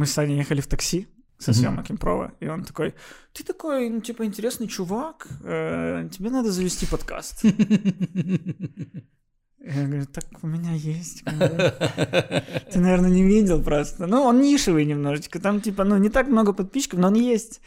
Мы 0.00 0.06
с 0.06 0.12
Саней 0.12 0.38
ехали 0.38 0.62
в 0.62 0.66
такси 0.66 1.08
со 1.38 1.52
съемок 1.52 1.90
импрова, 1.90 2.32
и 2.40 2.48
он 2.48 2.64
такой, 2.64 2.94
ты 3.34 3.44
такой, 3.44 3.90
ну, 3.90 4.00
типа, 4.00 4.24
интересный 4.24 4.66
чувак, 4.66 5.26
э, 5.44 6.08
тебе 6.10 6.30
надо 6.30 6.50
завести 6.50 6.86
подкаст. 6.86 7.44
Я 9.62 9.86
говорю, 9.86 10.06
так 10.06 10.24
у 10.40 10.46
меня 10.46 10.72
есть. 10.72 11.22
Ты, 11.24 12.80
наверное, 12.80 13.10
не 13.10 13.22
видел 13.22 13.62
просто. 13.62 14.06
Ну, 14.06 14.22
он 14.22 14.40
нишевый 14.40 14.86
немножечко. 14.86 15.38
Там, 15.38 15.60
типа, 15.60 15.84
ну, 15.84 15.98
не 15.98 16.08
так 16.08 16.28
много 16.28 16.54
подписчиков, 16.54 16.98
но 16.98 17.08
он 17.08 17.14
есть. 17.14 17.60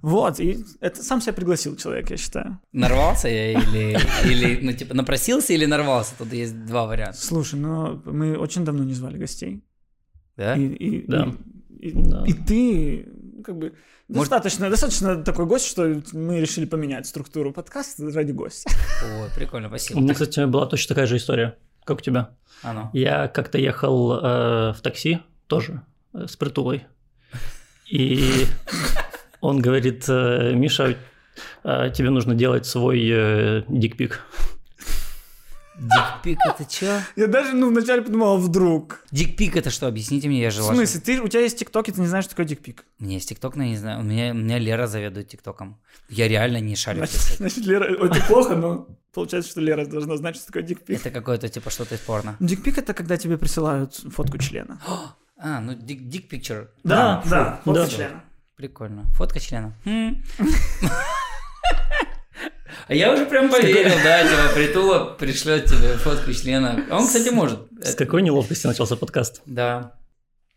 Вот, 0.00 0.40
и 0.40 0.64
это 0.80 1.00
сам 1.04 1.20
себя 1.20 1.32
пригласил 1.32 1.76
человек, 1.76 2.10
я 2.10 2.16
считаю. 2.16 2.58
Нарвался 2.72 3.28
я 3.28 3.52
или, 3.52 3.96
или, 4.24 4.66
ну, 4.66 4.72
типа, 4.72 4.94
напросился 4.94 5.52
или 5.52 5.66
нарвался? 5.66 6.14
Тут 6.18 6.32
есть 6.32 6.64
два 6.66 6.86
варианта. 6.86 7.20
Слушай, 7.20 7.60
ну, 7.60 8.02
мы 8.04 8.36
очень 8.36 8.64
давно 8.64 8.82
не 8.82 8.94
звали 8.94 9.16
гостей. 9.16 9.62
Да? 10.36 10.54
И, 10.56 10.62
и, 10.66 11.06
Да. 11.06 11.28
и, 11.80 11.88
и- 11.88 11.92
Да. 11.92 12.24
и 12.26 12.32
ты, 12.32 13.08
как 13.44 13.56
бы, 13.58 13.72
Может- 14.08 14.30
достаточно, 14.30 14.70
достаточно 14.70 15.22
такой 15.22 15.46
гость, 15.46 15.66
что 15.66 16.00
мы 16.12 16.40
решили 16.40 16.64
поменять 16.66 17.06
структуру 17.06 17.52
подкаста 17.52 18.10
ради 18.10 18.32
гостя. 18.32 18.70
Ой, 19.20 19.28
прикольно, 19.36 19.66
У 19.68 19.70
спасибо. 19.70 20.00
меня, 20.00 20.14
кстати, 20.14 20.44
была 20.46 20.66
точно 20.66 20.88
такая 20.94 21.06
же 21.06 21.16
история, 21.16 21.56
как 21.84 21.98
у 21.98 22.00
тебя. 22.00 22.30
А 22.62 22.72
ну. 22.72 22.90
Я 22.92 23.28
как-то 23.28 23.58
ехал 23.58 24.12
э, 24.14 24.72
в 24.72 24.80
такси, 24.82 25.18
тоже, 25.48 25.82
э, 26.14 26.26
с 26.28 26.36
притулой. 26.36 26.84
И 27.90 28.46
он 29.40 29.60
говорит, 29.60 30.04
э, 30.08 30.52
Миша, 30.54 30.96
э, 31.64 31.90
тебе 31.94 32.10
нужно 32.10 32.34
делать 32.34 32.64
свой 32.66 33.06
э, 33.10 33.62
дикпик. 33.68 34.20
Дикпик 35.78 36.38
это 36.44 36.64
чё? 36.64 37.00
Я 37.16 37.26
даже, 37.26 37.54
ну, 37.54 37.68
вначале 37.70 38.02
подумал, 38.02 38.36
а 38.36 38.38
вдруг. 38.38 39.04
Дикпик 39.10 39.56
это 39.56 39.70
что? 39.70 39.86
Объясните 39.86 40.28
мне, 40.28 40.42
я 40.42 40.50
В 40.50 40.52
же 40.52 40.62
смысле, 40.62 41.00
ты, 41.00 41.20
у 41.20 41.28
тебя 41.28 41.40
есть 41.40 41.58
ТикТок, 41.58 41.88
и 41.88 41.92
ты 41.92 42.00
не 42.00 42.06
знаешь, 42.06 42.24
что 42.24 42.34
такое 42.34 42.46
дикпик? 42.46 42.84
У 43.00 43.04
меня 43.04 43.14
есть 43.14 43.28
ТикТок, 43.28 43.56
но 43.56 43.64
я 43.64 43.70
не 43.70 43.76
знаю. 43.76 44.00
У 44.00 44.02
меня, 44.02 44.32
у 44.32 44.34
меня 44.34 44.58
Лера 44.58 44.86
заведует 44.86 45.28
ТикТоком. 45.28 45.80
Я 46.08 46.28
реально 46.28 46.58
не 46.58 46.76
шарю. 46.76 47.06
в 47.06 47.10
Значит, 47.10 47.38
значит, 47.38 47.64
Лера, 47.64 47.84
это 47.84 48.22
плохо, 48.26 48.54
но 48.54 48.86
получается, 49.12 49.50
что 49.50 49.60
Лера 49.60 49.86
должна 49.86 50.16
знать, 50.16 50.36
что 50.36 50.46
такое 50.46 50.62
дикпик. 50.62 51.00
Это 51.00 51.10
какое-то 51.10 51.48
типа 51.48 51.70
что-то 51.70 51.94
из 51.94 52.00
порно. 52.00 52.36
Дикпик 52.38 52.78
это 52.78 52.92
когда 52.92 53.16
тебе 53.16 53.38
присылают 53.38 53.94
фотку 53.94 54.38
члена. 54.38 54.80
А, 55.44 55.58
ну 55.60 55.74
дик, 55.74 56.08
дик. 56.08 56.30
Да, 56.84 57.20
фу, 57.22 57.30
да, 57.30 57.60
фотка 57.64 57.82
да. 57.82 57.88
члена. 57.88 58.24
Прикольно. 58.54 59.04
Фотка 59.16 59.40
члена. 59.40 59.76
А 62.88 62.94
я 62.94 63.12
уже 63.12 63.26
прям 63.26 63.50
поверил, 63.50 63.94
да, 64.02 64.22
типа 64.22 64.54
притула 64.54 65.04
пришлет 65.14 65.66
тебе 65.66 65.94
фотку 65.96 66.32
члена. 66.32 66.84
А 66.90 66.98
он, 66.98 67.06
кстати, 67.06 67.28
может. 67.30 67.60
С 67.82 67.94
какой 67.94 68.22
неловкости 68.22 68.66
начался 68.66 68.96
подкаст? 68.96 69.42
Да. 69.46 69.92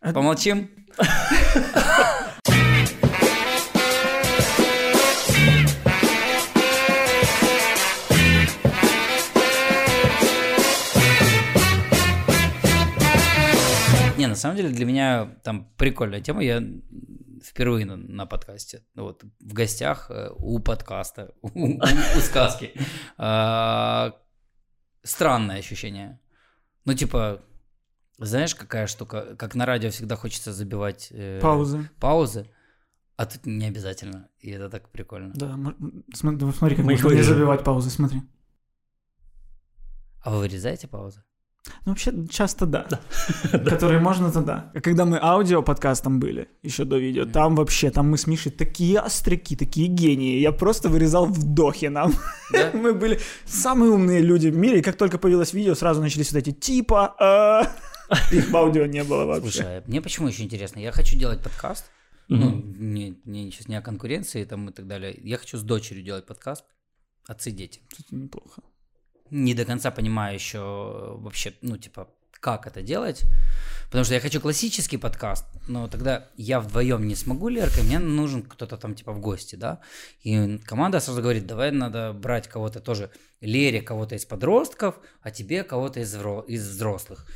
А- 0.00 0.12
Помолчим. 0.12 0.70
Не, 14.18 14.26
на 14.28 14.34
самом 14.34 14.56
деле 14.56 14.70
для 14.70 14.86
меня 14.86 15.28
там 15.42 15.68
прикольная 15.76 16.20
тема. 16.20 16.42
Я 16.42 16.62
впервые 17.46 17.86
на, 17.86 17.96
на 17.96 18.26
подкасте, 18.26 18.84
вот 18.94 19.22
в 19.40 19.52
гостях 19.52 20.10
э, 20.10 20.30
у 20.36 20.58
подкаста, 20.58 21.34
у, 21.42 21.48
у- 21.48 21.76
у 21.78 22.20
сказки. 22.20 22.72
А, 23.16 24.12
Странное 25.02 25.58
ощущение. 25.58 26.18
Ну, 26.84 26.94
типа, 26.94 27.40
знаешь, 28.18 28.54
какая 28.54 28.86
штука, 28.88 29.36
как 29.36 29.54
на 29.54 29.64
радио 29.66 29.90
всегда 29.90 30.16
хочется 30.16 30.52
забивать 30.52 31.08
э, 31.12 31.38
Паузы. 31.40 31.88
паузы, 32.00 32.50
а 33.16 33.26
тут 33.26 33.46
не 33.46 33.66
обязательно. 33.66 34.28
И 34.40 34.50
это 34.50 34.68
так 34.68 34.88
прикольно. 34.90 35.32
Да, 35.34 35.56
смотри, 36.14 36.76
как 36.76 36.84
Мы 36.84 36.94
их 36.94 37.02
можно 37.04 37.16
не 37.16 37.22
забивать 37.22 37.62
паузы, 37.64 37.90
смотри. 37.90 38.20
А 40.22 40.30
вы 40.30 40.38
вырезаете 40.40 40.88
паузы? 40.88 41.22
Ну, 41.84 41.92
вообще, 41.92 42.12
часто 42.30 42.66
да. 42.66 42.86
Которые 43.52 44.00
можно, 44.00 44.30
то 44.30 44.40
да. 44.40 44.70
А 44.74 44.80
Когда 44.80 45.04
мы 45.04 45.18
аудио-подкастом 45.20 46.20
были, 46.20 46.48
еще 46.62 46.84
до 46.84 46.98
видео, 46.98 47.26
там 47.26 47.54
вообще, 47.56 47.90
там 47.90 48.10
мы 48.10 48.18
с 48.18 48.26
Мишей 48.26 48.52
такие 48.52 48.98
остряки, 48.98 49.56
такие 49.56 49.88
гении. 49.88 50.38
Я 50.38 50.52
просто 50.52 50.88
вырезал 50.88 51.26
вдохи 51.26 51.86
нам. 51.86 52.12
Да? 52.52 52.70
Мы 52.74 52.92
были 52.92 53.18
самые 53.44 53.90
умные 53.90 54.20
люди 54.20 54.48
в 54.48 54.56
мире, 54.56 54.78
и 54.78 54.82
как 54.82 54.96
только 54.96 55.18
появилось 55.18 55.52
видео, 55.52 55.74
сразу 55.74 56.00
начались 56.00 56.32
вот 56.32 56.38
эти 56.38 56.52
типа, 56.52 57.14
э, 58.10 58.16
их 58.36 58.50
в 58.50 58.56
аудио 58.56 58.86
не 58.86 59.02
было 59.04 59.24
вообще. 59.24 59.50
Слушай, 59.50 59.78
а 59.78 59.82
мне 59.86 60.00
почему 60.00 60.28
еще 60.28 60.42
интересно? 60.42 60.80
Я 60.80 60.92
хочу 60.92 61.16
делать 61.18 61.42
подкаст. 61.42 61.86
Ну, 62.28 62.50
Мгм. 62.50 62.94
не, 62.94 63.20
не, 63.24 63.50
сейчас 63.50 63.68
не 63.68 63.76
о 63.76 63.82
конкуренции 63.82 64.44
там 64.44 64.68
и 64.68 64.72
так 64.72 64.86
далее. 64.86 65.16
Я 65.22 65.38
хочу 65.38 65.58
с 65.58 65.62
дочерью 65.62 66.04
делать 66.04 66.26
подкаст. 66.26 66.64
Отцы 67.28 67.50
дети. 67.50 67.80
Это 67.98 68.14
неплохо. 68.14 68.62
Не 69.30 69.54
до 69.54 69.64
конца 69.64 69.90
понимаю 69.90 70.34
еще 70.34 70.58
э, 70.58 71.22
вообще, 71.22 71.54
ну, 71.62 71.76
типа, 71.76 72.08
как 72.40 72.66
это 72.66 72.82
делать. 72.82 73.24
Потому 73.86 74.04
что 74.04 74.14
я 74.14 74.20
хочу 74.20 74.40
классический 74.40 74.96
подкаст, 74.96 75.44
но 75.68 75.88
тогда 75.88 76.28
я 76.36 76.60
вдвоем 76.60 77.06
не 77.06 77.14
смогу, 77.14 77.48
Лерка, 77.48 77.82
мне 77.82 77.98
нужен 77.98 78.42
кто-то 78.42 78.76
там, 78.76 78.94
типа, 78.94 79.12
в 79.12 79.20
гости, 79.20 79.56
да. 79.56 79.80
И 80.22 80.58
команда 80.58 81.00
сразу 81.00 81.22
говорит, 81.22 81.46
давай 81.46 81.70
надо 81.70 82.12
брать 82.12 82.48
кого-то 82.48 82.80
тоже, 82.80 83.10
Лере 83.40 83.82
кого-то 83.82 84.14
из 84.14 84.24
подростков, 84.24 84.96
а 85.22 85.30
тебе 85.30 85.62
кого-то 85.62 86.00
из, 86.00 86.14
из 86.48 86.68
взрослых. 86.68 87.26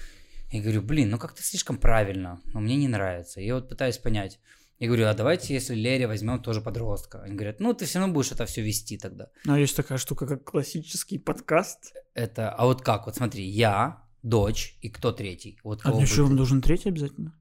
Я 0.50 0.60
говорю, 0.60 0.82
блин, 0.82 1.10
ну 1.10 1.18
как-то 1.18 1.42
слишком 1.42 1.76
правильно, 1.76 2.40
но 2.52 2.60
мне 2.60 2.74
не 2.76 2.88
нравится. 2.88 3.40
Я 3.40 3.54
вот 3.54 3.68
пытаюсь 3.68 3.98
понять. 3.98 4.40
Я 4.80 4.86
говорю, 4.86 5.08
а 5.08 5.14
давайте, 5.14 5.52
если 5.52 5.74
Лере 5.74 6.06
возьмем 6.06 6.42
тоже 6.42 6.62
подростка. 6.62 7.22
Они 7.22 7.34
говорят, 7.34 7.60
ну 7.60 7.74
ты 7.74 7.84
все 7.84 7.98
равно 7.98 8.14
будешь 8.14 8.32
это 8.32 8.46
все 8.46 8.62
вести 8.62 8.96
тогда. 8.96 9.26
А 9.46 9.58
есть 9.58 9.76
такая 9.76 9.98
штука, 9.98 10.26
как 10.26 10.44
классический 10.44 11.18
подкаст. 11.18 11.92
Это, 12.14 12.50
а 12.50 12.64
вот 12.64 12.80
как? 12.80 13.04
Вот 13.04 13.14
смотри, 13.14 13.44
я, 13.44 14.02
дочь 14.22 14.78
и 14.80 14.88
кто 14.88 15.12
третий? 15.12 15.60
Вот 15.64 15.80
А 15.84 15.92
будет? 15.92 16.18
он 16.18 16.34
должен 16.34 16.62
третий 16.62 16.88
обязательно? 16.88 17.38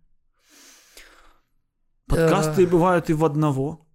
Подкасты 2.07 2.67
бывают 2.67 3.09
и 3.09 3.13
в 3.13 3.23
одного. 3.23 3.88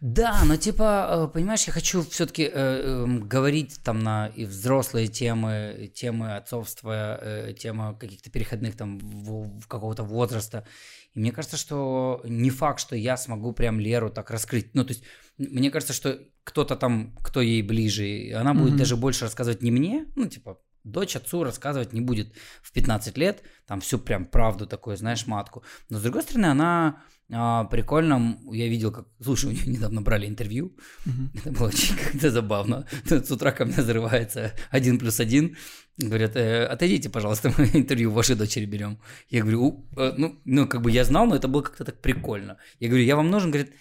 Да, 0.00 0.42
но 0.44 0.56
типа, 0.56 1.26
э, 1.28 1.32
понимаешь, 1.32 1.64
я 1.64 1.72
хочу 1.72 2.02
все-таки 2.02 2.48
говорить 2.48 3.80
там 3.84 3.98
на 3.98 4.28
и 4.28 4.46
взрослые 4.46 5.08
темы, 5.08 5.90
темы 5.94 6.36
отцовства, 6.36 7.18
э, 7.20 7.52
темы 7.52 7.94
каких-то 7.98 8.30
переходных 8.30 8.76
там 8.76 8.98
в, 8.98 9.60
в 9.60 9.66
какого-то 9.66 10.02
возраста. 10.02 10.66
И 11.12 11.20
мне 11.20 11.32
кажется, 11.32 11.56
что 11.56 12.22
не 12.24 12.50
факт, 12.50 12.80
что 12.80 12.96
я 12.96 13.16
смогу 13.16 13.52
прям 13.52 13.78
Леру 13.78 14.10
так 14.10 14.30
раскрыть. 14.30 14.74
Ну, 14.74 14.84
то 14.84 14.92
есть, 14.92 15.02
мне 15.36 15.70
кажется, 15.70 15.92
что 15.92 16.18
кто-то 16.44 16.76
там, 16.76 17.14
кто 17.22 17.40
ей 17.40 17.62
ближе, 17.62 18.32
она 18.34 18.54
будет 18.54 18.70
Мгм. 18.70 18.78
даже 18.78 18.96
больше 18.96 19.24
рассказывать 19.24 19.62
не 19.62 19.70
мне, 19.70 20.06
ну, 20.16 20.26
типа, 20.26 20.58
дочь 20.84 21.16
отцу 21.16 21.44
рассказывать 21.44 21.92
не 21.92 22.00
будет 22.00 22.32
в 22.62 22.72
15 22.72 23.18
лет, 23.18 23.42
там 23.66 23.80
всю 23.80 23.98
прям 23.98 24.24
правду 24.24 24.66
такую, 24.66 24.96
знаешь, 24.96 25.26
матку. 25.26 25.62
Но 25.88 25.98
с 25.98 26.02
другой 26.02 26.22
стороны, 26.22 26.46
она 26.46 27.02
а, 27.32 27.64
прикольно, 27.64 28.38
я 28.52 28.68
видел, 28.68 28.92
как, 28.92 29.06
слушай, 29.20 29.46
у 29.46 29.52
нее 29.52 29.66
недавно 29.66 30.02
брали 30.02 30.26
интервью, 30.26 30.76
Мгм. 31.06 31.30
это 31.34 31.52
было 31.52 31.68
очень 31.68 31.96
как-то 31.96 32.30
забавно. 32.30 32.86
С 33.04 33.30
утра 33.30 33.52
ко 33.52 33.64
мне 33.64 33.82
зарывается 33.82 34.52
один 34.70 34.98
плюс 34.98 35.20
один. 35.20 35.56
Говорят, 35.98 36.36
«Э, 36.36 36.64
отойдите, 36.64 37.10
пожалуйста, 37.10 37.52
мы 37.58 37.70
интервью 37.74 38.10
вашей 38.10 38.36
дочери 38.36 38.64
берем. 38.66 38.98
Я 39.28 39.42
говорю, 39.42 39.62
«У, 39.62 39.86
э, 39.96 40.14
ну, 40.16 40.40
ну, 40.44 40.66
как 40.66 40.80
бы 40.82 40.90
я 40.90 41.04
знал, 41.04 41.26
но 41.26 41.36
это 41.36 41.48
было 41.48 41.62
как-то 41.62 41.84
так 41.84 42.00
прикольно. 42.00 42.56
Я 42.80 42.88
говорю, 42.88 43.04
я 43.04 43.16
вам 43.16 43.30
нужен? 43.30 43.50
Говорит, 43.50 43.72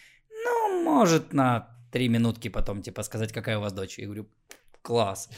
ну, 0.46 0.84
может, 0.84 1.34
на 1.34 1.70
три 1.92 2.10
минутки 2.10 2.50
потом, 2.50 2.82
типа, 2.82 3.04
сказать, 3.04 3.32
какая 3.32 3.58
у 3.58 3.62
вас 3.62 3.74
дочь. 3.74 4.00
Я 4.00 4.06
говорю, 4.06 4.28
класс. 4.82 5.30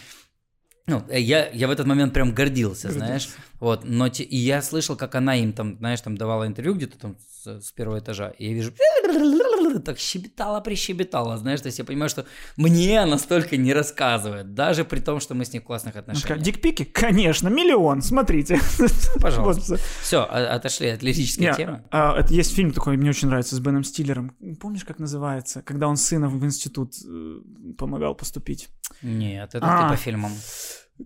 Ну, 0.87 1.03
э, 1.09 1.19
я, 1.19 1.49
я 1.51 1.67
в 1.67 1.71
этот 1.71 1.85
момент 1.85 2.13
прям 2.13 2.33
гордился, 2.33 2.91
знаешь. 2.91 3.29
Вот, 3.59 3.83
но 3.83 4.09
те- 4.09 4.23
и 4.23 4.35
я 4.37 4.61
слышал, 4.61 4.95
как 4.95 5.13
она 5.15 5.35
им 5.35 5.53
там, 5.53 5.77
знаешь, 5.77 6.01
там 6.01 6.17
давала 6.17 6.47
интервью 6.47 6.73
где-то 6.73 6.97
там 6.97 7.15
с, 7.43 7.61
с 7.67 7.71
первого 7.71 7.99
этажа, 7.99 8.29
и 8.29 8.47
я 8.47 8.53
вижу, 8.53 8.73
так 9.85 9.99
щебетала, 9.99 10.59
прищебетала, 10.61 11.37
знаешь, 11.37 11.61
то 11.61 11.67
есть 11.67 11.77
я 11.79 11.85
понимаю, 11.85 12.09
что 12.09 12.25
мне 12.57 12.99
она 12.99 13.17
столько 13.19 13.57
не 13.57 13.73
рассказывает, 13.73 14.53
даже 14.55 14.83
при 14.83 14.99
том, 14.99 15.19
что 15.19 15.33
мы 15.35 15.45
с 15.45 15.53
ней 15.53 15.59
в 15.59 15.63
классных 15.63 15.93
Ну, 15.95 15.99
отношениях. 16.01 16.27
такая, 16.27 16.43
Дикпики? 16.43 16.83
Конечно, 16.83 17.47
миллион, 17.49 18.01
смотрите. 18.01 18.59
Пожалуйста. 19.21 19.73
Вот. 19.73 19.79
Все, 20.01 20.23
отошли 20.23 20.87
от 20.89 21.03
лирической 21.03 21.55
темы. 21.55 21.83
а, 21.91 22.19
это 22.19 22.33
есть 22.33 22.53
фильм 22.55 22.71
такой, 22.71 22.97
мне 22.97 23.09
очень 23.11 23.27
нравится, 23.27 23.55
с 23.55 23.59
Беном 23.59 23.83
Стиллером. 23.83 24.35
Помнишь, 24.59 24.83
как 24.83 24.99
называется? 24.99 25.61
Когда 25.61 25.87
он 25.87 25.97
сына 25.97 26.27
в 26.29 26.43
институт 26.43 26.93
э, 27.07 27.41
помогал 27.77 28.15
поступить. 28.15 28.69
Нет, 29.01 29.55
это 29.55 29.65
А. 29.65 29.83
ты 29.89 29.95
по 29.95 30.01
фильмам. 30.01 30.31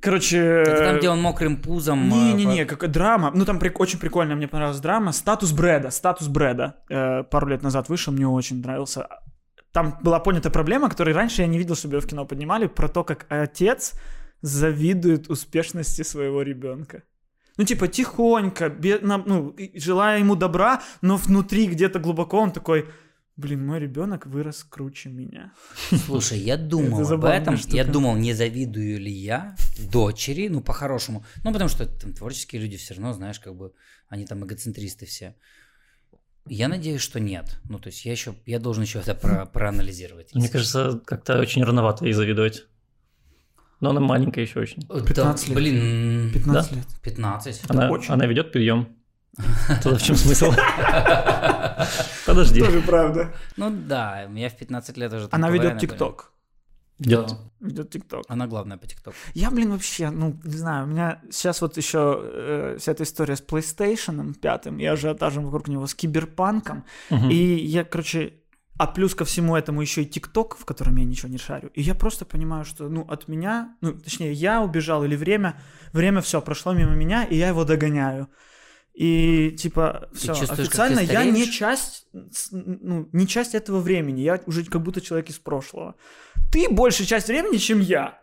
Короче... 0.02 0.38
Это 0.38 0.78
там, 0.86 0.98
где 0.98 1.10
он 1.10 1.22
мокрым 1.22 1.58
пузом... 1.58 2.06
э, 2.12 2.16
Не-не-не, 2.16 2.66
как 2.66 2.90
драма. 2.92 3.32
Ну, 3.34 3.46
там 3.46 3.58
прик- 3.60 3.78
очень 3.78 4.00
прикольно, 4.00 4.36
мне 4.36 4.48
понравилась 4.48 4.80
драма. 4.80 5.12
«Статус 5.12 5.52
Брэда». 5.52 5.92
«Статус 5.92 6.28
Брэда». 6.28 6.76
Э, 6.90 7.24
пару 7.24 7.48
лет 7.48 7.64
назад 7.64 7.90
вышел, 7.90 8.14
мне 8.14 8.28
очень 8.28 8.62
нравился. 8.62 9.08
Там 9.72 9.98
была 10.02 10.20
понята 10.20 10.50
проблема, 10.50 10.90
которую 10.90 11.16
раньше 11.16 11.42
я 11.42 11.48
не 11.48 11.58
видел, 11.58 11.76
чтобы 11.76 11.96
ее 11.96 12.02
в 12.02 12.08
кино 12.08 12.26
поднимали, 12.26 12.68
про 12.68 12.88
то, 12.88 13.04
как 13.04 13.26
отец 13.30 13.94
завидует 14.42 15.30
успешности 15.30 16.04
своего 16.04 16.42
ребенка. 16.42 17.04
Ну, 17.58 17.64
типа, 17.64 17.88
тихонько, 17.88 18.70
бе- 18.70 19.00
на- 19.00 19.18
ну, 19.26 19.56
желая 19.76 20.20
ему 20.20 20.36
добра, 20.36 20.82
но 21.02 21.18
внутри 21.18 21.68
где-то 21.68 22.00
глубоко 22.00 22.40
он 22.40 22.52
такой, 22.52 22.86
блин, 23.38 23.66
мой 23.66 23.80
ребенок 23.80 24.26
вырос 24.26 24.64
круче 24.64 25.10
меня. 25.10 25.54
Слушай, 26.06 26.40
я 26.40 26.58
думал 26.58 27.12
об 27.12 27.26
этом. 27.26 27.58
штука. 27.58 27.76
Я 27.76 27.86
думал, 27.86 28.16
не 28.16 28.34
завидую 28.34 29.00
ли 29.00 29.12
я 29.12 29.56
дочери, 29.92 30.48
ну, 30.48 30.62
по-хорошему. 30.62 31.26
Ну, 31.44 31.52
потому 31.52 31.70
что 31.70 31.86
там 31.86 32.14
творческие 32.14 32.62
люди 32.62 32.78
все 32.78 32.94
равно, 32.94 33.14
знаешь, 33.14 33.40
как 33.40 33.56
бы, 33.56 33.74
они 34.08 34.26
там 34.26 34.46
эгоцентристы 34.46 35.06
все. 35.06 35.36
Я 36.48 36.68
надеюсь, 36.68 37.02
что 37.02 37.20
нет. 37.20 37.60
Ну, 37.70 37.80
то 37.80 37.88
есть 37.88 38.06
я 38.06 38.12
еще, 38.12 38.36
я 38.46 38.60
должен 38.60 38.84
еще 38.84 39.00
это 39.00 39.16
про- 39.16 39.46
проанализировать. 39.54 40.34
Мне 40.36 40.48
кажется, 40.48 41.02
как-то 41.06 41.40
очень 41.40 41.64
рановато 41.64 42.06
ей 42.06 42.14
завидовать. 42.14 42.68
Но 43.82 43.90
она 43.90 44.00
маленькая 44.00 44.42
еще 44.42 44.60
очень. 44.60 44.82
честно. 44.82 45.06
15 45.06 45.48
да, 45.48 45.54
лет. 45.54 45.56
блин, 45.56 46.32
15 46.34 46.72
лет. 46.72 46.86
15. 47.02 47.62
Она, 47.68 47.92
она 48.08 48.26
ведет 48.26 48.52
прием. 48.52 48.96
Тогда 49.84 49.98
в 49.98 50.02
чем 50.04 50.16
смысл? 50.16 50.52
Подожди. 52.36 52.60
Тоже 52.62 52.82
правда. 52.82 53.34
Ну 53.58 53.70
да, 53.70 54.24
я 54.24 54.50
в 54.50 54.58
15 54.58 54.98
лет 54.98 55.14
уже... 55.14 55.28
Она 55.32 55.50
ведет. 55.50 55.80
ТикТок. 55.80 56.32
Ведет. 57.00 57.28
Да. 57.28 57.38
Ведет 57.60 57.90
ТикТок. 57.90 58.24
Она 58.28 58.48
главная 58.48 58.78
по 58.78 58.88
ТикТоку. 58.88 59.18
Я, 59.34 59.52
блин, 59.52 59.72
вообще, 59.72 60.10
ну, 60.10 60.40
не 60.44 60.58
знаю, 60.58 60.86
у 60.86 60.88
меня 60.88 61.22
сейчас 61.30 61.62
вот 61.62 61.78
еще 61.78 62.20
э, 62.22 62.78
вся 62.80 62.92
эта 62.92 63.04
история 63.04 63.36
с 63.36 63.44
PlayStation 63.44 64.34
пятым 64.34 64.80
и 64.80 64.86
ажиотажем 64.86 65.46
вокруг 65.46 65.68
него, 65.68 65.88
с 65.88 65.96
киберпанком. 65.96 66.86
Мгм. 67.10 67.30
И 67.30 67.36
я, 67.36 67.84
короче, 67.84 68.34
а 68.78 68.88
плюс 68.88 69.16
ко 69.16 69.26
всему 69.26 69.56
этому 69.56 69.82
еще 69.82 70.04
и 70.04 70.06
ТикТок, 70.06 70.58
в 70.58 70.66
котором 70.66 70.96
я 70.98 71.06
ничего 71.06 71.30
не 71.30 71.38
шарю. 71.38 71.70
И 71.74 71.82
я 71.82 71.96
просто 71.96 72.26
понимаю, 72.26 72.66
что, 72.66 72.90
ну, 72.90 73.02
от 73.02 73.28
меня, 73.28 73.76
ну, 73.82 73.94
точнее, 73.94 74.34
я 74.34 74.62
убежал 74.62 75.04
или 75.04 75.16
время, 75.16 75.62
время 75.94 76.22
все 76.22 76.42
прошло 76.42 76.74
мимо 76.74 76.94
меня, 76.94 77.24
и 77.24 77.36
я 77.36 77.50
его 77.50 77.64
догоняю. 77.64 78.28
И 78.96 79.52
типа 79.52 80.10
все, 80.14 80.32
официально 80.32 81.02
я 81.02 81.26
не 81.26 81.52
часть, 81.52 82.08
ну, 82.52 83.10
не 83.12 83.28
часть 83.28 83.54
этого 83.54 83.82
времени. 83.82 84.22
Я 84.22 84.40
уже 84.46 84.64
как 84.64 84.82
будто 84.82 85.02
человек 85.02 85.30
из 85.30 85.38
прошлого. 85.38 85.96
Ты 86.50 86.70
большая 86.70 87.06
часть 87.06 87.28
времени, 87.28 87.58
чем 87.58 87.82
я. 87.82 88.20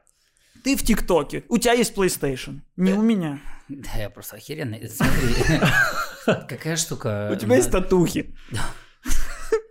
Ты 0.65 0.77
в 0.77 0.83
ТикТоке. 0.83 1.45
У 1.49 1.59
тебя 1.59 1.75
есть 1.75 1.95
PlayStation. 1.95 2.61
Не 2.77 2.95
у 2.95 3.03
меня. 3.03 3.41
Да, 3.69 3.91
я 3.99 4.09
просто 4.09 4.37
охеренный. 4.37 4.89
Смотри, 4.89 5.35
какая 6.49 6.77
штука. 6.77 7.31
У 7.33 7.37
тебя 7.37 7.57
есть 7.57 7.71
татухи. 7.71 8.35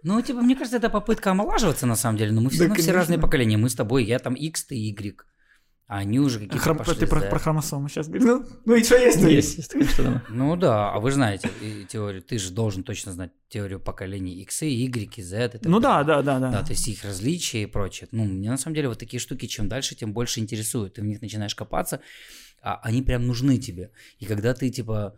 Ну, 0.04 0.20
типа, 0.22 0.42
мне 0.42 0.56
кажется, 0.56 0.78
это 0.78 0.90
попытка 0.90 1.32
омолаживаться, 1.32 1.86
на 1.86 1.96
самом 1.96 2.18
деле. 2.18 2.32
Но 2.32 2.42
мы 2.42 2.50
все 2.50 2.60
Да, 2.60 2.66
равно 2.66 2.82
все 2.82 2.92
разные 2.92 3.20
поколения. 3.20 3.58
Мы 3.58 3.70
с 3.70 3.76
тобой, 3.76 4.04
я 4.04 4.18
там 4.18 4.34
X, 4.34 4.66
ты 4.66 4.76
Y. 4.76 5.16
А 5.92 5.98
они 5.98 6.20
уже 6.22 6.40
какие-то 6.40 6.58
Хром- 6.58 6.78
пошли 6.78 6.96
Ты 6.96 7.06
про, 7.06 7.20
за- 7.20 7.28
про 7.28 7.38
хромосомы 7.38 7.90
сейчас 7.90 8.08
говоришь. 8.08 8.26
Ну, 8.26 8.46
ну 8.64 8.76
и 8.76 8.82
что 8.82 8.96
есть? 8.96 9.20
то 9.20 9.28
Есть, 9.28 9.58
есть. 9.58 9.76
Ну 10.30 10.56
да, 10.56 10.90
а 10.94 11.00
вы 11.02 11.12
знаете 11.12 11.50
теорию, 11.90 12.22
ты 12.22 12.38
же 12.38 12.52
должен 12.52 12.84
точно 12.84 13.12
знать 13.12 13.32
теорию 13.50 13.82
поколений 13.82 14.42
X, 14.42 14.62
Y, 14.62 15.22
Z. 15.22 15.60
Ну 15.64 15.82
да, 15.82 16.06
да, 16.06 16.22
да, 16.22 16.40
да. 16.40 16.50
Да, 16.50 16.64
то 16.64 16.72
есть 16.72 16.88
их 16.88 17.04
различия 17.04 17.64
и 17.64 17.66
прочее. 17.66 18.08
Ну, 18.14 18.24
меня 18.24 18.52
на 18.52 18.58
самом 18.58 18.76
деле 18.76 18.88
вот 18.88 19.00
такие 19.00 19.20
штуки, 19.20 19.48
чем 19.48 19.68
дальше, 19.68 19.94
тем 19.96 20.14
больше 20.14 20.40
интересуют. 20.40 20.94
Ты 20.94 21.02
в 21.02 21.06
них 21.06 21.22
начинаешь 21.22 21.56
копаться, 21.56 22.00
а 22.62 22.80
они 22.84 23.02
прям 23.02 23.28
нужны 23.28 23.58
тебе. 23.58 23.92
И 24.20 24.26
когда 24.26 24.54
ты, 24.54 24.70
типа, 24.70 25.18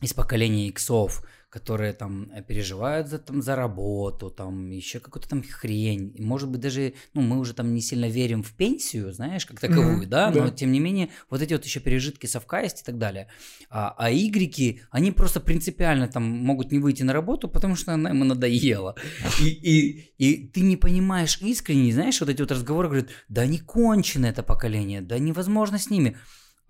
из 0.00 0.12
поколения 0.14 0.66
иксов, 0.66 1.24
которые 1.52 1.92
там 1.92 2.30
э, 2.32 2.42
переживают 2.42 3.08
за, 3.08 3.18
там, 3.18 3.42
за 3.42 3.56
работу, 3.56 4.30
там 4.30 4.70
еще 4.70 5.00
какую-то 5.00 5.28
там 5.28 5.42
хрень. 5.42 6.14
Может 6.18 6.48
быть, 6.48 6.62
даже, 6.62 6.94
ну, 7.12 7.20
мы 7.20 7.38
уже 7.38 7.52
там 7.52 7.74
не 7.74 7.82
сильно 7.82 8.08
верим 8.08 8.42
в 8.42 8.52
пенсию, 8.52 9.12
знаешь, 9.12 9.44
как 9.44 9.60
таковую, 9.60 9.98
Мгм, 9.98 10.08
да, 10.08 10.30
но 10.30 10.46
да. 10.46 10.50
тем 10.50 10.72
не 10.72 10.80
менее, 10.80 11.10
вот 11.28 11.42
эти 11.42 11.52
вот 11.52 11.62
еще 11.66 11.80
пережитки 11.80 12.24
совка 12.24 12.60
есть 12.60 12.80
и 12.80 12.84
так 12.84 12.96
далее. 12.96 13.28
А, 13.68 13.94
а 13.98 14.10
игреки, 14.10 14.80
они 14.90 15.12
просто 15.12 15.40
принципиально 15.40 16.08
там 16.08 16.22
могут 16.22 16.72
не 16.72 16.78
выйти 16.78 17.02
на 17.02 17.12
работу, 17.12 17.48
потому 17.48 17.76
что 17.76 17.92
она 17.92 18.08
ему 18.08 18.24
надоела. 18.24 18.96
И, 19.38 19.44
и, 19.44 20.14
и 20.16 20.46
ты 20.46 20.62
не 20.62 20.78
понимаешь 20.78 21.38
искренне, 21.42 21.92
знаешь, 21.92 22.18
вот 22.20 22.30
эти 22.30 22.40
вот 22.40 22.50
разговоры 22.50 22.88
говорят, 22.88 23.10
да 23.28 23.44
не 23.44 23.58
кончено 23.58 24.24
это 24.24 24.42
поколение, 24.42 25.02
да 25.02 25.18
невозможно 25.18 25.78
с 25.78 25.90
ними. 25.90 26.16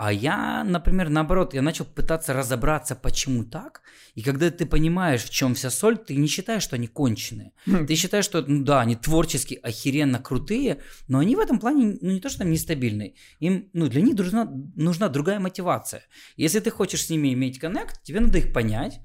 А 0.04 0.12
я, 0.12 0.64
например, 0.64 1.10
наоборот, 1.10 1.54
я 1.54 1.62
начал 1.62 1.84
пытаться 1.84 2.32
разобраться, 2.32 2.96
почему 2.96 3.44
так. 3.44 3.82
И 4.16 4.22
когда 4.22 4.50
ты 4.50 4.66
понимаешь, 4.66 5.22
в 5.22 5.30
чем 5.30 5.54
вся 5.54 5.70
соль, 5.70 5.96
ты 5.96 6.16
не 6.16 6.26
считаешь, 6.26 6.64
что 6.64 6.74
они 6.74 6.88
конченые. 6.88 7.52
Хм. 7.66 7.86
Ты 7.86 7.94
считаешь, 7.94 8.24
что, 8.24 8.42
ну 8.42 8.64
да, 8.64 8.80
они 8.80 8.96
творчески 8.96 9.60
охеренно 9.62 10.18
крутые, 10.18 10.80
но 11.06 11.20
они 11.20 11.36
в 11.36 11.38
этом 11.38 11.60
плане, 11.60 11.98
ну 12.00 12.10
не 12.10 12.20
то, 12.20 12.30
что 12.30 12.40
там 12.40 12.50
нестабильные. 12.50 13.14
Им, 13.38 13.70
ну 13.74 13.86
для 13.86 14.00
них 14.02 14.16
нужна, 14.18 14.50
нужна 14.74 15.08
другая 15.08 15.38
мотивация. 15.38 16.02
Если 16.36 16.58
ты 16.58 16.72
хочешь 16.72 17.06
с 17.06 17.10
ними 17.10 17.32
иметь 17.32 17.60
коннект, 17.60 18.02
тебе 18.02 18.18
надо 18.18 18.38
их 18.38 18.52
понять, 18.52 18.98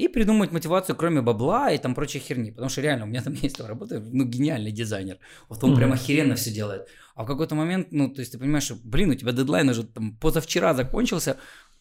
и 0.00 0.08
придумать 0.08 0.50
мотивацию, 0.50 0.96
кроме 0.96 1.20
бабла 1.20 1.70
и 1.70 1.78
там 1.78 1.94
прочей 1.94 2.20
херни. 2.20 2.50
Потому 2.50 2.70
что 2.70 2.80
реально 2.80 3.04
у 3.04 3.08
меня 3.08 3.22
там 3.22 3.34
есть 3.42 3.56
там 3.56 3.66
работает, 3.66 4.02
ну, 4.12 4.24
гениальный 4.24 4.72
дизайнер. 4.72 5.18
Вот 5.48 5.62
он 5.62 5.70
Мгм. 5.70 5.78
прям 5.78 5.92
охеренно 5.92 6.34
все 6.36 6.50
делает. 6.50 6.88
А 7.14 7.24
в 7.24 7.26
какой-то 7.26 7.54
момент, 7.54 7.88
ну, 7.90 8.08
то 8.08 8.20
есть 8.20 8.32
ты 8.32 8.38
понимаешь, 8.38 8.64
что, 8.64 8.76
блин, 8.82 9.10
у 9.10 9.14
тебя 9.14 9.32
дедлайн 9.32 9.68
уже 9.68 9.84
там 9.84 10.16
позавчера 10.16 10.74
закончился, 10.74 11.36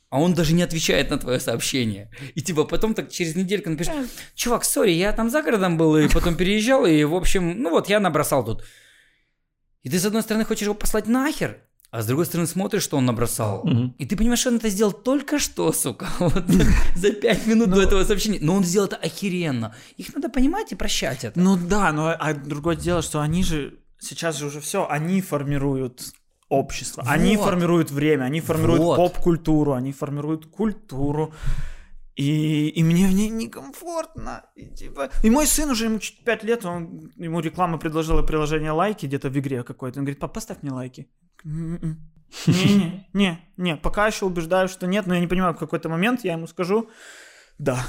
а 0.09 0.19
он 0.19 0.33
даже 0.33 0.53
не 0.53 0.63
отвечает 0.63 1.11
на 1.11 1.17
твое 1.17 1.39
сообщение. 1.39 2.09
И 2.35 2.41
типа 2.41 2.63
потом 2.65 2.93
так 2.93 3.11
через 3.11 3.35
недельку 3.35 3.69
напишешь, 3.69 3.93
чувак, 4.35 4.63
сори, 4.63 4.91
я 4.91 5.13
там 5.13 5.29
за 5.29 5.41
городом 5.41 5.77
был 5.77 5.95
и 5.97 6.07
потом 6.07 6.35
переезжал, 6.35 6.85
и 6.85 7.03
в 7.03 7.13
общем, 7.13 7.61
ну 7.61 7.69
вот 7.69 7.89
я 7.89 7.99
набросал 7.99 8.43
тут. 8.43 8.63
И 9.83 9.89
ты 9.89 9.99
с 9.99 10.05
одной 10.05 10.23
стороны 10.23 10.45
хочешь 10.45 10.63
его 10.63 10.73
послать 10.73 11.07
нахер, 11.07 11.61
а 11.91 12.01
с 12.01 12.05
другой 12.05 12.25
стороны 12.25 12.47
смотришь, 12.47 12.83
что 12.83 12.97
он 12.97 13.05
набросал. 13.05 13.63
Мгм. 13.65 13.95
И 13.97 14.05
ты 14.05 14.15
понимаешь, 14.15 14.39
что 14.39 14.49
он 14.49 14.57
это 14.57 14.69
сделал 14.69 14.91
только 14.91 15.39
что, 15.39 15.71
сука, 15.71 16.07
вот 16.19 16.43
за 16.95 17.11
пять 17.11 17.47
минут 17.47 17.69
до 17.71 17.81
этого 17.81 18.03
сообщения. 18.03 18.39
Но 18.41 18.55
он 18.55 18.63
сделал 18.63 18.87
это 18.87 18.97
охеренно. 18.97 19.75
Их 19.97 20.13
надо 20.13 20.29
понимать 20.29 20.71
и 20.71 20.75
прощать 20.75 21.23
это. 21.23 21.39
Ну 21.39 21.57
да, 21.57 21.91
но 21.91 22.15
а 22.17 22.33
другое 22.33 22.75
дело, 22.75 23.01
что 23.01 23.21
они 23.21 23.43
же 23.43 23.79
сейчас 23.99 24.37
же 24.37 24.47
уже 24.47 24.59
все, 24.59 24.87
они 24.89 25.21
формируют 25.21 26.13
общество, 26.49 27.03
они 27.07 27.37
Вот. 27.37 27.45
формируют 27.45 27.91
время, 27.91 28.23
они 28.25 28.41
формируют 28.41 28.81
Вот. 28.81 28.95
поп-культуру, 28.97 29.73
они 29.73 29.91
формируют 29.91 30.47
культуру. 30.47 31.33
И, 32.15 32.67
и 32.67 32.83
мне 32.83 33.07
в 33.07 33.13
ней 33.13 33.29
некомфортно. 33.29 34.43
И, 34.55 34.65
типа, 34.65 35.09
и 35.23 35.29
мой 35.29 35.47
сын 35.47 35.69
уже, 35.69 35.85
ему 35.85 35.99
чуть 35.99 36.23
5 36.25 36.43
лет, 36.43 36.65
он, 36.65 37.11
ему 37.15 37.39
реклама 37.39 37.77
предложила 37.77 38.23
приложение 38.23 38.71
лайки 38.71 39.05
где-то 39.05 39.29
в 39.29 39.39
игре 39.39 39.63
какой-то. 39.63 39.99
Он 39.99 40.05
говорит, 40.05 40.19
пап, 40.19 40.33
поставь 40.33 40.61
мне 40.61 40.71
лайки. 40.71 41.07
«М-м-м». 41.45 41.97
Не-не, 42.45 43.07
не, 43.13 43.39
не, 43.57 43.75
пока 43.75 44.07
еще 44.07 44.25
убеждаю, 44.25 44.67
что 44.67 44.85
нет, 44.85 45.07
но 45.07 45.15
я 45.15 45.21
не 45.21 45.27
понимаю, 45.27 45.53
в 45.53 45.57
какой-то 45.57 45.89
момент 45.89 46.23
я 46.23 46.33
ему 46.33 46.47
скажу, 46.47 46.89
да. 47.57 47.85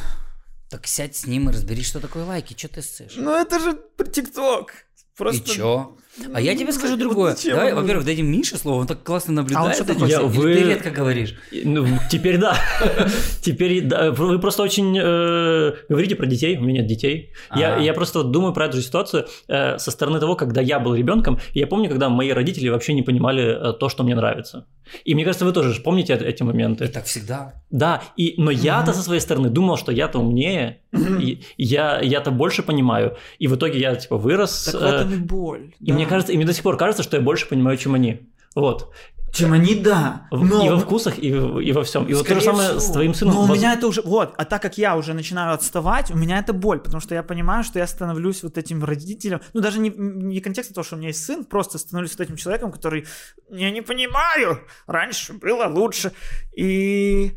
Так 0.70 0.86
сядь 0.86 1.16
с 1.16 1.26
ним 1.26 1.50
и 1.50 1.52
разберись, 1.52 1.88
что 1.88 2.00
такое 2.00 2.24
лайки. 2.24 2.56
Что 2.56 2.68
ты 2.68 2.82
ссышь? 2.82 3.16
Ну 3.16 3.32
это 3.32 3.58
же 3.58 3.78
ТикТок. 4.12 4.72
Просто... 5.16 5.42
И 5.42 5.44
чё? 5.44 5.96
А 6.34 6.40
я 6.40 6.56
тебе 6.56 6.72
скажу 6.72 6.96
другое. 6.96 7.36
Давай, 7.46 7.72
он 7.72 7.80
во-первых, 7.82 8.04
дадим 8.04 8.26
Мише 8.30 8.56
слово, 8.56 8.80
он 8.80 8.86
так 8.86 9.02
классно 9.02 9.32
наблюдает. 9.32 9.78
такое? 9.78 9.94
этим 9.96 10.06
Я- 10.06 10.22
вы- 10.22 10.52
Или 10.52 10.62
Ты 10.62 10.68
редко 10.70 10.90
говоришь. 10.90 11.34
Ну, 11.64 11.86
теперь 12.10 12.36
да. 12.38 12.56
Теперь 13.42 13.80
да. 13.82 14.10
Вы 14.10 14.38
просто 14.38 14.62
очень 14.62 14.96
э, 14.98 15.72
говорите 15.88 16.16
про 16.16 16.26
детей. 16.26 16.56
У 16.56 16.62
меня 16.62 16.80
нет 16.80 16.86
детей. 16.88 17.30
Я, 17.54 17.74
Ага. 17.74 17.82
я 17.82 17.94
просто 17.94 18.22
думаю 18.22 18.52
про 18.52 18.66
эту 18.66 18.76
же 18.78 18.82
ситуацию 18.82 19.26
э, 19.48 19.78
со 19.78 19.90
стороны 19.90 20.18
того, 20.20 20.36
когда 20.36 20.60
я 20.60 20.78
был 20.78 20.94
ребенком. 20.94 21.38
И 21.54 21.58
я 21.60 21.66
помню, 21.66 21.88
когда 21.88 22.08
мои 22.08 22.30
родители 22.30 22.68
вообще 22.68 22.92
не 22.94 23.02
понимали 23.02 23.70
э, 23.70 23.72
то, 23.72 23.88
что 23.88 24.02
мне 24.02 24.14
нравится. 24.14 24.66
И 25.04 25.14
мне 25.14 25.24
кажется, 25.24 25.44
вы 25.44 25.52
тоже 25.52 25.80
помните 25.80 26.12
эт- 26.14 26.24
эти 26.24 26.42
моменты. 26.42 26.84
И 26.84 26.88
так 26.88 27.04
всегда. 27.04 27.54
Да, 27.70 28.02
и, 28.16 28.34
но 28.38 28.50
я-то 28.50 28.92
со 28.92 29.02
своей 29.02 29.20
стороны 29.20 29.48
думал, 29.48 29.76
что 29.76 29.92
я-то 29.92 30.18
умнее, 30.18 30.80
и 31.20 31.42
я, 31.56 32.00
я-то 32.00 32.32
больше 32.32 32.62
понимаю. 32.64 33.16
И 33.38 33.46
в 33.46 33.54
итоге 33.54 33.78
я 33.78 33.94
типа 33.94 34.16
вырос. 34.16 34.64
Так 34.72 34.80
в 34.80 34.84
этом 34.84 35.14
и 35.14 35.16
боль. 35.18 35.74
и 35.80 35.92
мне 36.00 36.08
кажется, 36.08 36.32
и 36.32 36.36
мне 36.36 36.46
до 36.46 36.52
сих 36.52 36.62
пор 36.62 36.76
кажется, 36.76 37.02
что 37.02 37.16
я 37.16 37.22
больше 37.22 37.46
понимаю, 37.48 37.76
чем 37.76 37.94
они. 37.94 38.28
Вот. 38.54 38.92
Чем 39.32 39.52
они, 39.52 39.76
да. 39.76 40.26
Но- 40.32 40.66
И 40.66 40.68
во 40.70 40.78
вкусах, 40.80 41.16
и, 41.18 41.28
и 41.28 41.72
во 41.72 41.84
всем. 41.84 42.04
И 42.08 42.14
вот 42.14 42.26
то 42.26 42.34
же 42.34 42.40
Скорее 42.40 42.56
самое 42.56 42.80
с 42.80 42.82
всего. 42.82 42.94
твоим 42.94 43.14
сыном. 43.14 43.34
Но 43.34 43.42
у 43.42 43.46
Воз- 43.46 43.56
меня 43.58 43.74
это 43.74 43.86
уже... 43.86 44.02
Вот, 44.02 44.34
а 44.36 44.44
так 44.44 44.60
как 44.60 44.76
я 44.76 44.96
уже 44.96 45.14
начинаю 45.14 45.54
отставать, 45.54 46.10
у 46.10 46.16
меня 46.16 46.40
это 46.40 46.52
боль, 46.52 46.80
потому 46.80 47.00
что 47.00 47.14
я 47.14 47.22
понимаю, 47.22 47.62
что 47.62 47.78
я 47.78 47.86
становлюсь 47.86 48.42
вот 48.42 48.58
этим 48.58 48.82
родителем. 48.82 49.40
Ну, 49.52 49.60
даже 49.60 49.78
не, 49.78 49.90
не 49.96 50.40
контекста 50.40 50.74
того, 50.74 50.84
что 50.84 50.96
у 50.96 50.98
меня 50.98 51.08
есть 51.08 51.24
сын, 51.24 51.44
просто 51.44 51.78
становлюсь 51.78 52.10
вот 52.18 52.22
этим 52.22 52.36
человеком, 52.36 52.72
который... 52.72 53.06
Я 53.50 53.70
не 53.70 53.82
понимаю, 53.82 54.62
раньше 54.88 55.32
было 55.34 55.66
лучше. 55.68 56.10
И... 56.56 57.32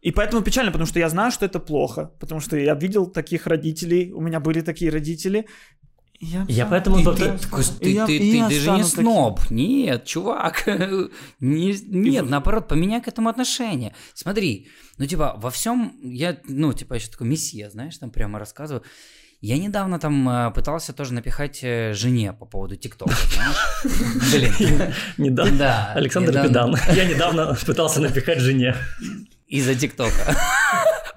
И 0.00 0.12
поэтому 0.12 0.42
печально, 0.42 0.70
потому 0.70 0.86
что 0.86 0.98
я 0.98 1.08
знаю, 1.10 1.30
что 1.32 1.44
это 1.44 1.58
плохо, 1.58 2.12
потому 2.20 2.40
что 2.40 2.56
я 2.56 2.74
видел 2.74 3.06
таких 3.06 3.46
родителей, 3.48 4.12
у 4.12 4.20
меня 4.22 4.40
были 4.40 4.60
такие 4.62 4.90
родители. 4.90 5.46
Я, 6.20 6.44
Я 6.48 6.64
всё- 6.64 6.70
поэтому 6.70 6.98
И 6.98 7.04
ты, 7.04 7.10
И 7.10 7.62
ты, 7.80 7.90
я- 7.92 8.06
ты- 8.06 8.18
ты- 8.18 8.36
я 8.36 8.48
ты 8.48 8.54
же 8.58 8.70
не 8.72 8.82
таким. 8.82 8.84
сноб. 8.86 9.40
Нет, 9.50 10.04
чувак. 10.04 10.66
Не- 11.40 11.78
нет, 11.88 12.28
наоборот, 12.28 12.66
поменяй 12.68 13.00
к 13.00 13.06
этому 13.08 13.28
отношение. 13.28 13.94
Смотри, 14.14 14.68
ну 14.98 15.06
типа 15.06 15.34
во 15.36 15.50
всем 15.50 15.92
я, 16.02 16.36
ну 16.48 16.72
типа 16.72 16.94
еще 16.94 17.08
такой 17.08 17.28
мессия, 17.28 17.70
знаешь, 17.70 17.96
там 17.98 18.10
прямо 18.10 18.38
рассказываю. 18.38 18.82
Я 19.40 19.56
недавно 19.58 20.00
там 20.00 20.28
э, 20.28 20.50
пытался 20.50 20.92
тоже 20.92 21.14
напихать 21.14 21.60
э, 21.62 21.92
жене 21.94 22.32
по 22.32 22.44
поводу 22.46 22.74
ТикТока, 22.74 23.14
знаешь? 23.32 24.52
Блин. 24.58 24.92
Недавно. 25.18 25.56
Да. 25.58 25.92
Александр 25.94 26.32
Педан. 26.42 26.76
Я 26.96 27.04
недавно 27.04 27.56
пытался 27.64 28.00
напихать 28.00 28.40
жене. 28.40 28.74
из-за 29.46 29.76
ТикТока. 29.76 30.36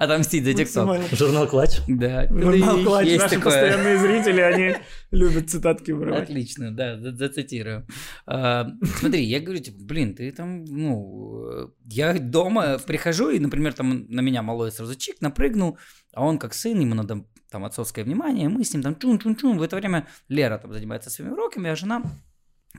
Отомстить 0.03 0.43
за 0.45 0.53
ТикТок. 0.55 0.99
Журнал 1.11 1.47
Clutch. 1.47 1.77
Да. 1.87 2.27
Журнал 2.27 2.83
«Clutch», 2.83 3.07
наши 3.17 3.35
такое. 3.35 3.39
постоянные 3.43 3.97
зрители, 3.99 4.41
они 4.41 4.75
любят 5.11 5.49
цитатки 5.49 5.91
вырывать. 5.91 6.23
Отлично, 6.23 6.71
да, 6.75 6.97
за- 6.99 7.15
зацитирую. 7.15 7.85
А, 8.25 8.67
Смотри, 8.99 9.23
я 9.23 9.39
говорю, 9.39 9.61
типа, 9.61 9.77
блин, 9.83 10.15
ты 10.15 10.31
там, 10.31 10.65
ну, 10.65 11.71
я 11.85 12.13
дома 12.17 12.79
прихожу, 12.79 13.29
и, 13.29 13.37
например, 13.39 13.73
там 13.73 14.07
на 14.09 14.21
меня 14.21 14.41
малой 14.41 14.71
сразу 14.71 14.95
чик, 14.95 15.21
напрыгнул, 15.21 15.77
а 16.13 16.25
он 16.25 16.39
как 16.39 16.53
сын, 16.55 16.79
ему 16.79 16.95
надо 16.95 17.23
там 17.51 17.63
отцовское 17.65 18.03
внимание, 18.03 18.49
мы 18.49 18.63
с 18.63 18.73
ним 18.73 18.81
там 18.81 18.95
чун-чун-чун, 18.95 19.59
в 19.59 19.61
это 19.61 19.75
время 19.75 20.07
Лера 20.29 20.57
там 20.57 20.73
занимается 20.73 21.11
своими 21.11 21.33
уроками, 21.33 21.69
а 21.69 21.75
жена 21.75 22.01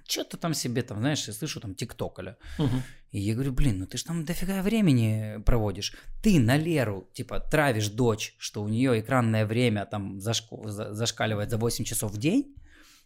что-то 0.09 0.37
там 0.39 0.55
себе 0.55 0.83
там, 0.83 0.99
знаешь, 0.99 1.29
я 1.29 1.35
слышу 1.35 1.61
там 1.61 1.75
тиктокали. 1.75 2.35
Мгм. 2.59 2.83
И 3.13 3.21
я 3.21 3.35
говорю, 3.35 3.53
блин, 3.53 3.79
ну 3.79 3.87
ты 3.87 3.99
ж 3.99 4.03
там 4.05 4.25
дофига 4.25 4.63
времени 4.63 5.41
проводишь. 5.45 5.93
Ты 6.23 6.41
на 6.41 6.57
Леру, 6.57 7.07
типа, 7.13 7.41
травишь 7.41 7.89
дочь, 7.91 8.35
что 8.39 8.63
у 8.63 8.69
нее 8.69 9.01
экранное 9.01 9.45
время 9.47 9.85
там 9.87 10.17
зашко- 10.19 10.69
за- 10.69 10.95
зашкаливает 10.95 11.51
за 11.51 11.59
8 11.59 11.85
часов 11.85 12.13
в 12.13 12.19
день, 12.19 12.55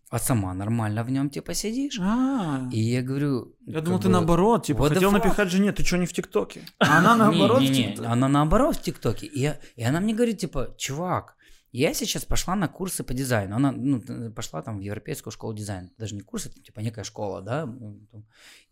а 0.08 0.18
сама 0.20 0.54
нормально 0.54 1.02
в 1.02 1.10
нем, 1.10 1.28
типа, 1.30 1.54
сидишь. 1.54 1.98
А, 2.00 2.68
И 2.72 2.78
я 2.80 3.02
говорю... 3.02 3.56
я 3.66 3.80
думал, 3.80 3.98
ты 3.98 4.04
бы, 4.06 4.12
наоборот, 4.12 4.64
типа, 4.66 4.82
what 4.82 4.90
the 4.90 4.94
хотел 4.94 5.10
напихать 5.10 5.50
жене, 5.50 5.72
ты 5.72 5.84
что, 5.84 5.96
не 5.98 6.06
в 6.06 6.12
ТикТоке? 6.12 6.60
А 6.78 6.98
она 6.98 7.16
наоборот 7.30 7.58
в 7.58 7.62
Не, 7.62 7.70
не, 7.70 8.06
она 8.06 8.28
наоборот 8.28 8.76
в 8.76 8.82
ТикТоке. 8.82 9.26
И, 9.26 9.40
я- 9.40 9.58
и 9.74 9.82
она 9.82 9.98
мне 10.00 10.14
говорит, 10.14 10.38
типа, 10.38 10.74
чувак, 10.78 11.35
я 11.78 11.92
сейчас 11.92 12.24
пошла 12.24 12.54
на 12.54 12.68
курсы 12.68 13.04
по 13.04 13.12
дизайну. 13.12 13.56
Она 13.56 13.70
ну, 13.70 14.32
пошла 14.32 14.62
там 14.62 14.78
в 14.78 14.80
Европейскую 14.80 15.30
школу 15.30 15.52
дизайна. 15.52 15.90
Даже 15.98 16.14
не 16.14 16.22
курсы, 16.22 16.48
это 16.48 16.58
типа 16.60 16.80
некая 16.80 17.04
школа, 17.04 17.42
да. 17.42 17.68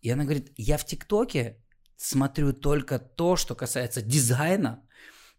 И 0.01 0.09
она 0.09 0.25
говорит, 0.25 0.53
я 0.57 0.79
в 0.79 0.87
ТикТоке 0.87 1.59
смотрю 1.97 2.55
только 2.55 2.99
то, 2.99 3.37
что 3.37 3.55
касается 3.55 4.01
дизайна, 4.01 4.83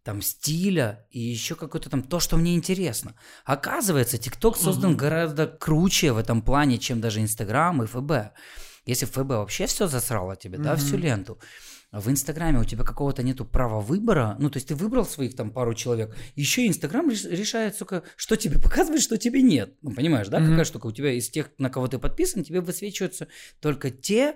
там 0.03 0.22
стиля 0.22 1.07
и 1.10 1.19
еще 1.19 1.55
какое-то 1.55 1.89
там 1.89 2.03
то, 2.03 2.19
что 2.19 2.38
мне 2.38 2.55
интересно. 2.55 3.15
Оказывается, 3.45 4.19
ТикТок 4.19 4.57
создан 4.57 4.91
Мгм. 4.91 4.98
гораздо 4.98 5.48
круче 5.48 6.12
в 6.12 6.17
этом 6.17 6.43
плане, 6.43 6.77
чем 6.77 7.01
даже 7.01 7.22
Инстаграм 7.22 7.81
и 7.81 7.88
ФБ. 7.88 8.38
Если 8.86 9.07
ФБ 9.07 9.29
вообще 9.29 9.65
все 9.65 9.88
засрало 9.88 10.36
тебе, 10.36 10.60
да, 10.60 10.75
всю 10.75 10.98
ленту, 10.98 11.39
в 11.92 12.10
Инстаграме 12.10 12.60
у 12.60 12.63
тебя 12.65 12.84
какого-то 12.84 13.24
нету 13.24 13.46
права 13.46 13.80
выбора, 13.80 14.36
ну, 14.39 14.50
то 14.50 14.58
есть 14.58 14.68
ты 14.68 14.75
выбрал 14.75 15.06
своих 15.06 15.36
там 15.36 15.51
пару 15.51 15.74
человек, 15.74 16.15
еще 16.36 16.68
Инстаграм 16.68 17.10
реш- 17.10 17.30
решает, 17.30 17.75
сука, 17.75 18.04
что 18.18 18.36
тебе 18.36 18.60
показывать, 18.60 19.01
что 19.01 19.18
тебе 19.18 19.42
нет. 19.42 19.74
Ну, 19.82 19.92
понимаешь, 19.94 20.27
да, 20.27 20.39
Мгм. 20.39 20.50
какая 20.51 20.65
штука? 20.65 20.88
У 20.88 20.92
тебя 20.92 21.12
из 21.13 21.30
тех, 21.30 21.50
на 21.58 21.70
кого 21.70 21.88
ты 21.88 21.98
подписан, 22.00 22.44
тебе 22.44 22.60
высвечиваются 22.62 23.27
только 23.62 23.92
те, 23.92 24.36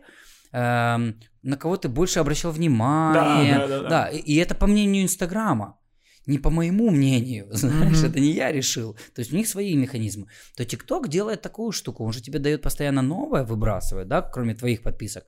эм, 0.51 1.19
на 1.43 1.57
кого 1.57 1.77
ты 1.77 1.89
больше 1.89 2.19
обращал 2.19 2.51
внимание. 2.51 3.57
Да, 3.59 3.67
да, 3.67 3.81
да, 3.81 3.89
да. 3.89 4.07
и, 4.07 4.17
и 4.19 4.35
это 4.37 4.55
по 4.55 4.67
мнению 4.67 5.03
Инстаграма. 5.03 5.77
Не 6.27 6.37
по 6.37 6.49
моему 6.51 6.91
мнению, 6.91 7.47
знаешь, 7.51 7.97
Мгм. 7.97 8.05
это 8.11 8.19
не 8.19 8.31
я 8.33 8.51
решил. 8.51 8.93
То 9.15 9.19
есть 9.19 9.33
у 9.33 9.35
них 9.35 9.47
свои 9.47 9.75
механизмы. 9.75 10.27
То 10.55 10.63
ТикТок 10.65 11.07
делает 11.07 11.41
такую 11.41 11.71
штуку, 11.71 12.05
он 12.05 12.13
же 12.13 12.21
тебе 12.21 12.39
дает 12.39 12.61
постоянно 12.61 13.01
новое, 13.01 13.43
выбрасывает, 13.43 14.07
да, 14.07 14.21
кроме 14.21 14.53
твоих 14.53 14.81
подписок. 14.83 15.25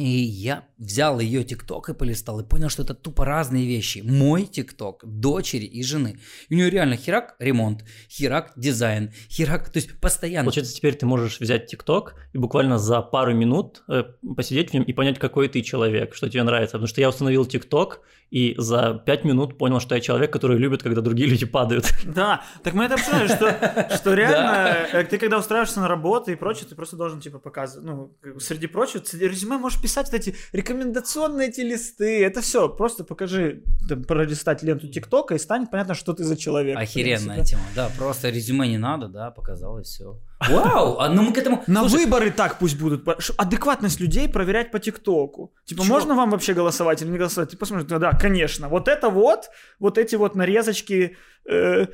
И 0.00 0.22
я 0.22 0.64
взял 0.78 1.20
ее 1.20 1.44
ТикТок 1.44 1.90
и 1.90 1.94
полистал, 1.94 2.40
и 2.40 2.44
понял, 2.44 2.68
что 2.68 2.82
это 2.82 2.94
тупо 2.94 3.24
разные 3.24 3.66
вещи. 3.66 4.02
Мой 4.04 4.44
ТикТок, 4.44 5.02
дочери 5.04 5.64
и 5.64 5.82
жены. 5.82 6.18
И 6.48 6.54
у 6.54 6.56
нее 6.56 6.70
реально 6.70 6.96
херак 6.96 7.36
ремонт, 7.38 7.84
херак 8.08 8.52
дизайн, 8.56 9.12
херак, 9.28 9.70
то 9.70 9.76
есть 9.78 10.00
постоянно. 10.00 10.46
Получается, 10.46 10.74
теперь 10.74 10.94
ты 10.94 11.06
можешь 11.06 11.38
взять 11.40 11.66
ТикТок 11.66 12.14
и 12.32 12.38
буквально 12.38 12.78
за 12.78 13.02
пару 13.02 13.34
минут 13.34 13.82
э, 13.88 14.04
посидеть 14.36 14.70
в 14.70 14.74
нем 14.74 14.84
и 14.84 14.92
понять, 14.92 15.18
какой 15.18 15.48
ты 15.48 15.60
человек, 15.62 16.14
что 16.14 16.28
тебе 16.28 16.42
нравится. 16.42 16.72
Потому 16.72 16.86
что 16.86 17.00
я 17.00 17.08
установил 17.08 17.44
ТикТок 17.44 18.00
и 18.30 18.54
за 18.58 19.02
пять 19.04 19.24
минут 19.24 19.58
понял, 19.58 19.80
что 19.80 19.94
я 19.94 20.00
человек, 20.00 20.32
который 20.32 20.56
любит, 20.56 20.82
когда 20.82 21.00
другие 21.00 21.28
люди 21.28 21.46
падают. 21.46 21.92
Да, 22.04 22.42
так 22.62 22.74
мы 22.74 22.84
это 22.84 22.94
обсуждали, 22.94 23.28
что, 23.28 23.96
что 23.96 24.14
реально, 24.14 24.86
э, 24.92 25.04
ты 25.04 25.18
когда 25.18 25.38
устраиваешься 25.38 25.80
на 25.80 25.88
работу 25.88 26.30
и 26.30 26.34
прочее, 26.34 26.66
ты 26.68 26.74
просто 26.74 26.96
должен, 26.96 27.20
типа, 27.20 27.38
показывать, 27.38 27.86
ну, 27.86 28.16
среди 28.38 28.66
прочего, 28.66 29.02
резюме 29.20 29.58
можешь 29.58 29.80
писать 29.80 30.06
вот 30.06 30.14
эти 30.14 30.36
рекомендационные 30.52 31.48
эти 31.48 31.60
листы, 31.60 32.24
это 32.24 32.40
все, 32.40 32.68
просто 32.68 33.04
покажи, 33.04 33.62
там, 33.88 34.04
пролистать 34.04 34.62
ленту 34.62 34.88
ТикТока 34.88 35.34
и 35.34 35.38
станет 35.38 35.70
понятно, 35.70 35.94
что 35.94 36.12
ты 36.12 36.24
за 36.24 36.36
человек. 36.36 36.78
Охеренная 36.78 37.44
тема, 37.44 37.62
да, 37.74 37.90
просто 37.98 38.30
резюме 38.30 38.68
не 38.68 38.78
надо, 38.78 39.08
да, 39.08 39.30
показал 39.30 39.78
и 39.78 39.82
все. 39.82 40.18
Вау, 40.48 40.98
а 40.98 41.08
ну 41.08 41.22
мы 41.22 41.32
к 41.32 41.38
этому... 41.38 41.62
На 41.66 41.80
Слушай, 41.80 42.04
выборы 42.04 42.30
так 42.30 42.58
пусть 42.58 42.78
будут. 42.78 43.06
Адекватность 43.36 44.00
людей 44.00 44.28
проверять 44.28 44.70
по 44.70 44.78
ТикТоку. 44.78 45.52
Типа, 45.64 45.82
Чё? 45.82 45.88
можно 45.88 46.14
вам 46.14 46.30
вообще 46.30 46.54
голосовать 46.54 47.02
или 47.02 47.10
не 47.10 47.18
голосовать? 47.18 47.50
Ты 47.50 47.56
посмотришь, 47.56 47.88
да, 47.88 47.98
да, 47.98 48.12
конечно. 48.12 48.68
Вот 48.68 48.88
это 48.88 49.10
вот, 49.10 49.50
вот 49.78 49.98
эти 49.98 50.16
вот 50.16 50.34
нарезочки 50.34 51.16
э, 51.44 51.86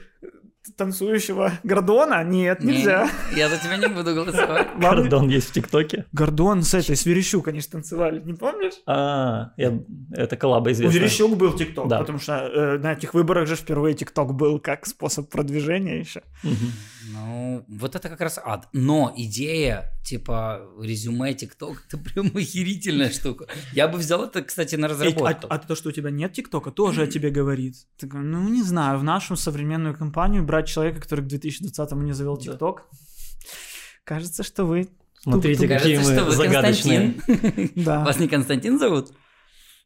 танцующего 0.76 1.52
Гордона? 1.62 2.22
Нет, 2.24 2.62
не, 2.62 2.72
нельзя. 2.72 3.08
Я 3.36 3.48
за 3.48 3.58
тебя 3.58 3.76
не 3.76 3.88
буду 3.88 4.14
голосовать. 4.14 4.68
Гордон 4.78 5.28
есть 5.28 5.48
в 5.50 5.52
ТикТоке. 5.52 6.06
Гордон 6.12 6.62
с 6.62 6.74
этой, 6.74 6.96
с 6.96 7.04
Верещук, 7.06 7.48
они 7.48 7.60
же 7.60 7.68
танцевали, 7.68 8.20
не 8.20 8.34
помнишь? 8.34 8.74
А, 8.86 9.50
я- 9.56 9.80
это 10.12 10.36
коллаба 10.36 10.68
У 10.68 10.72
известная. 10.72 11.00
Верещук 11.00 11.36
был 11.36 11.52
ТикТок, 11.52 11.88
Да. 11.88 11.98
потому 11.98 12.18
что 12.18 12.32
э, 12.34 12.78
на 12.78 12.92
этих 12.92 13.14
выборах 13.14 13.46
же 13.48 13.56
впервые 13.56 13.94
ТикТок 13.94 14.34
был 14.34 14.58
как 14.58 14.86
способ 14.86 15.28
продвижения 15.30 15.98
еще. 16.00 16.22
Ну, 17.12 17.64
вот 17.68 17.94
это 17.94 18.08
как 18.08 18.20
раз 18.20 18.38
ад. 18.44 18.68
Но 18.72 19.12
идея, 19.16 19.92
типа, 20.04 20.60
резюме, 20.82 21.34
ТикТок, 21.34 21.84
это 21.86 21.98
прям 21.98 22.26
охерительная 22.34 23.10
штука. 23.10 23.46
Я 23.72 23.86
бы 23.86 23.98
взял 23.98 24.24
это, 24.24 24.42
кстати, 24.42 24.74
на 24.74 24.88
разработку. 24.88 25.46
а, 25.48 25.54
а 25.54 25.58
то, 25.58 25.76
что 25.76 25.90
у 25.90 25.92
тебя 25.92 26.10
нет 26.10 26.32
ТикТока, 26.32 26.70
тоже 26.72 27.02
о 27.02 27.06
тебе 27.06 27.30
говорит. 27.30 27.76
Ну, 28.02 28.48
не 28.48 28.62
знаю, 28.62 28.98
в 28.98 29.04
нашу 29.04 29.36
современную 29.36 29.94
компанию 29.96 30.42
брать 30.42 30.55
человека, 30.62 31.00
который 31.00 31.24
к 31.24 31.28
2020-му 31.32 32.02
не 32.02 32.12
завел 32.12 32.36
Да. 32.36 32.42
ТикТок, 32.42 32.84
кажется, 34.04 34.42
что 34.42 34.64
вы... 34.64 34.88
Смотрите, 35.22 35.66
Тут- 35.66 35.76
какие 35.78 35.96
Кажется, 35.96 36.14
что 36.14 36.24
мы 36.24 36.30
вы 36.30 36.36
загадочные. 36.36 37.14
Константин. 37.26 37.70
Да. 37.84 38.04
Вас 38.04 38.18
не 38.20 38.28
Константин 38.28 38.78
зовут? 38.78 39.10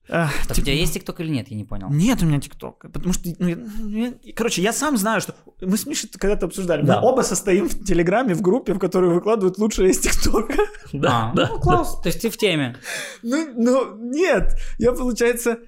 Так 0.07 0.33
тип- 0.49 0.59
у 0.59 0.63
тебя 0.63 0.73
есть 0.75 0.93
ТикТок 0.95 1.21
или 1.21 1.29
нет? 1.31 1.49
Я 1.51 1.57
не 1.57 1.65
понял. 1.65 1.89
Нет 1.89 2.21
у 2.23 2.27
меня 2.27 2.41
ТикТока, 2.41 2.89
потому 2.89 3.15
что... 3.15 3.31
ну, 3.39 3.49
я- 3.49 4.13
я- 4.23 4.33
короче, 4.35 4.61
я 4.61 4.73
сам 4.73 4.97
знаю, 4.97 5.21
что... 5.21 5.35
Мы 5.61 5.77
с 5.77 5.87
Мишей 5.87 6.11
когда-то 6.11 6.47
обсуждали. 6.47 6.83
Да. 6.85 7.01
Мы 7.01 7.07
оба 7.09 7.23
состоим 7.23 7.69
в 7.69 7.85
Телеграме, 7.85 8.35
в 8.35 8.43
группе, 8.43 8.75
в 8.75 8.79
которой 8.81 9.15
выкладывают 9.15 9.57
лучшее 9.59 9.91
из 9.91 10.01
ТикТока. 10.01 10.55
Да, 10.93 11.31
А, 11.31 11.35
да. 11.37 11.49
ну 11.53 11.61
класс, 11.61 12.01
то 12.03 12.09
есть 12.09 12.21
ты 12.23 12.29
в 12.31 12.37
теме. 12.37 12.77
Ну, 13.23 13.53
ну, 13.57 13.97
нет. 13.97 14.59
Я, 14.79 14.91
получается, 14.93 15.59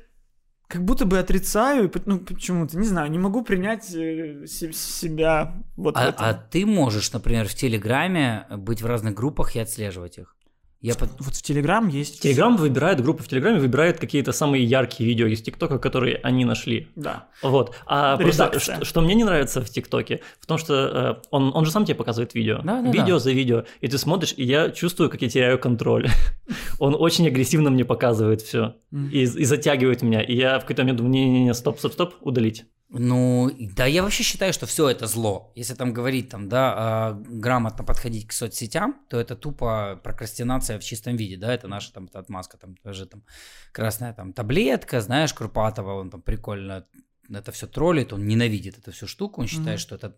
как 0.72 0.84
будто 0.84 1.04
бы 1.04 1.18
отрицаю, 1.18 1.92
ну, 2.06 2.18
почему-то, 2.18 2.78
не 2.78 2.86
знаю, 2.86 3.10
не 3.10 3.18
могу 3.18 3.42
принять 3.44 3.94
э, 3.94 4.46
се- 4.46 4.72
себя 4.72 5.52
вот 5.76 5.96
А, 5.96 6.14
а 6.16 6.32
ты 6.32 6.64
можешь, 6.64 7.12
например, 7.12 7.46
в 7.46 7.54
Телеграме 7.54 8.46
быть 8.56 8.80
в 8.80 8.86
разных 8.86 9.12
группах 9.14 9.54
и 9.54 9.58
отслеживать 9.60 10.16
их. 10.18 10.34
Я 10.82 10.96
под- 10.96 11.10
Вот 11.20 11.36
в 11.36 11.42
Телеграм 11.42 11.86
есть... 11.86 12.22
Телеграм 12.22 12.56
выбирает, 12.56 13.00
группа 13.00 13.22
в 13.22 13.28
Телеграме 13.28 13.60
выбирает 13.60 14.00
какие-то 14.00 14.32
самые 14.32 14.64
яркие 14.64 15.08
видео 15.08 15.28
из 15.28 15.40
ТикТока, 15.40 15.78
которые 15.78 16.16
они 16.24 16.44
нашли. 16.44 16.88
Да. 16.96 17.28
Вот. 17.40 17.76
А 17.86 18.16
просто 18.16 18.58
что, 18.58 18.84
что 18.84 19.00
мне 19.00 19.14
не 19.14 19.22
нравится 19.22 19.62
в 19.62 19.70
ТикТоке, 19.70 20.22
в 20.40 20.46
том, 20.46 20.58
что 20.58 20.74
э, 21.22 21.28
он, 21.30 21.52
он 21.54 21.64
же 21.64 21.70
сам 21.70 21.84
тебе 21.84 21.94
показывает 21.94 22.34
видео. 22.34 22.60
Да, 22.64 22.82
да, 22.82 22.90
видео 22.90 23.14
да. 23.14 23.18
за 23.20 23.30
видео. 23.30 23.64
И 23.80 23.86
ты 23.86 23.96
смотришь, 23.96 24.34
и 24.36 24.42
я 24.42 24.70
чувствую, 24.70 25.08
как 25.08 25.22
я 25.22 25.28
теряю 25.28 25.56
контроль. 25.56 26.08
он 26.80 26.96
очень 26.98 27.28
агрессивно 27.28 27.70
мне 27.70 27.84
показывает 27.84 28.42
все. 28.42 28.74
И, 28.90 29.22
и 29.22 29.44
затягивает 29.44 30.02
меня. 30.02 30.20
И 30.20 30.34
я 30.34 30.58
в 30.58 30.62
какой-то 30.62 30.82
момент 30.82 30.98
думаю, 30.98 31.12
не-не-не, 31.12 31.54
стоп, 31.54 31.78
стоп, 31.78 31.92
стоп, 31.92 32.14
удалить. 32.22 32.64
Ну, 32.94 33.50
да, 33.74 33.86
я 33.86 34.02
вообще 34.02 34.22
считаю, 34.22 34.52
что 34.52 34.66
все 34.66 34.88
это 34.90 35.06
зло. 35.06 35.50
Если 35.56 35.74
там 35.74 35.94
говорить, 35.94 36.28
там, 36.28 36.48
да, 36.48 36.74
а, 36.76 37.12
грамотно 37.14 37.84
подходить 37.84 38.26
к 38.26 38.32
соцсетям, 38.32 39.00
то 39.08 39.18
это 39.18 39.34
тупо 39.34 39.98
прокрастинация 40.04 40.78
в 40.78 40.84
чистом 40.84 41.16
виде, 41.16 41.38
да, 41.38 41.54
это 41.54 41.68
наша 41.68 41.92
там 41.92 42.10
отмазка, 42.12 42.58
там 42.58 42.76
тоже 42.76 43.06
там 43.06 43.24
красная 43.72 44.12
там 44.12 44.34
таблетка, 44.34 45.00
знаешь, 45.00 45.32
Курпатова, 45.32 45.94
он 45.94 46.10
там 46.10 46.20
прикольно 46.20 46.86
это 47.30 47.50
все 47.52 47.66
троллит, 47.66 48.12
он 48.12 48.26
ненавидит 48.26 48.78
эту 48.78 48.92
всю 48.92 49.06
штуку, 49.06 49.40
он 49.40 49.46
считает, 49.46 49.78
Мгм. 49.78 49.78
что 49.78 49.94
это 49.94 50.16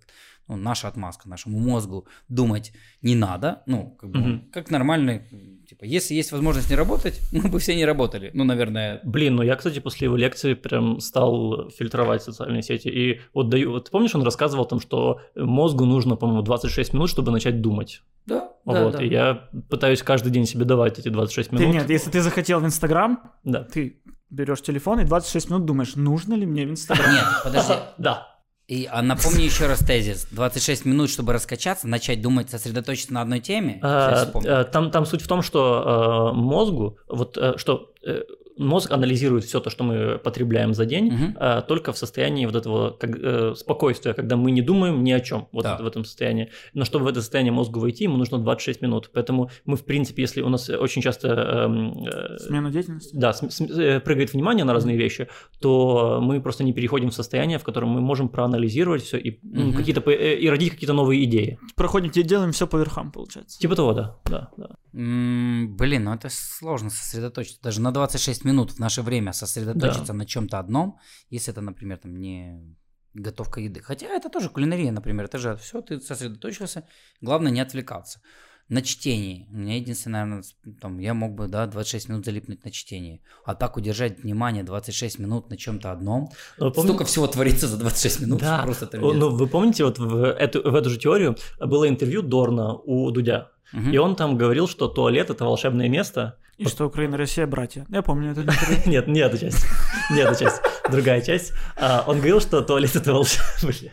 ну, 0.49 0.57
наша 0.57 0.89
отмазка, 0.89 1.29
нашему 1.29 1.59
мозгу 1.59 2.09
думать 2.29 2.73
не 3.03 3.15
надо, 3.15 3.63
ну, 3.67 3.91
как 3.93 4.11
бы, 4.11 4.19
Мгм. 4.19 4.51
как 4.53 4.71
нормальный, 4.71 5.23
типа, 5.69 5.85
если 5.85 6.15
есть 6.15 6.33
возможность 6.33 6.71
не 6.71 6.77
работать, 6.77 7.21
мы 7.33 7.49
бы 7.49 7.59
все 7.59 7.75
не 7.75 7.85
работали, 7.85 8.31
ну, 8.35 8.45
наверное, 8.45 9.01
Блин, 9.05 9.37
ну 9.37 9.43
я, 9.43 9.57
кстати, 9.57 9.79
после 9.81 10.07
его 10.07 10.17
лекции 10.17 10.55
прям 10.55 11.01
стал 11.01 11.71
фильтровать 11.71 12.23
социальные 12.23 12.63
сети. 12.63 12.89
И 12.89 13.21
вот 13.33 13.49
даю, 13.49 13.71
вот 13.73 13.91
помнишь, 13.91 14.15
он 14.15 14.23
рассказывал 14.23 14.65
там, 14.67 14.81
что 14.81 15.21
мозгу 15.37 15.85
нужно, 15.85 16.17
по-моему, 16.17 16.43
26 16.43 16.93
минут, 16.95 17.11
чтобы 17.11 17.31
начать 17.33 17.61
думать. 17.61 18.03
да, 18.27 18.51
да, 18.65 18.85
вот, 18.85 18.93
да. 18.95 19.03
и 19.05 19.09
я 19.09 19.49
пытаюсь 19.69 20.03
каждый 20.03 20.31
день 20.31 20.47
себе 20.47 20.65
давать 20.65 20.99
эти 20.99 21.09
26 21.09 21.51
Ты 21.51 21.57
минут. 21.57 21.75
нет, 21.75 21.91
если 21.91 22.11
ты 22.11 22.21
захотел 22.23 22.61
в 22.61 22.65
Инстаграм, 22.65 23.21
Да. 23.45 23.65
ты 23.65 24.01
берешь 24.31 24.63
телефон 24.63 25.01
и 25.01 25.05
26 25.05 25.51
минут 25.51 25.65
думаешь, 25.67 25.95
нужно 25.97 26.35
ли 26.35 26.47
мне 26.47 26.67
в 26.67 26.71
Инстаграм. 26.71 27.13
Нет, 27.13 27.25
подожди, 27.45 27.75
Да. 27.99 28.34
И, 28.67 28.89
а 28.91 29.03
напомни 29.03 29.43
еще 29.43 29.67
раз 29.67 29.81
тезис. 29.81 30.27
26 30.31 30.87
минут, 30.87 31.11
чтобы 31.11 31.35
раскачаться, 31.35 31.87
начать 31.87 32.23
думать, 32.23 32.49
сосредоточиться 32.51 33.13
на 33.13 33.21
одной 33.21 33.41
теме. 33.41 33.79
А, 33.83 34.31
э, 34.43 34.65
Там, 34.65 34.91
там 34.91 35.05
суть 35.05 35.21
в 35.21 35.29
том, 35.29 35.43
что 35.43 36.31
э, 36.33 36.37
мозгу, 36.37 36.99
вот 37.09 37.37
э, 37.37 37.59
что 37.59 37.93
э, 38.07 38.23
мозг 38.57 38.93
анализирует 38.93 39.45
все 39.45 39.61
то, 39.61 39.71
что 39.71 39.85
мы 39.85 40.19
потребляем 40.19 40.75
за 40.75 40.85
день, 40.87 41.13
Мгм. 41.13 41.37
а, 41.41 41.61
только 41.63 41.93
в 41.93 41.99
состоянии 41.99 42.47
вот 42.47 42.55
этого 42.55 42.91
как, 42.91 43.11
э, 43.21 43.55
спокойствия, 43.57 44.15
когда 44.15 44.37
мы 44.37 44.51
не 44.53 44.63
думаем 44.63 45.03
ни 45.03 45.11
о 45.13 45.21
чем 45.21 45.49
вот 45.53 45.65
Да. 45.65 45.77
в 45.79 45.87
этом 45.87 46.05
состоянии. 46.05 46.51
Но 46.73 46.85
чтобы 46.85 47.05
в 47.05 47.09
это 47.09 47.21
состояние 47.21 47.53
мозгу 47.53 47.81
войти, 47.81 48.05
ему 48.05 48.17
нужно 48.17 48.39
26 48.39 48.81
минут. 48.83 49.11
Поэтому 49.13 49.51
мы, 49.65 49.77
в 49.77 49.85
принципе, 49.85 50.23
если 50.23 50.41
у 50.43 50.49
нас 50.49 50.69
очень 50.71 51.03
часто 51.03 51.29
эм, 51.29 52.05
э, 52.07 52.39
Смену 52.39 52.71
деятельности? 52.71 53.17
да, 53.17 53.33
см- 53.33 53.53
см- 53.53 53.79
э, 53.81 54.01
прыгает 54.01 54.33
внимание 54.33 54.65
на 54.65 54.73
разные 54.73 54.97
вещи, 54.97 55.29
то 55.61 56.21
мы 56.23 56.41
просто 56.41 56.65
не 56.65 56.73
переходим 56.73 57.11
в 57.11 57.15
состояние, 57.15 57.59
в 57.59 57.65
котором 57.65 57.89
мы 57.91 58.01
можем 58.01 58.29
проанализировать 58.29 59.03
все 59.03 59.19
и, 59.19 59.39
ну, 59.43 59.73
какие-то, 59.73 60.01
э, 60.11 60.37
и 60.37 60.49
родить 60.49 60.71
какие-то 60.71 60.93
новые 60.95 61.25
идеи. 61.25 61.59
Проходим, 61.77 62.11
делаем 62.11 62.53
все 62.53 62.67
по 62.67 62.77
верхам, 62.77 63.11
получается. 63.13 63.59
Типа 63.59 63.75
того, 63.77 63.93
да. 63.95 64.17
да, 64.27 64.51
да. 64.57 64.69
Блин, 64.95 66.05
ну 66.05 66.15
это 66.15 66.29
сложно 66.31 66.89
сосредоточиться. 66.91 67.61
Даже 67.63 67.81
на 67.81 67.91
26 67.91 68.45
минут 68.45 68.71
в 68.73 68.79
наше 68.79 69.03
время 69.03 69.33
сосредоточиться 69.33 70.13
на 70.13 70.25
чем-то 70.25 70.59
одном, 70.61 70.99
если 71.31 71.53
это, 71.53 71.61
например, 71.61 71.99
там 71.99 72.17
не 72.21 72.77
готовка 73.13 73.61
еды. 73.61 73.81
Хотя 73.81 74.07
это 74.07 74.29
тоже 74.29 74.51
кулинария, 74.51 74.93
например. 74.93 75.25
Это 75.25 75.39
же 75.39 75.57
все, 75.57 75.81
ты 75.83 76.01
сосредоточился. 76.01 76.85
Главное 77.21 77.51
не 77.51 77.61
отвлекаться. 77.61 78.21
На 78.69 78.83
чтении. 78.83 79.47
У 79.53 79.57
меня 79.57 79.77
единственное, 79.77 80.25
наверное, 80.25 80.45
там, 80.81 80.99
я 80.99 81.13
мог 81.13 81.35
бы, 81.35 81.49
да, 81.49 81.67
26 81.67 82.09
минут 82.09 82.25
залипнуть 82.25 82.65
на 82.65 82.71
чтении. 82.71 83.21
А 83.45 83.55
так 83.55 83.77
удержать 83.77 84.21
внимание 84.23 84.63
26 84.63 85.19
минут 85.19 85.51
на 85.51 85.57
чем-то 85.57 85.91
одном. 85.93 86.31
Но 86.59 86.67
вы 86.67 86.73
помните- 86.73 86.95
Столько 86.95 87.05
всего 87.05 87.27
творится 87.27 87.67
за 87.69 87.77
26 87.79 88.21
минут. 88.21 88.41
Да. 88.41 88.63
Просто 88.63 88.89
Ну, 88.93 89.37
вы 89.37 89.47
помните, 89.49 89.85
вот 89.85 89.99
в 89.99 90.25
эту, 90.25 90.63
в 90.71 90.75
эту 90.75 90.89
же 90.89 90.99
теорию 90.99 91.37
было 91.61 91.89
интервью 91.89 92.23
Дорна 92.23 92.73
у 92.75 93.11
Дудя, 93.11 93.51
Мгм. 93.73 93.91
и 93.93 93.97
он 93.99 94.15
там 94.17 94.37
говорил, 94.37 94.69
что 94.69 94.89
туалет 94.89 95.31
это 95.31 95.45
волшебное 95.45 95.89
место. 95.89 96.37
И 96.59 96.67
что 96.69 96.87
Украина 96.87 97.17
и 97.17 97.19
Россия 97.19 97.47
братья. 97.47 97.85
Я 97.89 98.03
помню 98.03 98.31
это. 98.33 98.45
Нет, 98.89 99.09
не 99.09 99.21
эта 99.21 99.37
часть. 99.39 99.67
Не 100.11 100.21
эта 100.21 100.39
часть. 100.39 100.63
Другая 100.89 101.21
часть. 101.21 101.53
А, 101.77 102.05
он 102.07 102.17
говорил, 102.19 102.41
что 102.41 102.61
туалет 102.63 102.95
это 102.95 103.13
волшебное. 103.13 103.91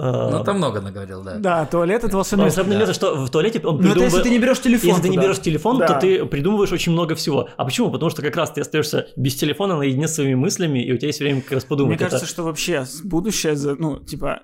А, 0.00 0.30
Ну, 0.30 0.44
там 0.44 0.58
много 0.58 0.80
наговорил, 0.80 1.24
да. 1.24 1.38
Да, 1.38 1.66
туалет 1.66 2.04
это 2.04 2.14
волшебное 2.16 2.44
место. 2.44 2.60
Волшебное 2.60 2.78
место, 2.78 2.94
что 2.94 3.16
в 3.16 3.28
туалете 3.30 3.58
он 3.64 3.78
Ну 3.80 3.80
это 3.80 3.88
если 3.88 4.20
придумывает- 4.20 4.22
ты 4.22 4.30
не 4.30 4.38
берешь 4.38 4.60
телефон 4.60 4.88
Если 4.90 5.02
ты 5.02 5.08
не 5.08 5.16
берешь 5.18 5.40
телефон, 5.40 5.78
то 5.78 5.98
ты 5.98 6.24
придумываешь 6.26 6.70
очень 6.70 6.92
много 6.92 7.16
всего. 7.16 7.48
А 7.56 7.64
почему? 7.64 7.90
Потому 7.90 8.10
что 8.10 8.22
как 8.22 8.36
раз 8.36 8.52
ты 8.52 8.60
остаешься 8.60 9.08
без 9.16 9.34
телефона 9.34 9.76
наедине 9.76 10.06
с 10.06 10.14
своими 10.14 10.36
мыслями, 10.36 10.78
и 10.84 10.92
у 10.92 10.96
тебя 10.96 11.08
есть 11.08 11.18
время 11.18 11.40
как 11.42 11.50
раз 11.52 11.64
подумать. 11.64 11.98
Мне 11.98 12.08
кажется, 12.08 12.26
что 12.28 12.44
вообще 12.44 12.86
будущее, 13.02 13.56
ну, 13.76 13.98
типа, 13.98 14.42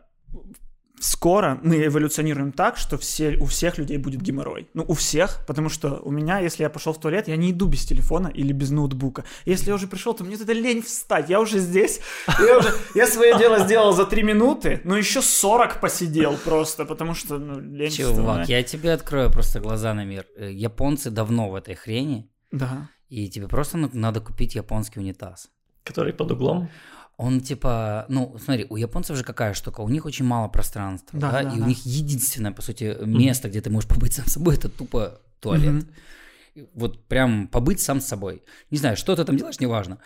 скоро 1.05 1.59
мы 1.63 1.85
эволюционируем 1.87 2.53
так, 2.53 2.77
что 2.77 2.97
все, 2.97 3.37
у 3.37 3.45
всех 3.47 3.79
людей 3.79 3.99
будет 3.99 4.23
геморрой. 4.23 4.69
Ну, 4.75 4.85
у 4.89 4.95
всех, 4.95 5.45
потому 5.47 5.69
что 5.69 6.01
у 6.03 6.11
меня, 6.11 6.39
если 6.39 6.63
я 6.63 6.71
пошел 6.71 6.93
в 6.93 7.01
туалет, 7.01 7.29
я 7.29 7.37
не 7.37 7.51
иду 7.51 7.67
без 7.67 7.85
телефона 7.85 8.29
или 8.29 8.53
без 8.53 8.71
ноутбука. 8.71 9.25
Если 9.45 9.69
я 9.69 9.75
уже 9.75 9.87
пришел, 9.87 10.15
то 10.15 10.25
мне 10.25 10.37
тогда 10.37 10.53
лень 10.55 10.83
встать, 10.83 11.29
я 11.29 11.41
уже 11.41 11.59
здесь, 11.59 12.01
я 12.39 12.59
уже, 12.59 12.69
я 12.95 13.07
свое 13.07 13.37
дело 13.39 13.59
сделал 13.59 13.93
за 13.93 14.07
3 14.07 14.23
минуты, 14.23 14.81
но 14.85 14.97
еще 14.97 15.21
40 15.23 15.81
посидел 15.81 16.37
просто, 16.45 16.85
потому 16.85 17.15
что, 17.15 17.39
ну, 17.39 17.61
лень 17.61 17.91
Чувак, 17.91 18.49
я 18.49 18.63
тебе 18.63 18.93
открою 18.93 19.31
просто 19.31 19.61
глаза 19.61 19.95
на 19.95 20.05
мир. 20.05 20.27
Э, 20.37 20.51
Японцы 20.51 21.11
давно 21.11 21.51
в 21.51 21.55
этой 21.55 21.75
хрени, 21.75 22.31
Да. 22.53 22.89
и 23.11 23.29
тебе 23.29 23.47
просто 23.49 23.77
надо 23.93 24.21
купить 24.21 24.55
японский 24.55 25.01
унитаз. 25.01 25.51
Который 25.85 26.15
под 26.15 26.31
углом. 26.31 26.69
Он 27.17 27.41
типа, 27.41 28.07
ну, 28.09 28.37
смотри, 28.43 28.67
у 28.69 28.77
японцев 28.77 29.17
же 29.17 29.23
какая 29.23 29.55
штука, 29.55 29.81
у 29.83 29.89
них 29.89 30.05
очень 30.05 30.25
мало 30.25 30.49
пространства, 30.49 31.19
Да, 31.19 31.31
да, 31.31 31.43
да, 31.43 31.53
и 31.55 31.59
да. 31.59 31.65
у 31.65 31.69
них 31.69 31.87
единственное, 31.87 32.53
по 32.53 32.63
сути, 32.63 32.97
место, 33.05 33.49
где 33.49 33.61
ты 33.61 33.71
можешь 33.71 33.89
побыть 33.89 34.15
сам 34.15 34.27
собой, 34.27 34.57
это 34.57 34.69
тупо 34.69 35.21
туалет. 35.41 35.75
Мгм. 35.75 36.67
Вот 36.75 37.05
прям 37.07 37.49
побыть 37.49 37.81
сам 37.81 38.01
с 38.01 38.07
собой. 38.07 38.43
Не 38.71 38.79
знаю, 38.79 38.97
что 38.97 39.15
ты 39.15 39.25
там 39.25 39.37
делаешь, 39.37 39.61
неважно. 39.61 39.99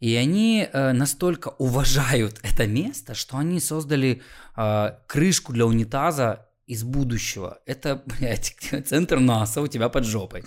И 0.00 0.14
они 0.16 0.68
э, 0.70 0.92
настолько 0.92 1.48
уважают 1.58 2.40
это 2.42 2.66
место, 2.66 3.14
что 3.14 3.36
они 3.36 3.60
создали 3.60 4.20
э, 4.56 4.90
крышку 5.06 5.52
для 5.52 5.64
унитаза 5.64 6.48
из 6.66 6.84
будущего. 6.84 7.58
Это, 7.66 8.02
блядь, 8.06 8.54
центр 8.86 9.18
НАСА 9.18 9.60
у 9.60 9.66
тебя 9.66 9.88
под 9.88 10.04
жопой. 10.04 10.44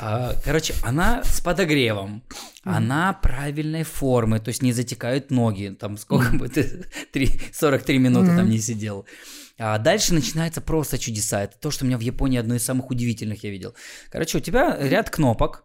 А, 0.00 0.34
Короче, 0.44 0.74
она 0.82 1.22
с 1.24 1.40
подогревом, 1.40 2.22
она 2.62 3.12
правильной 3.12 3.82
формы, 3.82 4.40
то 4.40 4.48
есть 4.48 4.62
не 4.62 4.72
затекают 4.72 5.30
ноги, 5.30 5.76
там 5.78 5.96
сколько 5.98 6.34
бы 6.36 6.48
ты, 6.48 6.86
три- 7.12 7.40
43 7.52 7.98
минуты 7.98 8.36
там 8.36 8.48
не 8.48 8.58
сидел. 8.58 9.06
А 9.56 9.78
дальше 9.78 10.14
начинается 10.14 10.60
просто 10.60 10.98
чудеса. 10.98 11.44
Это 11.44 11.56
то, 11.58 11.70
что 11.70 11.84
у 11.84 11.88
меня 11.88 11.96
в 11.96 12.00
Японии 12.00 12.38
одно 12.40 12.56
из 12.56 12.64
самых 12.64 12.90
удивительных 12.90 13.44
я 13.44 13.50
видел. 13.50 13.74
Короче, 14.10 14.38
у 14.38 14.40
тебя 14.40 14.76
ряд 14.80 15.10
кнопок, 15.10 15.64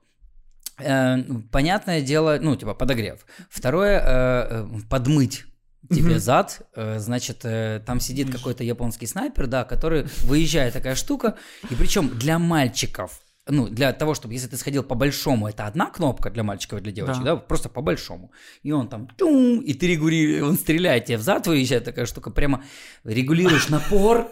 Э, 0.82 1.18
понятное 1.52 2.02
дело, 2.02 2.38
ну, 2.42 2.56
типа 2.56 2.74
подогрев. 2.74 3.26
Второе, 3.50 4.00
э, 4.00 4.04
э, 4.06 4.68
подмыть 4.90 5.44
тебе 5.90 6.12
Мгм. 6.12 6.20
зад, 6.20 6.62
Э, 6.76 7.00
значит, 7.00 7.40
э, 7.44 7.82
там 7.86 8.00
сидит 8.00 8.32
какой-то 8.32 8.64
японский 8.64 9.08
снайпер, 9.08 9.48
да, 9.48 9.64
который 9.64 10.06
выезжает 10.24 10.74
такая 10.74 10.96
штука, 10.96 11.38
и 11.70 11.76
причем 11.76 12.10
для 12.20 12.38
мальчиков, 12.40 13.20
ну, 13.48 13.68
для 13.68 13.94
того, 13.94 14.14
чтобы, 14.14 14.34
если 14.36 14.48
ты 14.48 14.58
сходил 14.58 14.84
по 14.84 14.94
большому, 14.96 15.48
это 15.48 15.66
одна 15.66 15.88
кнопка 15.88 16.30
для 16.30 16.44
мальчиков 16.44 16.80
и 16.80 16.84
для 16.84 16.92
девочек, 16.92 17.24
Да. 17.24 17.36
да, 17.36 17.36
просто 17.38 17.70
по 17.70 17.82
большому. 17.82 18.32
И 18.62 18.72
он 18.72 18.88
там, 18.88 19.08
тум, 19.18 19.60
и 19.62 19.74
ты 19.74 19.88
регулируешь, 19.88 20.44
он 20.44 20.56
стреляет 20.58 21.06
тебе 21.06 21.18
в 21.18 21.22
зад, 21.24 21.48
выезжает 21.48 21.84
такая 21.86 22.06
штука, 22.06 22.30
прямо 22.30 22.64
регулируешь 23.04 23.70
напор, 23.70 24.32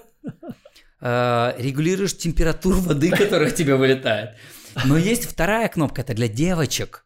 э, 1.01 1.53
регулируешь 1.57 2.15
температуру 2.17 2.77
воды, 2.81 3.09
которая 3.11 3.51
тебе 3.51 3.75
вылетает. 3.75 4.31
Но 4.85 4.97
есть 4.97 5.25
вторая 5.25 5.67
кнопка, 5.69 6.01
это 6.01 6.13
для 6.13 6.27
девочек. 6.27 7.03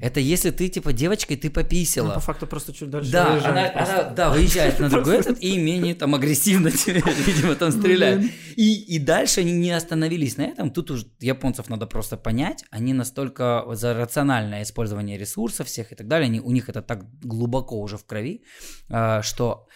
Это 0.00 0.20
если 0.20 0.50
ты, 0.50 0.68
типа, 0.68 0.92
девочка, 0.92 1.34
и 1.34 1.36
ты 1.36 1.48
Ну, 1.48 1.54
пописила. 1.54 2.10
по 2.14 2.20
факту 2.20 2.46
просто 2.46 2.72
чуть 2.72 2.90
дальше 2.90 3.10
Да, 3.10 3.30
выезжает 3.32 3.46
она, 3.56 3.68
просто. 3.70 4.00
она, 4.06 4.10
да, 4.14 4.30
выезжает 4.30 4.78
на 4.80 4.88
другой 4.90 5.16
этот 5.18 5.40
и 5.42 5.56
менее 5.58 5.94
там 5.94 6.14
агрессивно 6.14 6.68
видимо, 7.26 7.54
там 7.54 7.72
стреляет. 7.72 8.24
И, 8.56 8.74
и 8.94 8.98
дальше 8.98 9.40
они 9.40 9.52
не 9.52 9.70
остановились 9.70 10.36
на 10.36 10.42
этом. 10.42 10.70
Тут 10.70 10.90
уж 10.90 11.06
японцев 11.20 11.68
надо 11.70 11.86
просто 11.86 12.16
понять. 12.16 12.64
Они 12.70 12.92
настолько 12.92 13.64
за 13.72 13.94
рациональное 13.94 14.62
использование 14.62 15.16
ресурсов 15.18 15.66
всех 15.66 15.92
и 15.92 15.94
так 15.94 16.08
далее. 16.08 16.26
Они, 16.26 16.40
у 16.40 16.50
них 16.50 16.68
это 16.68 16.82
так 16.82 17.08
глубоко 17.20 17.80
уже 17.80 17.96
в 17.96 18.04
крови, 18.04 18.42
а, 18.90 19.22
что 19.22 19.66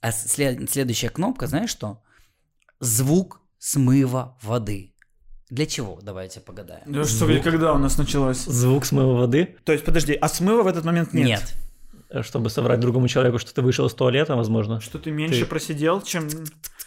а 0.00 0.12
след- 0.12 0.70
следующая 0.70 1.08
кнопка, 1.08 1.46
знаешь 1.46 1.70
что? 1.70 2.02
Звук 2.80 3.40
смыва 3.58 4.36
воды. 4.42 4.91
Для 5.52 5.66
чего? 5.66 5.98
Давайте 6.00 6.40
погадаем. 6.40 6.80
Да 6.86 7.04
что, 7.04 7.26
когда 7.42 7.74
у 7.74 7.78
нас 7.78 7.98
началось? 7.98 8.38
Звук 8.38 8.86
смыва 8.86 9.12
воды, 9.18 9.54
То 9.64 9.72
есть, 9.72 9.84
подожди, 9.84 10.14
а 10.14 10.26
смыва 10.28 10.62
в 10.62 10.66
этот 10.66 10.86
момент 10.86 11.12
нет? 11.12 11.26
Нет. 12.10 12.24
чтобы 12.24 12.48
соврать 12.48 12.80
другому 12.80 13.06
человеку, 13.06 13.38
что 13.38 13.52
ты 13.52 13.60
вышел 13.60 13.84
из 13.86 13.92
туалета, 13.92 14.34
возможно. 14.34 14.80
Что 14.80 14.98
ты 14.98 15.10
меньше 15.10 15.40
Ты- 15.40 15.46
просидел, 15.46 16.00
чем... 16.00 16.26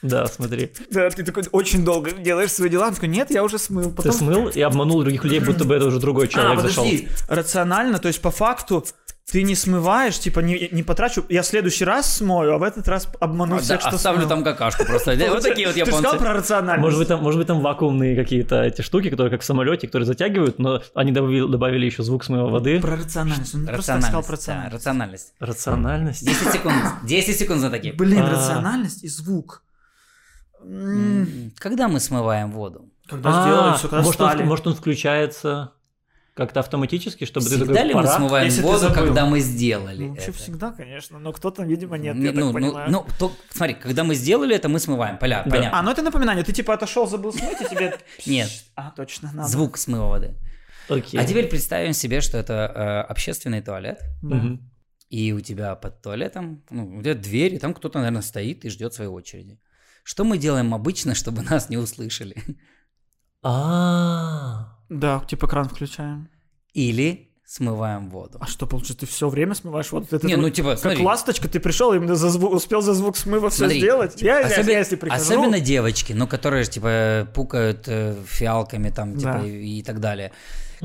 Да, 0.02 0.26
смотри. 0.26 0.72
Да, 0.90 1.08
ты 1.12 1.24
такой 1.24 1.44
очень 1.52 1.86
долго 1.86 2.12
делаешь 2.12 2.52
свои 2.52 2.70
дела. 2.70 2.88
Он 2.88 2.96
такой, 2.96 3.10
нет, 3.10 3.30
я 3.30 3.44
уже 3.44 3.60
смыл. 3.60 3.90
Ты 3.92 3.96
Потом... 3.98 4.12
смыл 4.12 4.48
и 4.50 4.62
обманул 4.62 5.02
других 5.02 5.24
людей, 5.24 5.40
будто 5.42 5.64
бы 5.64 5.76
это 5.76 5.86
уже 5.86 6.00
другой 6.00 6.26
А, 6.26 6.28
человек 6.28 6.60
зашел. 6.62 6.86
подожди, 6.86 7.08
рационально, 7.28 8.00
то 8.00 8.08
есть 8.08 8.20
по 8.20 8.32
факту 8.32 8.84
ты 9.32 9.42
не 9.44 9.56
смываешь, 9.56 10.20
типа 10.20 10.40
не, 10.42 10.70
не 10.72 10.84
потрачу, 10.84 11.26
я 11.30 11.42
в 11.42 11.46
следующий 11.48 11.84
раз 11.84 12.16
смою, 12.18 12.54
а 12.54 12.58
в 12.60 12.64
этот 12.64 12.88
раз 12.88 13.08
обману 13.20 13.56
А, 13.56 13.60
всех, 13.60 13.82
да, 13.82 13.88
что 13.88 13.96
оставлю 13.96 14.20
смыл. 14.22 14.30
там 14.30 14.44
какашку 14.44 14.86
просто. 14.86 15.16
Вот 15.30 15.42
такие 15.42 15.68
вот 15.68 15.74
Ты 15.74 15.80
же 15.80 15.86
сказал 15.92 16.14
японцы. 16.14 16.24
про 16.24 16.34
рациональность. 16.34 16.84
Может 16.84 17.00
быть, 17.00 17.08
там, 17.08 17.24
может 17.24 17.40
быть, 17.40 17.48
там 17.48 17.60
вакуумные 17.62 18.16
какие-то 18.16 18.62
эти 18.64 18.82
штуки, 18.82 19.10
которые 19.10 19.32
как 19.32 19.42
в 19.42 19.46
самолете, 19.46 19.88
которые 19.88 20.06
затягивают, 20.06 20.60
но 20.60 20.82
они 20.94 21.12
добавили, 21.12 21.52
добавили 21.52 21.86
еще 21.88 22.04
звук 22.04 22.24
смыва 22.24 22.50
воды. 22.50 22.80
Про 22.80 22.98
рациональность. 22.98 23.56
Он 23.56 23.66
просто 23.66 24.00
сказал 24.02 24.22
про 24.24 24.32
Рациональность. 24.34 24.74
рациональность. 24.74 25.34
Рациональность. 25.40 26.22
Рациональность. 26.22 26.26
10 26.26 26.52
секунд. 26.54 26.76
10 27.04 27.40
секунд 27.40 27.62
за 27.62 27.70
такие. 27.72 27.94
Блин, 27.94 28.22
А. 28.22 28.30
рациональность 28.30 29.04
и 29.04 29.08
звук. 29.08 29.64
Когда 31.58 31.88
мы 31.88 32.00
смываем 32.00 32.52
воду? 32.52 32.90
Когда 33.08 33.30
А, 33.30 33.44
сделали 33.44 33.78
все, 33.78 33.88
когда 33.88 34.04
может, 34.04 34.22
он, 34.22 34.46
может, 34.48 34.68
он 34.68 34.76
включается 34.76 35.72
как-то 36.36 36.60
автоматически, 36.60 37.24
чтобы 37.26 37.46
ты 37.48 37.56
Всегда 37.56 37.74
такой, 37.74 37.88
ли 37.88 37.94
мы 37.96 38.02
пора? 38.04 38.16
смываем 38.18 38.46
Если 38.46 38.62
ты 38.62 38.68
воду, 38.68 38.94
когда 38.94 39.26
мы 39.26 39.40
сделали 39.40 40.04
Ну, 40.04 40.10
вообще 40.10 40.30
это? 40.30 40.38
всегда, 40.38 40.72
конечно, 40.74 41.18
но 41.18 41.32
кто-то, 41.32 41.64
видимо, 41.64 41.98
нет, 41.98 42.16
Не- 42.18 42.26
я 42.26 42.32
ну, 42.34 42.36
так 42.36 42.46
ну, 42.46 42.54
понимаю. 42.54 42.92
ну, 42.92 43.06
то, 43.18 43.32
смотри, 43.50 43.74
когда 43.76 44.04
мы 44.04 44.16
сделали 44.16 44.54
это, 44.54 44.68
мы 44.68 44.80
смываем. 44.80 45.18
Поля, 45.18 45.44
Да. 45.46 45.50
Понятно. 45.52 45.80
А, 45.80 45.82
ну 45.82 45.92
это 45.92 46.02
напоминание, 46.02 46.44
ты 46.44 46.52
типа 46.52 46.74
отошел, 46.74 47.08
забыл 47.08 47.32
смыть, 47.34 47.62
и 47.62 47.66
тебе... 47.70 47.98
Нет. 48.26 48.50
А, 48.76 48.92
точно, 48.92 49.32
надо. 49.34 49.48
Звук 49.48 49.78
смыва 49.78 50.08
воды. 50.08 50.36
Окей. 50.90 51.20
А 51.20 51.26
теперь 51.26 51.48
представим 51.48 51.94
себе, 51.94 52.20
что 52.22 52.38
это 52.38 52.54
э, 52.54 53.12
общественный 53.12 53.62
туалет, 53.62 54.00
и 55.10 55.32
у 55.32 55.40
тебя 55.40 55.76
под 55.76 56.02
туалетом, 56.02 56.64
ну, 56.70 56.98
у 56.98 57.02
тебя 57.02 57.14
дверь, 57.14 57.54
и 57.56 57.60
там 57.60 57.74
кто-то, 57.74 58.00
наверное, 58.00 58.22
стоит 58.24 58.66
и 58.66 58.70
ждет 58.70 58.94
своей 58.94 59.10
очереди. 59.10 59.58
Что 60.04 60.24
мы 60.26 60.38
делаем 60.38 60.74
обычно, 60.74 61.16
чтобы 61.16 61.44
нас 61.50 61.70
не 61.70 61.78
услышали? 61.78 62.36
А, 63.42 64.75
Да, 64.90 65.22
типа 65.28 65.48
кран 65.48 65.68
включаем. 65.70 66.30
Или 66.74 67.30
смываем 67.46 68.10
воду. 68.10 68.40
А 68.42 68.48
что, 68.48 68.66
получается, 68.66 69.02
ты 69.02 69.06
все 69.06 69.30
время 69.30 69.54
смываешь 69.54 69.92
вот 69.92 70.12
это? 70.12 70.26
Не, 70.26 70.36
ну 70.36 70.50
типа, 70.50 70.72
Как 70.72 70.80
смотри, 70.80 71.04
ласточка, 71.04 71.48
ты 71.48 71.60
пришел, 71.60 71.94
именно 71.94 72.16
за 72.16 72.30
звук, 72.30 72.54
успел 72.54 72.82
за 72.82 72.94
звук 72.94 73.18
смыва 73.18 73.50
все 73.50 73.60
Смотри, 73.60 73.80
сделать? 73.80 74.22
Я, 74.22 74.40
Особенно, 74.46 74.72
я 74.72 74.80
если 74.80 74.96
прихожу... 74.96 75.22
особенно 75.22 75.60
девочки, 75.60 76.14
ну, 76.14 76.28
которые, 76.28 76.66
типа, 76.66 77.28
пукают 77.34 77.84
э, 77.88 78.16
фиалками 78.26 78.90
там, 78.90 79.16
типа, 79.16 79.40
Да. 79.42 79.46
и, 79.46 79.80
и 79.80 79.84
так 79.84 80.00
далее. 80.00 80.32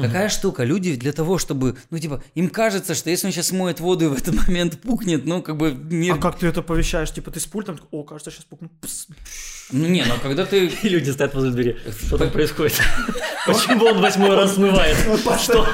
Какая 0.00 0.28
штука? 0.28 0.64
Люди 0.64 0.96
для 0.96 1.12
того, 1.12 1.38
чтобы, 1.38 1.76
ну, 1.90 1.98
типа, 1.98 2.22
им 2.34 2.48
кажется, 2.48 2.94
что 2.94 3.10
если 3.10 3.26
он 3.26 3.32
сейчас 3.32 3.52
моет 3.52 3.80
воду 3.80 4.06
и 4.06 4.08
в 4.08 4.14
этот 4.14 4.34
момент 4.46 4.80
пукнет, 4.80 5.24
ну, 5.26 5.42
как 5.42 5.56
бы 5.56 5.72
мир... 5.72 6.14
А 6.14 6.18
как 6.18 6.38
ты 6.38 6.46
это 6.46 6.60
оповещаешь? 6.60 7.10
Типа 7.12 7.30
ты 7.30 7.40
с 7.40 7.46
пультом, 7.46 7.78
о, 7.90 8.02
кажется, 8.02 8.30
сейчас 8.30 8.44
пукну. 8.44 8.70
Пс. 8.80 9.06
Ну, 9.72 9.86
не, 9.86 10.04
ну, 10.04 10.14
когда 10.22 10.44
ты... 10.44 10.66
И 10.82 10.88
люди 10.88 11.10
стоят 11.10 11.34
возле 11.34 11.50
двери. 11.50 11.78
Что 12.06 12.18
там 12.18 12.30
происходит? 12.30 12.80
Почему 13.46 13.86
он 13.86 14.00
восьмой 14.00 14.34
раз 14.34 14.54
смывает? 14.54 14.96
Что? 15.40 15.66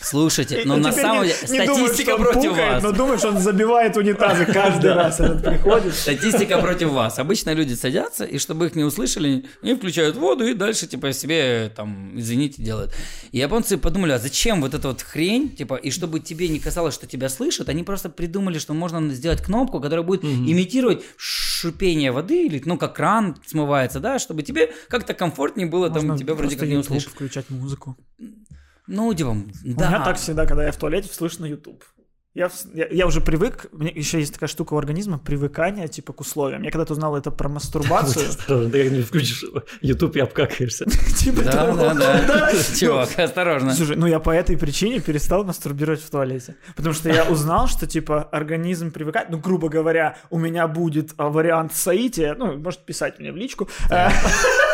Слушайте, 0.00 0.62
но 0.64 0.76
на 0.76 0.92
самом 0.92 1.24
деле 1.24 1.34
статистика 1.34 2.16
против 2.16 2.56
вас. 2.56 2.82
Но 2.82 2.92
думаешь, 2.92 3.24
он 3.24 3.38
забивает 3.38 3.96
унитазы 3.96 4.44
каждый 4.46 4.92
раз, 4.92 5.20
этот 5.20 5.42
приходит. 5.42 5.94
Статистика 5.94 6.58
против 6.58 6.90
вас. 6.90 7.18
Обычно 7.18 7.52
люди 7.54 7.74
садятся, 7.74 8.24
и 8.24 8.38
чтобы 8.38 8.66
их 8.66 8.76
не 8.76 8.84
услышали, 8.84 9.46
они 9.62 9.74
включают 9.74 10.16
воду 10.16 10.46
и 10.46 10.54
дальше, 10.54 10.86
типа, 10.86 11.12
себе, 11.12 11.72
там, 11.74 12.12
извините, 12.18 12.62
делают. 12.62 12.94
И 13.32 13.40
японцы 13.56 13.78
подумали, 13.78 14.12
а 14.12 14.18
зачем 14.18 14.60
вот 14.60 14.74
эта 14.74 14.88
вот 14.88 15.00
хрень, 15.00 15.56
типа, 15.56 15.76
и 15.76 15.90
чтобы 15.90 16.20
тебе 16.20 16.48
не 16.48 16.60
казалось, 16.60 16.94
что 16.94 17.06
тебя 17.06 17.28
слышат, 17.30 17.68
они 17.70 17.82
просто 17.84 18.10
придумали, 18.10 18.58
что 18.58 18.74
можно 18.74 19.14
сделать 19.14 19.42
кнопку, 19.42 19.80
которая 19.80 20.04
будет 20.04 20.24
имитировать 20.24 21.02
шипение 21.16 22.12
воды, 22.12 22.46
или, 22.46 22.60
ну, 22.66 22.76
как 22.76 22.94
кран 22.96 23.36
смывается, 23.46 23.98
да, 24.00 24.18
чтобы 24.18 24.42
тебе 24.42 24.72
как-то 24.88 25.14
комфортнее 25.14 25.66
было, 25.66 25.88
там, 25.88 26.06
Можно 26.06 26.18
тебя 26.18 26.34
вроде 26.34 26.56
как 26.56 26.68
не 26.68 26.76
услышат. 26.76 27.12
включать 27.12 27.48
музыку. 27.48 27.96
Ну, 28.86 29.12
типа, 29.14 29.30
У 29.30 29.74
да. 29.74 29.88
меня 29.88 30.04
так 30.04 30.18
всегда, 30.18 30.46
когда 30.46 30.64
я 30.66 30.72
в 30.72 30.76
туалете, 30.76 31.08
слышно 31.12 31.46
YouTube. 31.46 31.82
Я, 32.36 32.50
я, 32.74 32.86
я 32.90 33.06
уже 33.06 33.22
привык, 33.22 33.64
у 33.72 33.78
меня 33.78 33.90
еще 33.94 34.18
есть 34.18 34.34
такая 34.34 34.46
штука 34.46 34.74
у 34.74 34.76
организма, 34.76 35.18
привыкание 35.18 35.88
типа 35.88 36.12
к 36.12 36.20
условиям. 36.20 36.64
Я 36.64 36.70
когда-то 36.70 36.92
узнал 36.92 37.16
это 37.16 37.30
про 37.30 37.48
мастурбацию. 37.48 38.28
Осторожно, 38.28 38.70
ты 38.70 38.82
как-нибудь 38.82 39.06
включишь 39.06 39.42
YouTube 39.80 40.16
и 40.16 40.20
обкакаешься. 40.20 40.84
Типа 41.16 41.42
Да, 41.44 41.50
того. 41.52 41.76
да, 41.78 41.94
да. 42.28 42.52
Чувак, 42.78 43.18
осторожно. 43.18 43.72
Слушай, 43.72 43.96
ну 43.96 44.06
я 44.06 44.20
по 44.20 44.28
этой 44.28 44.58
причине 44.58 45.00
перестал 45.00 45.44
мастурбировать 45.44 46.02
в 46.02 46.10
туалете. 46.10 46.56
Потому 46.76 46.92
что 46.92 47.08
я 47.08 47.24
узнал, 47.24 47.68
что 47.68 47.86
типа 47.86 48.24
организм 48.24 48.90
привыкает. 48.90 49.30
Ну, 49.30 49.38
грубо 49.38 49.70
говоря, 49.70 50.18
у 50.28 50.38
меня 50.38 50.68
будет 50.68 51.14
а, 51.16 51.30
вариант 51.30 51.74
соития. 51.74 52.34
Ну, 52.34 52.58
может 52.58 52.80
писать 52.84 53.18
мне 53.18 53.32
в 53.32 53.36
личку. 53.36 53.66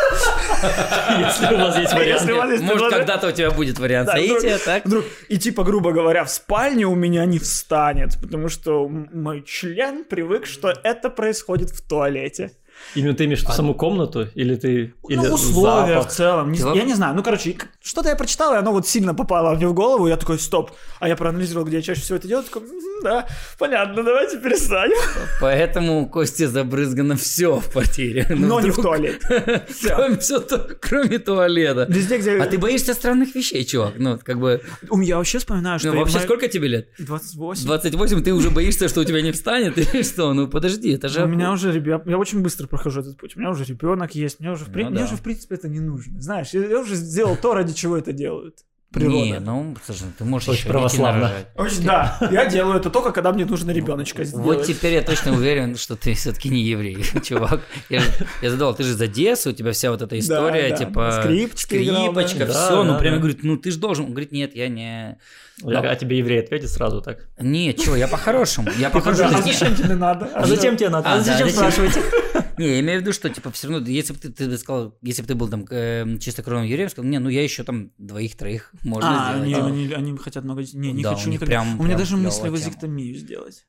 Если 1.19 1.55
у 1.55 1.59
вас 1.59 1.79
есть 1.79 1.93
вариант. 1.93 2.23
Может, 2.63 2.81
когда-то 2.99 3.29
у 3.29 3.33
тебя 3.33 3.51
будет 3.51 3.79
вариант 3.79 4.09
соития, 4.11 4.59
так? 4.59 4.85
вдруг- 4.85 5.05
и 5.29 5.39
типа, 5.39 5.65
грубо 5.65 5.93
говоря, 5.93 6.25
в 6.25 6.31
спальне 6.31 6.87
у 6.87 6.95
меня 6.95 7.25
не 7.25 7.39
встанет, 7.39 8.19
потому 8.21 8.49
что 8.49 8.89
мой 8.89 9.43
член 9.43 10.05
привык, 10.05 10.47
что 10.47 10.73
это 10.83 11.11
происходит 11.11 11.71
в 11.71 11.87
туалете. 11.87 12.53
Именно 12.95 13.15
ты 13.15 13.25
имеешь 13.25 13.41
в 13.41 13.43
виду 13.45 13.53
саму 13.53 13.75
комнату? 13.75 14.29
Или 14.35 14.55
ты... 14.57 14.95
Или 15.09 15.17
ну, 15.17 15.35
условия 15.35 15.95
запах? 15.95 16.11
в 16.11 16.15
целом. 16.15 16.53
Не 16.53 16.59
я 16.59 16.85
не 16.85 16.95
знаю. 16.95 17.15
Ну, 17.15 17.23
короче, 17.23 17.57
что-то 17.83 18.09
я 18.09 18.17
прочитал, 18.17 18.55
и 18.55 18.57
оно 18.57 18.73
вот 18.73 18.87
сильно 18.87 19.15
попало 19.15 19.55
мне 19.55 19.67
в 19.67 19.75
голову. 19.75 20.07
Я 20.07 20.17
такой, 20.17 20.39
стоп. 20.39 20.71
А 21.01 21.09
я 21.09 21.17
проанализировал, 21.17 21.67
где 21.67 21.77
я 21.77 21.83
чаще 21.83 22.01
всего 22.01 22.17
это 22.17 22.29
делаю. 22.29 22.45
Такой, 22.45 22.63
«Мгм, 22.63 23.03
да, 23.03 23.27
понятно, 23.59 24.03
давайте 24.03 24.39
перестанем. 24.39 24.97
Поэтому 25.41 26.03
у 26.03 26.07
Кости 26.07 26.45
забрызгано 26.47 27.17
все 27.17 27.61
в 27.61 27.71
квартире. 27.71 28.27
Ну, 28.31 28.47
Но 28.47 28.61
не 28.61 28.71
в 28.71 28.79
вдруг- 28.79 28.87
туалете. 28.87 29.19
Кроме, 29.83 30.17
то- 30.17 30.69
кроме 30.81 31.19
туалета. 31.19 31.87
Везде, 31.89 32.19
где... 32.19 32.39
А 32.39 32.47
ты 32.47 32.59
боишься 32.59 32.95
странных 32.95 33.35
вещей, 33.35 33.65
чувак? 33.65 33.95
Ну, 33.99 34.19
как 34.23 34.39
бы... 34.39 34.61
У 34.91 34.97
меня 34.97 35.17
вообще 35.17 35.39
вспоминаю, 35.39 35.79
что... 35.79 35.93
Ну, 35.93 35.99
вообще, 36.01 36.19
мы- 36.19 36.25
сколько 36.25 36.49
тебе 36.49 36.69
лет? 36.69 36.89
28. 36.99 37.67
28, 37.67 38.23
ты 38.23 38.33
уже 38.33 38.51
боишься, 38.51 38.89
что 38.89 39.01
у 39.01 39.05
тебя 39.05 39.23
не 39.23 39.33
встанет? 39.33 39.79
Или 39.95 40.03
что? 40.03 40.33
Ну, 40.33 40.49
подожди, 40.49 40.93
это 40.93 41.09
же... 41.09 41.25
У 41.25 41.29
меня 41.29 41.53
уже 41.53 41.73
ребят, 41.73 42.07
я 42.07 42.19
очень 42.19 42.41
быстро 42.41 42.67
прохожу 42.73 43.01
этот 43.01 43.19
путь. 43.19 43.37
У 43.37 43.39
меня 43.39 43.51
уже 43.51 43.65
ребенок 43.65 44.15
есть, 44.15 44.41
мне 44.41 44.51
уже, 44.51 44.65
в, 44.65 44.73
при- 44.73 44.85
Ну 44.85 44.91
мне 44.91 45.01
да. 45.01 45.05
уже 45.05 45.17
в 45.17 45.21
принципе 45.21 45.57
это 45.57 45.69
не 45.69 45.79
нужно. 45.79 46.21
Знаешь, 46.23 46.49
я, 46.55 46.81
уже 46.81 46.95
сделал 46.95 47.37
то, 47.37 47.53
ради 47.53 47.75
чего 47.75 47.99
это 47.99 48.13
делают. 48.13 48.61
Природа. 48.91 49.25
Не, 49.25 49.41
ну, 49.41 49.75
слушай, 49.85 50.05
ты 50.19 50.25
можешь 50.25 50.49
Очень 50.49 50.61
еще 50.61 50.69
православно. 50.69 51.31
Очень, 51.57 51.85
да, 51.85 52.19
я 52.31 52.45
делаю 52.47 52.79
это 52.79 52.91
только, 52.91 53.11
когда 53.13 53.33
мне 53.33 53.47
нужно 53.47 53.71
ребеночка 53.71 54.25
сделать. 54.25 54.45
Вот 54.45 54.67
теперь 54.67 54.95
я 54.95 55.03
точно 55.03 55.33
уверен, 55.33 55.77
что 55.77 55.97
ты 55.97 56.13
все-таки 56.15 56.49
не 56.51 56.63
еврей, 56.63 57.03
чувак. 57.25 57.63
Я, 57.89 58.01
же- 58.01 58.11
я 58.43 58.51
задал, 58.51 58.75
ты 58.75 58.83
же 58.85 58.91
из 58.93 59.01
Одессы, 59.01 59.51
у 59.51 59.53
тебя 59.53 59.73
вся 59.73 59.91
вот 59.91 60.03
эта 60.03 60.19
история, 60.19 60.71
да. 60.71 60.77
типа... 60.77 61.21
Скрипочки 61.23 61.77
играл, 61.77 62.05
скрипочка, 62.13 62.47
да. 62.47 62.53
все. 62.53 62.69
Да, 62.71 62.85
ну, 62.85 62.93
да, 62.93 62.99
прямо 62.99 63.17
да. 63.17 63.21
говорит, 63.21 63.43
ну, 63.43 63.57
ты 63.57 63.71
же 63.71 63.79
должен. 63.79 64.07
Он 64.07 64.11
говорит, 64.13 64.33
нет, 64.33 64.55
я 64.55 64.69
не... 64.69 65.19
А 65.65 65.81
а 65.91 65.97
тебе 65.97 66.19
еврей 66.19 66.41
ответит 66.41 66.71
сразу 66.71 67.01
так. 67.03 67.29
Нет, 67.39 67.79
чего, 67.79 67.97
я 67.97 68.09
по-хорошему. 68.09 68.69
Я 68.79 68.91
по-хорошему. 68.91 69.31
Да, 69.31 69.39
а 69.39 69.43
Не, 69.43 69.53
зачем 69.53 69.75
тебе 69.77 69.95
надо? 70.07 70.27
А 70.35 70.47
зачем 70.47 70.77
тебе 70.77 70.89
надо? 70.89 71.09
А, 71.09 71.15
А 71.15 71.21
зачем 71.21 71.49
спрашиваете? 71.51 72.03
Не, 72.59 72.67
я 72.69 72.81
имею 72.81 72.99
в 72.99 73.03
виду, 73.03 73.13
что, 73.13 73.31
типа, 73.31 73.51
все 73.51 73.69
равно, 73.69 73.87
если 73.89 74.13
бы 74.13 74.19
ты, 74.19 74.59
сказал, 74.59 74.99
если 75.03 75.23
бы 75.23 75.29
ты 75.29 75.35
был 75.35 75.49
там 75.49 75.67
э, 75.71 76.19
чистокровным 76.21 76.67
евреем, 76.69 76.91
сказал, 76.91 77.11
не, 77.11 77.19
ну, 77.19 77.29
я 77.31 77.43
еще 77.43 77.65
там 77.65 77.93
двоих-троих 77.99 78.73
можно 78.83 79.31
А, 79.31 79.33
сделать. 79.33 79.43
они, 79.45 79.55
Да. 79.55 79.67
они, 79.97 80.09
они 80.11 80.19
хотят 80.19 80.45
много 80.45 80.63
детей. 80.63 80.77
Не, 80.79 80.93
не 80.93 81.03
Да, 81.03 81.15
хочу 81.15 81.31
никогда. 81.31 81.47
прям- 81.47 81.81
У 81.81 81.85
меня 81.85 81.97
прям 81.97 81.99
даже 81.99 82.17
мысли 82.17 82.49
вазектомию 82.51 83.15
сделать. 83.17 83.67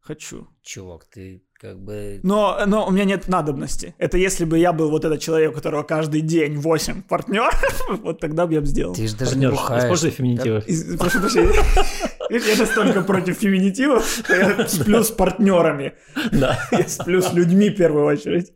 Хочу. 0.00 0.48
Чувак, 0.62 1.06
ты 1.06 1.42
как 1.60 1.78
бы... 1.78 2.20
Но, 2.22 2.60
но 2.66 2.86
у 2.86 2.90
меня 2.90 3.04
нет 3.04 3.28
надобности. 3.28 3.94
Это 3.98 4.18
если 4.18 4.44
бы 4.44 4.58
я 4.58 4.72
был 4.72 4.90
вот 4.90 5.04
этот 5.04 5.20
человек, 5.20 5.52
у 5.52 5.54
которого 5.54 5.82
каждый 5.82 6.20
день 6.20 6.58
8 6.58 7.02
партнеров, 7.02 7.54
вот 8.02 8.20
тогда 8.20 8.46
бы 8.46 8.54
я 8.54 8.60
бы 8.60 8.66
сделал. 8.66 8.94
Ты 8.94 9.08
же 9.08 9.16
даже 9.16 9.36
не 9.38 9.46
Партнер, 9.46 9.50
бухаешь. 9.52 9.82
Используй 9.84 10.10
феминитивы. 10.10 10.62
Из- 10.66 10.98
Прошу 10.98 11.20
прощения. 11.20 11.52
Я 12.30 12.56
настолько 12.58 13.02
против 13.02 13.38
феминитивов, 13.38 14.04
что 14.06 14.34
я 14.34 14.68
сплю 14.68 15.04
с 15.04 15.10
партнерами. 15.10 15.94
Да. 16.32 16.58
Я 16.72 16.88
сплю 16.88 17.22
с 17.22 17.32
людьми 17.32 17.70
в 17.70 17.76
первую 17.76 18.04
очередь. 18.06 18.52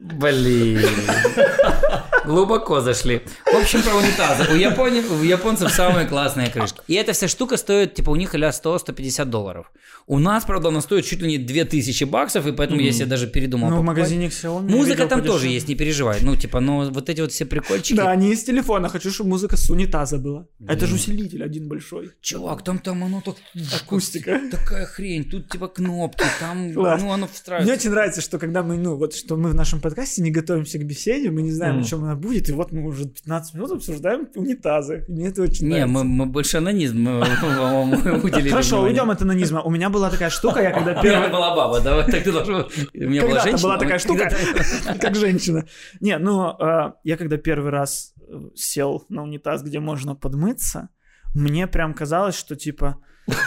Блин. 0.00 0.80
Глубоко 2.26 2.80
зашли. 2.80 3.22
В 3.44 3.56
общем, 3.56 3.82
про 3.82 3.94
унитазы. 3.94 4.52
У, 4.52 4.56
япони... 4.56 5.00
у 5.00 5.22
японцев 5.22 5.72
самые 5.72 6.06
классные 6.06 6.48
крышки. 6.50 6.80
И 6.88 6.94
эта 6.94 7.12
вся 7.12 7.28
штука 7.28 7.56
стоит, 7.56 7.94
типа, 7.94 8.10
у 8.10 8.16
них 8.16 8.34
или 8.34 8.46
100-150 8.48 9.24
долларов. 9.26 9.70
У 10.06 10.18
нас, 10.18 10.44
правда, 10.44 10.68
она 10.68 10.80
стоит 10.82 11.04
чуть 11.06 11.20
ли 11.22 11.28
не 11.28 11.38
2000 11.38 12.04
баксов, 12.04 12.46
и 12.46 12.52
поэтому 12.52 12.80
я 12.80 12.92
себе 12.92 13.06
даже 13.06 13.26
передумал 13.26 13.70
Ну, 13.70 13.80
в 13.80 13.82
магазине 13.82 14.26
Xiaomi. 14.26 14.70
Музыка 14.70 15.06
там 15.06 15.22
тоже 15.22 15.48
есть, 15.48 15.68
не 15.68 15.74
переживай. 15.74 16.18
Ну, 16.20 16.36
типа, 16.36 16.60
но 16.60 16.90
вот 16.90 17.08
эти 17.08 17.20
вот 17.20 17.32
все 17.32 17.46
прикольчики. 17.46 17.96
Да, 17.96 18.14
не 18.14 18.32
из 18.32 18.44
телефона. 18.44 18.88
Хочу, 18.88 19.10
чтобы 19.10 19.30
музыка 19.30 19.56
с 19.56 19.70
унитаза 19.70 20.18
была. 20.18 20.46
Это 20.66 20.86
же 20.86 20.94
усилитель 20.96 21.42
один 21.42 21.68
большой. 21.68 22.10
Чувак, 22.20 22.62
там 22.62 22.78
там 22.78 23.02
оно 23.04 23.22
так... 23.24 23.36
Акустика. 23.74 24.40
Такая 24.50 24.86
хрень. 24.86 25.24
Тут 25.24 25.48
типа 25.50 25.68
кнопки, 25.68 26.24
там, 26.40 26.72
Класс. 26.74 27.00
ну, 27.02 27.10
оно 27.12 27.26
Мне 27.26 27.32
встраивается. 27.32 27.74
очень 27.74 27.90
нравится, 27.90 28.20
что 28.20 28.38
когда 28.38 28.62
мы, 28.62 28.76
ну, 28.76 28.96
вот, 28.96 29.14
что 29.14 29.36
мы 29.36 29.50
в 29.50 29.54
нашем 29.54 29.80
подкасте 29.80 30.22
не 30.22 30.30
готовимся 30.30 30.78
к 30.78 30.84
беседе, 30.84 31.30
мы 31.30 31.42
не 31.42 31.50
знаем, 31.50 31.80
о 31.80 31.82
чем 31.82 32.04
она 32.04 32.13
будет, 32.14 32.48
и 32.48 32.52
вот 32.52 32.72
мы 32.72 32.86
уже 32.86 33.06
15 33.06 33.54
минут 33.54 33.72
обсуждаем 33.72 34.28
унитазы. 34.34 35.04
Мне 35.08 35.28
это 35.28 35.42
очень 35.42 35.66
Не, 35.66 35.86
нравится. 35.86 35.92
мы, 35.92 36.04
мы 36.04 36.26
больше 36.26 36.58
анонизм 36.58 37.06
уделили 38.24 38.48
Хорошо, 38.48 38.82
уйдем 38.82 39.10
от 39.10 39.22
анонизма. 39.22 39.62
У 39.62 39.70
меня 39.70 39.90
была 39.90 40.10
такая 40.10 40.30
штука, 40.30 40.60
я 40.60 40.72
когда 40.72 41.00
Первая 41.00 41.30
была 41.30 41.54
баба, 41.54 41.80
да, 41.80 42.02
так 42.04 42.22
ты 42.22 42.32
должен... 42.32 42.66
У 42.94 42.98
меня 42.98 43.22
была 43.22 43.40
женщина. 43.40 43.62
была 43.62 43.78
такая 43.78 43.96
а 43.96 43.98
штука, 43.98 44.30
как 45.00 45.14
женщина. 45.14 45.66
Не, 46.00 46.18
ну, 46.18 46.56
э, 46.58 46.92
я 47.04 47.16
когда 47.16 47.36
первый 47.36 47.70
раз 47.70 48.14
э, 48.16 48.50
сел 48.54 49.04
на 49.08 49.22
унитаз, 49.22 49.62
где 49.62 49.80
можно 49.80 50.14
подмыться, 50.14 50.88
мне 51.34 51.66
прям 51.66 51.94
казалось, 51.94 52.36
что 52.36 52.56
типа... 52.56 52.98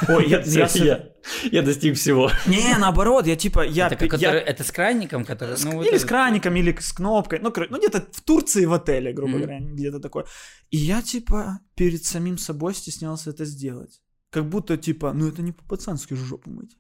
Ой, 0.10 0.28
я... 0.28 0.42
я 0.42 0.68
Я 0.74 1.10
я 1.52 1.62
достиг 1.62 1.96
всего. 1.96 2.32
Не, 2.48 2.78
наоборот, 2.78 3.28
я 3.28 3.36
типа... 3.36 3.66
Я, 3.66 3.88
Это, 3.88 3.96
как- 3.96 4.20
я- 4.20 4.32
который- 4.32 4.42
это 4.42 4.64
с 4.64 4.72
краником, 4.72 5.26
который... 5.26 5.56
С- 5.58 5.64
ну, 5.66 5.72
вот 5.76 5.86
или 5.86 5.96
это- 5.96 6.04
с 6.04 6.06
краником, 6.08 6.56
или 6.56 6.76
с 6.80 6.94
кнопкой. 6.94 7.40
Ну, 7.40 7.54
ну 7.70 7.78
где-то 7.78 8.08
в 8.12 8.22
Турции 8.22 8.66
в 8.66 8.74
отеле, 8.74 9.14
грубо 9.14 9.34
Мгм. 9.34 9.42
говоря, 9.42 9.60
где-то 9.60 10.00
такое. 10.00 10.26
И 10.72 10.78
я, 10.78 11.02
типа, 11.02 11.60
перед 11.76 12.04
самим 12.06 12.38
собой 12.38 12.74
стеснялся 12.74 13.30
это 13.30 13.46
сделать. 13.46 14.02
Как 14.32 14.50
будто, 14.50 14.78
типа, 14.78 15.14
ну 15.14 15.28
это 15.28 15.42
не 15.42 15.52
по-пацански 15.52 16.16
жопу 16.16 16.50
мыть. 16.50 16.76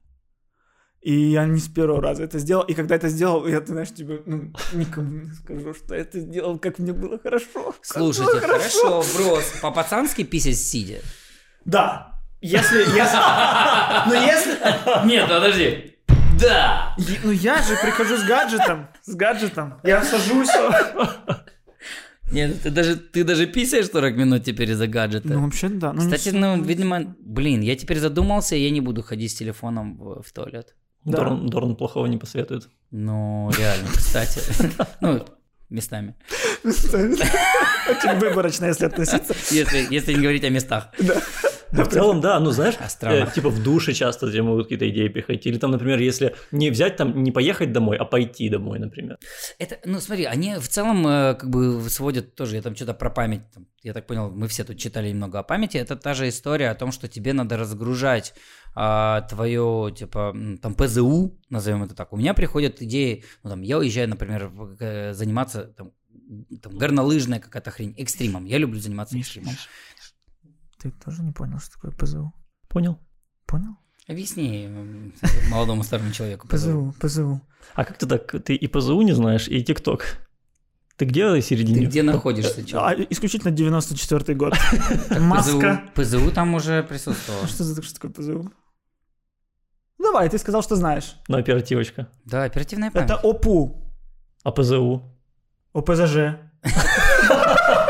И 1.01 1.13
я 1.31 1.45
не 1.45 1.59
с 1.59 1.67
первого 1.67 2.01
раза 2.01 2.23
это 2.23 2.39
сделал. 2.39 2.63
И 2.63 2.73
когда 2.73 2.95
это 2.95 3.07
сделал, 3.09 3.47
я, 3.47 3.59
ты 3.61 3.67
знаешь, 3.67 3.93
типа, 3.93 4.19
ну, 4.25 4.51
никому 4.73 5.11
не 5.21 5.31
скажу, 5.33 5.73
что 5.73 5.93
я 5.95 6.01
это 6.01 6.19
сделал, 6.19 6.57
как 6.59 6.79
мне 6.79 6.91
было 6.93 7.19
хорошо. 7.19 7.75
Слушайте, 7.81 8.31
было 8.31 8.41
хорошо, 8.41 9.03
брос, 9.15 9.43
по-пацански 9.61 10.23
писать 10.23 10.57
сидя? 10.57 10.99
Да. 11.65 12.16
Если, 12.41 12.77
если, 12.79 13.17
ну 14.07 14.13
если, 14.13 15.07
Нет, 15.07 15.27
подожди. 15.27 15.95
Да! 16.39 16.95
ну 17.23 17.31
я 17.31 17.61
же 17.63 17.75
прихожу 17.81 18.17
с 18.17 18.23
гаджетом, 18.23 18.87
с 19.03 19.15
гаджетом, 19.15 19.79
я 19.83 20.03
сажусь. 20.03 20.49
Нет, 22.31 22.61
ты 22.61 22.69
даже, 22.69 22.97
ты 22.97 23.23
даже 23.23 23.47
писаешь 23.47 23.89
40 23.89 24.15
минут 24.17 24.43
теперь 24.43 24.69
из-за 24.71 24.87
гаджета. 24.87 25.29
Ну 25.29 25.43
вообще 25.45 25.69
да. 25.69 25.93
Ну, 25.93 26.01
Кстати, 26.01 26.29
ну, 26.29 26.61
видимо, 26.61 27.15
блин, 27.19 27.61
я 27.61 27.75
теперь 27.75 27.99
задумался, 27.99 28.55
и 28.55 28.59
я 28.59 28.69
не 28.69 28.81
буду 28.81 29.01
ходить 29.01 29.31
с 29.31 29.35
телефоном 29.35 29.97
в, 29.97 30.21
в 30.21 30.31
туалет. 30.33 30.75
Да. 31.05 31.19
Дорн, 31.19 31.47
Дорн 31.47 31.75
плохого 31.75 32.05
не 32.05 32.17
посоветует. 32.17 32.67
Ну, 32.91 33.49
реально, 33.57 33.87
кстати. 33.95 34.41
Ну, 35.01 35.25
местами. 35.69 36.15
Очень 36.65 38.19
выборочно, 38.19 38.65
если 38.65 38.85
относиться. 38.85 39.33
Если, 39.49 39.87
если 39.89 40.13
не 40.13 40.21
говорить 40.21 40.43
о 40.43 40.49
местах. 40.49 40.89
Да, 40.99 41.15
в 41.71 41.87
целом, 41.87 42.21
да, 42.21 42.39
ну 42.39 42.51
знаешь, 42.51 42.75
А 43.01 43.13
э, 43.13 43.27
типа 43.33 43.49
в 43.49 43.63
душе 43.63 43.93
часто 43.93 44.31
тебе 44.31 44.43
могут 44.43 44.65
какие-то 44.65 44.89
идеи 44.89 45.07
приходить. 45.07 45.45
Или 45.47 45.57
там, 45.57 45.71
например, 45.71 45.99
если 45.99 46.35
не 46.51 46.69
взять 46.69 46.95
там, 46.95 47.23
не 47.23 47.31
поехать 47.31 47.71
домой, 47.71 47.97
а 47.97 48.05
пойти 48.05 48.49
домой, 48.49 48.79
например. 48.79 49.17
Это, 49.59 49.79
ну 49.85 49.99
смотри, 49.99 50.25
они 50.25 50.55
в 50.55 50.67
целом 50.67 51.07
э, 51.07 51.35
как 51.35 51.49
бы 51.49 51.89
сводят 51.89 52.35
тоже, 52.35 52.55
я 52.55 52.61
там 52.61 52.75
что-то 52.75 52.93
про 52.93 53.09
память, 53.09 53.41
там, 53.53 53.67
я 53.83 53.93
так 53.93 54.07
понял, 54.07 54.29
мы 54.29 54.47
все 54.47 54.63
тут 54.63 54.77
читали 54.77 55.09
немного 55.09 55.39
о 55.39 55.43
памяти, 55.43 55.77
это 55.77 55.95
та 55.95 56.13
же 56.13 56.27
история 56.27 56.69
о 56.69 56.75
том, 56.75 56.91
что 56.91 57.07
тебе 57.07 57.33
надо 57.33 57.57
разгружать 57.57 58.33
а, 58.75 59.21
твое, 59.21 59.93
типа, 59.97 60.35
там, 60.61 60.75
ПЗУ, 60.75 61.39
назовем 61.49 61.83
это 61.83 61.95
так. 61.95 62.13
У 62.13 62.17
меня 62.17 62.33
приходят 62.33 62.81
идеи, 62.81 63.23
ну 63.43 63.49
там, 63.49 63.61
я 63.61 63.77
уезжаю, 63.77 64.09
например, 64.09 64.51
заниматься 65.13 65.63
там, 65.63 65.91
там, 66.61 66.77
горнолыжная 66.77 67.39
какая-то 67.39 67.71
хрень, 67.71 67.95
экстримом. 67.97 68.45
Я 68.45 68.57
люблю 68.57 68.79
заниматься 68.79 69.15
Миш, 69.15 69.27
экстримом. 69.27 69.51
Миш, 69.51 69.69
ты 70.81 70.91
тоже 70.91 71.23
не 71.23 71.31
понял, 71.31 71.59
что 71.59 71.73
такое 71.73 71.91
ПЗУ? 71.91 72.33
Понял? 72.67 72.97
Понял? 73.45 73.75
Объясни 74.07 74.69
молодому 75.49 75.83
старому 75.83 76.11
человеку. 76.11 76.47
ПЗУ, 76.47 76.93
ПЗУ. 76.99 77.41
А 77.75 77.83
как 77.83 77.97
ты 77.97 78.05
так? 78.07 78.43
Ты 78.43 78.55
и 78.55 78.67
ПЗУ 78.67 79.01
не 79.01 79.13
знаешь, 79.13 79.47
и 79.47 79.63
ТикТок. 79.63 80.05
Ты 80.95 81.05
где 81.05 81.27
в 81.29 81.33
Ты 81.33 81.41
середине? 81.41 81.85
где 81.85 82.03
находишься? 82.03 82.63
А, 82.73 82.93
исключительно 83.09 83.51
94-й 83.53 84.33
год. 84.35 84.53
Маска. 85.19 85.83
ПЗУ, 85.93 86.19
ПЗУ 86.19 86.31
там 86.31 86.55
уже 86.55 86.83
присутствовало. 86.83 87.47
Что 87.47 87.63
за 87.63 87.81
что 87.83 87.93
такое 87.95 88.11
ПЗУ? 88.11 88.51
Давай, 89.99 90.29
ты 90.29 90.37
сказал, 90.37 90.63
что 90.63 90.75
знаешь. 90.75 91.15
Ну, 91.27 91.37
оперативочка. 91.37 92.07
Да, 92.25 92.43
оперативная 92.45 92.91
память. 92.91 93.09
Это 93.11 93.19
ОПУ, 93.19 93.93
А 94.43 94.51
ПЗУ? 94.51 95.03
ОПЗЖ. 95.73 96.37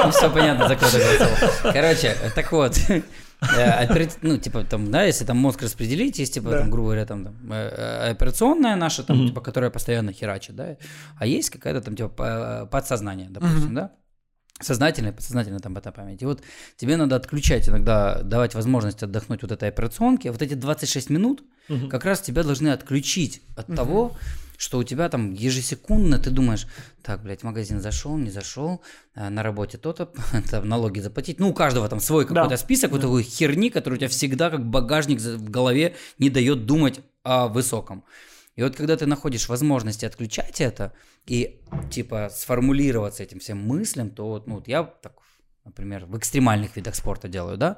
Ну, 0.03 0.12
все 0.12 0.29
понятно, 0.31 0.67
за 0.67 0.75
кого 0.75 0.91
ты 0.91 0.97
голосовал. 0.99 1.73
Короче, 1.73 2.15
так 2.36 2.51
вот, 2.51 2.77
э, 2.89 3.01
ну, 4.21 4.38
типа, 4.38 4.63
там, 4.63 4.91
да, 4.91 5.03
если 5.03 5.25
там 5.25 5.38
мозг 5.38 5.62
распределить, 5.62 6.19
есть, 6.19 6.33
типа, 6.33 6.49
там, 6.60 6.71
грубо 6.71 6.88
говоря, 6.89 7.05
там, 7.05 7.27
э, 7.51 7.53
э, 8.07 8.12
операционная 8.12 8.75
наша, 8.75 9.03
там, 9.03 9.17
типа, 9.27 9.41
которая 9.41 9.69
постоянно 9.69 10.12
херачит, 10.12 10.55
да, 10.55 10.77
а 11.17 11.25
есть 11.25 11.49
какая-то 11.49 11.81
там, 11.81 11.95
типа, 11.95 12.10
по- 12.10 12.67
подсознание, 12.71 13.27
допустим, 13.29 13.73
да, 13.75 13.91
сознательная, 14.60 15.12
подсознательная 15.13 15.60
там 15.60 15.77
эта 15.77 15.91
память. 15.91 16.21
И 16.23 16.25
вот 16.25 16.41
тебе 16.77 16.97
надо 16.97 17.15
отключать 17.15 17.69
иногда, 17.69 18.21
давать 18.23 18.55
возможность 18.55 19.03
отдохнуть 19.03 19.43
вот 19.43 19.51
этой 19.51 19.69
операционке. 19.69 20.31
Вот 20.31 20.41
эти 20.41 20.55
26 20.55 21.10
минут 21.12 21.43
как 21.89 22.05
раз 22.05 22.21
тебя 22.21 22.43
должны 22.43 22.69
отключить 22.69 23.41
от 23.55 23.67
того, 23.75 24.15
что 24.58 24.80
у 24.80 24.84
тебя 24.84 25.08
там 25.08 25.32
ежесекундно 25.34 26.17
ты 26.20 26.30
думаешь, 26.32 26.67
так, 27.04 27.22
блядь, 27.24 27.41
в 27.41 27.43
магазин 27.43 27.80
зашел, 27.80 28.17
не 28.17 28.30
зашел, 28.32 28.82
а, 29.15 29.30
на 29.30 29.43
работе 29.43 29.78
то-то, 29.78 30.12
там 30.52 30.67
налоги 30.67 31.00
заплатить. 31.00 31.39
Ну, 31.39 31.50
у 31.50 31.54
каждого 31.54 31.88
там 31.88 32.00
свой 32.00 32.26
Да. 32.26 32.34
какой-то 32.34 32.58
список 32.58 32.91
вот 32.91 32.98
Да. 33.02 33.08
такой 33.08 33.24
херни, 33.24 33.70
который 33.70 33.93
у 33.93 33.98
тебя 33.98 34.10
всегда 34.10 34.50
как 34.50 34.65
багажник 34.65 35.22
в 35.22 35.50
голове 35.50 35.96
не 36.20 36.30
дает 36.30 36.65
думать 36.65 37.00
о 37.24 37.48
высоком. 37.48 38.04
И 38.56 38.63
вот 38.63 38.76
когда 38.76 38.98
ты 38.98 39.06
находишь 39.06 39.48
возможности 39.50 40.06
отключать 40.06 40.60
это 40.62 40.91
и 41.28 41.60
типа 41.91 42.30
сформулироваться 42.34 43.22
этим 43.22 43.39
всем 43.39 43.60
мыслям, 43.60 44.10
то 44.10 44.28
вот, 44.28 44.48
ну, 44.48 44.56
вот 44.56 44.67
я 44.67 44.84
так, 44.84 45.13
например, 45.65 46.06
в 46.06 46.17
экстремальных 46.17 46.76
видах 46.76 46.96
спорта 46.96 47.28
делаю, 47.28 47.58
да, 47.58 47.78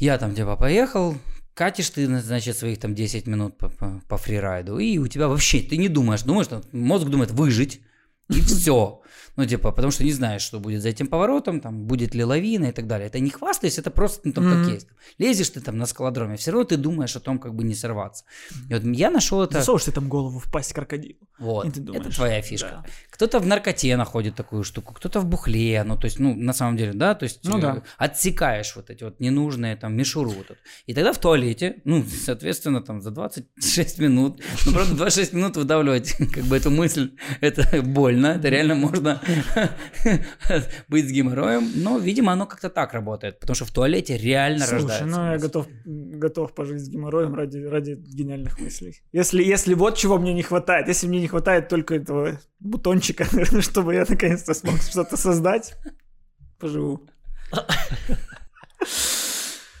я 0.00 0.16
там 0.16 0.34
типа 0.34 0.56
поехал, 0.56 1.16
катишь 1.54 1.90
ты, 1.90 2.06
значит, 2.20 2.56
своих 2.56 2.78
там 2.78 2.94
10 2.94 3.26
минут 3.26 3.56
по, 3.56 3.68
по, 3.68 4.02
по 4.08 4.16
фрирайду, 4.16 4.78
и 4.78 4.98
у 4.98 5.06
тебя 5.06 5.28
вообще, 5.28 5.60
ты 5.60 5.76
не 5.76 5.88
думаешь, 5.88 6.22
думаешь, 6.22 6.46
что 6.46 6.62
мозг 6.72 7.06
думает 7.06 7.30
выжить, 7.30 7.80
и 8.28 8.40
все. 8.40 9.00
Ну, 9.36 9.46
типа, 9.46 9.70
потому 9.72 9.90
что 9.92 10.04
не 10.04 10.12
знаешь, 10.12 10.42
что 10.42 10.60
будет 10.60 10.82
за 10.82 10.88
этим 10.88 11.06
поворотом, 11.06 11.60
там, 11.60 11.84
будет 11.86 12.14
ли 12.14 12.24
лавина 12.24 12.66
и 12.66 12.72
так 12.72 12.86
далее. 12.86 13.06
Это 13.08 13.20
не 13.20 13.30
хвастаюсь, 13.30 13.78
это 13.78 13.90
просто, 13.90 14.20
ну, 14.24 14.32
там, 14.32 14.44
Мгм. 14.48 14.64
как 14.64 14.72
есть. 14.74 14.86
Лезешь 15.18 15.50
ты 15.50 15.60
там 15.60 15.78
на 15.78 15.86
скалодроме, 15.86 16.36
все 16.36 16.50
равно 16.52 16.64
ты 16.64 16.76
думаешь 16.76 17.16
о 17.16 17.20
том, 17.20 17.38
как 17.38 17.54
бы 17.54 17.64
не 17.64 17.74
сорваться. 17.74 18.24
И 18.70 18.74
вот 18.74 18.82
я 18.84 19.10
нашел 19.10 19.42
это... 19.42 19.58
Засовываешь 19.58 19.84
ты 19.84 19.92
там 19.92 20.08
голову 20.08 20.38
в 20.38 20.50
пасть 20.50 20.72
крокодилу. 20.72 21.16
Вот, 21.38 21.64
ты 21.64 21.70
это 21.70 21.80
думаешь, 21.80 22.14
твоя 22.16 22.40
фишка. 22.42 22.68
да. 22.70 22.84
Кто-то 23.10 23.40
в 23.40 23.46
наркоте 23.46 23.96
находит 23.96 24.34
такую 24.36 24.62
штуку, 24.64 24.94
кто-то 24.94 25.20
в 25.20 25.26
бухле, 25.26 25.82
ну, 25.84 25.96
то 25.96 26.04
есть, 26.06 26.18
ну, 26.20 26.34
на 26.34 26.52
самом 26.52 26.76
деле, 26.76 26.92
да, 26.92 27.14
то 27.14 27.24
есть, 27.24 27.40
Ну 27.44 27.58
э, 27.58 27.60
да. 27.60 27.82
отсекаешь 27.98 28.74
вот 28.76 28.90
эти 28.90 29.02
вот 29.04 29.20
ненужные 29.20 29.76
там 29.76 29.96
мишуру 29.96 30.30
вот 30.30 30.46
эту. 30.50 30.60
И 30.86 30.94
тогда 30.94 31.12
в 31.12 31.18
туалете, 31.18 31.80
ну, 31.84 32.04
соответственно, 32.04 32.80
там 32.82 33.00
за 33.02 33.10
26 33.10 33.98
минут, 33.98 34.40
ну, 34.66 34.72
правда, 34.72 34.94
26 34.94 35.32
минут 35.32 35.56
выдавливать 35.56 36.12
как 36.32 36.44
бы 36.44 36.56
эту 36.56 36.70
мысль, 36.70 37.16
это 37.40 37.82
больно, 37.82 38.26
это 38.28 38.48
реально 38.48 38.74
можно 38.76 39.03
быть 40.88 41.08
с 41.08 41.12
геморроем, 41.12 41.70
но, 41.76 41.98
видимо, 41.98 42.32
оно 42.32 42.46
как-то 42.46 42.70
так 42.70 42.94
работает, 42.94 43.40
потому 43.40 43.54
что 43.54 43.64
в 43.64 43.70
туалете 43.70 44.16
реально 44.16 44.66
Слушай, 44.66 44.74
рождается. 44.74 45.06
ну 45.06 45.32
я 45.32 45.38
готов, 45.38 45.66
готов 45.84 46.54
пожить 46.54 46.80
с 46.80 46.88
геморроем 46.88 47.34
ради, 47.34 47.58
ради 47.58 47.94
гениальных 47.94 48.58
мыслей. 48.60 49.02
Если, 49.12 49.42
если 49.42 49.74
вот 49.74 49.96
чего 49.96 50.18
мне 50.18 50.34
не 50.34 50.42
хватает, 50.42 50.88
если 50.88 51.08
мне 51.08 51.20
не 51.20 51.28
хватает 51.28 51.68
только 51.68 51.94
этого 51.94 52.40
бутончика, 52.60 53.24
чтобы 53.60 53.94
я 53.94 54.04
наконец-то 54.08 54.54
смог 54.54 54.80
что-то 54.82 55.16
создать, 55.16 55.74
поживу. 56.58 57.00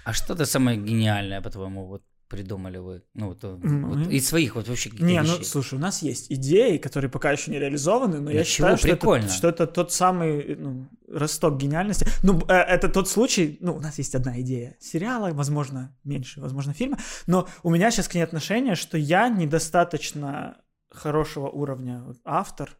А 0.04 0.12
что-то 0.12 0.44
самое 0.44 0.76
гениальное, 0.76 1.40
по-твоему, 1.40 1.86
вот 1.86 2.02
придумали 2.34 2.78
вы? 2.78 3.02
Ну, 3.14 3.28
вот, 3.28 3.44
М, 3.44 3.88
вот 3.88 3.98
ну, 3.98 4.10
из 4.10 4.26
своих 4.26 4.56
вот 4.56 4.68
вообще 4.68 4.90
каких-то 4.90 5.06
Не, 5.06 5.22
ну 5.22 5.34
вещей. 5.34 5.44
слушай, 5.44 5.74
у 5.74 5.78
нас 5.78 6.02
есть 6.02 6.32
идеи, 6.32 6.78
которые 6.78 7.10
пока 7.10 7.32
еще 7.32 7.50
не 7.50 7.58
реализованы, 7.58 8.20
но 8.20 8.30
я 8.30 8.40
Ничего, 8.40 8.76
считаю, 8.76 8.76
что 8.78 8.88
это, 8.88 9.28
что 9.28 9.48
это 9.48 9.66
тот 9.66 9.92
самый 9.92 10.56
ну, 10.56 10.88
росток 11.08 11.56
гениальности. 11.56 12.06
Ну, 12.22 12.40
э, 12.48 12.54
это 12.54 12.88
тот 12.88 13.08
случай, 13.08 13.58
ну, 13.60 13.76
у 13.76 13.80
нас 13.80 13.98
есть 13.98 14.14
одна 14.14 14.40
идея 14.40 14.76
сериала, 14.80 15.30
возможно, 15.32 15.96
меньше, 16.04 16.40
возможно, 16.40 16.72
фильма, 16.72 16.98
но 17.26 17.48
у 17.62 17.70
меня 17.70 17.90
сейчас 17.90 18.08
к 18.08 18.14
ней 18.14 18.22
отношение, 18.22 18.74
что 18.74 18.98
я 18.98 19.28
недостаточно 19.28 20.56
хорошего 20.90 21.48
уровня 21.48 22.04
автор 22.24 22.76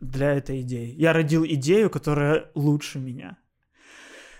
для 0.00 0.34
этой 0.34 0.62
идеи. 0.62 0.94
Я 0.96 1.12
родил 1.12 1.44
идею, 1.44 1.90
которая 1.90 2.50
лучше 2.54 2.98
меня. 2.98 3.38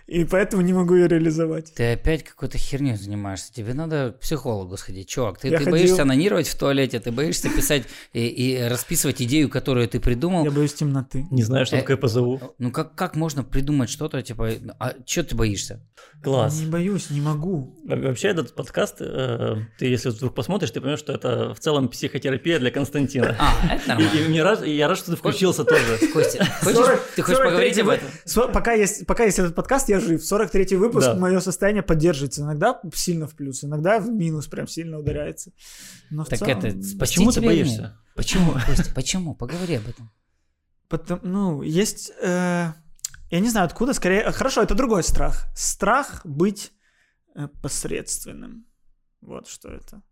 И 0.09 0.25
поэтому 0.25 0.63
не 0.63 0.73
могу 0.73 0.95
ее 0.95 1.07
реализовать. 1.07 1.73
Ты 1.75 1.93
опять 1.93 2.25
какой-то 2.25 2.57
херней 2.57 2.97
занимаешься. 2.97 3.53
Тебе 3.53 3.75
надо 3.75 4.13
к 4.17 4.21
психологу 4.21 4.77
сходить. 4.79 5.09
Чувак, 5.09 5.39
ты, 5.39 5.49
Я 5.49 5.59
ты 5.59 5.65
ходил. 5.65 5.73
боишься 5.79 6.03
анонировать 6.03 6.49
в 6.49 6.59
туалете, 6.59 6.99
ты 6.99 7.13
боишься 7.13 7.51
писать 7.51 7.85
и, 8.15 8.27
и 8.27 8.63
расписывать 8.69 9.21
идею, 9.21 9.51
которую 9.51 9.87
ты 9.87 10.01
придумал. 10.01 10.45
Я 10.45 10.51
боюсь 10.51 10.73
темноты. 10.73 11.27
Не 11.31 11.43
знаю, 11.43 11.67
что 11.67 11.77
Э, 11.77 11.81
такое 11.81 11.99
ПЗУ. 11.99 12.41
Ну 12.59 12.71
как, 12.73 12.95
как 12.95 13.17
можно 13.17 13.45
придумать 13.45 13.91
что-то, 13.91 14.23
типа, 14.23 14.51
а 14.79 14.95
что 15.05 15.25
ты 15.25 15.37
боишься? 15.37 15.81
Класс. 16.23 16.59
Не 16.59 16.67
боюсь, 16.67 17.11
не 17.11 17.21
могу. 17.21 17.77
Во- 17.85 17.97
Вообще 17.97 18.29
этот 18.29 18.55
подкаст, 18.55 18.97
э, 19.01 19.57
ты 19.79 19.87
если 19.87 20.09
вдруг 20.09 20.35
посмотришь, 20.35 20.71
ты 20.71 20.81
поймешь, 20.81 21.01
что 21.01 21.13
это 21.13 21.53
в 21.55 21.61
целом 21.61 21.89
психотерапия 21.89 22.59
для 22.59 22.71
Константина. 22.71 23.37
А, 23.39 23.75
это 23.75 23.85
И, 23.85 23.89
нормально. 23.89 24.11
и 24.21 24.29
мне 24.29 24.43
рад, 24.43 24.65
и 24.65 24.75
я 24.75 24.89
рад, 24.89 24.97
что 24.97 25.11
ты 25.11 25.17
включился 25.19 25.65
тоже. 25.65 25.99
Костя, 26.15 26.47
хочешь, 26.63 26.77
40 26.79 27.01
ты 27.15 27.23
хочешь 27.23 27.39
поговорить 27.39 27.77
43-й 27.77 27.83
об 27.83 27.89
этом? 27.91 28.53
Пока 28.55 28.73
есть, 28.73 29.07
пока 29.07 29.25
есть 29.25 29.39
этот 29.39 29.55
подкаст, 29.55 29.89
я 29.91 29.98
жив. 30.01 30.21
43-й 30.23 30.77
выпуск, 30.77 31.07
Да. 31.07 31.15
мое 31.15 31.41
состояние 31.41 31.83
поддерживается. 31.83 32.43
Иногда 32.43 32.81
сильно 32.95 33.27
в 33.27 33.35
плюс, 33.35 33.65
иногда 33.65 33.99
в 33.99 34.09
минус 34.11 34.47
прям 34.47 34.67
сильно 34.69 34.99
ударяется. 34.99 35.53
Но 36.11 36.25
в 36.25 36.29
Так 36.29 36.39
целом, 36.39 36.59
это, 36.59 36.77
Почему 36.99 37.31
ты 37.33 37.41
нет? 37.41 37.47
боишься? 37.49 37.99
Почему? 38.15 38.53
Костя, 38.67 38.93
почему? 38.95 39.35
Поговори 39.35 39.77
об 39.77 39.89
этом. 39.89 40.11
потом- 40.89 41.21
ну, 41.23 41.63
есть... 41.63 42.11
э, 42.21 42.73
я 43.31 43.41
не 43.41 43.51
знаю 43.51 43.67
откуда, 43.67 43.93
скорее... 43.93 44.23
э, 44.23 44.33
Хорошо, 44.33 44.63
это 44.63 44.75
другой 44.75 45.03
страх. 45.03 45.47
Страх 45.55 46.21
быть 46.25 46.73
э, 47.35 47.49
посредственным. 47.63 48.65
Вот 49.21 49.49
что 49.49 49.69
это. 49.69 50.03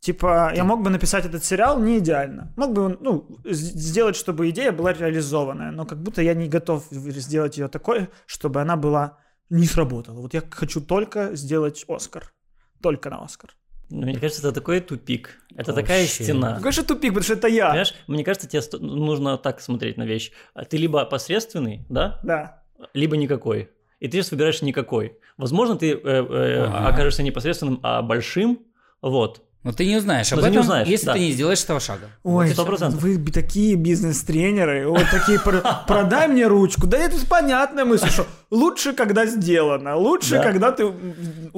Типа, 0.00 0.50
я 0.56 0.64
мог 0.64 0.82
бы 0.82 0.88
написать 0.90 1.26
этот 1.26 1.44
сериал 1.44 1.78
не 1.78 1.98
идеально. 1.98 2.52
Мог 2.56 2.72
бы, 2.72 2.96
ну, 3.00 3.28
сделать, 3.44 4.16
чтобы 4.16 4.48
идея 4.48 4.72
была 4.72 4.94
реализованная, 4.94 5.72
но 5.72 5.84
как 5.84 6.02
будто 6.02 6.22
я 6.22 6.32
не 6.34 6.48
готов 6.48 6.86
сделать 6.90 7.58
ее 7.58 7.68
такой, 7.68 8.08
чтобы 8.26 8.62
она 8.62 8.76
была 8.76 9.18
не 9.50 9.66
сработала. 9.66 10.20
Вот 10.20 10.32
я 10.32 10.42
хочу 10.50 10.80
только 10.80 11.36
сделать 11.36 11.84
Оскар. 11.86 12.32
Только 12.82 13.10
на 13.10 13.22
Оскар. 13.22 13.50
Ну, 13.90 14.02
Мне 14.06 14.18
кажется, 14.18 14.40
это 14.40 14.52
такой 14.52 14.80
тупик. 14.80 15.38
Это 15.54 15.72
такая 15.74 16.02
Вообще. 16.02 16.24
стена. 16.24 16.54
Какой 16.56 16.72
же 16.72 16.82
тупик, 16.84 17.10
потому 17.10 17.24
что 17.24 17.34
это 17.34 17.48
я. 17.48 17.66
Понимаешь, 17.66 17.94
мне 18.06 18.24
кажется, 18.24 18.48
тебе 18.48 18.62
сто- 18.62 18.78
нужно 18.78 19.36
так 19.36 19.60
смотреть 19.60 19.96
на 19.98 20.04
вещь. 20.06 20.30
А 20.54 20.64
Ты 20.64 20.76
либо 20.78 21.04
посредственный, 21.04 21.84
да, 21.90 22.20
Да. 22.22 22.62
либо 22.94 23.16
никакой. 23.16 23.68
И 23.98 24.06
ты 24.08 24.16
сейчас 24.18 24.30
выбираешь 24.30 24.62
никакой. 24.62 25.18
Возможно, 25.36 25.76
ты 25.76 25.90
э, 25.92 25.98
э, 25.98 26.64
Ага. 26.64 26.88
окажешься 26.88 27.22
не 27.22 27.32
посредственным, 27.32 27.80
а 27.82 28.00
большим. 28.00 28.60
Вот. 29.02 29.42
Но 29.62 29.72
ты 29.72 29.84
не 29.86 29.96
узнаешь 29.96 30.32
об 30.32 30.38
ты 30.40 30.46
этом, 30.46 30.52
не 30.52 30.58
узнаешь, 30.60 30.88
если 30.88 31.06
да. 31.06 31.12
ты 31.12 31.18
не 31.20 31.32
сделаешь 31.32 31.62
этого 31.62 31.80
шага. 31.80 32.08
Ой, 32.22 32.48
сто 32.48 32.64
процентов. 32.64 33.02
вы 33.02 33.18
такие 33.30 33.74
бизнес-тренеры, 33.74 34.88
вот 34.88 35.04
такие, 35.10 35.38
про- 35.38 35.84
продай 35.86 36.28
мне 36.28 36.46
ручку. 36.46 36.86
Да 36.86 36.96
это 36.96 37.16
понятная 37.26 37.84
мысль, 37.84 38.08
что 38.08 38.26
лучше, 38.50 38.94
когда 38.94 39.26
сделано, 39.26 39.96
лучше, 39.96 40.36
Да. 40.36 40.42
когда 40.42 40.72
ты 40.72 40.90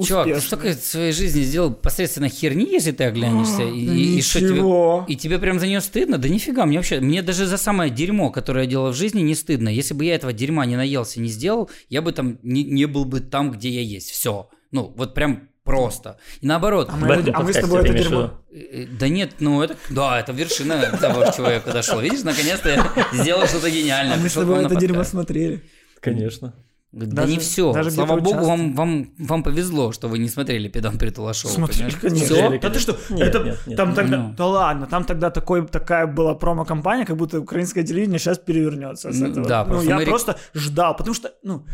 Чувак, 0.05 0.25
ты 0.27 0.41
столько 0.41 0.69
в 0.71 0.83
своей 0.83 1.13
жизни 1.13 1.41
сделал 1.43 1.73
посредственно 1.73 2.27
херни, 2.27 2.65
если 2.69 2.91
ты 2.91 3.05
оглянешься, 3.05 3.63
и, 3.63 3.79
и- 3.79 4.17
и 4.17 4.21
что 4.21 4.39
тебе, 4.39 4.49
Ничего. 4.51 5.05
и 5.07 5.15
тебе 5.15 5.39
прям 5.39 5.59
за 5.59 5.67
нее 5.67 5.79
стыдно? 5.79 6.17
Да 6.17 6.27
нифига, 6.27 6.65
мне 6.65 6.77
вообще, 6.77 6.99
мне 6.99 7.21
даже 7.21 7.45
за 7.45 7.57
самое 7.57 7.89
дерьмо, 7.89 8.31
которое 8.31 8.65
я 8.65 8.69
делал 8.69 8.91
в 8.91 8.95
жизни, 8.95 9.21
не 9.21 9.33
стыдно. 9.35 9.69
Если 9.69 9.93
бы 9.93 10.03
я 10.03 10.15
этого 10.15 10.33
дерьма 10.33 10.65
не 10.65 10.75
наелся, 10.75 11.21
не 11.21 11.29
сделал, 11.29 11.69
я 11.89 12.01
бы 12.01 12.11
там 12.11 12.37
не, 12.43 12.63
не 12.65 12.85
был 12.85 13.05
бы 13.05 13.21
там, 13.21 13.51
где 13.51 13.69
я 13.69 13.81
есть. 13.81 14.09
Все. 14.09 14.49
Ну, 14.71 14.93
вот 14.97 15.13
прям 15.13 15.47
просто. 15.63 16.17
И 16.41 16.47
наоборот. 16.47 16.89
А 16.91 16.95
мы, 16.95 17.23
а 17.33 17.39
мы 17.41 17.53
с 17.53 17.57
тобой 17.59 17.81
это 17.81 17.93
дерьмо. 17.93 18.21
виду? 18.51 18.65
Э, 18.71 18.85
Да 18.99 19.09
нет, 19.09 19.35
ну 19.39 19.61
это, 19.61 19.75
да, 19.89 20.19
это 20.19 20.31
вершина 20.31 20.81
того, 20.99 21.25
чего 21.35 21.49
я 21.49 21.59
подошел. 21.59 21.99
Видишь, 22.01 22.23
наконец-то 22.23 22.69
я 22.69 22.85
сделал 23.13 23.45
что-то 23.47 23.69
гениальное. 23.69 24.15
А 24.15 24.19
мы 24.19 24.29
с 24.29 24.33
тобой 24.33 24.63
это 24.65 24.75
дерьмо 24.75 25.03
смотрели. 25.03 25.63
Конечно. 26.01 26.53
Да 26.91 27.07
Даже- 27.07 27.31
не 27.31 27.39
все. 27.39 27.73
даже 27.73 27.89
Слава 27.89 28.19
богу, 28.19 28.45
вам, 28.45 28.75
вам, 28.75 29.13
вам 29.17 29.41
повезло, 29.41 29.91
что 29.93 30.07
вы 30.07 30.19
не 30.19 30.29
смотрели 30.29 30.67
Педан 30.69 30.99
Притула 30.99 31.33
шоу. 31.33 31.49
Смотрели, 31.49 31.89
понимаешь? 31.89 31.95
конечно. 32.01 32.27
Смотрели, 32.35 32.61
Да 32.61 32.69
ты 32.69 32.79
что? 32.79 32.97
Нет, 33.09 33.27
это, 33.29 33.43
нет, 33.43 33.57
нет. 33.65 33.77
там 33.77 33.95
тогда, 33.95 34.17
Ну. 34.17 34.33
да 34.37 34.45
ладно, 34.45 34.85
там 34.85 35.03
тогда 35.03 35.31
такой, 35.31 35.65
такая 35.67 36.05
была 36.05 36.35
промо-компания, 36.35 37.05
как 37.05 37.17
будто 37.17 37.39
украинское 37.39 37.83
телевидение 37.83 38.19
сейчас 38.19 38.37
перевернется 38.37 39.11
с 39.11 39.19
Ну, 39.19 39.27
этого. 39.27 39.47
да, 39.47 39.63
ну, 39.63 39.69
просто 39.71 39.89
я 39.89 39.95
мы 39.97 40.05
просто 40.05 40.37
ждал, 40.53 40.95
потому 40.95 41.15
что, 41.15 41.31
ну, 41.41 41.65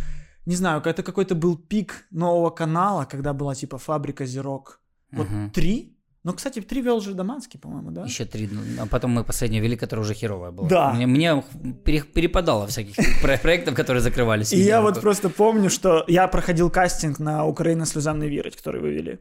не 0.49 0.55
знаю, 0.55 0.81
это 0.85 1.03
какой-то 1.03 1.35
был 1.35 1.55
пик 1.57 2.07
нового 2.11 2.49
канала, 2.49 3.05
когда 3.05 3.33
была 3.33 3.55
типа 3.55 3.77
фабрика 3.77 4.25
Зирок. 4.25 4.79
Вот 5.11 5.29
Мгм. 5.29 5.49
три. 5.51 5.95
Ну, 6.23 6.33
кстати, 6.33 6.61
три 6.61 6.81
вел 6.81 6.99
же 7.01 7.13
Доманский, 7.13 7.59
по-моему, 7.59 7.91
да? 7.91 8.03
Еще 8.05 8.25
три, 8.25 8.49
ну, 8.51 8.61
а 8.83 8.85
потом 8.87 9.11
мы 9.11 9.23
последнюю 9.23 9.63
вели, 9.63 9.75
которая 9.77 10.03
уже 10.05 10.13
херовая 10.13 10.51
была. 10.51 10.67
Да. 10.69 10.93
Мне, 10.93 11.07
мне 11.07 11.43
пере- 11.85 12.03
перепадало 12.13 12.65
всяких 12.67 12.95
про- 13.21 13.37
проектов, 13.37 13.73
которые 13.75 14.01
закрывались. 14.01 14.53
И 14.53 14.57
я 14.59 14.81
вот 14.81 14.99
просто 15.01 15.29
помню, 15.29 15.69
что 15.69 16.03
я 16.07 16.27
проходил 16.27 16.69
кастинг 16.71 17.19
на 17.19 17.45
Украина 17.45 17.85
слезам 17.85 18.19
не 18.19 18.27
верить, 18.29 18.55
который 18.57 18.81
вы 18.81 18.89
вели. 18.93 19.19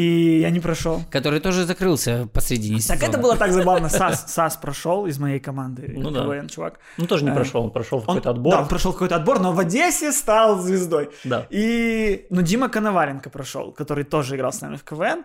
И 0.00 0.40
я 0.40 0.50
не 0.50 0.60
прошел. 0.60 1.02
Который 1.10 1.40
тоже 1.40 1.64
закрылся 1.66 2.26
посредине 2.32 2.76
Так 2.76 2.98
сезона. 2.98 3.10
это 3.10 3.18
было 3.18 3.36
так 3.36 3.52
забавно. 3.52 3.88
Сас, 3.88 4.24
Сас 4.32 4.56
прошел 4.56 5.06
из 5.06 5.18
моей 5.18 5.40
команды. 5.40 5.92
Ну 5.96 6.10
да. 6.10 6.22
КВН, 6.22 6.48
чувак. 6.48 6.78
Ну, 6.98 7.06
тоже 7.06 7.24
не 7.24 7.30
Э, 7.30 7.34
прошел, 7.34 7.64
он 7.64 7.70
прошел 7.70 8.00
какой-то 8.00 8.30
отбор. 8.30 8.52
Да, 8.52 8.60
он 8.62 8.68
прошел 8.68 8.92
какой-то 8.92 9.16
отбор, 9.16 9.40
но 9.40 9.52
в 9.52 9.58
Одессе 9.58 10.12
стал 10.12 10.58
звездой. 10.60 11.10
Да. 11.24 11.46
И, 11.50 12.26
ну, 12.30 12.42
Дима 12.42 12.68
Коноваленко 12.68 13.30
прошел, 13.30 13.72
который 13.72 14.04
тоже 14.04 14.36
играл 14.36 14.52
с 14.52 14.60
нами 14.62 14.76
в 14.76 14.84
КВН. 14.84 15.24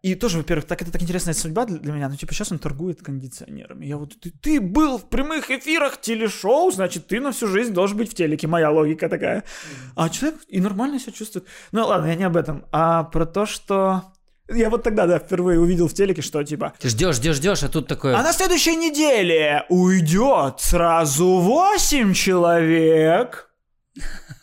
И 0.00 0.14
тоже, 0.14 0.38
во-первых, 0.38 0.64
так 0.66 0.80
это 0.80 0.92
так 0.92 1.02
интересная 1.02 1.34
судьба 1.34 1.64
для, 1.64 1.78
для 1.78 1.92
меня. 1.92 2.08
Ну, 2.08 2.14
типа, 2.14 2.32
сейчас 2.32 2.52
он 2.52 2.60
торгует 2.60 3.02
кондиционерами. 3.02 3.84
Я 3.84 3.96
вот, 3.96 4.14
ты, 4.20 4.30
ты 4.30 4.60
был 4.60 4.98
в 4.98 5.08
прямых 5.08 5.50
эфирах 5.50 6.00
телешоу, 6.00 6.70
значит, 6.70 7.08
ты 7.08 7.20
на 7.20 7.32
всю 7.32 7.48
жизнь 7.48 7.72
должен 7.72 7.96
быть 7.96 8.12
в 8.12 8.14
телеке. 8.14 8.46
Моя 8.46 8.70
логика 8.70 9.08
такая. 9.08 9.42
А 9.96 10.08
человек 10.08 10.40
и 10.46 10.60
нормально 10.60 11.00
себя 11.00 11.12
чувствует. 11.12 11.46
Ну, 11.72 11.84
ладно, 11.84 12.06
я 12.06 12.14
не 12.14 12.24
об 12.24 12.36
этом. 12.36 12.64
А 12.70 13.04
про 13.04 13.26
то, 13.26 13.44
что... 13.44 14.04
Я 14.50 14.70
вот 14.70 14.82
тогда, 14.82 15.06
да, 15.06 15.18
впервые 15.18 15.60
увидел 15.60 15.88
в 15.88 15.94
телеке, 15.94 16.22
что, 16.22 16.42
типа, 16.44 16.72
Ты 16.78 16.88
ждешь, 16.88 17.16
ждешь, 17.16 17.36
ждешь, 17.36 17.62
а 17.64 17.68
тут 17.68 17.88
такое... 17.88 18.16
а 18.16 18.22
на 18.22 18.32
следующей 18.32 18.76
неделе 18.76 19.64
уйдет 19.68 20.60
сразу 20.60 21.38
8 21.38 22.14
человек. 22.14 23.50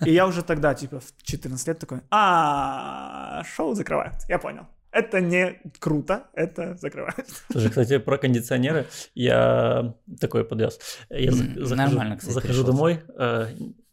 И 0.05 0.11
я 0.11 0.27
уже 0.27 0.43
тогда, 0.43 0.73
типа, 0.73 0.99
в 0.99 1.23
14 1.23 1.67
лет 1.67 1.79
такой, 1.79 2.01
а 2.11 3.43
шоу 3.45 3.73
закрывают. 3.73 4.15
Я 4.27 4.37
понял. 4.37 4.67
Это 4.95 5.19
не 5.21 5.59
круто, 5.79 6.27
это 6.33 6.75
закрывают. 6.77 7.27
Слушай, 7.51 7.69
кстати, 7.69 7.97
про 7.99 8.17
кондиционеры 8.17 8.85
я 9.13 9.93
такой 10.21 10.45
подвез. 10.45 10.79
Я 11.09 11.31
захожу, 11.31 11.75
нормально, 11.75 12.15
кстати, 12.17 12.33
захожу 12.33 12.63
пришёл. 12.63 12.65
домой, 12.65 12.99
э, 13.17 13.47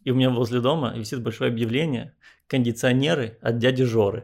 и 0.05 0.11
у 0.11 0.15
меня 0.15 0.29
возле 0.29 0.61
дома 0.61 0.93
висит 0.97 1.21
большое 1.21 1.51
объявление 1.51 2.13
«Кондиционеры 2.47 3.37
от 3.41 3.57
дяди 3.57 3.83
Жоры». 3.83 4.23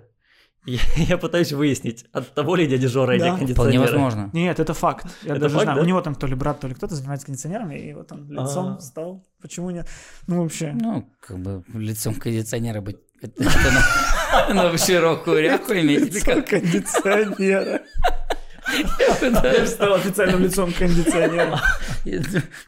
Я, 0.65 0.79
я 0.97 1.17
пытаюсь 1.17 1.51
выяснить, 1.53 2.05
от 2.13 2.33
того 2.33 2.55
ли 2.55 2.67
дяди 2.67 2.87
Жора 2.87 3.13
эти 3.13 3.19
Да. 3.21 3.35
Вполне 3.35 3.45
кондиционеры. 3.55 3.91
возможно. 3.91 4.29
Нет, 4.33 4.59
это 4.59 4.73
факт. 4.73 5.07
Я 5.23 5.31
Это 5.31 5.41
даже 5.41 5.55
факт, 5.55 5.63
знаю. 5.65 5.77
да? 5.79 5.83
У 5.83 5.87
него 5.87 6.01
там 6.01 6.15
то 6.15 6.27
ли 6.27 6.35
брат, 6.35 6.59
то 6.59 6.67
ли 6.67 6.73
кто-то 6.75 6.95
занимается 6.95 7.25
кондиционерами, 7.25 7.75
и 7.75 7.93
вот 7.93 8.11
он 8.11 8.29
лицом 8.29 8.75
А. 8.77 8.79
стал. 8.79 9.25
Почему 9.41 9.71
нет? 9.71 9.87
Ну, 10.27 10.43
вообще. 10.43 10.71
Ну, 10.79 11.09
как 11.19 11.39
бы 11.39 11.63
лицом 11.73 12.13
кондиционера 12.15 12.81
быть... 12.81 12.97
На, 14.49 14.71
на 14.71 14.77
широкую 14.77 15.39
или 15.39 15.97
Лицом 15.97 16.35
как? 16.35 16.47
кондиционера. 16.49 17.81
Я 19.43 19.65
стал 19.65 19.95
официальным 19.95 20.41
лицом 20.41 20.71
кондиционера. 20.73 21.59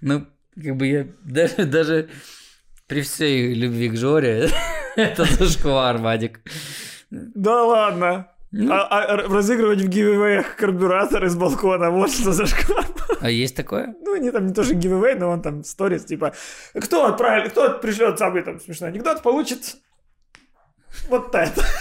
Ну, 0.01 0.25
как 0.55 0.75
бы 0.75 0.87
я 0.87 1.07
даже, 1.23 1.65
даже 1.65 2.09
при 2.87 3.01
всей 3.01 3.53
любви 3.53 3.89
к 3.89 3.95
Жоре, 3.95 4.49
это 4.95 5.25
зашквар, 5.25 5.97
Вадик. 5.97 6.41
Да 7.09 7.63
ладно. 7.63 8.27
Ну. 8.51 8.73
А, 8.73 8.85
а 8.85 9.17
разыгрывать 9.29 9.81
в 9.81 9.87
гивэвэях 9.87 10.57
карбюратор 10.57 11.23
из 11.23 11.35
балкона, 11.35 11.89
вот 11.89 12.11
что 12.11 12.33
за 12.33 12.45
шквар. 12.45 12.85
А 13.21 13.29
есть 13.29 13.55
такое? 13.55 13.95
Ну, 14.03 14.17
не 14.17 14.29
там 14.31 14.47
не 14.47 14.53
тоже 14.53 14.73
гивэвэй, 14.73 15.15
но 15.15 15.29
он 15.29 15.41
там 15.41 15.63
сторис, 15.63 16.03
типа, 16.03 16.33
кто 16.73 17.05
отправил, 17.05 17.49
кто 17.49 17.79
пришлет 17.79 18.19
самый 18.19 18.41
там 18.41 18.59
смешной 18.59 18.89
анекдот, 18.89 19.21
получит 19.21 19.77
вот 21.09 21.33
это. 21.35 21.65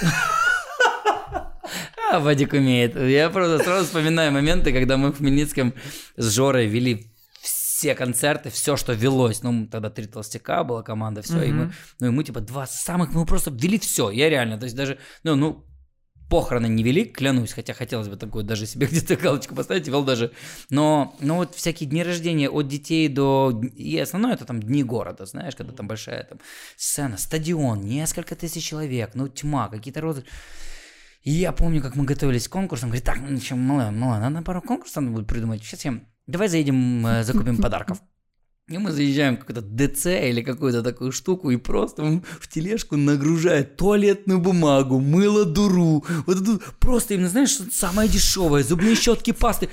А, 2.12 2.18
Вадик 2.18 2.55
умеет. 2.55 2.96
Я 2.96 3.31
просто 3.31 3.62
сразу 3.62 3.87
вспоминаю 3.87 4.33
моменты, 4.33 4.73
когда 4.73 4.96
мы 4.96 5.12
в 5.12 5.18
Хмельницком 5.18 5.75
с 6.16 6.35
Жорой 6.35 6.66
вели 6.66 7.12
все 7.40 7.94
концерты, 7.94 8.51
все, 8.51 8.77
что 8.77 8.94
велось. 8.94 9.44
Ну, 9.44 9.66
тогда 9.66 9.90
три 9.90 10.07
толстяка 10.07 10.64
была 10.64 10.83
команда, 10.83 11.23
все. 11.23 11.40
И 11.42 11.53
мы, 11.53 11.73
ну, 12.01 12.09
и 12.09 12.11
мы, 12.11 12.25
типа, 12.25 12.40
два 12.40 12.66
самых, 12.66 13.14
мы 13.14 13.25
просто 13.27 13.53
вели 13.53 13.79
все. 13.79 14.11
Я 14.11 14.29
реально, 14.29 14.59
то 14.59 14.64
есть 14.64 14.75
даже, 14.75 14.99
ну, 15.23 15.37
ну, 15.37 15.64
похороны 16.31 16.66
не 16.66 16.83
вели, 16.83 17.05
клянусь, 17.05 17.53
хотя 17.53 17.75
хотелось 17.75 18.09
бы 18.09 18.16
такую 18.16 18.45
даже 18.45 18.64
себе 18.64 18.87
где-то 18.90 19.16
галочку 19.16 19.55
поставить, 19.55 19.88
вел 19.88 20.05
даже. 20.05 20.33
Но, 20.71 21.16
но 21.21 21.37
вот 21.37 21.55
всякие 21.55 21.88
дни 21.90 22.03
рождения 22.03 22.49
от 22.49 22.69
детей 22.69 23.09
до... 23.09 23.61
И 23.75 23.99
основное 23.99 24.35
это 24.35 24.47
там 24.47 24.62
дни 24.62 24.83
города, 24.83 25.27
знаешь, 25.27 25.57
когда 25.57 25.73
там 25.73 25.88
большая 25.88 26.25
там 26.25 26.38
сцена, 26.77 27.19
стадион, 27.19 27.81
несколько 27.83 28.35
тысяч 28.37 28.64
человек, 28.64 29.11
ну 29.14 29.29
тьма, 29.29 29.69
какие-то 29.69 30.01
розы. 30.01 30.25
И 31.23 31.33
я 31.33 31.53
помню, 31.53 31.83
как 31.83 31.97
мы 31.97 32.05
готовились 32.05 32.49
к 32.49 32.53
конкурсам, 32.53 32.88
говорит, 32.88 33.05
так, 33.05 33.19
ну 33.21 33.38
что, 33.38 33.57
мало, 33.57 33.90
мало, 33.90 34.19
надо 34.19 34.43
пару 34.43 34.62
конкурсов 34.62 35.03
надо 35.03 35.16
будет 35.16 35.27
придумать. 35.27 35.62
Сейчас 35.62 35.85
я, 35.85 36.01
давай 36.27 36.49
заедем, 36.49 37.07
э, 37.07 37.25
закупим 37.25 37.59
подарков. 37.62 38.01
И 38.71 38.79
мы 38.79 38.93
заезжаем 38.93 39.37
в 39.37 39.41
какой-то 39.41 39.63
ДЦ 39.63 40.07
или 40.29 40.43
какую-то 40.43 40.83
такую 40.85 41.11
штуку 41.11 41.51
и 41.51 41.57
просто 41.57 42.23
в 42.41 42.47
тележку 42.49 42.97
нагружает 42.97 43.77
туалетную 43.77 44.39
бумагу, 44.39 45.01
мыло 45.01 45.45
дуру, 45.45 46.05
вот 46.25 46.41
эту 46.41 46.63
просто 46.79 47.15
именно, 47.15 47.29
знаешь, 47.29 47.51
что 47.51 47.65
самое 47.73 48.09
дешевое, 48.09 48.63
зубные 48.63 48.95
щетки, 48.95 49.33
пасты. 49.33 49.69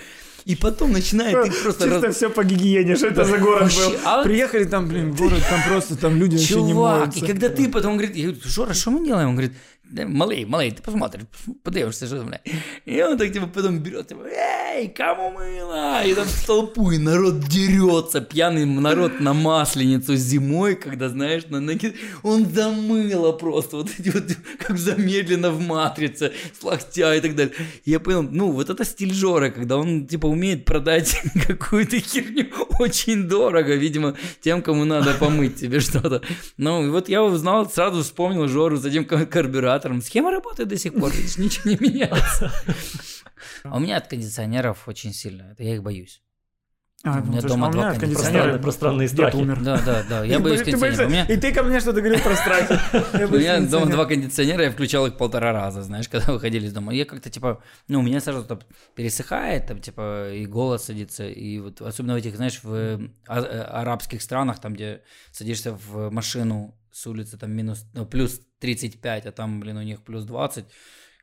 И 0.46 0.56
потом 0.56 0.94
начинает 0.94 1.46
их 1.46 1.62
просто 1.62 1.84
Чисто 1.90 2.02
раз- 2.08 2.16
все 2.16 2.30
по 2.30 2.44
гигиене, 2.44 2.96
что 2.96 3.08
это 3.08 3.26
за 3.26 3.38
город 3.38 3.64
Вообще, 3.64 3.90
был. 3.90 3.98
а 4.06 4.24
Приехали 4.24 4.64
там, 4.64 4.88
блин, 4.88 5.12
город, 5.14 5.44
там 5.50 5.60
просто, 5.68 5.98
там 5.98 6.16
люди 6.16 6.38
вообще 6.38 6.62
не 6.62 6.72
Чувак, 6.72 7.00
моются. 7.00 7.20
и 7.20 7.28
когда 7.28 7.50
ты 7.50 7.70
потом 7.70 7.98
говорит, 7.98 8.16
я 8.16 8.24
говорю, 8.28 8.40
Жора, 8.46 8.74
что 8.74 8.92
мы 8.92 9.06
делаем? 9.06 9.28
Он 9.30 9.36
говорит, 9.36 9.52
«Да, 9.52 9.58
малый, 9.92 10.46
малый, 10.46 10.72
ты 10.72 10.82
посмотришь, 10.82 11.24
подивишься, 11.64 12.08
что 12.08 12.18
там, 12.18 12.28
бля». 12.28 12.42
И 12.86 13.02
он 13.02 13.18
так, 13.18 13.32
типа, 13.32 13.48
потом 13.48 13.80
берет, 13.80 14.08
типа, 14.08 14.22
эй, 14.28 14.88
кому 14.90 15.32
мыло? 15.32 16.04
И 16.04 16.14
там 16.14 16.26
в 16.26 16.46
толпу, 16.46 16.92
народ 16.92 17.40
дерется, 17.40 18.22
пьяный 18.22 18.66
народ 18.66 19.20
на 19.20 19.34
масленицу 19.34 20.16
зимой, 20.16 20.76
когда, 20.76 21.10
знаешь, 21.10 21.46
на 21.50 21.60
ноги, 21.60 21.96
он 22.24 22.46
за 22.46 22.70
мыло 22.70 23.32
просто, 23.32 23.78
вот 23.78 23.90
эти 23.98 24.10
вот, 24.10 24.24
как 24.60 24.78
замедленно 24.78 25.52
в 25.52 25.60
матрице, 25.60 26.34
с 26.60 26.64
локтя 26.64 27.16
и 27.16 27.22
так 27.22 27.36
далее. 27.36 27.54
И 27.86 27.92
я 27.92 28.00
понял, 28.00 28.24
ну, 28.24 28.52
вот 28.52 28.70
это 28.70 28.86
стиль 28.86 29.14
Жоры, 29.14 29.52
когда 29.52 29.78
он, 29.78 30.08
типа, 30.08 30.28
умеет 30.28 30.66
продать 30.66 31.22
какую-то 31.48 32.00
херню 32.00 32.48
очень 32.80 33.28
дорого, 33.28 33.76
видимо, 33.76 34.16
тем, 34.42 34.62
кому 34.62 34.86
надо 34.86 35.14
помыть 35.14 35.56
тебе 35.56 35.80
что-то. 35.80 36.22
Ну, 36.58 36.86
и 36.86 36.90
вот 36.90 37.10
я 37.10 37.24
узнал, 37.24 37.70
сразу 37.70 38.04
вспомнил 38.04 38.48
Жору 38.48 38.78
с 38.78 38.86
этим 38.86 39.06
карбюратором. 39.80 40.02
Схема 40.02 40.32
работает 40.32 40.70
до 40.70 40.78
сих 40.78 40.94
пор, 40.94 41.12
ничего 41.38 41.70
не 41.72 41.78
меняется. 41.80 42.52
А 43.64 43.78
у 43.78 43.80
меня 43.80 43.98
от 43.98 44.08
кондиционеров 44.08 44.88
очень 44.88 45.14
сильно, 45.14 45.52
это 45.52 45.64
я 45.64 45.76
их 45.76 45.84
боюсь. 45.84 46.22
А, 47.04 47.20
У 47.20 47.26
меня 47.26 47.26
ну, 47.26 47.32
то 47.32 47.36
есть, 47.38 47.48
дома 47.48 47.68
а 47.68 47.72
два 47.72 47.90
меня 47.92 48.00
кондиционера. 48.00 48.58
Пространные 48.58 49.08
Дед 49.08 49.16
страхи. 49.18 49.36
умер. 49.36 49.62
Да, 49.62 49.80
да, 49.86 50.04
да, 50.10 50.24
я 50.26 50.40
боюсь 50.40 50.62
меня- 50.66 51.26
И 51.26 51.38
ты 51.38 51.54
ко 51.54 51.62
мне 51.62 51.80
что-то 51.80 52.02
говорил 52.02 52.20
про 52.20 52.36
страхи. 52.36 52.74
У 52.74 53.38
меня 53.38 53.58
дома 53.60 53.68
кондиционера. 53.68 53.92
два 53.92 54.06
кондиционера, 54.06 54.64
я 54.64 54.72
включал 54.72 55.06
их 55.06 55.16
полтора 55.16 55.54
раза, 55.54 55.84
знаешь, 55.84 56.10
когда 56.10 56.32
выходили 56.34 56.66
из 56.66 56.74
дома. 56.74 56.92
Я 56.94 57.06
как-то, 57.06 57.30
типа, 57.30 57.62
ну, 57.88 58.00
у 58.00 58.02
меня 58.02 58.20
сразу 58.20 58.44
там 58.46 58.62
пересыхает, 58.96 59.68
там, 59.68 59.80
типа, 59.80 60.32
и 60.34 60.48
голос 60.48 60.86
садится, 60.86 61.28
и 61.28 61.60
вот 61.60 61.82
особенно 61.82 62.14
в 62.16 62.18
этих, 62.18 62.36
знаешь, 62.36 62.60
в 62.64 63.00
а- 63.28 63.42
э, 63.42 63.62
арабских 63.62 64.24
странах, 64.24 64.60
там, 64.60 64.74
где 64.74 65.02
садишься 65.32 65.74
в 65.74 66.10
машину 66.10 66.76
с 66.92 67.06
улицы, 67.06 67.38
там, 67.38 67.52
минус, 67.52 67.86
ну, 67.94 68.08
плюс 68.08 68.42
35, 68.60 69.26
а 69.26 69.32
там, 69.32 69.60
блин, 69.60 69.78
у 69.78 69.82
них 69.84 70.02
плюс 70.04 70.24
20, 70.24 70.66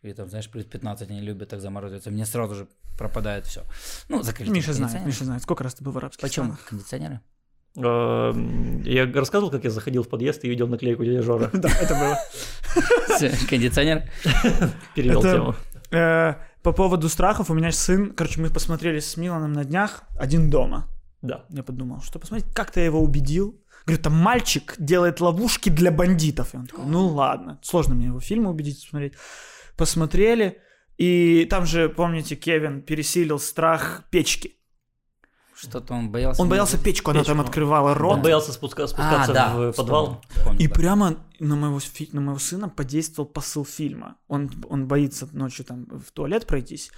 или 0.02 0.12
там, 0.12 0.28
знаешь, 0.28 0.50
плюс 0.50 0.64
15, 0.64 1.10
они 1.10 1.20
любят 1.20 1.48
так 1.48 1.60
заморозиться, 1.60 2.10
мне 2.10 2.26
сразу 2.26 2.54
же 2.54 2.68
пропадает 2.98 3.46
все. 3.46 3.62
Ну, 4.08 4.22
закрыли. 4.22 4.50
Миша 4.50 4.72
знает. 4.72 5.04
Миша 5.06 5.24
знает. 5.24 5.42
Сколько 5.42 5.64
раз 5.64 5.74
ты 5.74 5.84
был 5.84 5.92
в 5.92 5.98
арабских 5.98 6.20
Почему 6.22 6.46
странах? 6.46 6.64
кондиционеры? 6.68 7.20
Эм, 7.76 8.82
Я 8.82 9.10
рассказывал, 9.12 9.50
как 9.50 9.64
я 9.64 9.70
заходил 9.70 10.04
в 10.04 10.08
подъезд 10.08 10.44
и 10.44 10.48
видел 10.48 10.68
наклейку 10.68 11.04
дяди 11.04 11.20
Жора. 11.22 11.50
Да, 11.52 11.68
это 11.80 11.94
было. 11.94 12.18
Кондиционер? 13.48 14.08
Перевел 14.94 15.22
тему. 15.22 15.54
Э, 15.90 16.34
По 16.62 16.72
поводу 16.72 17.08
страхов, 17.08 17.50
у 17.50 17.54
меня 17.54 17.72
сын, 17.72 18.12
короче, 18.14 18.40
мы 18.40 18.50
посмотрели 18.50 19.00
с 19.00 19.16
Миланом 19.16 19.52
на 19.52 19.64
днях 19.64 20.04
«Один 20.18 20.50
дома». 20.50 20.88
Да. 21.22 21.46
Я 21.48 21.62
подумал, 21.62 22.00
что 22.02 22.18
посмотреть, 22.18 22.52
как-то 22.54 22.80
я 22.80 22.86
его 22.86 23.00
убедил, 23.02 23.60
Говорю, 23.86 24.02
там 24.02 24.14
мальчик 24.14 24.74
делает 24.78 25.20
ловушки 25.20 25.68
для 25.68 25.90
бандитов. 25.90 26.54
И 26.54 26.56
он 26.56 26.66
такой, 26.66 26.84
ну 26.86 27.06
ладно. 27.08 27.58
Сложно 27.62 27.94
мне 27.94 28.06
его 28.06 28.20
фильмы 28.20 28.50
убедить 28.50 28.80
посмотреть. 28.82 29.14
Посмотрели, 29.76 30.58
и 30.96 31.46
там 31.50 31.66
же, 31.66 31.88
помните, 31.88 32.36
Кевин 32.36 32.80
пересилил 32.82 33.38
страх 33.38 34.04
печки. 34.10 34.52
Что-то 35.56 35.94
он 35.94 36.10
боялся. 36.10 36.40
Он 36.42 36.48
боялся 36.48 36.76
видеть. 36.76 36.84
печку, 36.96 37.10
она 37.10 37.22
там 37.24 37.36
Печку. 37.36 37.48
открывала 37.48 37.94
рот. 37.94 38.14
Он 38.14 38.22
боялся 38.22 38.50
спуска- 38.52 38.86
спускаться 38.86 39.30
А, 39.30 39.34
да, 39.34 39.54
в 39.54 39.72
подвал. 39.72 40.04
вспомнил, 40.06 40.20
вспомнил, 40.30 40.60
И 40.60 40.66
да. 40.68 40.74
прямо 40.74 41.16
на 41.40 41.56
моего, 41.56 41.80
на 42.12 42.20
моего 42.20 42.38
сына 42.38 42.68
подействовал 42.68 43.28
посыл 43.28 43.64
фильма. 43.64 44.16
Он, 44.28 44.50
он 44.68 44.86
боится 44.86 45.28
ночью 45.32 45.64
там 45.64 45.86
в 45.86 46.12
туалет 46.12 46.46
пройтись. 46.46 46.90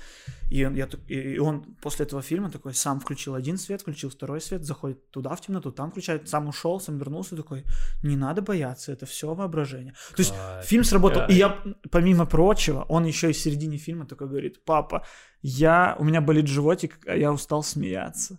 И 0.50 0.64
он, 0.64 0.74
я, 0.74 0.88
и 1.08 1.38
он 1.38 1.76
после 1.82 2.06
этого 2.06 2.22
фильма 2.22 2.50
такой 2.50 2.74
сам 2.74 3.00
включил 3.00 3.34
один 3.34 3.58
свет, 3.58 3.80
включил 3.80 4.10
второй 4.10 4.40
свет, 4.40 4.64
заходит 4.64 5.10
туда 5.10 5.34
в 5.34 5.40
темноту, 5.40 5.72
там 5.72 5.90
включает, 5.90 6.28
сам 6.28 6.48
ушел, 6.48 6.80
сам 6.80 6.98
вернулся 6.98 7.36
такой, 7.36 7.64
не 8.02 8.16
надо 8.16 8.42
бояться, 8.42 8.92
это 8.92 9.06
все 9.06 9.34
воображение. 9.34 9.94
То 10.14 10.22
есть 10.22 10.34
фильм 10.64 10.84
сработал. 10.84 11.22
Кайф. 11.22 11.30
И 11.30 11.34
я, 11.34 11.62
помимо 11.90 12.26
прочего, 12.26 12.84
он 12.88 13.06
еще 13.06 13.30
и 13.30 13.32
в 13.32 13.38
середине 13.38 13.78
фильма 13.78 14.06
такой 14.06 14.28
говорит, 14.28 14.64
папа, 14.64 15.04
я, 15.42 15.96
у 15.98 16.04
меня 16.04 16.20
болит 16.20 16.46
животик, 16.46 16.98
а 17.06 17.16
я 17.16 17.32
устал 17.32 17.62
смеяться. 17.62 18.38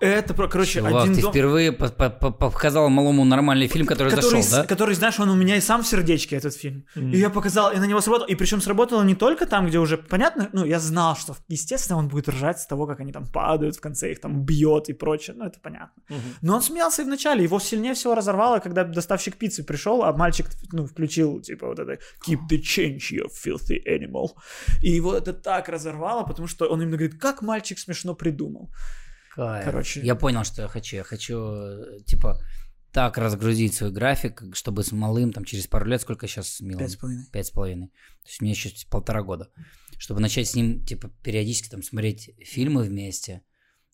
Это, 0.00 0.32
про, 0.32 0.46
короче, 0.46 0.78
Чувак, 0.78 1.02
один 1.02 1.14
ты 1.16 1.22
дом... 1.22 1.32
впервые 1.32 1.72
по- 1.72 1.88
по- 1.88 2.10
по- 2.10 2.30
показал 2.30 2.88
малому 2.88 3.24
нормальный 3.24 3.66
фильм, 3.66 3.84
который, 3.84 4.10
который, 4.10 4.42
зашел, 4.42 4.62
да? 4.62 4.64
который, 4.64 4.94
знаешь, 4.94 5.18
он 5.18 5.28
у 5.28 5.34
меня 5.34 5.56
и 5.56 5.60
сам 5.60 5.82
в 5.82 5.88
сердечке 5.88 6.36
этот 6.36 6.54
фильм. 6.54 6.84
Мгм. 6.94 7.12
И 7.12 7.16
я 7.18 7.30
показал, 7.30 7.72
и 7.72 7.78
на 7.78 7.84
него 7.84 8.00
сработало. 8.00 8.28
И 8.28 8.36
причем 8.36 8.60
сработало 8.60 9.02
не 9.02 9.16
только 9.16 9.44
там, 9.44 9.66
где 9.66 9.78
уже 9.80 9.98
понятно, 9.98 10.50
ну, 10.52 10.64
я 10.64 10.78
знал, 10.78 11.16
что, 11.16 11.34
естественно, 11.48 11.98
он 11.98 12.06
будет 12.06 12.28
ржать 12.28 12.60
с 12.60 12.66
того, 12.66 12.86
как 12.86 13.00
они 13.00 13.12
там 13.12 13.26
падают, 13.26 13.74
в 13.74 13.80
конце 13.80 14.12
их 14.12 14.20
там 14.20 14.44
бьет 14.44 14.88
и 14.88 14.92
прочее. 14.92 15.34
Ну, 15.36 15.44
это 15.46 15.58
понятно. 15.60 16.00
Мгм. 16.08 16.20
Но 16.42 16.54
он 16.54 16.62
смеялся 16.62 17.02
и 17.02 17.04
в 17.04 17.08
начале. 17.08 17.42
Его 17.42 17.58
сильнее 17.58 17.94
всего 17.94 18.14
разорвало, 18.14 18.60
когда 18.60 18.84
доставщик 18.84 19.36
пиццы 19.36 19.64
пришел, 19.64 20.04
а 20.04 20.12
мальчик, 20.12 20.46
ну, 20.70 20.86
включил, 20.86 21.40
типа, 21.40 21.66
вот 21.66 21.80
это 21.80 21.98
«Keep 22.24 22.38
the 22.48 22.60
change, 22.60 23.00
you 23.10 23.26
filthy 23.26 23.78
animal». 23.84 24.28
И 24.80 24.90
его 24.90 25.12
это 25.12 25.32
так 25.32 25.68
разорвало, 25.68 26.22
потому 26.22 26.46
что 26.46 26.66
он 26.66 26.82
именно 26.82 26.96
говорит, 26.96 27.18
как 27.18 27.42
мальчик 27.42 27.80
смешно 27.80 28.14
придумал. 28.14 28.70
Кайф. 29.38 29.64
Короче. 29.66 30.00
Я 30.00 30.16
понял, 30.16 30.42
что 30.42 30.62
я 30.62 30.68
хочу. 30.68 30.96
Я 30.96 31.04
хочу, 31.04 31.38
э, 31.38 32.00
типа, 32.04 32.42
так 32.90 33.18
разгрузить 33.18 33.72
свой 33.72 33.92
график, 33.92 34.42
чтобы 34.52 34.82
с 34.82 34.90
малым 34.90 35.32
там 35.32 35.44
через 35.44 35.68
пару 35.68 35.86
лет, 35.86 36.00
сколько 36.00 36.26
сейчас 36.26 36.60
Милан? 36.60 36.80
Пять 36.80 36.90
с 36.90 36.96
половиной. 36.96 37.26
Пять 37.30 37.46
с 37.46 37.50
половиной. 37.52 37.86
То 37.86 38.28
есть 38.28 38.40
мне 38.40 38.50
еще 38.50 38.70
полтора 38.90 39.22
года. 39.22 39.48
Чтобы 39.96 40.20
начать 40.20 40.48
с 40.48 40.56
ним, 40.56 40.84
типа, 40.84 41.12
периодически 41.22 41.68
там 41.68 41.84
смотреть 41.84 42.34
фильмы 42.44 42.82
вместе. 42.82 43.42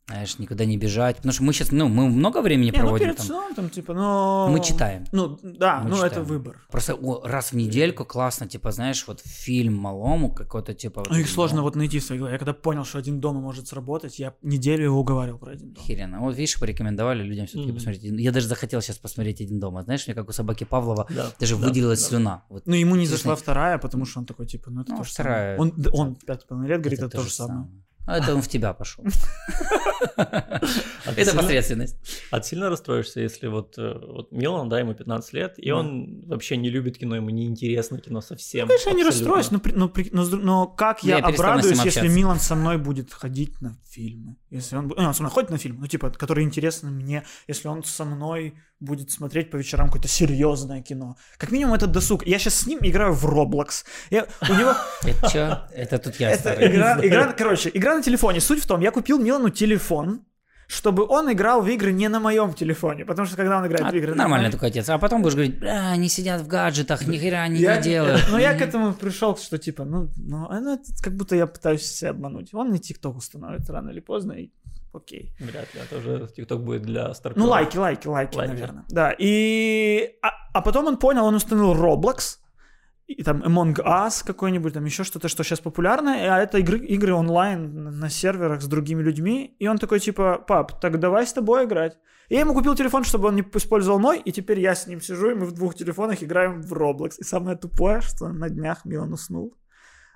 Знаешь, 0.07 0.39
никуда 0.39 0.67
не 0.67 0.77
бежать. 0.77 1.17
Потому 1.17 1.33
что 1.33 1.43
мы 1.45 1.53
сейчас, 1.55 1.73
ну, 1.73 1.89
мы 1.89 2.09
много 2.11 2.43
времени 2.43 2.67
Не, 2.67 2.73
ну, 2.73 2.79
проводим 2.79 3.07
перед 3.07 3.17
там. 3.17 3.27
сном 3.27 3.55
там, 3.55 3.71
типа, 3.71 3.95
но... 3.95 4.49
Мы 4.51 4.63
читаем. 4.63 5.05
Ну, 5.13 5.39
да, 5.43 5.81
Мы 5.81 5.89
ну, 5.91 5.97
это 5.97 6.09
читаем. 6.09 6.27
выбор. 6.27 6.61
Просто 6.71 6.95
о, 6.95 7.27
раз 7.27 7.53
в 7.53 7.57
недельку 7.57 8.05
классно, 8.05 8.47
типа, 8.47 8.71
знаешь, 8.71 9.03
вот 9.09 9.21
фильм 9.21 9.75
малому 9.77 10.31
какой-то, 10.35 10.75
типа... 10.75 11.01
вот 11.01 11.09
Ну, 11.09 11.15
их 11.17 11.23
один 11.23 11.35
сложно 11.35 11.63
вот 11.63 11.75
найти 11.75 12.01
в 12.01 12.05
своей 12.05 12.19
голове. 12.19 12.35
Я 12.35 12.39
когда 12.39 12.53
понял, 12.53 12.85
что 12.85 12.99
один 12.99 13.19
дома 13.19 13.41
может 13.41 13.67
сработать, 13.67 14.19
я 14.19 14.35
неделю 14.43 14.85
его 14.85 15.01
уговаривал 15.01 15.39
про 15.39 15.53
один 15.53 15.73
дом. 15.73 15.83
Охеренно. 15.83 16.21
Вот 16.21 16.37
видишь, 16.37 16.61
порекомендовали 16.61 17.23
людям 17.23 17.47
все-таки 17.47 17.69
Мгм. 17.69 17.77
посмотреть. 17.77 18.03
Я 18.05 18.31
даже 18.33 18.47
захотел 18.47 18.83
сейчас 18.83 18.99
посмотреть 18.99 19.41
один 19.41 19.59
дома. 19.59 19.83
Знаешь, 19.85 20.07
мне 20.07 20.15
как 20.15 20.29
у 20.29 20.33
собаки 20.33 20.65
Павлова 20.65 21.07
Да, 21.09 21.33
даже 21.41 21.57
да, 21.57 21.67
выделилась 21.67 22.03
да. 22.03 22.09
слюна. 22.09 22.45
Вот. 22.51 22.67
Ну, 22.67 22.75
ему 22.75 22.97
не 22.97 23.07
зашла 23.07 23.37
вторая, 23.37 23.79
потому 23.79 24.05
что 24.05 24.19
он 24.21 24.27
такой, 24.27 24.47
типа, 24.47 24.71
ну, 24.71 24.83
это 24.83 24.91
Ну, 24.93 24.99
то 24.99 25.05
же 25.05 25.11
вторая- 25.11 25.57
самое. 25.57 25.73
Он, 25.93 26.01
он 26.09 26.15
пять 26.17 26.43
с 26.43 26.45
половиной 26.45 26.69
лет 26.69 26.81
говорит, 26.83 26.99
это, 27.01 27.09
то 27.09 27.23
же 27.23 27.31
самое. 27.31 27.69
А 28.07 28.19
это 28.19 28.35
он 28.35 28.43
в 28.43 28.49
тебя 28.49 28.73
пошел. 28.75 29.05
Это 30.17 31.37
посредственность. 31.37 31.97
А 32.31 32.41
ты 32.41 32.49
сильно 32.49 32.69
расстроишься, 32.69 33.21
если 33.21 33.47
вот, 33.47 33.79
э, 33.79 33.95
вот 33.95 34.33
Милан, 34.33 34.69
да, 34.69 34.79
ему 34.79 34.95
15 34.95 35.33
лет, 35.33 35.55
и 35.57 35.71
он 35.71 36.23
вообще 36.27 36.57
не 36.57 36.71
любит 36.71 36.99
кино, 36.99 37.17
ему 37.17 37.31
не 37.31 37.47
интересно 37.47 37.99
кино 37.99 38.21
совсем. 38.21 38.67
Ну, 38.67 38.69
конечно, 38.69 38.91
я 38.91 38.97
не 38.97 39.05
расстроюсь, 39.05 39.51
но, 39.51 40.67
как 40.67 41.03
я, 41.03 41.19
обрадуюсь, 41.19 41.85
если. 41.85 42.09
Милан 42.09 42.39
со 42.41 42.55
мной 42.55 42.79
будет 42.79 43.13
ходить 43.13 43.61
на 43.61 43.77
фильмы. 43.89 44.37
Если 44.51 44.77
он, 44.77 44.89
ну, 44.89 44.95
он 44.95 45.15
со 45.15 45.23
мной 45.23 45.33
ходит 45.33 45.51
на 45.51 45.59
фильмы, 45.59 45.81
ну, 45.81 45.87
типа, 45.87 46.11
которые 46.11 46.45
интересны 46.45 46.91
мне. 46.91 47.25
Если 47.49 47.69
он 47.69 47.83
со 47.85 48.05
мной 48.05 48.55
будет 48.81 49.11
смотреть 49.11 49.51
по 49.51 49.57
вечерам 49.57 49.87
какое-то 49.87 50.09
серьезное 50.09 50.83
кино. 50.83 51.17
Как 51.39 51.51
минимум, 51.53 51.75
это 51.75 51.87
досуг. 51.87 52.27
Я 52.27 52.39
сейчас 52.39 52.55
с 52.57 52.67
ним 52.67 52.79
играю 52.83 53.13
в 53.15 53.25
Roblox. 53.25 53.85
У 54.11 54.55
него... 54.55 54.75
Это 55.05 55.29
что? 55.29 55.69
Это 55.73 55.99
тут 55.99 56.17
я 56.17 56.31
Это 56.31 56.41
старый. 56.41 56.69
игра, 56.69 56.99
игра, 57.95 57.99
на 57.99 58.03
телефоне. 58.03 58.41
Суть 58.41 58.63
в 58.63 58.67
том, 58.67 58.81
я 58.81 58.91
купил 58.91 59.19
Милану 59.19 59.51
телефон, 59.51 60.21
чтобы 60.67 61.07
он 61.07 61.31
играл 61.33 61.63
в 61.63 61.69
игры 61.69 61.93
не 61.93 62.09
на 62.09 62.21
моем 62.21 62.53
телефоне, 62.55 63.05
потому 63.05 63.27
что 63.27 63.37
когда 63.37 63.59
он 63.59 63.67
играет 63.67 63.87
А, 63.87 63.91
в 63.91 63.95
игры 63.95 64.15
Нормально 64.15 64.51
такой 64.51 64.69
отец. 64.69 64.89
А 64.89 64.99
потом 64.99 65.23
будешь 65.23 65.35
говорить, 65.35 65.59
бля, 65.59 65.91
они 65.91 66.09
сидят 66.09 66.41
в 66.41 66.47
гаджетах, 66.47 67.07
ни 67.07 67.19
хера 67.19 67.43
они 67.43 67.61
я, 67.61 67.77
не 67.77 67.83
делают. 67.83 68.23
Ну, 68.31 68.39
я 68.39 68.55
к 68.55 68.63
этому 68.63 68.95
пришел, 68.95 69.37
что 69.37 69.59
типа, 69.59 69.85
ну, 69.85 70.09
ну, 70.17 70.47
это 70.51 70.79
как 71.03 71.15
будто 71.15 71.37
я 71.37 71.47
пытаюсь 71.47 71.83
себя 71.83 72.11
обмануть. 72.11 72.55
Он 72.55 72.69
мне 72.71 72.79
ТикТок 72.79 73.17
установит 73.17 73.69
рано 73.71 73.91
или 73.91 74.01
поздно, 74.01 74.33
и 74.33 74.51
окей. 74.93 75.35
Вряд 75.39 75.75
ли, 75.75 75.81
это 75.83 75.99
уже 75.99 76.29
ТикТок 76.35 76.65
будет 76.65 76.83
для 76.83 77.13
старпера. 77.15 77.43
Ну, 77.43 77.49
лайки, 77.51 77.77
лайки, 77.77 78.07
лайки, 78.09 78.37
Лайки. 78.37 78.53
наверное. 78.53 78.85
Да, 78.89 79.15
и... 79.19 80.17
А, 80.23 80.31
а 80.55 80.63
потом 80.63 80.87
он 80.87 80.97
понял, 80.97 81.25
он 81.27 81.35
установил 81.35 81.75
Roblox, 81.75 82.39
и 83.07 83.23
там 83.23 83.43
Among 83.43 83.75
Us 83.77 84.25
какой-нибудь, 84.25 84.73
там 84.73 84.85
еще 84.85 85.05
что-то, 85.05 85.29
что 85.29 85.45
сейчас 85.45 85.61
популярно, 85.61 86.13
а 86.13 86.39
это 86.39 86.59
игры, 86.59 86.79
игры 86.79 87.13
онлайн 87.13 87.99
на- 87.99 88.09
серверах 88.09 88.63
с 88.63 88.67
другими 88.67 89.03
людьми, 89.03 89.55
и 89.59 89.69
он 89.69 89.79
такой, 89.79 90.01
типа, 90.01 90.39
пап, 90.39 90.81
так 90.81 90.99
давай 90.99 91.27
с 91.27 91.33
тобой 91.33 91.65
играть. 91.65 91.99
И 92.29 92.35
я 92.35 92.41
ему 92.41 92.55
купил 92.55 92.75
телефон, 92.75 93.05
чтобы 93.05 93.29
он 93.29 93.37
не 93.37 93.45
использовал 93.55 93.99
мой, 93.99 94.19
и 94.19 94.33
теперь 94.33 94.61
я 94.61 94.75
с 94.75 94.87
ним 94.87 95.01
сижу, 95.01 95.31
и 95.31 95.35
мы 95.35 95.47
в 95.47 95.53
двух 95.53 95.75
телефонах 95.75 96.23
играем 96.23 96.63
в 96.63 96.73
Roblox. 96.73 97.15
И 97.19 97.25
самое 97.25 97.57
тупое, 97.57 98.01
что 98.01 98.29
на 98.29 98.49
днях 98.49 98.85
Милан 98.87 99.13
уснул, 99.13 99.55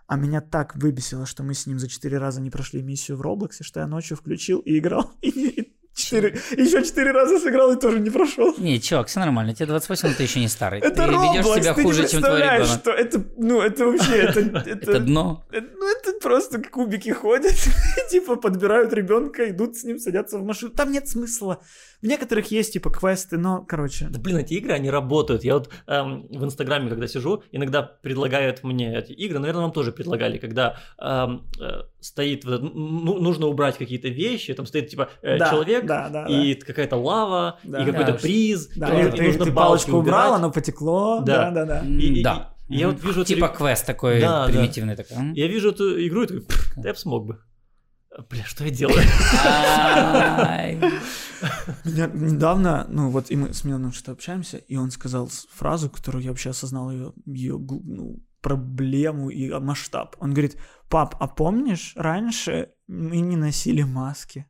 а 0.06 0.16
меня 0.16 0.40
так 0.40 0.74
выбесило, 0.74 1.26
что 1.26 1.42
мы 1.42 1.52
с 1.52 1.66
ним 1.66 1.78
за 1.78 1.86
четыре 1.86 2.16
раза 2.16 2.40
не 2.40 2.50
прошли 2.50 2.82
миссию 2.82 3.18
в 3.18 3.20
Роблоксе, 3.20 3.62
что 3.62 3.80
я 3.80 3.86
ночью 3.86 4.16
включил 4.16 4.60
и 4.60 4.78
играл. 4.78 5.12
И, 5.20 5.28
и 5.28 5.67
четыре, 6.08 6.40
еще 6.56 6.84
четыре 6.84 7.10
раза 7.12 7.38
сыграл 7.38 7.72
и 7.72 7.80
тоже 7.80 8.00
не 8.00 8.10
прошел. 8.10 8.54
Не, 8.58 8.80
чувак, 8.80 9.08
все 9.08 9.20
нормально. 9.20 9.54
Тебе 9.54 9.66
28, 9.66 10.08
но 10.08 10.14
ты 10.14 10.22
еще 10.22 10.40
не 10.40 10.48
старый. 10.48 10.80
Это 10.80 10.90
ты 11.06 11.12
ведешь 11.12 11.44
Roblox, 11.44 11.60
себя 11.62 11.74
ты 11.74 11.82
хуже, 11.82 12.02
не 12.02 12.08
чем 12.08 12.22
твой 12.22 12.40
ребенок. 12.42 12.66
что 12.66 12.90
это, 12.90 13.24
ну, 13.36 13.60
это 13.60 13.86
вообще, 13.86 14.16
это, 14.16 14.40
Это 14.68 14.68
это, 14.90 15.00
дно. 15.00 15.44
это- 15.50 15.66
ну, 15.78 15.86
это 15.90 16.12
просто 16.20 16.62
кубики 16.62 17.10
ходят, 17.10 17.54
типа, 18.10 18.36
подбирают 18.36 18.92
ребенка, 18.92 19.48
идут 19.50 19.76
с 19.76 19.84
ним, 19.84 19.98
садятся 19.98 20.38
в 20.38 20.44
машину. 20.44 20.72
Там 20.72 20.92
нет 20.92 21.08
смысла. 21.08 21.60
В 22.00 22.06
некоторых 22.06 22.50
есть, 22.52 22.72
типа, 22.74 22.90
квесты, 22.90 23.38
но, 23.38 23.64
короче, 23.66 24.06
Да 24.08 24.20
блин, 24.20 24.36
эти 24.38 24.54
игры, 24.54 24.72
они 24.72 24.88
работают. 24.88 25.42
Я 25.42 25.54
вот 25.54 25.68
эм, 25.88 26.26
в 26.30 26.44
Инстаграме, 26.44 26.88
когда 26.90 27.08
сижу, 27.08 27.42
иногда 27.50 27.82
предлагают 27.82 28.62
мне 28.62 28.96
эти 28.96 29.12
игры, 29.12 29.40
наверное, 29.40 29.62
вам 29.62 29.72
тоже 29.72 29.90
предлагали, 29.90 30.38
когда 30.38 30.76
эм, 31.00 31.44
э, 31.60 31.82
стоит, 32.00 32.44
вот, 32.44 32.62
ну, 32.62 33.18
нужно 33.18 33.46
убрать 33.48 33.76
какие-то 33.78 34.08
вещи, 34.08 34.54
там 34.54 34.66
стоит 34.66 34.88
типа 34.88 35.08
э, 35.22 35.38
Да, 35.38 35.50
человек, 35.50 35.86
да, 35.86 36.08
да, 36.08 36.26
и 36.26 36.54
какая-то 36.54 36.96
лава, 36.96 37.58
Да. 37.64 37.82
и 37.82 37.86
какой-то 37.86 38.12
Да. 38.12 38.18
приз, 38.18 38.68
да, 38.76 38.88
и, 38.88 38.90
и 38.90 39.02
нужно- 39.02 39.10
ты, 39.10 39.24
и 39.24 39.26
нужно 39.26 39.44
ты 39.46 39.52
палочку 39.52 39.96
убрал, 39.96 40.26
убирать. 40.28 40.38
оно 40.38 40.50
потекло, 40.52 41.20
Да. 41.26 41.50
да, 41.50 41.64
да, 41.64 41.80
да. 41.82 41.86
И- 41.88 42.20
и- 42.20 42.22
Да. 42.22 42.54
и 42.68 42.76
я 42.76 42.88
вот 42.90 43.02
вижу 43.02 43.22
эту 43.22 43.28
Типа 43.34 43.48
ре- 43.48 43.54
квест 43.56 43.84
такой 43.86 44.20
Да, 44.20 44.46
да. 44.46 44.52
примитивный. 44.52 44.94
такой. 44.94 45.16
М? 45.16 45.32
Я 45.32 45.48
вижу 45.48 45.70
эту 45.70 46.06
игру 46.06 46.22
и 46.22 46.26
такой, 46.28 46.42
«Пф, 46.42 46.72
да 46.76 46.88
я 46.90 46.94
бы 46.94 46.98
смог 47.00 47.26
бы. 47.26 47.38
Бля, 48.28 48.44
что 48.44 48.64
я 48.64 48.70
делаю? 48.70 49.04
Меня 51.84 52.06
недавно, 52.12 52.86
ну 52.88 53.10
вот 53.10 53.30
и 53.30 53.36
мы 53.36 53.52
с 53.54 53.64
Миланом 53.64 53.92
что-то 53.92 54.12
общаемся, 54.12 54.56
и 54.56 54.76
он 54.76 54.90
сказал 54.90 55.30
фразу, 55.52 55.88
которую 55.88 56.24
я 56.24 56.30
вообще 56.30 56.50
осознал 56.50 56.90
ее, 56.90 57.12
ее 57.26 57.58
ну, 57.58 58.20
проблему 58.40 59.30
и 59.30 59.50
масштаб. 59.60 60.16
Он 60.18 60.32
говорит, 60.32 60.56
пап, 60.88 61.14
а 61.20 61.28
помнишь, 61.28 61.92
раньше 61.96 62.70
мы 62.88 63.20
не 63.20 63.36
носили 63.36 63.82
маски? 63.82 64.46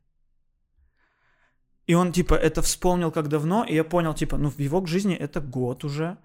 И 1.85 1.95
он, 1.95 2.11
типа, 2.11 2.35
это 2.35 2.61
вспомнил 2.61 3.11
как 3.11 3.29
давно, 3.29 3.63
и 3.63 3.73
я 3.75 3.83
понял, 3.83 4.13
типа, 4.13 4.37
ну, 4.37 4.49
в 4.49 4.59
его 4.59 4.85
жизни 4.85 5.15
это 5.15 5.41
год 5.41 5.83
уже, 5.83 6.17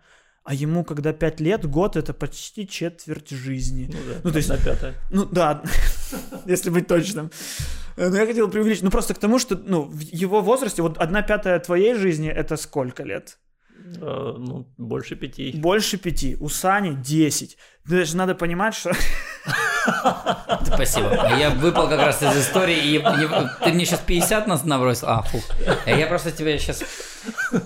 а 0.45 0.53
ему, 0.53 0.85
когда 0.85 1.15
пять 1.15 1.41
лет, 1.41 1.65
год— 1.65 1.97
это 1.97 2.13
почти 2.13 2.69
четверть 2.69 3.31
жизни. 3.31 3.91
Ну 3.91 3.99
да, 4.07 4.21
Ну, 4.25 4.31
то 4.31 4.37
есть- 4.37 4.51
одна 4.51 4.65
пятая. 4.65 4.95
Ну 5.11 5.25
да, 5.25 5.63
если 6.47 6.71
быть 6.71 6.87
точным. 6.87 7.31
Но 7.97 8.17
я 8.17 8.27
хотел 8.27 8.49
преувеличить. 8.51 8.83
Ну 8.83 8.91
просто 8.91 9.15
к 9.15 9.19
тому, 9.19 9.39
что 9.39 9.57
ну, 9.57 9.83
в 9.83 10.01
его 10.01 10.41
возрасте, 10.41 10.83
вот 10.83 10.99
одна 10.99 11.23
пятая 11.23 11.59
твоей 11.61 11.95
жизни 11.95 12.29
это 12.29 12.57
сколько 12.57 13.03
лет? 13.05 13.39
Э, 14.01 14.35
Ну, 14.39 14.67
больше 14.79 15.15
пяти. 15.17 15.53
Больше 15.57 15.97
пяти. 15.99 16.37
У 16.41 16.49
Сани 16.49 16.95
10. 16.95 17.57
Даже 17.87 18.17
надо 18.17 18.35
понимать, 18.35 18.75
что... 18.75 18.93
Спасибо. 20.65 21.11
Я 21.39 21.51
выпал 21.51 21.89
как 21.89 22.01
раз 22.01 22.23
из 22.23 22.37
истории, 22.39 22.77
и, 22.77 22.97
и 22.97 23.65
ты 23.65 23.73
мне 23.73 23.85
сейчас 23.85 24.01
50 24.01 24.47
нас 24.47 24.65
набросил. 24.65 25.09
А, 25.09 25.23
фух. 25.23 25.45
Я 25.87 26.07
просто 26.07 26.31
тебе 26.33 26.59
сейчас 26.59 26.83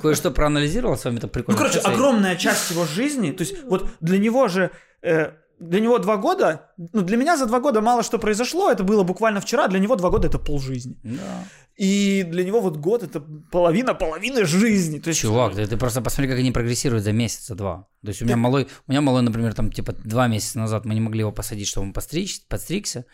кое-что 0.03 0.31
проанализировал 0.31 0.97
с 0.97 1.05
вами, 1.05 1.19
это 1.19 1.27
Ну, 1.27 1.33
прикольно. 1.33 1.59
короче, 1.59 1.75
Сейчас 1.79 1.87
я- 1.89 1.95
огромная 1.95 2.37
часть 2.37 2.71
его 2.71 2.85
жизни, 2.87 3.31
то 3.33 3.43
есть 3.45 3.63
вот 3.65 3.89
для 4.01 4.19
него 4.19 4.49
же 4.49 4.71
э, 5.03 5.33
для 5.61 5.81
него 5.81 5.99
два 5.99 6.17
года, 6.17 6.71
ну, 6.77 7.03
для 7.03 7.17
меня 7.17 7.37
за 7.37 7.47
два 7.47 7.61
года 7.61 7.81
мало 7.81 8.03
что 8.03 8.19
произошло, 8.19 8.71
это 8.71 8.85
было 8.85 9.03
буквально 9.03 9.41
вчера, 9.41 9.69
для 9.69 9.79
него 9.79 9.97
два 9.97 10.11
года 10.11 10.29
это 10.29 10.39
полжизни. 10.39 10.97
Да. 11.03 11.45
И 11.77 12.25
для 12.25 12.45
него 12.45 12.61
вот 12.61 12.77
год 12.77 13.03
это 13.03 13.21
половина 13.51 13.95
половины 13.95 14.45
жизни. 14.45 14.99
То 14.99 15.09
есть, 15.09 15.21
Чувак, 15.21 15.55
ты, 15.55 15.67
ты 15.67 15.77
просто 15.77 16.01
посмотри, 16.01 16.29
как 16.29 16.39
они 16.39 16.51
прогрессируют 16.53 17.05
за 17.05 17.13
месяц, 17.13 17.47
за 17.47 17.55
два. 17.55 17.87
То 18.03 18.09
есть 18.09 18.23
у 18.23 18.25
меня 18.25 18.37
малой, 18.37 18.69
у 18.87 18.91
меня 18.91 19.01
малой, 19.01 19.23
например, 19.23 19.55
там 19.55 19.71
типа 19.71 19.93
два 19.93 20.29
месяца 20.29 20.59
назад 20.59 20.85
мы 20.85 20.95
не 20.95 21.01
могли 21.01 21.21
его 21.21 21.33
посадить, 21.33 21.69
чтобы 21.69 21.87
он 21.87 21.93
постричь, 21.93 22.47
подстригся. 22.49 23.05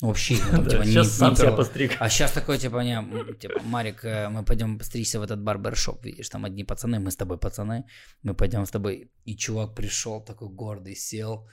Ну, 0.00 0.08
вообще, 0.08 0.34
ну, 0.34 0.50
там, 0.50 0.64
Да, 0.64 0.70
типа, 0.70 0.84
сейчас 0.84 1.06
не 1.06 1.12
сам 1.12 1.36
себя 1.36 1.52
постриг. 1.52 1.96
А 2.00 2.08
сейчас 2.08 2.32
такой, 2.32 2.58
типа, 2.58 2.80
не, 2.80 3.34
типа, 3.34 3.60
Марик, 3.64 4.04
э, 4.04 4.28
мы 4.28 4.44
пойдем 4.44 4.78
постричься 4.78 5.20
в 5.20 5.22
этот 5.22 5.40
барбершоп, 5.40 6.04
видишь, 6.04 6.28
там 6.28 6.44
одни 6.44 6.64
пацаны, 6.64 6.98
мы 6.98 7.10
с 7.10 7.16
тобой 7.16 7.38
пацаны, 7.38 7.84
мы 8.22 8.34
пойдем 8.34 8.66
с 8.66 8.70
тобой. 8.70 9.10
И 9.24 9.36
чувак 9.36 9.74
пришел 9.74 10.20
такой 10.20 10.48
гордый, 10.48 10.96
сел, 10.96 11.46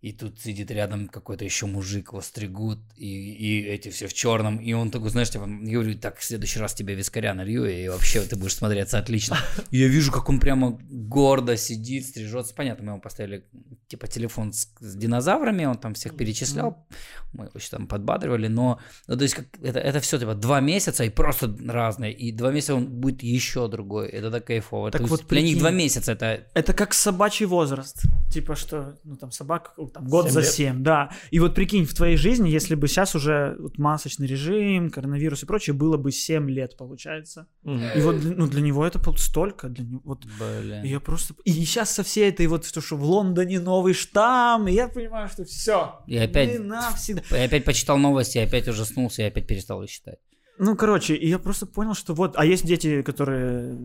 и 0.00 0.12
тут 0.12 0.40
сидит 0.40 0.70
рядом 0.70 1.08
какой-то 1.08 1.44
еще 1.44 1.66
мужик, 1.66 2.08
его 2.12 2.20
стригут, 2.20 2.78
и, 2.96 3.06
и 3.06 3.62
эти 3.66 3.88
все 3.88 4.06
в 4.06 4.14
черном, 4.14 4.58
и 4.58 4.72
он 4.72 4.92
такой, 4.92 5.10
знаешь, 5.10 5.30
типа, 5.30 5.48
я 5.48 5.72
говорю, 5.72 5.98
так, 5.98 6.18
в 6.18 6.24
следующий 6.24 6.60
раз 6.60 6.74
тебе 6.74 6.94
вискаря 6.94 7.34
налью, 7.34 7.64
и 7.64 7.88
вообще 7.88 8.20
ты 8.20 8.36
будешь 8.36 8.54
смотреться 8.54 8.98
отлично. 8.98 9.38
И 9.70 9.78
я 9.78 9.88
вижу, 9.88 10.12
как 10.12 10.28
он 10.28 10.38
прямо 10.38 10.78
гордо 10.88 11.56
сидит, 11.56 12.06
стрижется. 12.06 12.54
Понятно, 12.54 12.84
мы 12.84 12.92
ему 12.92 13.00
поставили, 13.00 13.44
типа, 13.88 14.06
телефон 14.06 14.52
с, 14.52 14.68
с 14.78 14.94
динозаврами, 14.94 15.64
он 15.64 15.78
там 15.78 15.94
всех 15.94 16.16
перечислял, 16.16 16.86
мы 17.32 17.46
его 17.46 17.52
еще 17.56 17.70
там 17.70 17.88
подбадривали, 17.88 18.46
но, 18.46 18.78
ну, 19.08 19.16
то 19.16 19.22
есть, 19.22 19.34
как, 19.34 19.46
это, 19.60 19.80
это 19.80 19.98
все, 19.98 20.18
типа, 20.18 20.34
два 20.34 20.60
месяца, 20.60 21.02
и 21.02 21.10
просто 21.10 21.52
разные, 21.66 22.12
и 22.12 22.30
два 22.30 22.52
месяца 22.52 22.76
он 22.76 22.86
будет 22.86 23.24
еще 23.24 23.66
другой, 23.66 24.08
это 24.10 24.30
так 24.30 24.44
кайфово. 24.44 24.92
Так 24.92 25.00
То 25.00 25.08
вот 25.08 25.20
есть 25.20 25.28
для 25.30 25.40
них 25.40 25.48
прикинь. 25.48 25.60
два 25.60 25.70
месяца 25.72 26.12
это 26.12 26.46
Это 26.54 26.72
как 26.72 26.94
собачий 26.94 27.46
возраст. 27.46 28.04
Типа 28.30 28.56
что, 28.56 28.98
ну 29.04 29.16
там 29.16 29.30
собак 29.30 29.74
там, 29.94 30.06
год 30.06 30.26
Семь 30.26 30.32
за 30.32 30.40
лет. 30.40 30.50
семь, 30.50 30.82
да. 30.82 31.10
И 31.30 31.38
вот 31.38 31.54
прикинь, 31.54 31.86
в 31.86 31.94
твоей 31.94 32.16
жизни, 32.16 32.50
если 32.50 32.74
бы 32.74 32.86
сейчас 32.86 33.14
уже 33.14 33.56
вот 33.58 33.78
масочный 33.78 34.26
режим, 34.26 34.90
коронавирус 34.90 35.42
и 35.42 35.46
прочее, 35.46 35.74
было 35.74 35.96
бы 35.96 36.12
7 36.12 36.50
лет, 36.50 36.76
получается. 36.76 37.46
Мгм. 37.62 37.82
И 37.96 38.00
вот 38.00 38.16
ну, 38.22 38.46
для 38.46 38.60
него 38.60 38.86
это 38.86 39.00
столько. 39.16 39.68
Для 39.68 39.84
него, 39.84 40.02
вот, 40.04 40.26
Блин. 40.38 40.84
и 40.84 40.88
я 40.88 41.00
просто... 41.00 41.34
И 41.44 41.52
сейчас 41.52 41.90
со 41.90 42.02
всей 42.02 42.28
этой 42.28 42.46
вот, 42.46 42.70
то, 42.70 42.80
что 42.80 42.96
в 42.96 43.04
Лондоне 43.04 43.60
новый 43.60 43.94
штамм, 43.94 44.68
и 44.68 44.72
я 44.72 44.88
понимаю, 44.88 45.28
что 45.28 45.44
все. 45.44 46.00
И 46.06 46.16
опять- 46.16 46.60
навсегда. 46.60 47.22
Я 47.30 47.44
опять 47.44 47.64
почитал 47.64 47.98
новости, 47.98 48.38
я 48.38 48.44
опять 48.44 48.68
ужаснулся, 48.68 49.22
я 49.22 49.28
опять 49.28 49.46
перестал 49.46 49.82
их 49.82 49.90
читать. 49.90 50.18
Ну, 50.58 50.76
короче, 50.76 51.14
и 51.14 51.28
я 51.28 51.38
просто 51.38 51.66
понял, 51.66 51.94
что 51.94 52.14
вот... 52.14 52.34
А 52.36 52.44
есть 52.44 52.66
дети, 52.66 53.02
которые... 53.02 53.78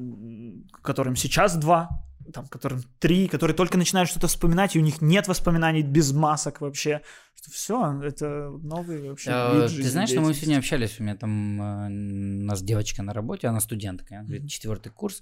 которым 0.82 1.16
сейчас 1.16 1.56
два, 1.56 1.90
там, 2.32 2.48
которым 2.48 2.84
три, 3.00 3.28
которые 3.28 3.56
только 3.56 3.78
начинают 3.78 4.10
что-то 4.10 4.28
вспоминать, 4.28 4.76
и 4.76 4.80
у 4.80 4.82
них 4.82 5.02
нет 5.02 5.28
воспоминаний 5.28 5.82
без 5.82 6.12
масок 6.12 6.62
вообще. 6.62 7.02
Что 7.36 7.52
все, 7.52 8.02
это 8.04 8.50
новый 8.62 9.10
вообще 9.10 9.32
вид 9.54 9.84
Ты 9.84 9.90
знаешь, 9.90 10.10
что 10.10 10.22
мы 10.22 10.34
сегодня 10.34 10.58
общались, 10.58 11.00
у 11.00 11.04
меня 11.04 11.16
там 11.16 11.62
э, 11.62 11.88
у 11.88 12.46
нас 12.46 12.62
девочка 12.62 13.04
на 13.04 13.14
работе, 13.14 13.48
она 13.48 13.60
студентка, 13.60 14.16
она 14.16 14.24
говорит, 14.26 14.50
четвертый 14.50 14.92
курс. 14.92 15.22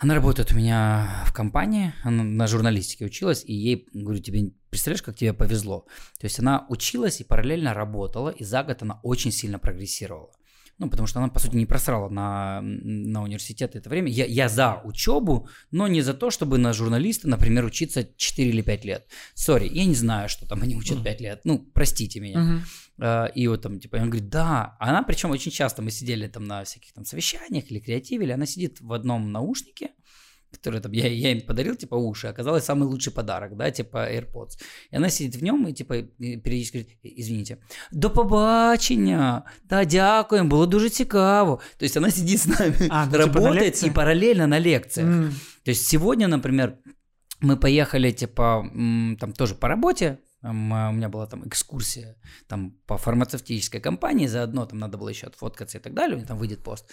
Она 0.00 0.14
работает 0.14 0.52
у 0.52 0.54
меня 0.54 1.24
в 1.26 1.32
компании, 1.32 1.92
она 2.04 2.22
на 2.22 2.46
журналистике 2.46 3.04
училась, 3.04 3.44
и 3.44 3.52
ей, 3.52 3.88
говорю, 3.92 4.20
тебе 4.20 4.52
представляешь, 4.70 5.02
как 5.02 5.16
тебе 5.16 5.32
повезло. 5.32 5.86
То 6.20 6.26
есть 6.26 6.38
она 6.38 6.66
училась 6.68 7.20
и 7.20 7.24
параллельно 7.24 7.74
работала, 7.74 8.30
и 8.30 8.44
за 8.44 8.62
год 8.62 8.82
она 8.82 9.00
очень 9.02 9.32
сильно 9.32 9.58
прогрессировала. 9.58 10.30
Ну, 10.78 10.88
потому 10.88 11.06
что 11.08 11.18
она, 11.18 11.28
по 11.28 11.40
сути, 11.40 11.56
не 11.56 11.66
просрала 11.66 12.08
на, 12.08 12.60
на 12.62 13.22
университет 13.22 13.74
это 13.74 13.90
время. 13.90 14.10
Я, 14.10 14.26
я 14.26 14.48
за 14.48 14.80
учебу, 14.84 15.48
но 15.72 15.88
не 15.88 16.02
за 16.02 16.14
то, 16.14 16.30
чтобы 16.30 16.56
на 16.58 16.72
журналиста, 16.72 17.28
например, 17.28 17.64
учиться 17.64 18.08
4 18.16 18.48
или 18.48 18.62
5 18.62 18.84
лет. 18.84 19.06
Сори, 19.34 19.68
я 19.72 19.84
не 19.84 19.94
знаю, 19.94 20.28
что 20.28 20.46
там 20.46 20.62
они 20.62 20.76
учат 20.76 21.02
5 21.02 21.20
лет. 21.20 21.40
Ну, 21.44 21.58
простите 21.74 22.20
меня. 22.20 22.38
А, 23.00 23.26
И 23.26 23.46
вот 23.48 23.62
там, 23.62 23.80
типа, 23.80 23.96
он 23.96 24.10
говорит, 24.10 24.28
да. 24.28 24.76
Она, 24.78 25.02
причем 25.02 25.30
очень 25.30 25.50
часто 25.50 25.82
мы 25.82 25.90
сидели 25.90 26.26
там 26.28 26.44
на 26.44 26.62
всяких 26.64 26.92
там 26.92 27.04
совещаниях 27.04 27.70
или 27.70 27.80
креативили, 27.80 28.30
она 28.32 28.46
сидит 28.46 28.80
в 28.80 28.92
одном 28.92 29.32
наушнике, 29.32 29.90
который 30.50 30.80
там, 30.80 30.92
я, 30.92 31.08
я 31.08 31.32
им 31.32 31.40
подарил, 31.40 31.74
типа, 31.76 31.94
уши, 31.96 32.28
оказалось 32.28 32.64
самый 32.64 32.88
лучший 32.88 33.12
подарок, 33.12 33.56
да, 33.56 33.70
типа 33.70 34.08
AirPods. 34.10 34.58
И 34.90 34.96
она 34.96 35.10
сидит 35.10 35.36
в 35.36 35.42
нем 35.42 35.66
и, 35.68 35.72
типа, 35.72 35.94
периодически 36.18 36.78
говорит, 36.78 36.98
извините, 37.02 37.58
до 37.92 38.10
побачення, 38.10 39.42
да, 39.64 39.84
дякуємо, 39.84 40.48
було 40.48 40.66
дуже 40.66 40.88
цікаво. 40.90 41.60
То 41.76 41.84
есть 41.84 41.96
она 41.96 42.10
сидит 42.10 42.40
с 42.40 42.46
нами, 42.46 42.74
А, 42.90 43.06
ну, 43.06 43.12
типа 43.12 43.40
на 43.40 43.46
работает 43.46 43.82
и 43.82 43.90
параллельно 43.90 44.46
на 44.46 44.60
лекциях. 44.60 45.08
М. 45.08 45.34
То 45.64 45.70
есть 45.70 45.86
сегодня, 45.86 46.28
например, 46.28 46.78
мы 47.40 47.56
поехали, 47.56 48.12
типа, 48.12 48.64
там 49.20 49.32
тоже 49.32 49.54
по 49.54 49.68
работе, 49.68 50.18
а, 50.42 50.50
у 50.50 50.92
меня 50.92 51.08
была 51.08 51.26
там 51.26 51.46
экскурсия 51.46 52.16
там 52.46 52.70
по 52.86 52.96
фармацевтической 52.96 53.80
компании, 53.80 54.28
заодно 54.28 54.66
там 54.66 54.78
надо 54.78 54.96
было 54.98 55.08
еще 55.08 55.26
отфоткаться 55.26 55.78
и 55.78 55.80
так 55.80 55.94
далее, 55.94 56.14
у 56.14 56.18
нее 56.18 56.28
там 56.28 56.38
выйдет 56.38 56.62
пост. 56.62 56.90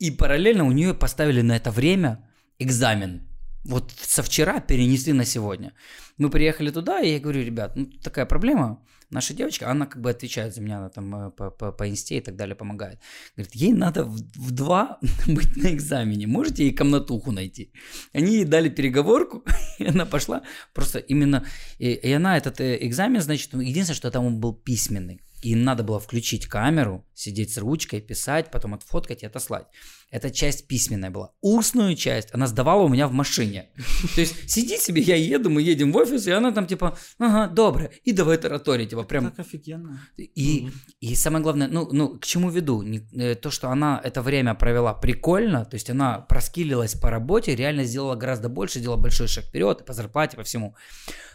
И 0.00 0.10
параллельно 0.10 0.64
у 0.64 0.72
нее 0.72 0.94
поставили 0.94 1.42
на 1.42 1.56
это 1.56 1.70
время 1.70 2.26
экзамен. 2.58 3.28
Вот 3.64 3.92
со 4.00 4.22
вчера 4.22 4.60
перенесли 4.60 5.12
на 5.12 5.26
сегодня. 5.26 5.74
Мы 6.16 6.30
приехали 6.30 6.70
туда, 6.70 7.00
и 7.00 7.12
я 7.12 7.20
говорю, 7.20 7.44
ребят, 7.44 7.76
ну 7.76 7.86
такая 8.02 8.24
проблема. 8.24 8.82
Наша 9.10 9.34
девочка, 9.34 9.70
она 9.70 9.86
как 9.86 10.00
бы 10.00 10.08
отвечает 10.08 10.54
за 10.54 10.62
меня, 10.62 10.78
она 10.78 10.88
там 10.88 11.14
э, 11.14 11.30
по, 11.32 11.50
по, 11.50 11.72
по 11.72 11.88
инсте 11.88 12.16
и 12.16 12.20
так 12.20 12.36
далее 12.36 12.54
помогает. 12.54 13.00
Говорит, 13.36 13.54
ей 13.54 13.72
надо 13.72 14.04
в, 14.04 14.16
в 14.36 14.50
два 14.52 14.98
быть 15.26 15.56
на 15.56 15.74
экзамене. 15.74 16.26
Можете 16.26 16.64
ей 16.64 16.74
комнатуху 16.74 17.32
найти? 17.32 17.72
Они 18.14 18.36
ей 18.36 18.44
дали 18.44 18.70
переговорку, 18.70 19.44
и 19.78 19.84
она 19.84 20.06
пошла. 20.06 20.42
Просто 20.72 20.98
именно... 20.98 21.44
И, 21.78 21.92
и 21.92 22.12
она 22.12 22.38
этот 22.38 22.60
э, 22.60 22.78
экзамен, 22.86 23.20
значит, 23.20 23.52
ну, 23.52 23.60
единственное, 23.60 23.96
что 23.96 24.10
там 24.10 24.24
он 24.24 24.40
был 24.40 24.54
письменный. 24.54 25.20
И 25.42 25.54
надо 25.54 25.82
было 25.82 25.98
включить 25.98 26.46
камеру, 26.46 27.06
сидеть 27.14 27.52
с 27.52 27.58
ручкой, 27.58 28.00
писать, 28.00 28.50
потом 28.50 28.74
отфоткать 28.74 29.22
и 29.22 29.26
отослать. 29.26 29.66
Эта 30.10 30.30
часть 30.30 30.66
письменная 30.66 31.10
была. 31.10 31.32
Устную 31.40 31.94
часть 31.94 32.34
она 32.34 32.46
сдавала 32.46 32.82
у 32.82 32.88
меня 32.88 33.06
в 33.06 33.12
машине. 33.12 33.70
То 34.14 34.20
есть 34.20 34.50
сидит 34.50 34.80
себе, 34.80 35.00
я 35.00 35.16
еду, 35.16 35.50
мы 35.50 35.62
едем 35.62 35.92
в 35.92 35.96
офис, 35.96 36.26
и 36.26 36.30
она 36.30 36.52
там 36.52 36.66
типа, 36.66 36.98
ага, 37.18 37.46
добре, 37.46 37.92
и 38.04 38.12
давай 38.12 38.36
тараторить, 38.36 38.90
типа 38.90 39.04
прям 39.04 39.30
Так 39.30 39.46
офигенно. 39.46 40.00
и, 40.16 40.70
и 41.00 41.14
самое 41.14 41.42
главное, 41.42 41.68
ну, 41.68 41.88
ну, 41.92 42.18
к 42.18 42.26
чему 42.26 42.50
веду? 42.50 42.82
Э, 42.82 43.34
то, 43.34 43.50
что 43.50 43.70
она 43.70 44.00
это 44.02 44.20
время 44.20 44.54
провела 44.54 44.94
прикольно, 44.94 45.64
то 45.64 45.74
есть 45.76 45.90
она 45.90 46.18
проскилилась 46.18 46.94
по 46.94 47.08
работе, 47.08 47.54
реально 47.54 47.84
сделала 47.84 48.16
гораздо 48.16 48.48
больше, 48.48 48.80
сделала 48.80 48.98
большой 48.98 49.28
шаг 49.28 49.44
вперед 49.44 49.86
по 49.86 49.92
зарплате, 49.92 50.36
по 50.36 50.42
всему. 50.42 50.74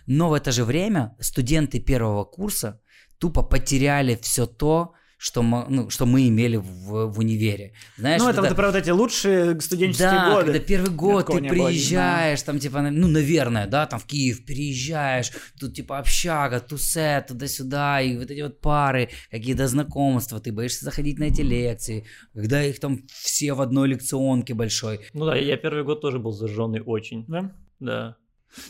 Но 0.08 0.30
в 0.30 0.34
это 0.34 0.52
же 0.52 0.66
время 0.66 1.16
студенты 1.20 1.80
первого 1.80 2.26
курса 2.26 2.82
тупо 3.20 3.44
потеряли 3.44 4.18
все 4.22 4.46
то, 4.46 4.94
что 5.18 5.42
мы, 5.42 5.66
ну, 5.70 5.90
что 5.90 6.06
мы 6.06 6.28
имели 6.28 6.58
в, 6.58 7.08
в 7.08 7.20
универе. 7.20 7.74
Знаешь, 7.98 8.22
ну, 8.22 8.30
это 8.30 8.42
вот 8.42 8.56
про 8.56 8.68
вот 8.68 8.76
эти 8.76 8.90
лучшие 8.90 9.60
студенческие 9.62 10.10
да, 10.10 10.30
годы. 10.32 10.52
когда 10.52 10.60
первый 10.60 10.92
год 10.92 11.26
такого 11.26 11.40
ты 11.40 11.48
было, 11.48 11.68
приезжаешь, 11.68 12.42
там 12.44 12.60
типа, 12.60 12.82
ну, 12.82 13.08
наверное, 13.08 13.66
да, 13.66 13.86
там 13.86 14.00
в 14.00 14.06
Киев 14.06 14.46
переезжаешь, 14.46 15.32
тут 15.60 15.74
типа 15.74 16.00
общага, 16.00 16.60
тусе, 16.60 17.26
туда-сюда, 17.28 18.02
и 18.02 18.18
вот 18.18 18.30
эти 18.30 18.42
вот 18.42 18.60
пары, 18.60 19.10
какие-то 19.32 19.68
знакомства, 19.68 20.40
ты 20.40 20.52
боишься 20.52 20.86
заходить 20.86 21.18
на 21.18 21.26
эти 21.26 21.42
лекции, 21.42 22.06
когда 22.34 22.64
их 22.64 22.80
там 22.80 23.00
все 23.12 23.54
в 23.54 23.62
одной 23.62 23.88
лекционке 23.88 24.54
большой. 24.54 25.00
Ну 25.14 25.26
да, 25.26 25.36
я 25.36 25.58
первый 25.58 25.84
год 25.84 26.02
тоже 26.02 26.20
был 26.20 26.34
зажженный 26.34 26.82
очень. 26.86 27.26
Да? 27.28 27.52
Да. 27.80 28.18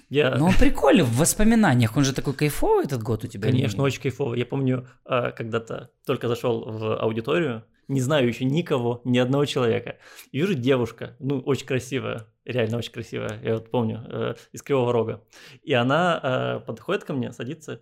Я, 0.09 0.36
Но 0.36 0.47
он 0.47 0.53
прикольный 0.53 1.03
в 1.03 1.17
воспоминаниях, 1.17 1.95
он 1.97 2.03
же 2.03 2.13
такой 2.13 2.33
кайфовый 2.33 2.86
этот 2.86 3.03
год 3.03 3.23
у 3.23 3.27
тебя. 3.27 3.49
конечно, 3.49 3.77
не- 3.77 3.83
очень 3.83 4.01
кайфово. 4.01 4.33
Я 4.36 4.45
помню, 4.45 4.88
а, 5.05 5.31
когда-то 5.31 5.89
только 6.05 6.27
зашел 6.27 6.63
в 6.65 6.97
аудиторию, 6.97 7.63
не 7.88 8.01
знаю 8.01 8.27
еще 8.27 8.45
никого, 8.45 9.01
ни 9.03 9.17
одного 9.19 9.45
человека. 9.45 9.97
И 10.31 10.39
вижу 10.39 10.55
девушка, 10.55 11.15
ну, 11.19 11.39
очень 11.39 11.67
красивая, 11.67 12.25
реально 12.43 12.77
очень 12.77 12.91
красивая, 12.91 13.39
я 13.43 13.53
вот 13.53 13.69
помню, 13.69 14.03
э, 14.09 14.36
из 14.53 14.61
Кривого 14.63 14.91
Рога. 14.91 15.21
И 15.61 15.73
она 15.73 16.19
э, 16.23 16.65
подходит 16.65 17.03
ко 17.03 17.13
мне, 17.13 17.31
садится, 17.31 17.81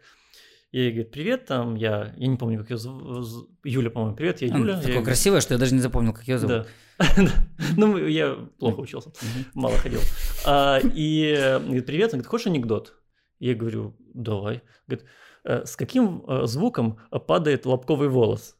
и 0.73 0.79
ей 0.79 0.89
говорит, 0.89 1.11
привет, 1.11 1.45
там, 1.45 1.75
я, 1.75 2.15
я 2.17 2.27
не 2.27 2.35
помню, 2.35 2.57
как 2.57 2.71
ее 2.71 2.77
зовут, 2.77 3.47
Юля, 3.63 3.91
по-моему, 3.91 4.15
привет, 4.15 4.41
я 4.41 4.47
Юля. 4.47 4.77
Такой 4.77 4.89
говорю, 4.89 5.05
красивый, 5.05 5.39
что 5.39 5.53
я 5.53 5.59
даже 5.59 5.75
не 5.75 5.81
запомнил, 5.81 6.13
как 6.13 6.27
ее 6.27 6.39
зовут. 6.39 6.65
Да. 6.97 7.05
Ну, 7.77 7.95
я 8.07 8.33
плохо 8.57 8.79
учился, 8.79 9.11
мало 9.53 9.77
ходил. 9.77 9.99
А, 10.47 10.79
И 10.79 11.35
э, 11.37 11.59
говорит, 11.59 11.85
привет, 11.85 12.05
он 12.05 12.09
говорит, 12.17 12.27
хочешь 12.27 12.47
анекдот? 12.47 12.95
Я 13.37 13.53
говорю, 13.53 13.95
давай. 14.15 14.63
Говорит, 14.87 15.05
«Э, 15.43 15.63
с 15.63 15.75
каким 15.75 16.23
э, 16.27 16.47
звуком 16.47 16.97
падает 17.27 17.67
лобковый 17.67 18.09
волос? 18.09 18.57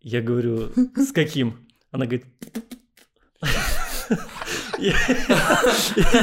Я 0.00 0.22
говорю, 0.22 0.70
с 0.96 1.12
каким? 1.12 1.68
Она 1.90 2.06
говорит, 2.06 2.24
я 4.80 4.92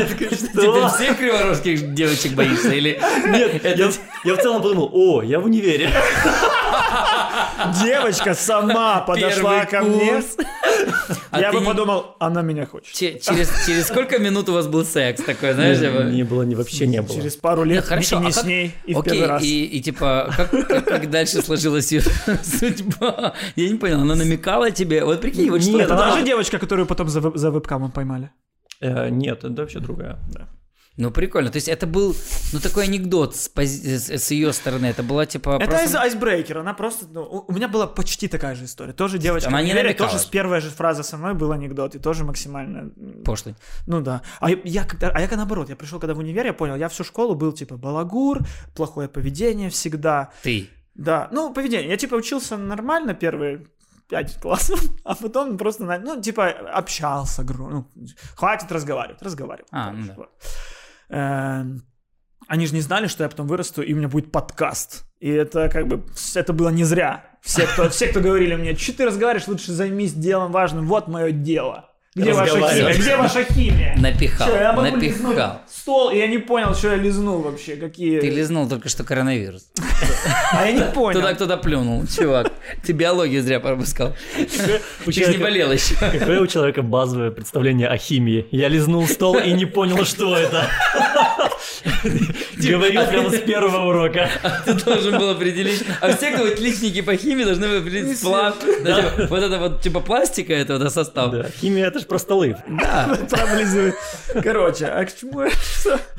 такой, 0.08 0.28
Ты 0.28 0.36
что? 0.36 0.90
всех 0.90 1.18
криворожских 1.18 1.94
девочек 1.94 2.34
боишься 2.34 2.74
или... 2.74 3.00
Нет, 3.28 3.64
я 4.24 4.36
в 4.36 4.42
целом 4.42 4.62
подумал, 4.62 4.90
о, 4.94 5.22
я 5.22 5.40
в 5.40 5.46
универе. 5.46 5.90
Девочка 7.84 8.34
сама 8.34 9.02
подошла 9.02 9.66
ко 9.66 9.82
мне. 9.82 10.22
А 11.32 11.40
Я 11.42 11.52
бы 11.52 11.60
не- 11.60 11.66
подумал, 11.66 12.16
она 12.20 12.42
меня 12.42 12.66
хочет. 12.66 12.94
Че- 12.94 13.20
Через, 13.20 13.50
через 13.66 13.88
сколько 13.88 14.18
минут 14.20 14.50
у 14.50 14.54
вас 14.54 14.68
был 14.68 14.86
секс 14.86 15.22
такой, 15.24 15.54
знаешь? 15.54 15.80
типа? 15.80 16.04
Не 16.04 16.24
было, 16.24 16.44
не, 16.44 16.56
вообще 16.56 16.88
не 16.88 17.02
было. 17.02 17.16
Через 17.16 17.36
пару 17.36 17.64
лет 17.64 17.84
Ну, 17.84 17.90
хорошо, 17.90 18.20
не 18.20 18.28
а 18.28 18.32
как- 18.32 18.44
с 18.44 18.46
ней, 18.46 18.72
и 18.86 18.94
в 18.94 19.00
Окей, 19.00 19.14
первый 19.14 19.28
раз. 19.30 19.44
и, 19.44 19.66
и 19.66 19.82
типа, 19.82 20.34
как, 20.38 20.68
как- 20.68 20.86
как 20.86 21.10
дальше 21.10 21.42
сложилась 21.42 21.92
ее 21.92 22.02
судьба? 22.44 23.34
Я 23.56 23.70
не 23.70 23.76
понял, 23.78 24.02
она 24.02 24.16
намекала 24.16 24.72
тебе? 24.72 25.04
Вот 25.04 25.22
прикинь, 25.22 25.50
вот 25.50 25.62
что 25.62 25.72
Нет, 25.72 25.82
это 25.82 25.94
Это 25.94 26.04
она- 26.04 26.12
та 26.14 26.20
же 26.20 26.26
девочка, 26.26 26.60
которую 26.60 26.86
потом 26.86 27.10
за, 27.10 27.20
веб- 27.20 27.38
за 27.38 27.52
вебкамом 27.52 27.92
поймали. 27.92 28.30
Э, 28.80 29.10
нет, 29.10 29.44
это 29.44 29.62
вообще 29.62 29.80
другая. 29.80 30.18
Ну, 30.98 31.12
прикольно. 31.12 31.52
То 31.52 31.58
есть 31.58 31.68
это 31.68 31.86
был, 31.86 32.16
ну, 32.54 32.60
такой 32.60 32.86
анекдот 32.86 33.36
с, 33.36 33.52
пози- 33.54 34.18
с- 34.18 34.32
ее 34.32 34.52
стороны. 34.52 34.88
Это 34.88 35.04
была, 35.04 35.28
типа, 35.28 35.58
Это 35.62 35.68
просто... 35.68 35.86
из 35.86 35.96
айсбрейкер, 35.96 36.58
она 36.58 36.74
просто... 36.74 37.06
ну, 37.12 37.46
у, 37.48 37.54
меня 37.54 37.68
была 37.68 37.86
почти 37.86 38.28
такая 38.28 38.56
же 38.56 38.66
история. 38.66 38.94
Тоже 38.94 39.20
девочка 39.20 39.50
Она 39.50 39.62
не 39.62 39.72
универе, 39.72 39.94
тоже 39.94 40.18
с 40.18 40.26
первой 40.26 40.60
же 40.60 40.72
фразы 40.72 41.04
со 41.04 41.18
мной 41.18 41.36
был 41.36 41.52
анекдот, 41.52 41.94
и 41.94 42.00
тоже 42.00 42.24
максимально... 42.24 42.92
Пошлый. 43.24 43.56
Ну 43.86 44.02
да. 44.02 44.24
А 44.40 44.50
я, 44.50 44.86
когда, 44.86 45.10
а 45.10 45.22
я 45.22 45.28
когда 45.28 45.38
наоборот, 45.38 45.70
я 45.70 45.76
пришел 45.76 46.00
когда 46.00 46.16
в 46.16 46.20
универ, 46.20 46.48
я 46.48 46.54
понял, 46.54 46.76
я 46.76 46.90
всю 46.90 47.04
школу 47.04 47.36
был 47.36 47.54
типа 47.54 47.78
балагур, 47.78 48.40
плохое 48.76 49.08
поведение 49.08 49.70
всегда. 49.70 50.32
Ты. 50.42 50.68
Да, 50.96 51.30
ну 51.32 51.54
поведение. 51.54 51.90
Я 51.90 51.98
типа 51.98 52.16
учился 52.16 52.58
нормально 52.58 53.14
первые 53.14 53.68
пять 54.10 54.40
классов, 54.42 54.82
а 55.04 55.16
потом 55.16 55.58
просто, 55.58 55.84
ну, 56.00 56.22
типа, 56.22 56.50
общался, 56.50 57.44
ну, 57.44 57.88
хватит 58.36 58.72
разговаривать, 58.72 59.22
разговаривать. 59.22 59.68
А, 59.72 59.92
ну 59.92 60.08
да. 60.08 60.14
Вот. 60.16 60.30
Эм, 61.10 61.84
Они 62.48 62.66
же 62.66 62.74
не 62.74 62.82
знали, 62.82 63.08
что 63.08 63.24
я 63.24 63.30
потом 63.30 63.48
вырасту, 63.48 63.82
и 63.82 63.94
у 63.94 63.98
меня 63.98 64.08
будет 64.08 64.32
подкаст. 64.32 65.06
И 65.20 65.30
это 65.30 65.68
как 65.70 65.88
бы, 65.88 66.04
это 66.36 66.54
было 66.54 66.70
не 66.70 66.84
зря. 66.84 67.26
Все, 67.42 67.66
кто, 67.68 67.90
все, 67.90 68.08
кто 68.08 68.22
говорили 68.22 68.56
мне, 68.56 68.76
что 68.76 68.96
ты 68.96 69.06
разговариваешь, 69.06 69.48
лучше 69.48 69.72
займись 69.72 70.14
делом 70.14 70.52
важным, 70.52 70.88
вот 70.88 71.08
мое 71.08 71.32
дело. 71.32 71.90
Где 72.18 72.34
ваша 72.34 72.56
химия? 72.58 72.94
Где 72.98 73.16
ваша 73.16 73.44
химия? 73.44 73.96
Напихал, 73.98 74.48
Чё, 74.48 74.56
я 74.56 74.74
могу 74.74 74.96
напихал. 74.96 75.62
стол, 75.70 76.10
и 76.10 76.18
я 76.18 76.28
не 76.28 76.40
понял, 76.40 76.74
что 76.74 76.90
я 76.90 76.96
лизнул 76.96 77.42
вообще, 77.42 77.76
какие... 77.76 78.20
Ты 78.20 78.30
лизнул 78.32 78.68
только 78.68 78.90
что 78.90 79.04
коронавирус. 79.04 79.68
А 80.52 80.66
я 80.66 80.72
не 80.72 80.82
понял. 80.94 81.20
Туда 81.20 81.34
кто-то 81.36 81.58
плюнул, 81.58 82.04
чувак. 82.08 82.52
Ты 82.84 82.94
биологию 82.94 83.44
зря 83.44 83.60
пропускал. 83.60 84.16
Же 85.06 85.32
не 85.32 85.38
болел 85.38 85.72
еще. 85.72 85.96
Какое 85.96 86.42
у 86.42 86.48
человека 86.48 86.82
базовое 86.82 87.30
представление 87.30 87.88
о 87.88 87.98
химии? 87.98 88.48
Я 88.52 88.68
лизнул 88.68 89.08
стол 89.08 89.38
и 89.38 89.52
не 89.52 89.66
понял, 89.66 90.04
что 90.04 90.36
это. 90.36 90.68
Говорил 92.58 93.06
прямо 93.06 93.30
с 93.30 93.40
первого 93.40 93.88
урока. 93.90 94.30
Ты 94.66 94.74
должен 94.74 95.18
был 95.18 95.30
определить. 95.30 95.84
А 96.02 96.16
все, 96.16 96.32
кто 96.32 96.46
отличники 96.46 97.02
по 97.02 97.16
химии, 97.16 97.44
должны 97.44 97.68
были 97.68 97.80
определить 97.80 98.18
сплав. 98.18 98.56
Типа, 98.60 99.28
Вот 99.30 99.44
это 99.44 99.60
вот 99.60 99.82
типа 99.82 100.00
пластика, 100.00 100.54
это 100.54 100.78
вот 100.78 100.92
состав. 100.92 101.32
Да, 101.32 101.46
химия 101.62 101.88
это 101.88 102.00
же 102.00 102.06
про 102.08 102.20
столы. 102.20 102.58
Да. 102.68 103.18
Короче, 104.44 104.86
а 104.86 105.06
к 105.06 105.16
чему 105.16 105.44
я? 105.44 105.52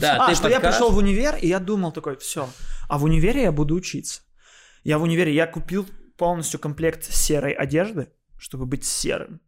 А, 0.02 0.34
что 0.34 0.48
я 0.48 0.60
пришел 0.60 0.90
в 0.90 0.96
универ, 0.96 1.36
и 1.36 1.48
я 1.48 1.58
думал 1.58 1.92
такой, 1.92 2.16
все. 2.16 2.48
А 2.88 2.98
в 2.98 3.04
универе 3.04 3.42
я 3.42 3.52
буду 3.52 3.74
учиться. 3.74 4.22
Я 4.84 4.98
в 4.98 5.02
универе, 5.02 5.34
я 5.34 5.46
купил 5.46 5.86
полностью 6.16 6.60
комплект 6.60 7.04
серой 7.04 7.52
одежды, 7.52 8.08
чтобы 8.38 8.66
быть 8.66 8.84
серым. 8.84 9.40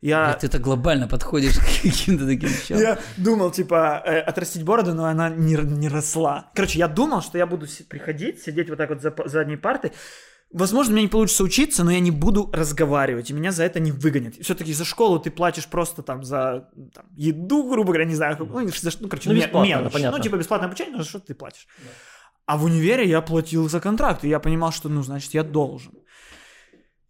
Я, 0.00 0.34
Ты 0.34 0.48
так 0.48 0.60
глобально 0.60 1.08
подходишь 1.08 1.58
к 1.58 1.82
каким-то 1.82 2.24
таким 2.24 2.48
вещам. 2.48 2.78
я 2.78 2.98
думал, 3.16 3.50
типа, 3.50 4.00
э, 4.04 4.20
отрастить 4.20 4.62
бороду, 4.62 4.94
но 4.94 5.06
она 5.06 5.28
не, 5.28 5.54
не 5.56 5.88
росла. 5.88 6.52
Короче, 6.54 6.78
я 6.78 6.86
думал, 6.86 7.20
что 7.20 7.36
я 7.36 7.46
буду 7.46 7.66
приходить, 7.88 8.40
сидеть 8.40 8.68
вот 8.68 8.78
так 8.78 8.90
вот 8.90 9.02
за 9.02 9.12
задней 9.26 9.56
партой. 9.56 9.92
Возможно, 10.50 10.94
мне 10.94 11.02
не 11.02 11.08
получится 11.08 11.44
учиться, 11.44 11.84
но 11.84 11.90
я 11.90 12.00
не 12.00 12.10
буду 12.10 12.50
разговаривать, 12.52 13.30
и 13.30 13.34
меня 13.34 13.52
за 13.52 13.64
это 13.64 13.80
не 13.80 13.92
выгонят. 13.92 14.34
Все-таки 14.36 14.72
за 14.72 14.86
школу 14.86 15.18
ты 15.18 15.30
платишь 15.30 15.66
просто 15.66 16.02
там 16.02 16.24
за 16.24 16.70
там, 16.94 17.04
еду, 17.14 17.64
грубо 17.68 17.88
говоря, 17.88 18.06
не 18.06 18.14
знаю, 18.14 18.36
ну, 18.38 18.68
за 18.68 18.90
ну, 19.00 19.08
короче, 19.08 19.28
Ну, 19.28 19.36
бесплатно, 19.36 19.68
мелочь. 19.68 19.84
да, 19.84 19.90
понятно. 19.90 20.16
Ну, 20.16 20.22
типа 20.22 20.36
бесплатное 20.36 20.68
обучение, 20.68 20.96
но 20.96 21.02
за 21.02 21.08
что 21.08 21.20
ты 21.20 21.34
платишь? 21.34 21.66
А 22.46 22.56
в 22.56 22.64
универе 22.64 23.06
я 23.06 23.20
платил 23.20 23.68
за 23.68 23.78
контракт, 23.78 24.24
и 24.24 24.28
я 24.28 24.40
понимал, 24.40 24.72
что, 24.72 24.88
ну, 24.88 25.02
значит, 25.02 25.34
я 25.34 25.42
должен. 25.42 25.92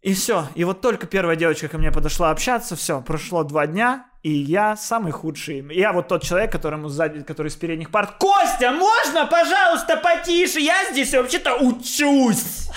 И 0.01 0.13
все. 0.13 0.47
И 0.55 0.65
вот 0.65 0.81
только 0.81 1.07
первая 1.07 1.37
девочка 1.37 1.69
ко 1.69 1.77
мне 1.77 1.91
подошла 1.91 2.31
общаться, 2.31 2.75
все, 2.75 3.01
прошло 3.01 3.43
два 3.43 3.67
дня, 3.67 4.05
и 4.21 4.31
я 4.31 4.75
самый 4.75 5.13
худший. 5.13 5.65
Я 5.73 5.93
вот 5.93 6.09
тот 6.09 6.23
человек, 6.23 6.51
которому 6.51 6.89
сзади, 6.89 7.23
который 7.23 7.49
с 7.49 7.55
передних 7.55 7.89
парт, 7.89 8.17
Костя, 8.17 8.71
можно, 8.71 9.25
пожалуйста, 9.27 9.95
потише? 9.97 10.59
Я 10.59 10.91
здесь 10.91 11.13
вообще-то 11.13 11.55
учусь. 11.55 12.68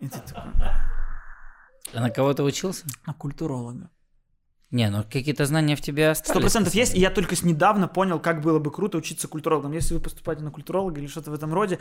И 0.00 0.08
ты 0.08 0.18
такой, 0.20 0.52
А 1.94 2.00
на 2.00 2.10
кого 2.10 2.34
ты 2.34 2.42
учился? 2.42 2.84
на 3.06 3.14
культуролога. 3.14 3.90
Не, 4.70 4.90
ну 4.90 5.04
какие-то 5.04 5.46
знания 5.46 5.76
в 5.76 5.80
тебе 5.80 6.10
остались. 6.10 6.30
Сто 6.30 6.40
процентов 6.40 6.74
есть, 6.74 6.94
и 6.94 7.00
я 7.00 7.10
только 7.10 7.34
недавно 7.46 7.86
понял, 7.88 8.18
как 8.18 8.40
было 8.42 8.58
бы 8.58 8.72
круто 8.72 8.98
учиться 8.98 9.28
культурологом. 9.28 9.72
Если 9.72 9.94
вы 9.94 10.00
поступаете 10.00 10.42
на 10.42 10.50
культуролога 10.50 11.00
или 11.00 11.06
что-то 11.06 11.30
в 11.30 11.34
этом 11.34 11.54
роде, 11.54 11.78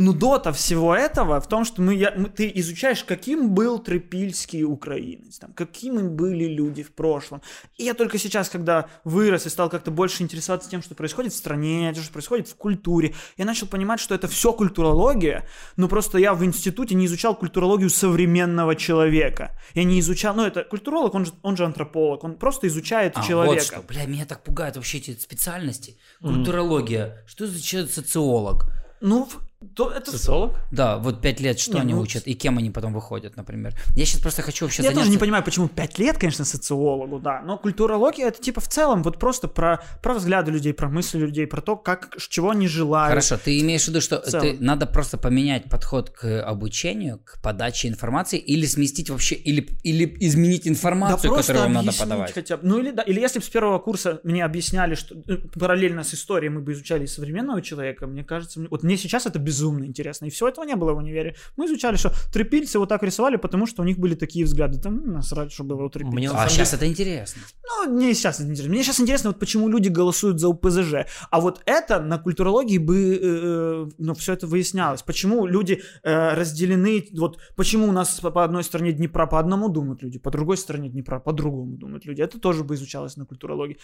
ну, 0.00 0.12
дота 0.12 0.52
всего 0.52 0.94
этого 0.94 1.40
в 1.40 1.48
том, 1.48 1.64
что 1.64 1.82
мы, 1.82 1.94
я, 1.94 2.12
мы- 2.16 2.28
ты 2.30 2.50
изучаешь, 2.54 3.02
каким 3.04 3.50
был 3.52 3.80
трипильский 3.80 4.62
украинец, 4.62 5.38
там, 5.40 5.52
какими 5.52 6.02
были 6.08 6.44
люди 6.44 6.84
в 6.84 6.92
прошлом. 6.92 7.42
И 7.76 7.84
я 7.84 7.94
только 7.94 8.16
сейчас, 8.16 8.48
когда 8.48 8.88
вырос 9.02 9.46
и 9.46 9.48
стал 9.48 9.68
как-то 9.68 9.90
больше 9.90 10.22
интересоваться 10.22 10.70
тем, 10.70 10.82
что 10.82 10.94
происходит 10.94 11.32
в 11.32 11.36
стране, 11.36 11.92
что 11.94 12.12
происходит 12.12 12.46
в 12.46 12.54
культуре, 12.54 13.14
я 13.36 13.44
начал 13.44 13.66
понимать, 13.66 13.98
что 13.98 14.14
это 14.14 14.28
все 14.28 14.52
культурология, 14.52 15.46
но 15.76 15.88
просто 15.88 16.18
я 16.18 16.32
в 16.32 16.44
институте 16.44 16.94
не 16.94 17.06
изучал 17.06 17.34
культурологию 17.34 17.90
современного 17.90 18.76
человека. 18.76 19.58
Я 19.74 19.82
не 19.82 19.98
изучал, 19.98 20.34
ну, 20.36 20.44
это 20.46 20.62
культуролог, 20.62 21.14
он 21.14 21.26
же, 21.26 21.32
он 21.42 21.56
же 21.56 21.64
антрополог, 21.64 22.22
он 22.22 22.34
просто 22.36 22.68
изучает 22.68 23.14
А, 23.16 23.22
человека. 23.26 23.54
вот 23.54 23.62
что. 23.64 23.82
Бля, 23.88 24.06
меня 24.06 24.26
так 24.26 24.44
пугают 24.44 24.76
вообще 24.76 24.98
эти 24.98 25.18
специальности. 25.18 25.96
Культурология. 26.22 27.24
Что 27.26 27.46
за 27.48 27.60
человек 27.60 27.90
социолог? 27.90 28.66
Ну, 29.00 29.28
то 29.74 29.90
это... 29.90 30.12
Социолог? 30.12 30.54
Да, 30.70 30.98
вот 30.98 31.20
пять 31.20 31.40
лет 31.40 31.58
что 31.58 31.74
Не, 31.74 31.80
они 31.80 31.94
ну, 31.94 32.00
учат 32.00 32.28
и 32.28 32.34
кем 32.34 32.58
они 32.58 32.70
потом 32.70 32.92
выходят, 32.94 33.36
например. 33.36 33.74
Я 33.96 34.04
сейчас 34.04 34.20
просто 34.20 34.42
хочу 34.42 34.64
вообще 34.64 34.82
Я 34.82 34.90
заняться... 34.90 35.00
тоже 35.00 35.10
не 35.10 35.18
понимаю, 35.18 35.42
почему 35.42 35.66
5 35.66 35.98
лет, 35.98 36.16
конечно, 36.16 36.44
социологу, 36.44 37.18
да, 37.18 37.42
но 37.42 37.58
культурология 37.58 38.28
это 38.28 38.40
типа 38.40 38.60
в 38.60 38.68
целом 38.68 39.02
вот 39.02 39.18
просто 39.18 39.48
про, 39.48 39.82
про 40.00 40.14
взгляды 40.14 40.52
людей, 40.52 40.72
про 40.72 40.88
мысли 40.88 41.18
людей, 41.18 41.48
про 41.48 41.60
то, 41.60 41.74
как, 41.74 42.14
чего 42.18 42.50
они 42.50 42.68
желают. 42.68 43.08
Хорошо, 43.08 43.36
ты 43.36 43.58
имеешь 43.58 43.84
в 43.84 43.88
виду, 43.88 44.00
что 44.00 44.18
целом. 44.18 44.42
ты, 44.42 44.64
надо 44.64 44.86
просто 44.86 45.18
поменять 45.18 45.68
подход 45.68 46.10
к 46.10 46.40
обучению, 46.40 47.18
к 47.24 47.42
подаче 47.42 47.88
информации, 47.88 48.38
или 48.38 48.64
сместить 48.64 49.10
вообще, 49.10 49.34
или, 49.34 49.68
или 49.82 50.16
изменить 50.20 50.64
Да 50.64 50.70
информацию, 50.70 51.32
просто 51.32 51.52
которую 51.52 51.74
вам 51.74 51.84
надо 51.84 51.98
подавать. 51.98 52.32
хотя 52.32 52.58
бы. 52.58 52.68
Ну 52.68 52.78
или 52.78 52.92
да, 52.92 53.02
или 53.02 53.20
если 53.20 53.40
бы 53.40 53.44
с 53.44 53.48
первого 53.48 53.80
курса 53.80 54.20
мне 54.22 54.44
объясняли, 54.44 54.94
что 54.94 55.16
э, 55.26 55.36
параллельно 55.58 56.04
с 56.04 56.14
историей 56.14 56.50
мы 56.50 56.60
бы 56.60 56.72
изучали 56.74 57.06
современного 57.06 57.60
человека, 57.60 58.06
мне 58.06 58.22
кажется, 58.22 58.64
вот 58.70 58.84
мне 58.84 58.96
сейчас 58.96 59.26
это 59.26 59.40
безумно 59.48 59.86
интересно, 59.86 60.26
и 60.26 60.30
всего 60.30 60.48
этого 60.50 60.66
не 60.66 60.76
было 60.76 60.92
в 60.92 60.98
универе. 60.98 61.34
Мы 61.56 61.64
изучали, 61.64 61.96
что 61.96 62.12
трипильцы 62.32 62.78
вот 62.78 62.88
так 62.88 63.02
рисовали, 63.02 63.36
потому 63.36 63.66
что 63.66 63.82
у 63.82 63.86
них 63.86 63.98
были 63.98 64.14
такие 64.14 64.44
взгляды. 64.44 64.78
Там 64.78 65.12
насрать, 65.12 65.52
что 65.52 65.64
было 65.64 65.84
у 65.84 65.88
трипильцев. 65.88 66.18
Мне 66.18 66.30
А 66.30 66.48
сейчас 66.48 66.74
это 66.74 66.86
интересно. 66.86 67.42
Ну, 67.64 67.90
мне 67.94 68.14
сейчас 68.14 68.40
это 68.40 68.50
интересно. 68.50 68.70
Мне 68.70 68.82
сейчас 68.82 69.00
интересно, 69.00 69.30
вот 69.30 69.38
почему 69.38 69.68
люди 69.68 69.88
голосуют 69.88 70.38
за 70.38 70.48
УПЗЖ. 70.48 70.94
А 71.30 71.40
вот 71.40 71.62
это 71.66 72.00
на 72.00 72.18
культурологии 72.18 72.78
бы, 72.78 72.96
э, 72.96 73.18
э, 73.22 73.88
ну, 73.98 74.14
все 74.14 74.34
это 74.34 74.46
выяснялось. 74.46 75.02
Почему 75.02 75.46
люди 75.46 75.82
э, 76.02 76.34
разделены, 76.34 77.08
вот 77.12 77.38
почему 77.56 77.88
у 77.88 77.92
нас 77.92 78.20
по 78.20 78.30
по 78.30 78.44
одной 78.44 78.64
стороне 78.64 78.92
Днепра 78.92 79.26
по 79.26 79.38
одному 79.38 79.68
думают 79.68 80.02
люди, 80.02 80.18
по 80.18 80.30
другой 80.30 80.56
стороне 80.56 80.90
Днепра 80.90 81.20
по 81.20 81.32
другому 81.32 81.76
думают 81.76 82.04
люди. 82.04 82.22
Это 82.22 82.38
тоже 82.38 82.64
бы 82.64 82.74
изучалось 82.74 83.16
на 83.16 83.24
культурологии. 83.24 83.78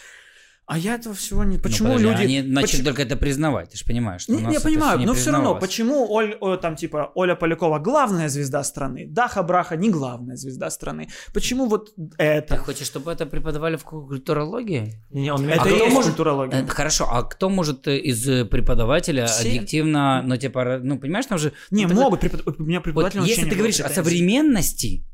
А 0.67 0.79
я 0.79 0.95
этого 0.95 1.15
всего 1.15 1.45
не... 1.45 1.59
Почему 1.59 1.89
ну, 1.89 1.95
подожди, 1.97 2.23
люди... 2.23 2.23
Они 2.39 2.43
начали 2.49 2.71
почему- 2.71 2.85
только 2.87 3.03
это 3.03 3.17
признавать, 3.17 3.71
ты 3.71 3.77
же 3.77 3.85
понимаешь, 3.85 4.23
что 4.23 4.33
не, 4.33 4.53
я 4.55 4.61
понимаю, 4.61 4.93
всё 4.93 4.99
не 5.01 5.07
но 5.07 5.13
все 5.15 5.31
равно, 5.31 5.55
почему 5.57 6.11
Оль, 6.11 6.37
о, 6.41 6.57
там 6.57 6.75
типа 6.77 7.13
Оля 7.15 7.35
Полякова 7.35 7.79
главная 7.81 8.31
звезда 8.31 8.65
страны, 8.65 9.07
Даха 9.07 9.43
Браха 9.43 9.77
не 9.77 9.91
главная 9.91 10.37
звезда 10.37 10.71
страны? 10.71 11.09
Почему 11.35 11.67
вот 11.67 11.93
это? 12.17 12.55
Ты 12.57 12.61
хочешь, 12.63 12.87
чтобы 12.87 13.13
это 13.13 13.27
преподавали 13.27 13.77
в 13.77 13.85
культурологии? 13.85 14.95
Не, 15.11 15.33
он 15.33 15.47
Это 15.49 15.61
А 15.63 15.65
кто 15.67 15.77
есть 15.77 15.93
может- 15.95 16.11
культурология. 16.11 16.63
Э, 16.63 16.67
Хорошо, 16.67 17.09
а 17.11 17.23
кто 17.25 17.51
может 17.51 17.87
э, 17.87 17.99
из 17.99 18.27
э, 18.27 18.47
преподавателя 18.47 19.27
Все. 19.27 19.49
объективно, 19.49 20.23
ну 20.23 20.37
типа, 20.39 20.81
ну 20.83 20.99
понимаешь, 20.99 21.27
там 21.27 21.37
же... 21.39 21.53
Не, 21.71 21.83
ну, 21.83 21.89
тогда- 21.91 22.03
могут, 22.05 22.21
препод- 22.21 22.55
у 22.59 22.63
меня 22.63 22.79
Вот 22.79 22.85
преподаватель 22.85 23.19
вообще 23.21 23.35
если 23.35 23.51
ты 23.51 23.57
говоришь 23.57 23.81
о 23.81 23.89
современности, 23.91 25.05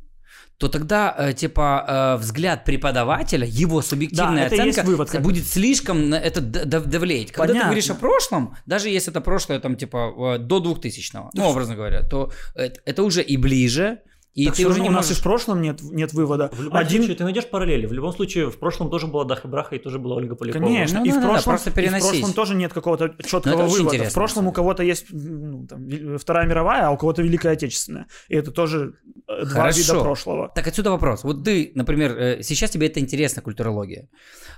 то 0.61 0.68
тогда, 0.68 1.14
э, 1.18 1.32
типа, 1.32 1.84
э, 1.88 2.20
взгляд 2.20 2.64
преподавателя, 2.66 3.46
его 3.46 3.80
субъективная 3.80 4.48
Да, 4.50 4.54
оценка 4.54 4.82
вывод, 4.82 5.11
как 5.11 5.22
будет 5.22 5.46
слишком 5.48 6.11
на 6.11 6.16
это 6.16 6.42
д- 6.42 6.66
д- 6.66 6.80
давлеть. 6.80 7.32
Когда 7.32 7.46
Понятно. 7.54 7.61
ты 7.61 7.66
говоришь 7.66 7.90
о 7.90 7.94
прошлом, 7.94 8.54
даже 8.66 8.90
если 8.90 9.11
это 9.11 9.22
прошлое, 9.22 9.58
там, 9.58 9.74
типа, 9.76 10.34
э, 10.36 10.38
до 10.38 10.58
2000-го, 10.58 11.30
ну, 11.32 11.44
образно 11.48 11.76
говоря, 11.76 12.02
то 12.02 12.30
это, 12.54 12.78
это 12.84 13.02
уже 13.04 13.22
и 13.22 13.38
ближе, 13.38 14.00
и 14.33 14.47
Так 14.47 14.57
ты 14.57 14.66
уже 14.66 14.81
не 14.81 14.89
у 14.89 14.93
нас 14.93 15.07
можешь... 15.07 15.18
и 15.18 15.20
в 15.20 15.22
прошлом 15.24 15.61
нет, 15.61 15.83
нет 15.83 16.12
вывода. 16.12 16.51
В 16.53 16.62
любом 16.62 16.78
Один, 16.78 16.99
случае, 17.03 17.16
ты 17.16 17.24
найдешь 17.24 17.49
параллели. 17.49 17.87
В 17.87 17.93
любом 17.93 18.12
случае, 18.12 18.49
в 18.49 18.59
прошлом 18.59 18.89
тоже 18.89 19.09
была 19.09 19.24
Даха 19.24 19.49
Браха 19.49 19.74
и 19.74 19.78
тоже 19.81 19.99
была 19.99 20.16
Ольга 20.16 20.37
Полякова. 20.37 20.62
конечно, 20.62 21.01
Ну 21.01 21.05
и, 21.05 21.11
в 21.11 21.14
да-да-да, 21.14 21.33
прошлом, 21.33 21.53
просто 21.53 21.70
и 21.70 21.89
в 21.89 21.91
прошлом 22.01 22.33
тоже 22.33 22.55
нет 22.55 22.72
какого-то 22.72 23.14
четкого 23.24 23.57
Ну, 23.57 23.64
очень 23.64 23.85
вывода. 23.85 24.05
В 24.05 24.14
прошлом 24.14 24.47
у 24.47 24.53
кого-то 24.53 24.85
есть 24.85 25.07
ну, 25.11 25.66
там, 25.66 26.18
Вторая 26.18 26.47
мировая, 26.47 26.87
а 26.87 26.91
у 26.91 26.97
кого-то 26.97 27.22
Великая 27.22 27.53
Отечественная. 27.53 28.07
И 28.28 28.37
это 28.37 28.53
тоже 28.53 28.95
э, 29.26 29.45
два 29.45 29.62
Хорошо. 29.62 29.78
вида 29.78 30.01
прошлого. 30.01 30.53
Так 30.55 30.66
отсюда 30.68 30.91
вопрос. 30.91 31.24
Вот 31.24 31.45
ты, 31.45 31.72
например, 31.74 32.16
э, 32.16 32.43
сейчас 32.43 32.70
тебе 32.70 32.87
это 32.87 33.01
интересно, 33.01 33.43
культурология. 33.43 34.09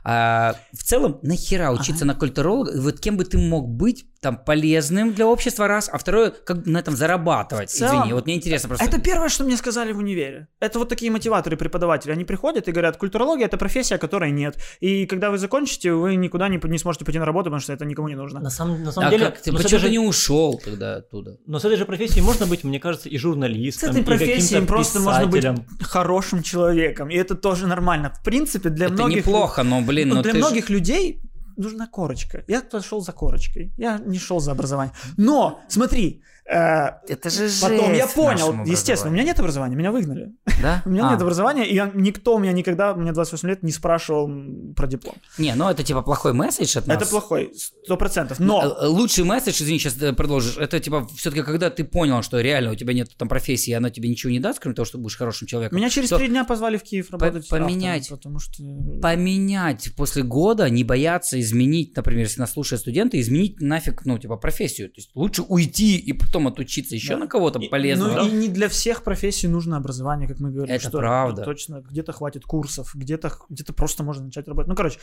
А, 0.05 0.55
в 0.72 0.82
целом, 0.82 1.18
нахера 1.22 1.70
учиться 1.70 2.05
на 2.05 2.14
культуролога? 2.14 2.72
И 2.72 2.78
Вот 2.78 3.00
кем 3.00 3.16
бы 3.16 3.24
ты 3.24 3.38
мог 3.38 3.68
быть 3.68 4.07
там 4.20 4.36
полезным 4.36 5.12
для 5.14 5.26
общества, 5.26 5.66
раз, 5.66 5.90
а 5.92 5.98
второе, 5.98 6.30
как 6.30 6.64
на 6.64 6.78
этом 6.78 6.96
зарабатывать? 6.96 7.70
В 7.70 7.74
целом, 7.74 7.98
Извини, 7.98 8.12
вот 8.12 8.26
мне 8.26 8.36
интересно 8.36 8.68
просто. 8.68 8.84
Это 8.84 9.00
первое, 9.00 9.28
что 9.28 9.42
мне 9.42 9.57
сказали 9.57 9.92
в 9.92 9.98
универе. 9.98 10.46
Это 10.61 10.78
вот 10.78 10.88
такие 10.88 11.11
мотиваторы 11.11 11.57
преподаватели. 11.57 12.12
Они 12.12 12.24
приходят 12.24 12.68
и 12.68 12.72
говорят, 12.72 12.96
культурология 12.96 13.46
это 13.46 13.57
профессия, 13.57 13.98
которой 13.98 14.30
нет. 14.30 14.59
И 14.78 15.07
когда 15.07 15.30
вы 15.30 15.38
закончите, 15.38 15.92
вы 15.92 16.14
никуда 16.14 16.48
не, 16.48 16.61
не 16.62 16.78
сможете 16.78 17.05
пойти 17.05 17.18
на 17.18 17.24
работу, 17.24 17.46
потому 17.46 17.61
что 17.61 17.72
это 17.72 17.84
никому 17.84 18.09
не 18.09 18.14
нужно. 18.14 18.40
На 18.40 18.50
самом, 18.50 18.84
на 18.84 18.92
самом 18.92 19.09
А 19.09 19.11
деле, 19.11 19.26
как 19.26 19.38
ты, 19.38 19.50
с 19.50 19.55
почему 19.55 19.59
этой 19.59 19.70
ты 19.70 19.78
же- 19.78 19.90
не 19.90 19.98
ушел 19.98 20.61
тогда 20.64 20.96
оттуда? 20.96 21.36
но 21.46 21.59
с 21.59 21.64
этой 21.64 21.76
же 21.76 21.84
профессией 21.84 22.22
можно 22.24 22.46
быть, 22.46 22.62
мне 22.62 22.78
кажется, 22.78 23.09
и 23.09 23.18
С 23.18 23.20
журналистом, 23.20 23.90
этой 23.90 24.03
и 24.03 24.05
профессией 24.05 24.64
просто 24.64 25.00
можно 25.00 25.26
быть 25.26 25.44
хорошим 25.80 26.42
человеком. 26.42 27.11
И 27.11 27.16
это 27.16 27.34
тоже 27.34 27.66
нормально. 27.66 28.12
В 28.20 28.22
принципе, 28.24 28.68
для 28.68 28.86
это 28.86 28.94
многих... 28.94 29.26
неплохо, 29.26 29.64
но, 29.64 29.80
блин, 29.93 30.09
Ну, 30.09 30.14
ну 30.16 30.22
для 30.22 30.32
ты 30.32 30.38
ж- 30.38 30.40
многих 30.40 30.70
людей 30.70 31.20
нужна 31.57 31.86
корочка. 31.86 32.45
Я 32.49 32.61
пошел 32.62 33.01
за 33.01 33.12
корочкой. 33.12 33.72
Я 33.76 33.99
не 33.99 34.18
шел 34.18 34.40
за 34.40 34.53
образование. 34.53 34.93
Но, 35.16 35.61
смотри, 35.68 36.22
Это 36.45 37.30
же 37.30 37.49
потом 37.61 37.93
я 37.93 38.03
жесть 38.05 38.14
понял, 38.14 38.47
нашему 38.49 38.66
естественно, 38.66 39.11
у 39.11 39.14
меня 39.14 39.24
нет 39.24 39.38
образования, 39.38 39.76
меня 39.76 39.93
выгнали. 39.93 40.32
Да? 40.61 40.82
У 40.86 40.90
меня 40.90 41.09
А. 41.09 41.12
нет 41.12 41.22
образования, 41.22 41.64
и 41.64 41.74
я- 41.74 41.90
никто 41.95 42.34
у 42.34 42.38
меня 42.38 42.53
никогда, 42.53 42.95
мне 42.95 43.12
28 43.12 43.49
лет, 43.49 43.62
не 43.62 43.72
спрашивал 43.72 44.30
про 44.74 44.86
диплом. 44.86 45.14
Не, 45.38 45.55
ну 45.55 45.68
это 45.68 45.82
типа 45.82 46.03
плохой 46.03 46.32
месседж 46.32 46.76
от 46.78 46.86
нас. 46.86 46.97
Это 47.01 47.07
плохой, 47.11 47.53
сто 47.84 47.97
процентов. 47.97 48.38
Но 48.40 48.62
Э, 48.62 48.86
Лучший 48.86 49.24
месседж, 49.24 49.62
извини, 49.62 49.78
сейчас 49.78 49.95
продолжишь, 50.14 50.57
это 50.59 50.78
типа 50.80 51.07
все-таки 51.16 51.43
когда 51.43 51.70
ты 51.70 51.84
понял, 51.84 52.22
что 52.22 52.40
реально 52.40 52.72
у 52.72 52.74
тебя 52.74 52.93
нет 52.93 53.09
там 53.16 53.28
профессии, 53.28 53.70
и 53.70 53.74
она 53.74 53.90
тебе 53.90 54.09
ничего 54.09 54.30
не 54.30 54.40
даст, 54.40 54.59
кроме 54.61 54.74
того, 54.74 54.84
что 54.86 54.99
будешь 54.99 55.16
хорошим 55.16 55.47
человеком. 55.49 55.76
меня 55.78 55.90
через 55.90 56.11
три 56.11 56.28
дня 56.28 56.45
позвали 56.45 56.76
в 56.76 56.82
Киев 56.82 57.11
работать 57.11 57.49
поменять. 57.49 58.03
автором, 58.11 58.18
потому 58.18 58.38
что... 58.40 58.62
Поменять 59.01 59.90
после 59.97 60.22
года, 60.22 60.68
не 60.70 60.84
бояться 60.84 61.40
изменить, 61.40 61.97
например, 61.97 62.24
если 62.24 62.40
нас 62.40 62.53
слушают 62.53 62.80
студенты, 62.80 63.20
изменить 63.20 63.61
нафиг, 63.61 64.05
ну, 64.05 64.18
типа, 64.18 64.36
профессию. 64.36 64.88
То 64.88 64.95
есть 64.97 65.11
лучше 65.14 65.43
уйти 65.43 65.97
и 65.99 66.12
потом 66.33 66.49
отучиться 66.49 66.95
еще 66.95 67.14
Да. 67.14 67.18
на 67.18 67.26
кого-то 67.26 67.59
И- 67.59 67.68
полезного. 67.68 68.22
Ну 68.22 68.28
и 68.28 68.33
не 68.33 68.49
для 68.49 68.68
всех 68.68 69.03
профессий 69.05 69.49
нужно 69.49 69.76
образование, 69.76 70.26
как 70.26 70.41
мы 70.41 70.51
говорим. 70.51 70.74
Это 70.74 70.89
что 70.89 70.99
правда. 70.99 71.45
Точно, 71.45 71.83
где-то 71.83 72.12
хватит 72.12 72.45
курсов, 72.45 72.93
где-то 72.95 73.33
где 73.51 73.64
просто 73.72 74.03
можно 74.03 74.24
начать 74.24 74.49
работать. 74.49 74.68
Ну, 74.68 74.74
короче, 74.74 74.99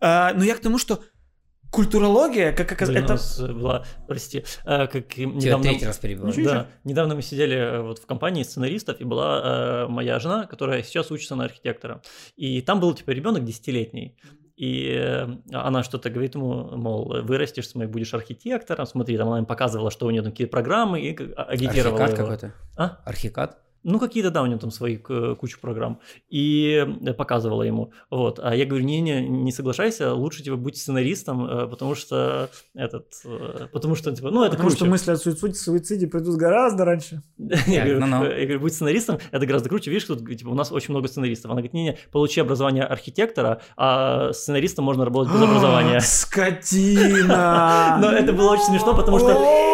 э, 0.00 0.34
но 0.34 0.44
я 0.44 0.56
к 0.56 0.60
тому, 0.60 0.78
что 0.78 1.00
культурология, 1.70 2.52
как 2.52 2.72
оказалось, 2.72 3.00
Блин, 3.00 3.02
у 3.02 3.04
это... 3.04 3.12
нас 3.14 3.40
э, 3.40 3.52
была, 3.52 3.84
прости, 4.08 4.44
э, 4.64 4.86
как 4.88 4.96
и 5.18 5.24
Тебя 5.24 5.26
недавно... 5.26 5.64
третий 5.64 5.86
раз 5.86 5.98
перебиваю. 5.98 6.28
Ничего, 6.32 6.44
Да, 6.50 6.66
недавно 6.84 7.14
мы 7.14 7.22
сидели 7.22 7.56
э, 7.56 7.80
вот 7.80 7.98
в 8.00 8.06
компании 8.06 8.42
сценаристов, 8.42 9.00
и 9.00 9.04
была 9.04 9.40
э, 9.42 9.86
моя 9.88 10.18
жена, 10.18 10.46
которая 10.46 10.82
сейчас 10.82 11.10
учится 11.10 11.36
на 11.36 11.44
архитектора. 11.44 12.02
И 12.36 12.60
там 12.60 12.80
был 12.80 12.92
типа 12.94 13.10
ребенок 13.12 13.44
десятилетний. 13.44 14.16
И 14.56 14.94
э, 14.94 15.26
она 15.52 15.82
что-то 15.82 16.10
говорит 16.10 16.34
ему, 16.34 16.76
мол, 16.76 17.22
вырастешь, 17.22 17.68
смотри, 17.68 17.90
будешь 17.90 18.12
архитектором, 18.14 18.86
смотри, 18.86 19.16
там 19.16 19.28
она 19.28 19.38
им 19.38 19.46
показывала, 19.46 19.90
что 19.90 20.06
у 20.06 20.10
нее 20.10 20.22
там 20.22 20.32
какие 20.32 20.46
программы, 20.46 21.00
и 21.00 21.32
а- 21.36 21.44
агитировала 21.44 22.04
Архикад 22.04 22.18
его. 22.18 22.28
какой-то. 22.28 22.54
А? 22.76 22.98
Архикад? 23.04 23.58
Ну, 23.84 23.98
какие-то, 23.98 24.30
да, 24.30 24.42
у 24.42 24.46
него 24.46 24.58
там 24.60 24.70
свои 24.70 24.96
к- 24.96 25.34
кучу 25.34 25.58
программ. 25.60 25.98
И 26.28 26.86
э, 27.04 27.12
показывала 27.14 27.62
ему. 27.64 27.92
Вот. 28.10 28.38
А 28.42 28.54
я 28.54 28.64
говорю, 28.64 28.84
не-не, 28.84 29.26
не 29.28 29.50
соглашайся, 29.52 30.12
лучше 30.14 30.42
тебе 30.42 30.56
быть 30.56 30.76
сценаристом, 30.76 31.44
э, 31.46 31.66
потому 31.66 31.94
что 31.94 32.48
этот, 32.74 33.06
э, 33.24 33.66
потому 33.72 33.94
что, 33.96 34.14
типа, 34.14 34.30
ну, 34.30 34.42
это 34.42 34.52
Потому 34.52 34.70
что 34.70 34.78
круче. 34.80 34.90
мысли 34.90 35.10
о 35.12 35.16
суициде, 35.16 35.54
суициде 35.54 36.06
придут 36.06 36.36
гораздо 36.36 36.84
раньше. 36.84 37.22
Я 37.66 37.84
говорю, 37.84 38.00
ну-ну. 38.00 38.24
э, 38.24 38.40
я 38.40 38.44
говорю, 38.44 38.60
будь 38.60 38.72
сценаристом, 38.74 39.18
это 39.30 39.46
гораздо 39.46 39.68
круче. 39.68 39.90
Видишь, 39.90 40.06
тут 40.06 40.26
типа, 40.28 40.50
у 40.50 40.54
нас 40.54 40.70
очень 40.72 40.92
много 40.92 41.08
сценаристов. 41.08 41.46
Она 41.50 41.54
говорит, 41.60 41.72
не-не, 41.74 41.98
получи 42.12 42.40
образование 42.40 42.84
архитектора, 42.84 43.60
а 43.76 44.32
сценаристом 44.32 44.84
можно 44.84 45.04
работать 45.04 45.32
без 45.34 45.42
образования. 45.48 46.00
Скотина! 46.00 47.98
Но 48.00 48.10
это 48.12 48.32
было 48.32 48.52
очень 48.52 48.64
смешно, 48.64 48.94
потому 48.94 49.18
что... 49.18 49.71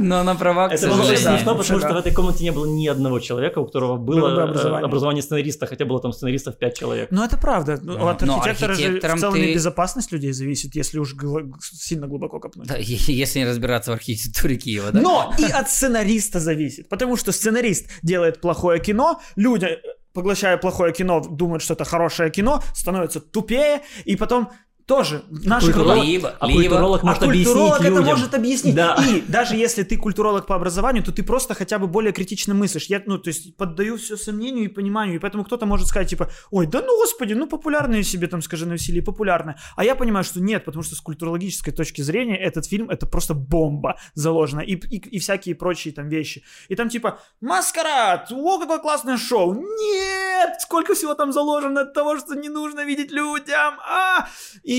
Но 0.00 0.22
на 0.22 0.34
права, 0.34 0.68
к 0.68 0.72
Это 0.72 0.88
было 0.88 1.02
очень 1.02 1.16
смешно, 1.16 1.54
потому 1.56 1.78
что 1.80 1.92
в 1.92 1.96
этой 1.96 2.12
комнате 2.12 2.44
не 2.44 2.52
было 2.52 2.66
ни 2.66 2.86
одного 2.86 3.20
человека, 3.20 3.58
у 3.60 3.66
которого 3.66 3.96
было, 3.96 4.20
Было 4.20 4.46
бы 4.46 4.58
э, 4.58 4.84
образование. 4.84 5.22
сценариста, 5.22 5.66
хотя 5.66 5.84
было 5.84 6.00
там 6.00 6.12
сценаристов 6.12 6.58
5 6.58 6.78
человек. 6.78 7.08
Ну, 7.10 7.22
это 7.24 7.36
правда. 7.36 7.78
Ну, 7.82 7.98
Но- 7.98 8.08
От 8.08 8.22
но 8.22 8.40
архитектора 8.40 8.74
же 8.74 9.00
в 9.00 9.20
целом 9.20 9.36
и 9.36 9.54
безопасность 9.54 10.12
людей 10.12 10.32
зависит, 10.32 10.74
если 10.74 10.98
уж 10.98 11.14
сильно 11.60 12.06
глубоко 12.06 12.38
копнуть. 12.38 12.68
Если 12.78 13.38
не 13.40 13.46
разбираться 13.46 13.90
в 13.90 13.94
архитектуре 13.94 14.56
Киева, 14.56 14.90
да? 14.92 15.00
Но 15.00 15.34
и 15.38 15.44
от 15.44 15.68
сценариста 15.70 16.40
зависит. 16.40 16.88
Потому 16.88 17.16
что 17.16 17.32
сценарист 17.32 17.88
делает 18.02 18.40
плохое 18.40 18.80
кино, 18.80 19.20
люди, 19.36 19.66
э, 19.66 19.76
поглощая 20.12 20.56
плохое 20.58 20.92
кино, 20.92 21.20
думают, 21.20 21.62
что 21.62 21.74
это 21.74 21.84
хорошее 21.84 22.30
кино, 22.30 22.62
становятся 22.74 23.20
тупее, 23.20 23.82
и 24.04 24.16
потом 24.16 24.50
тоже 24.86 25.24
в 25.30 25.46
наших 25.46 25.74
Культуролог- 25.74 26.04
Либо, 26.04 26.34
А 26.40 26.46
либо... 26.46 26.60
культуролог 26.62 27.02
А 27.02 27.06
может 27.06 27.22
культуролог 27.22 27.72
объяснить 27.72 27.80
это 27.80 27.88
людям. 28.00 28.04
может 28.04 28.34
объяснить. 28.34 28.74
Да. 28.74 28.96
И 29.08 29.20
даже 29.22 29.56
если 29.56 29.82
ты 29.82 29.96
культуролог 29.96 30.46
по 30.46 30.54
образованию, 30.56 31.04
то 31.04 31.12
ты 31.12 31.22
просто 31.22 31.54
хотя 31.54 31.78
бы 31.78 31.86
более 31.86 32.12
критично 32.12 32.54
мыслишь. 32.54 32.86
Я, 32.86 33.02
ну, 33.06 33.18
то 33.18 33.28
есть, 33.28 33.56
поддаю 33.56 33.96
все 33.96 34.16
сомнению 34.16 34.64
и 34.64 34.68
пониманию. 34.68 35.16
И 35.16 35.18
поэтому 35.18 35.44
кто-то 35.44 35.66
может 35.66 35.86
сказать, 35.86 36.08
типа, 36.10 36.30
ой, 36.50 36.66
да 36.66 36.80
ну, 36.80 36.96
господи, 36.98 37.34
ну, 37.34 37.46
популярные 37.46 38.02
себе 38.02 38.26
там, 38.26 38.42
скажи, 38.42 38.66
на 38.66 38.72
веселье, 38.74 39.02
популярные. 39.02 39.56
А 39.76 39.84
я 39.84 39.94
понимаю, 39.94 40.24
что 40.24 40.40
нет, 40.40 40.64
потому 40.64 40.82
что 40.82 40.94
с 40.94 41.00
культурологической 41.00 41.72
точки 41.72 42.02
зрения 42.02 42.36
этот 42.36 42.66
фильм 42.66 42.90
это 42.90 43.06
просто 43.06 43.34
бомба 43.34 43.96
заложена. 44.14 44.60
И, 44.60 44.74
и, 44.74 44.96
и 44.96 45.18
всякие 45.18 45.54
прочие 45.54 45.94
там 45.94 46.08
вещи. 46.08 46.42
И 46.68 46.74
там 46.74 46.88
типа, 46.88 47.20
маскарад, 47.40 48.30
о, 48.32 48.58
какое 48.58 48.78
классное 48.78 49.16
шоу. 49.16 49.54
Нет, 49.54 50.60
сколько 50.60 50.94
всего 50.94 51.14
там 51.14 51.32
заложено 51.32 51.82
от 51.82 51.94
того, 51.94 52.18
что 52.18 52.34
не 52.34 52.48
нужно 52.48 52.84
видеть 52.84 53.10
людям. 53.12 53.74
А! 53.88 54.26
И 54.64 54.71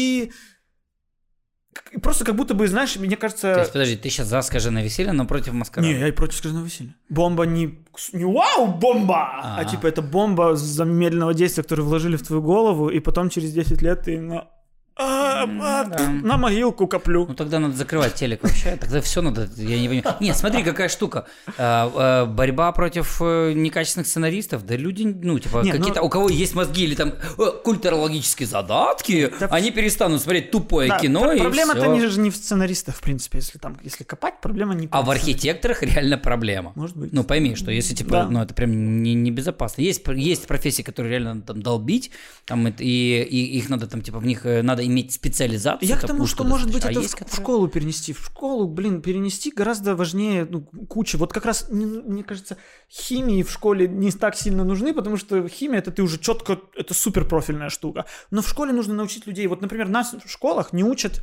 к- 1.74 2.02
просто 2.02 2.24
как 2.26 2.36
будто 2.36 2.54
бы, 2.54 2.68
знаешь, 2.68 2.96
мне 2.98 3.16
кажется... 3.18 3.54
То 3.54 3.60
есть, 3.62 3.74
подожди, 3.74 3.96
ты 3.98 4.10
сейчас 4.10 4.28
за 4.28 4.42
скажи 4.42 4.70
на 4.72 4.84
веселье, 4.84 5.12
но 5.12 5.26
против 5.26 5.54
маскарада. 5.54 5.92
Не, 5.92 6.00
я 6.00 6.08
и 6.08 6.12
против 6.12 6.38
скаженого 6.38 6.66
веселья. 6.66 6.96
Бомба 7.10 7.44
не, 7.46 7.80
не 8.14 8.26
вау, 8.26 8.68
бомба! 8.68 9.30
А, 9.44 9.58
А. 9.60 9.66
типа 9.66 9.88
это 9.88 10.02
бомба 10.02 10.56
замедленного 10.56 11.34
действия, 11.34 11.64
которую 11.64 11.88
вложили 11.88 12.16
в 12.16 12.22
твою 12.24 12.42
голову, 12.42 12.90
и 12.90 13.00
потом 13.00 13.30
через 13.30 13.52
10 13.54 13.82
лет 13.82 14.04
ты 14.04 14.20
на, 14.22 14.48
а, 14.96 15.44
а, 15.44 15.84
да. 15.86 16.10
на 16.10 16.38
могилку 16.38 16.88
коплю. 16.88 17.26
Ну 17.28 17.34
тогда 17.34 17.60
надо 17.60 17.76
закрывать 17.76 18.14
телек 18.14 18.44
вообще, 18.44 18.76
тогда 18.80 19.02
все 19.02 19.22
надо, 19.22 19.50
я 19.58 19.80
не 19.80 19.88
понимаю. 19.88 20.18
Нет, 20.20 20.38
смотри, 20.38 20.64
какая 20.64 20.88
штука. 20.88 21.26
А, 21.58 21.92
а, 21.96 22.26
борьба 22.28 22.72
против 22.74 23.18
э, 23.22 23.54
некачественных 23.54 24.08
сценаристов, 24.08 24.66
да 24.66 24.76
люди, 24.76 25.04
ну, 25.04 25.40
типа, 25.40 25.62
Не, 25.64 25.72
ну- 25.74 25.78
какие-то, 25.80 26.02
у 26.04 26.10
кого 26.10 26.30
есть 26.30 26.54
мозги 26.54 26.84
или 26.84 26.94
там 26.96 27.14
э, 27.40 27.44
культурологические 27.64 28.48
задатки, 28.48 29.32
Да 29.40 29.48
они 29.48 29.72
перестанут 29.72 30.22
смотреть 30.22 30.52
тупое 30.52 30.90
Да, 30.90 31.00
кино 31.00 31.24
пр- 31.24 31.40
Проблема-то 31.40 31.88
не, 31.88 32.08
же 32.08 32.20
не 32.20 32.30
в 32.30 32.36
сценаристах, 32.36 32.96
в 32.96 33.02
принципе, 33.02 33.40
если 33.40 33.58
там, 33.58 33.80
если 33.84 34.04
копать, 34.04 34.42
проблема 34.42 34.76
не 34.76 34.88
А 34.92 35.02
в 35.02 35.10
архитекторах 35.10 35.82
реально 35.82 36.18
проблема. 36.20 36.72
Может 36.76 36.98
быть. 36.98 37.12
Ну, 37.14 37.24
пойми, 37.24 37.56
что 37.56 37.72
если, 37.72 37.96
типа, 37.96 38.12
Да. 38.12 38.28
ну, 38.30 38.42
это 38.44 38.54
прям 38.54 39.02
не- 39.02 39.16
небезопасно. 39.16 39.82
Есть, 39.82 40.04
пр- 40.04 40.16
есть 40.16 40.46
профессии, 40.48 40.84
которые 40.84 41.10
реально 41.12 41.34
надо 41.34 41.48
там 41.48 41.62
долбить, 41.64 42.12
там, 42.46 42.68
и, 42.68 42.74
и 42.78 43.58
их 43.58 43.70
надо 43.70 43.88
там, 43.88 44.02
типа, 44.02 44.20
в 44.20 44.26
них 44.26 44.46
э, 44.46 44.62
надо 44.84 44.94
иметь 44.94 45.14
специализацию. 45.14 45.88
Я 45.90 45.98
к 45.98 46.06
тому, 46.06 46.26
что, 46.26 46.44
может 46.44 46.68
быть, 46.68 46.78
это 46.78 46.90
А 46.90 46.92
в, 46.92 47.02
есть, 47.02 47.14
в 47.14 47.18
которые- 47.18 47.36
школу 47.36 47.68
перенести. 47.68 48.14
В 48.14 48.26
школу, 48.26 48.68
блин, 48.68 49.02
перенести 49.02 49.52
гораздо 49.52 49.96
важнее 49.96 50.46
ну, 50.50 50.62
куча. 50.62 51.18
Вот 51.18 51.34
как 51.34 51.46
раз, 51.46 51.68
не- 51.70 51.86
мне 51.86 52.24
кажется, 52.24 52.58
химии 52.90 53.44
в 53.44 53.52
школе 53.52 53.88
не 53.88 54.12
так 54.12 54.36
сильно 54.36 54.64
нужны, 54.64 54.94
потому 54.94 55.18
что 55.18 55.48
химия 55.48 55.80
это 55.80 55.92
ты 55.92 56.02
уже 56.04 56.20
четко, 56.20 56.60
это 56.76 56.94
супер 56.94 57.28
профильная 57.28 57.70
штука. 57.70 58.06
Но 58.32 58.42
в 58.42 58.48
школе 58.50 58.74
нужно 58.74 58.94
научить 58.94 59.28
людей. 59.28 59.48
Вот, 59.48 59.62
например, 59.62 59.88
нас 59.90 60.14
в 60.14 60.30
школах 60.30 60.74
не 60.74 60.84
учат 60.84 61.22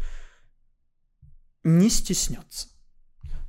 не 1.63 1.91
стесняться. 1.91 2.69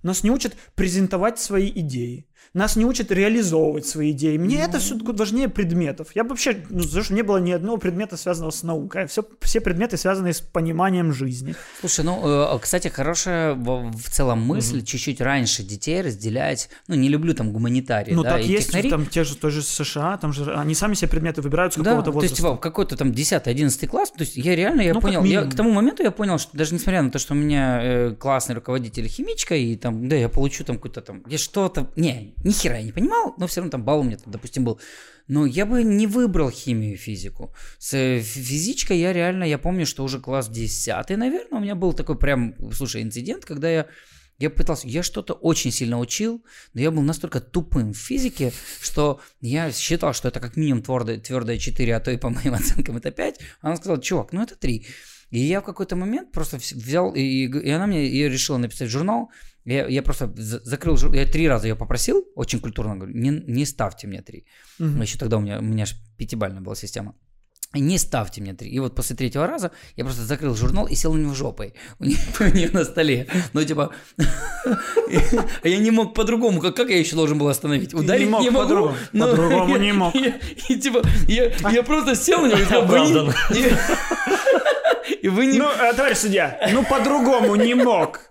Нас 0.03 0.24
не 0.24 0.32
учат 0.32 0.55
презентовать 0.76 1.39
свои 1.39 1.72
идеи. 1.72 2.28
Нас 2.54 2.76
не 2.76 2.84
учат 2.84 3.12
реализовывать 3.12 3.86
свои 3.86 4.12
идеи. 4.12 4.36
Мне 4.38 4.62
это 4.62 4.80
все 4.80 4.97
важнее 4.97 5.47
предметов. 5.47 6.10
Я 6.16 6.24
бы 6.24 6.32
вообще, 6.32 6.58
ну, 6.70 6.84
потому 6.84 7.04
что 7.04 7.14
не 7.14 7.22
было 7.22 7.38
ни 7.38 7.52
одного 7.52 7.78
предмета, 7.78 8.18
связанного 8.18 8.52
с 8.52 8.64
наукой. 8.64 9.08
Все, 9.08 9.24
все 9.39 9.62
предметы, 9.62 9.95
связанные 9.95 10.34
с 10.34 10.41
пониманием 10.41 11.14
жизни. 11.14 11.56
Слушай, 11.80 12.04
ну, 12.04 12.56
э, 12.56 12.60
кстати, 12.60 12.89
хорошая 12.89 13.54
в, 13.54 14.10
целом 14.10 14.41
мысль 14.41 14.84
чуть-чуть 14.84 15.22
раньше 15.22 15.64
детей 15.64 16.02
разделять. 16.02 16.70
Ну, 16.89 16.95
не 16.95 17.08
люблю 17.08 17.34
там 17.34 17.54
гуманитарии, 17.54 18.14
Ну, 18.14 18.24
да, 18.24 18.32
так 18.32 18.41
и 18.41 18.47
есть, 18.47 18.68
технари. 18.68 18.89
там 18.89 19.06
те 19.06 19.24
же, 19.24 19.38
той 19.38 19.52
же 19.52 19.62
США, 19.62 20.18
там 20.18 20.34
же 20.34 20.54
они 20.54 20.76
сами 20.76 20.93
себе 20.95 21.08
предметы 21.08 21.41
выбирают 21.41 21.74
с 21.74 21.78
Да, 21.78 21.84
какого-то 21.84 22.12
то 22.12 22.22
есть, 22.24 22.38
возраста. 22.41 22.62
какой-то 22.62 22.97
там 22.97 23.12
10-11 23.12 23.88
класс, 23.88 24.12
то 24.12 24.22
есть 24.22 24.36
я 24.36 24.58
реально, 24.58 24.82
я 24.82 24.93
Ну, 24.93 24.99
понял, 24.99 25.24
я, 25.24 25.43
к 25.45 25.56
тому 25.56 25.72
моменту 25.72 26.04
я 26.04 26.12
понял, 26.12 26.38
что 26.38 26.58
даже 26.58 26.74
несмотря 26.74 27.02
на 27.02 27.12
то, 27.12 27.20
что 27.20 27.34
у 27.34 27.38
меня 27.38 27.80
э, 27.82 28.16
классный 28.20 28.56
руководитель 28.56 29.08
химичка, 29.08 29.56
и 29.56 29.78
там, 29.78 30.10
да, 30.10 30.18
я 30.18 30.28
получу 30.28 30.66
там 30.66 30.76
какой-то 30.76 30.99
там, 31.02 31.24
я 31.28 31.38
что-то, 31.38 31.88
не, 31.95 32.34
ни 32.43 32.51
хера 32.51 32.77
я 32.77 32.83
не 32.83 32.91
понимал, 32.91 33.33
но 33.37 33.47
все 33.47 33.61
равно 33.61 33.71
там 33.71 33.83
балл 33.83 33.99
у 34.01 34.03
меня, 34.03 34.17
допустим, 34.25 34.63
был. 34.65 34.79
Но 35.27 35.45
я 35.45 35.65
бы 35.65 35.83
не 35.83 36.07
выбрал 36.07 36.49
химию 36.51 36.93
и 36.93 36.97
физику. 36.97 37.53
С 37.77 37.93
э, 37.93 38.19
фи- 38.21 38.41
физичкой 38.41 38.99
я 38.99 39.13
реально, 39.13 39.43
я 39.45 39.57
помню, 39.57 39.85
что 39.85 40.03
уже 40.03 40.19
класс 40.19 40.49
10, 40.49 41.09
наверное, 41.17 41.59
у 41.59 41.61
меня 41.61 41.75
был 41.75 41.93
такой 41.93 42.17
прям, 42.17 42.55
слушай, 42.73 43.01
инцидент, 43.01 43.45
когда 43.45 43.69
я 43.69 43.85
Я 44.39 44.49
пытался, 44.49 44.87
я 44.87 45.03
что-то 45.03 45.33
очень 45.33 45.71
сильно 45.71 45.99
учил, 45.99 46.43
но 46.73 46.81
я 46.81 46.89
был 46.89 47.03
настолько 47.03 47.39
тупым 47.39 47.93
в 47.93 47.97
физике, 47.97 48.51
что 48.81 49.19
я 49.39 49.71
считал, 49.71 50.13
что 50.13 50.29
это 50.29 50.39
как 50.39 50.57
минимум 50.57 50.81
твердое, 50.81 51.19
твердое 51.19 51.57
4, 51.59 51.95
а 51.95 51.99
то 51.99 52.11
и 52.11 52.17
по 52.17 52.29
моим 52.29 52.53
оценкам 52.59 52.97
это 52.97 53.11
5. 53.11 53.39
Она 53.61 53.75
сказала, 53.75 54.01
чувак, 54.01 54.33
ну 54.33 54.41
это 54.41 54.55
3. 54.55 54.85
И 55.29 55.39
я 55.39 55.61
в 55.61 55.63
какой-то 55.63 55.95
момент 55.95 56.31
просто 56.31 56.57
взял, 56.57 57.13
и, 57.13 57.21
и 57.21 57.69
она 57.69 57.85
мне 57.87 58.07
ее 58.07 58.29
решила 58.29 58.57
написать 58.57 58.89
журнал. 58.89 59.29
Я, 59.66 59.88
я 59.88 60.01
просто 60.01 60.32
закрыл 60.36 60.97
журнал, 60.97 61.20
я 61.20 61.26
три 61.26 61.47
раза 61.47 61.68
ее 61.68 61.76
попросил, 61.76 62.26
очень 62.36 62.59
культурно 62.59 62.95
говорю, 62.95 63.14
не, 63.14 63.30
не 63.30 63.66
ставьте 63.66 64.07
мне 64.07 64.22
три. 64.22 64.45
Угу. 64.80 65.01
Еще 65.01 65.18
тогда 65.18 65.38
у 65.38 65.41
меня, 65.41 65.59
у 65.59 65.64
меня 65.64 65.86
же 65.86 65.95
пятибальная 66.18 66.62
была 66.62 66.76
система 66.76 67.16
не 67.74 67.97
ставьте 67.97 68.41
мне 68.41 68.53
три. 68.53 68.70
И 68.70 68.80
вот 68.80 68.95
после 68.95 69.16
третьего 69.16 69.47
раза 69.47 69.72
я 69.95 70.03
просто 70.03 70.24
закрыл 70.24 70.55
журнал 70.55 70.88
и 70.88 70.95
сел 70.95 71.14
на 71.14 71.20
него 71.20 71.34
жопой. 71.34 71.74
У 71.99 72.05
нее 72.05 72.70
на 72.74 72.84
столе. 72.84 73.28
Ну, 73.53 73.64
типа... 73.64 73.91
А 75.64 75.68
я 75.68 75.78
не 75.78 75.91
мог 75.91 76.14
по-другому. 76.14 76.62
Как, 76.62 76.76
как 76.76 76.89
я 76.89 76.97
еще 76.97 77.16
должен 77.16 77.38
был 77.38 77.47
остановить? 77.47 77.93
Ударить 77.93 78.26
не, 78.26 78.30
мог 78.30 78.41
не 78.41 78.49
могу. 78.49 78.91
По-другому, 79.12 79.78
не 79.78 79.91
мог. 79.91 80.16
И, 80.16 80.76
типа, 80.76 81.01
я, 81.28 81.84
просто 81.84 82.16
сел 82.16 82.41
на 82.41 82.47
него 82.47 82.59
и 82.59 82.66
сказал. 82.66 83.34
И 85.22 85.28
вы 85.28 85.47
не... 85.47 85.59
Ну, 85.59 85.70
э, 85.70 85.93
товарищ 85.93 86.18
судья, 86.18 86.59
ну 86.72 86.84
по-другому 86.84 87.55
не 87.55 87.74
мог. 87.74 88.30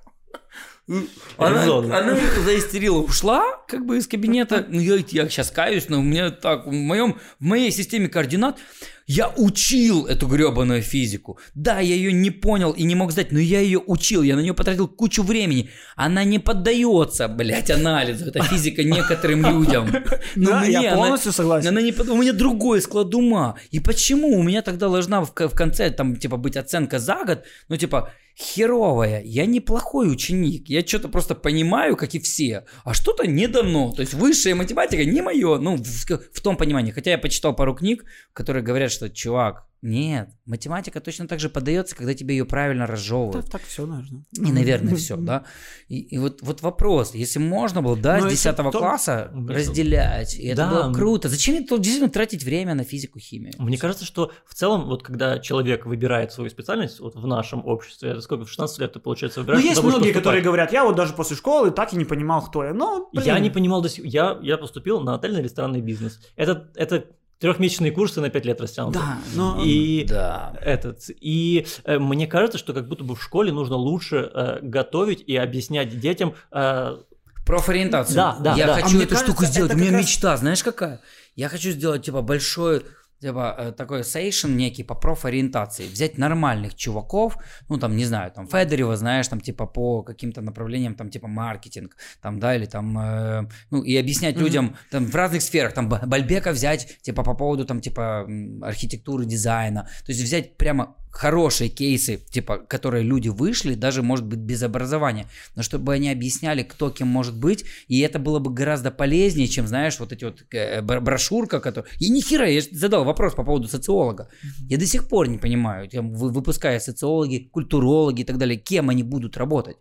Она, 1.37 1.63
она 1.63 2.19
заистерила, 2.45 2.99
ушла 2.99 3.45
как 3.69 3.87
бы 3.87 3.99
из 3.99 4.09
кабинета. 4.09 4.67
Ну, 4.69 4.81
я, 4.81 4.97
я 4.97 5.29
сейчас 5.29 5.51
каюсь, 5.51 5.89
но 5.89 6.01
у 6.01 6.03
меня 6.03 6.31
так, 6.31 6.67
в, 6.67 6.73
моем, 6.73 7.19
в 7.39 7.45
моей 7.45 7.71
системе 7.71 8.09
координат 8.09 8.59
я 9.07 9.29
учил 9.37 10.07
эту 10.07 10.27
гребаную 10.27 10.83
физику. 10.83 11.39
Да, 11.55 11.81
я 11.81 11.95
ее 11.95 12.13
не 12.13 12.31
понял 12.31 12.71
и 12.71 12.83
не 12.85 12.95
мог 12.95 13.13
сдать, 13.13 13.33
но 13.33 13.39
я 13.39 13.61
ее 13.61 13.81
учил, 13.85 14.23
я 14.23 14.37
на 14.37 14.41
нее 14.41 14.55
потратил 14.55 14.87
кучу 14.89 15.23
времени. 15.23 15.71
Она 15.97 16.25
не 16.25 16.39
поддается, 16.39 17.29
блядь, 17.29 17.71
анализу. 17.71 18.27
Это 18.27 18.43
физика 18.43 18.83
некоторым 18.85 19.45
людям. 19.45 19.91
Но 20.37 20.51
да, 20.51 20.61
мне 20.61 20.71
я 20.71 20.95
полностью 20.95 21.31
она, 21.31 21.37
согласен. 21.37 21.69
Она 21.69 21.83
не, 21.83 21.93
у 21.93 22.17
меня 22.17 22.33
другой 22.33 22.81
склад 22.83 23.15
ума. 23.15 23.57
И 23.71 23.81
почему 23.81 24.39
у 24.39 24.43
меня 24.43 24.63
тогда 24.63 24.89
должна 24.89 25.23
в, 25.23 25.33
в 25.35 25.55
конце 25.55 25.91
там 25.91 26.17
типа 26.17 26.37
быть 26.37 26.57
оценка 26.57 26.99
за 26.99 27.25
год? 27.25 27.45
Ну 27.69 27.77
типа 27.77 28.13
херовая. 28.41 29.23
Я 29.23 29.47
неплохой 29.47 30.11
ученик. 30.11 30.69
Я 30.69 30.87
что-то 30.87 31.09
просто 31.09 31.35
понимаю, 31.35 31.97
как 31.97 32.15
и 32.15 32.19
все. 32.19 32.65
А 32.85 32.95
что-то 32.95 33.27
не 33.27 33.47
дано. 33.47 33.93
То 33.93 34.01
есть 34.01 34.15
высшая 34.15 34.55
математика 34.55 35.05
не 35.05 35.23
мое. 35.23 35.59
Ну, 35.59 35.77
в, 35.77 36.07
в 36.33 36.41
том 36.41 36.57
понимании. 36.57 36.93
Хотя 36.93 37.13
я 37.13 37.19
почитал 37.19 37.55
пару 37.55 37.75
книг, 37.75 38.05
которые 38.33 38.63
говорят, 38.63 38.91
что, 38.91 39.11
чувак, 39.11 39.67
нет, 39.83 40.29
математика 40.45 41.01
точно 41.01 41.27
так 41.27 41.41
же 41.41 41.49
подается, 41.49 41.97
когда 41.97 42.13
тебе 42.13 42.37
ее 42.37 42.45
правильно 42.45 42.87
разжевывают. 42.87 43.47
Так, 43.47 43.51
так 43.51 43.63
все 43.63 43.87
нужно. 43.87 44.25
И, 44.37 44.53
наверное, 44.53 44.95
все, 44.97 45.17
да. 45.17 45.45
И, 45.89 46.01
и 46.01 46.19
вот, 46.19 46.43
вот 46.43 46.61
вопрос, 46.61 47.15
если 47.15 47.39
можно 47.39 47.81
было, 47.81 47.97
да, 47.97 48.19
Но 48.19 48.29
с 48.29 48.33
10 48.33 48.57
то... 48.57 48.71
класса 48.71 49.33
разделять, 49.49 50.39
и 50.39 50.49
это 50.49 50.57
да. 50.57 50.71
было 50.71 50.93
круто. 50.93 51.31
Зачем 51.31 51.55
это 51.55 51.79
действительно 51.79 52.11
тратить 52.11 52.45
время 52.45 52.75
на 52.75 52.85
физику, 52.85 53.19
химию? 53.19 53.55
Мне 53.59 53.79
кажется, 53.79 54.05
что 54.05 54.33
в 54.45 54.55
целом, 54.55 54.87
вот 54.87 55.03
когда 55.03 55.39
человек 55.39 55.87
выбирает 55.87 56.33
свою 56.33 56.51
специальность, 56.51 57.01
вот 57.01 57.15
в 57.15 57.27
нашем 57.27 57.65
обществе, 57.65 58.11
это 58.11 58.21
сколько, 58.21 58.45
в 58.45 58.51
16 58.51 58.79
лет 58.81 58.93
ты, 58.93 58.99
получается, 58.99 59.41
выбираешь? 59.41 59.63
Ну, 59.63 59.69
есть 59.69 59.83
многие, 59.83 59.99
поступать. 59.99 60.15
которые 60.15 60.43
говорят, 60.43 60.73
я 60.73 60.85
вот 60.85 60.95
даже 60.95 61.15
после 61.15 61.37
школы 61.37 61.71
так 61.71 61.95
и 61.95 61.97
не 61.97 62.05
понимал, 62.05 62.43
кто 62.43 62.65
я. 62.65 62.75
Но, 62.75 63.09
блин. 63.13 63.25
Я 63.25 63.39
не 63.39 63.49
понимал 63.49 63.81
до 63.81 63.89
сих 63.89 64.05
я, 64.05 64.39
я 64.43 64.59
поступил 64.59 65.01
на 65.01 65.15
отельный 65.15 65.43
ресторанный 65.43 65.81
бизнес. 65.81 66.21
Это, 66.37 66.71
это 66.75 67.07
трехмесячные 67.41 67.91
курсы 67.91 68.21
на 68.21 68.29
пять 68.29 68.45
лет 68.45 68.61
растянуты. 68.61 68.99
Да, 68.99 69.19
но... 69.35 69.63
И 69.65 70.05
да. 70.05 70.53
этот, 70.61 71.05
и 71.09 71.67
э, 71.85 71.99
мне 71.99 72.27
кажется, 72.27 72.59
что 72.59 72.75
как 72.75 72.87
будто 72.87 73.03
бы 73.03 73.17
в 73.17 73.23
школе 73.23 73.51
нужно 73.51 73.77
лучше 73.77 74.31
э, 74.33 74.59
готовить 74.63 75.25
и 75.27 75.37
объяснять 75.37 75.99
детям 75.99 76.35
э, 76.53 76.99
профориентацию. 77.47 78.17
Да, 78.17 78.37
да. 78.39 78.55
Я 78.55 78.67
да. 78.67 78.75
хочу 78.75 78.99
а 78.99 79.03
эту 79.03 79.09
кажется, 79.09 79.25
штуку 79.25 79.45
сделать. 79.47 79.73
У 79.73 79.77
меня 79.77 79.91
раз... 79.91 80.03
мечта, 80.03 80.37
знаешь 80.37 80.63
какая? 80.63 81.01
Я 81.35 81.49
хочу 81.49 81.71
сделать 81.71 82.05
типа 82.05 82.21
большой 82.21 82.83
типа 83.21 83.55
э, 83.59 83.73
такой 83.73 84.05
сейшн 84.05 84.57
некий 84.57 84.83
по 84.83 84.95
профориентации, 84.95 85.87
взять 85.87 86.19
нормальных 86.19 86.75
чуваков, 86.75 87.37
ну 87.69 87.79
там, 87.79 87.97
не 87.97 88.05
знаю, 88.05 88.33
там 88.33 88.47
Федорева, 88.47 88.97
знаешь, 88.97 89.29
там 89.29 89.41
типа 89.41 89.67
по 89.67 90.03
каким-то 90.03 90.41
направлениям, 90.41 90.95
там 90.95 91.11
типа 91.11 91.29
маркетинг, 91.29 91.97
там, 92.23 92.41
да, 92.41 92.57
или 92.57 92.67
там, 92.67 92.99
э, 92.99 93.49
ну 93.71 93.83
и 93.83 93.97
объяснять 93.97 94.37
mm-hmm. 94.37 94.41
людям 94.41 94.77
там 94.91 95.07
в 95.07 95.15
разных 95.15 95.43
сферах, 95.43 95.75
там 95.75 95.89
Бальбека 95.89 96.53
взять, 96.53 96.99
типа 97.03 97.23
по 97.23 97.35
поводу 97.35 97.65
там 97.65 97.81
типа 97.81 98.27
архитектуры, 98.63 99.25
дизайна, 99.25 99.83
то 100.05 100.13
есть 100.13 100.23
взять 100.23 100.57
прямо 100.57 100.97
хорошие 101.11 101.69
кейсы, 101.69 102.17
типа, 102.31 102.59
которые 102.59 103.05
люди 103.05 103.29
вышли, 103.29 103.75
даже, 103.75 104.03
может 104.03 104.27
быть, 104.27 104.39
без 104.39 104.63
образования, 104.63 105.27
но 105.57 105.63
чтобы 105.63 105.93
они 105.93 106.11
объясняли, 106.11 106.63
кто 106.63 106.91
кем 106.91 107.09
может 107.09 107.39
быть, 107.39 107.65
и 107.89 108.01
это 108.01 108.19
было 108.19 108.39
бы 108.39 108.53
гораздо 108.53 108.91
полезнее, 108.91 109.49
чем, 109.49 109.67
знаешь, 109.67 109.99
вот 109.99 110.13
эти 110.13 110.25
вот 110.25 110.43
э, 110.53 110.83
брошюрка, 110.83 111.61
которая... 111.61 111.91
И 111.99 112.11
ни 112.11 112.21
хера, 112.21 112.47
я 112.47 112.63
задал 112.71 113.05
вопрос 113.05 113.35
по 113.35 113.45
поводу 113.45 113.69
социолога. 113.69 114.29
Я 114.69 114.79
до 114.79 114.87
сих 114.87 115.09
пор 115.09 115.29
не 115.29 115.39
понимаю, 115.39 115.89
выпуская 115.93 116.81
социологи, 116.81 117.49
культурологи 117.53 118.23
и 118.23 118.25
так 118.25 118.39
далее, 118.39 118.57
кем 118.57 118.89
они 118.89 119.03
будут 119.03 119.37
работать. 119.37 119.77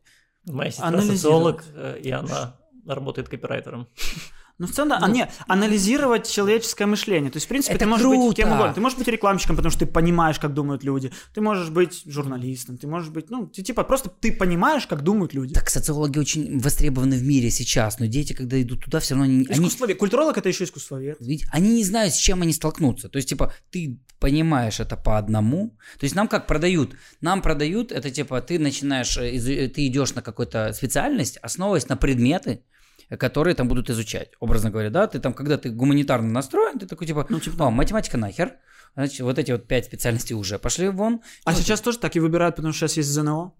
Моя 0.45 0.71
сестра 0.71 1.01
социолог, 1.01 1.63
э, 1.75 1.99
и 2.03 2.11
она 2.11 2.55
работает 2.85 3.29
копирайтером. 3.29 3.87
Ну, 4.59 4.67
в 4.67 4.71
целом, 4.71 4.89
да. 4.89 4.99
А, 5.01 5.07
ну, 5.07 5.13
не, 5.13 5.31
анализировать 5.47 6.29
человеческое 6.29 6.85
мышление. 6.85 7.31
То 7.31 7.37
есть, 7.37 7.45
в 7.45 7.49
принципе, 7.49 7.75
это 7.75 7.85
ты 7.85 7.89
можешь 7.89 8.05
круто. 8.05 8.27
быть 8.27 8.35
кем 8.35 8.51
угодно. 8.51 8.73
Ты 8.73 8.81
можешь 8.81 8.97
быть 8.97 9.07
рекламщиком, 9.07 9.55
потому 9.55 9.71
что 9.71 9.85
ты 9.85 9.85
понимаешь, 9.85 10.37
как 10.37 10.53
думают 10.53 10.83
люди. 10.83 11.11
Ты 11.33 11.39
можешь 11.39 11.69
быть 11.69 12.03
журналистом, 12.05 12.77
ты 12.77 12.85
можешь 12.85 13.09
быть, 13.09 13.29
ну, 13.29 13.47
ты, 13.47 13.63
типа, 13.63 13.85
просто 13.85 14.09
ты 14.09 14.33
понимаешь, 14.33 14.85
как 14.85 15.01
думают 15.01 15.33
люди. 15.33 15.53
Так 15.53 15.69
социологи 15.69 16.19
очень 16.19 16.59
востребованы 16.59 17.15
в 17.15 17.23
мире 17.23 17.49
сейчас, 17.51 17.99
но 17.99 18.07
дети, 18.07 18.33
когда 18.33 18.61
идут 18.61 18.83
туда, 18.83 18.99
все 18.99 19.15
равно 19.15 19.31
они... 19.31 19.43
Искусствовед. 19.43 19.91
Они... 19.91 19.99
Культуролог— 19.99 20.37
это 20.37 20.49
еще 20.49 20.65
искусствовед. 20.65 21.15
Ведь 21.21 21.45
они 21.51 21.75
не 21.75 21.85
знают, 21.85 22.13
с 22.13 22.17
чем 22.17 22.41
они 22.41 22.51
столкнутся. 22.51 23.07
То 23.07 23.15
есть, 23.15 23.29
типа, 23.29 23.53
ты 23.71 23.97
понимаешь 24.19 24.81
это 24.81 24.97
по 24.97 25.17
одному. 25.17 25.77
То 25.99 26.03
есть 26.03 26.15
нам 26.15 26.27
как 26.27 26.47
продают? 26.47 26.95
Нам 27.21 27.41
продают, 27.41 27.93
это 27.93 28.11
типа, 28.11 28.41
ты 28.41 28.59
начинаешь, 28.59 29.17
э, 29.17 29.37
э, 29.37 29.69
ты 29.69 29.87
идешь 29.87 30.13
на 30.15 30.21
какую-то 30.21 30.73
специальность, 30.73 31.37
основываясь 31.37 31.87
на 31.87 31.95
предметы, 31.95 32.61
которые 33.17 33.55
там 33.55 33.67
будут 33.67 33.89
изучать. 33.89 34.31
Образно 34.39 34.69
говоря, 34.69 34.89
да, 34.89 35.07
ты 35.07 35.19
там, 35.19 35.33
когда 35.33 35.57
ты 35.57 35.69
гуманитарно 35.69 36.29
настроен, 36.29 36.79
ты 36.79 36.85
такой 36.85 37.07
типа, 37.07 37.25
ну, 37.29 37.39
типа, 37.39 37.65
о, 37.65 37.69
математика 37.71 38.17
нахер, 38.17 38.57
значит, 38.95 39.21
вот 39.21 39.39
эти 39.39 39.51
вот 39.51 39.67
пять 39.67 39.85
специальностей 39.85 40.35
уже 40.35 40.59
пошли 40.59 40.89
вон. 40.89 41.21
А 41.45 41.53
сейчас 41.53 41.79
ты... 41.79 41.85
тоже 41.85 41.99
так 41.99 42.15
и 42.15 42.19
выбирают, 42.19 42.55
потому 42.55 42.73
что 42.73 42.87
сейчас 42.87 42.97
есть 42.97 43.09
ЗНО? 43.09 43.53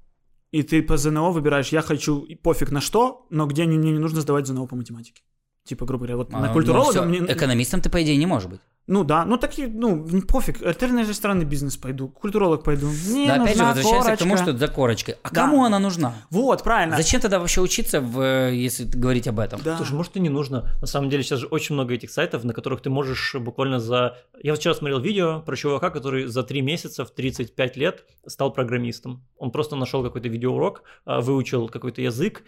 И 0.51 0.63
ты 0.63 0.81
по 0.81 0.97
ЗНО 0.97 1.31
выбираешь, 1.31 1.69
я 1.69 1.81
хочу 1.81 2.25
пофиг 2.41 2.71
на 2.71 2.81
что, 2.81 3.27
но 3.29 3.45
где 3.45 3.65
мне 3.65 3.77
не 3.77 3.99
нужно 3.99 4.21
сдавать 4.21 4.47
ЗНО 4.47 4.65
по 4.65 4.75
математике. 4.75 5.21
Типа, 5.63 5.85
грубо 5.85 6.05
говоря, 6.05 6.17
вот 6.17 6.33
а, 6.33 6.39
на 6.39 6.53
культуролога 6.53 7.03
мне... 7.03 7.19
Экономистом 7.19 7.81
ты, 7.81 7.89
по 7.89 8.01
идее, 8.01 8.17
не 8.17 8.25
можешь 8.25 8.49
быть. 8.49 8.61
Ну 8.89 9.03
да, 9.03 9.23
ну 9.23 9.37
такие, 9.37 9.67
ну 9.67 10.03
пофиг, 10.27 10.63
альтернативный 10.63 11.07
ресторанный 11.07 11.45
бизнес 11.45 11.77
пойду, 11.77 12.07
культуролог 12.07 12.63
пойду. 12.63 12.87
Мне 13.07 13.27
да, 13.27 13.43
опять 13.43 13.55
же, 13.55 13.63
возвращаемся 13.63 14.03
корочка. 14.03 14.15
к 14.15 14.17
тому, 14.17 14.37
что 14.37 14.49
это 14.49 14.57
за 14.57 14.67
корочкой. 14.67 15.15
А 15.21 15.29
да. 15.29 15.41
кому 15.41 15.63
она 15.63 15.77
нужна? 15.77 16.13
Вот, 16.31 16.63
правильно. 16.63 16.97
Зачем 16.97 17.21
тогда 17.21 17.37
вообще 17.37 17.61
учиться, 17.61 18.01
в, 18.01 18.51
если 18.51 18.85
говорить 18.85 19.27
об 19.27 19.39
этом? 19.39 19.61
Да. 19.63 19.77
Слушай, 19.77 19.93
может 19.93 20.17
и 20.17 20.19
не 20.19 20.29
нужно. 20.29 20.75
На 20.81 20.87
самом 20.87 21.11
деле 21.11 21.21
сейчас 21.21 21.39
же 21.39 21.45
очень 21.45 21.75
много 21.75 21.93
этих 21.93 22.09
сайтов, 22.09 22.43
на 22.43 22.53
которых 22.53 22.81
ты 22.81 22.89
можешь 22.89 23.35
буквально 23.35 23.79
за... 23.79 24.17
Я 24.41 24.55
вчера 24.55 24.73
смотрел 24.73 24.99
видео 24.99 25.41
про 25.41 25.55
чувака, 25.55 25.91
который 25.91 26.25
за 26.25 26.41
3 26.41 26.61
месяца 26.63 27.05
в 27.05 27.11
35 27.11 27.77
лет 27.77 28.05
стал 28.25 28.51
программистом. 28.51 29.23
Он 29.37 29.51
просто 29.51 29.75
нашел 29.75 30.03
какой-то 30.03 30.29
видеоурок, 30.29 30.81
а, 31.05 31.21
выучил 31.21 31.69
какой-то 31.69 32.01
язык, 32.01 32.41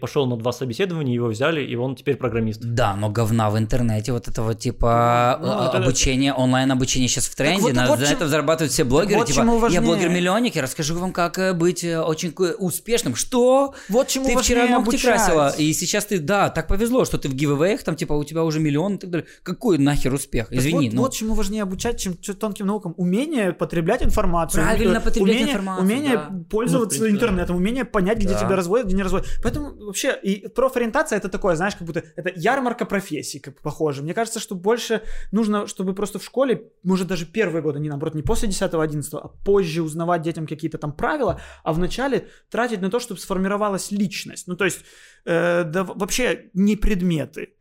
пошел 0.00 0.26
на 0.26 0.38
два 0.38 0.52
собеседования, 0.52 1.12
его 1.12 1.26
взяли, 1.26 1.62
и 1.62 1.76
он 1.76 1.96
теперь 1.96 2.16
программист. 2.16 2.62
Да, 2.62 2.96
но 2.96 3.10
говна 3.10 3.50
в 3.50 3.58
интернете, 3.58 4.12
вот 4.12 4.26
этого 4.26 4.54
типа 4.54 5.38
ну, 5.42 5.52
обучения 5.52 5.81
это... 5.81 5.81
онлайн 5.86 6.32
онлайн-обучение 6.62 7.08
сейчас 7.08 7.26
в 7.26 7.34
тренде, 7.34 7.62
вот, 7.62 7.72
на, 7.74 7.86
вот 7.86 7.98
за 7.98 8.06
чем... 8.06 8.16
это 8.16 8.28
зарабатывают 8.28 8.72
все 8.72 8.84
блогеры. 8.84 9.18
Вот 9.18 9.28
типа, 9.28 9.68
я 9.70 9.80
блогер-миллионник, 9.80 10.54
я 10.54 10.62
расскажу 10.62 10.98
вам, 10.98 11.12
как 11.12 11.38
э, 11.38 11.52
быть 11.52 11.84
э, 11.84 12.00
очень 12.00 12.34
успешным. 12.58 13.14
Что? 13.14 13.74
Вот 13.88 14.08
чему 14.08 14.26
Ты 14.26 14.38
вчера 14.38 14.66
ногти 14.66 14.88
обучать. 14.88 15.16
красила, 15.16 15.50
и 15.50 15.72
сейчас 15.72 16.06
ты, 16.06 16.18
да, 16.18 16.50
так 16.50 16.68
повезло, 16.68 17.04
что 17.04 17.18
ты 17.18 17.28
в 17.28 17.34
гивэвэях, 17.34 17.82
там, 17.82 17.96
типа, 17.96 18.12
у 18.12 18.24
тебя 18.24 18.44
уже 18.44 18.60
миллион 18.60 18.96
и 18.96 18.98
так 18.98 19.10
далее. 19.10 19.26
Какой 19.42 19.78
нахер 19.78 20.12
успех? 20.14 20.52
Извини. 20.52 20.88
Вот, 20.88 20.94
ну... 20.94 21.02
вот 21.02 21.14
чему 21.14 21.34
важнее 21.34 21.62
обучать, 21.62 22.00
чем 22.00 22.14
тонким 22.14 22.66
наукам. 22.66 22.94
Умение 22.96 23.52
потреблять 23.52 24.02
информацию. 24.02 24.62
Правильно 24.62 25.00
потреблять 25.00 25.36
умение, 25.36 25.52
информацию, 25.52 25.84
Умение 25.84 26.16
да. 26.16 26.30
пользоваться 26.50 27.00
ну, 27.00 27.08
интернетом, 27.08 27.56
умение 27.56 27.84
понять, 27.84 28.18
где 28.18 28.28
да. 28.28 28.38
тебя 28.38 28.56
разводят, 28.56 28.86
где 28.86 28.96
не 28.96 29.02
разводят. 29.02 29.28
Поэтому 29.42 29.74
вообще 29.86 30.18
и 30.22 30.48
профориентация 30.48 31.18
это 31.18 31.28
такое, 31.28 31.56
знаешь, 31.56 31.74
как 31.76 31.86
будто 31.86 32.02
это 32.16 32.32
ярмарка 32.34 32.84
профессий, 32.84 33.38
как 33.38 33.60
похоже. 33.60 34.02
Мне 34.02 34.14
кажется, 34.14 34.40
что 34.40 34.54
больше 34.54 35.02
нужно, 35.30 35.66
чтобы 35.72 35.94
просто 35.94 36.18
в 36.18 36.24
школе, 36.24 36.70
может 36.82 37.08
даже 37.08 37.26
первые 37.26 37.62
годы, 37.62 37.80
не 37.80 37.88
наоборот, 37.88 38.14
не 38.14 38.22
после 38.22 38.48
10-11, 38.48 39.02
а 39.14 39.28
позже 39.28 39.82
узнавать 39.82 40.22
детям 40.22 40.46
какие-то 40.46 40.78
там 40.78 40.92
правила, 40.92 41.40
а 41.64 41.72
вначале 41.72 42.28
тратить 42.50 42.80
на 42.80 42.90
то, 42.90 43.00
чтобы 43.00 43.20
сформировалась 43.20 43.90
личность. 43.90 44.46
Ну, 44.48 44.56
то 44.56 44.64
есть, 44.64 44.80
э, 45.24 45.64
да 45.64 45.84
вообще 45.84 46.50
не 46.54 46.76
предметы, 46.76 47.54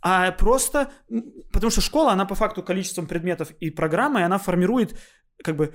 а 0.00 0.30
просто, 0.32 0.90
потому 1.52 1.70
что 1.70 1.80
школа, 1.80 2.12
она 2.12 2.24
по 2.24 2.34
факту 2.34 2.62
количеством 2.62 3.06
предметов 3.06 3.50
и 3.60 3.70
программой, 3.70 4.24
она 4.24 4.38
формирует 4.38 4.98
как 5.42 5.56
бы 5.56 5.74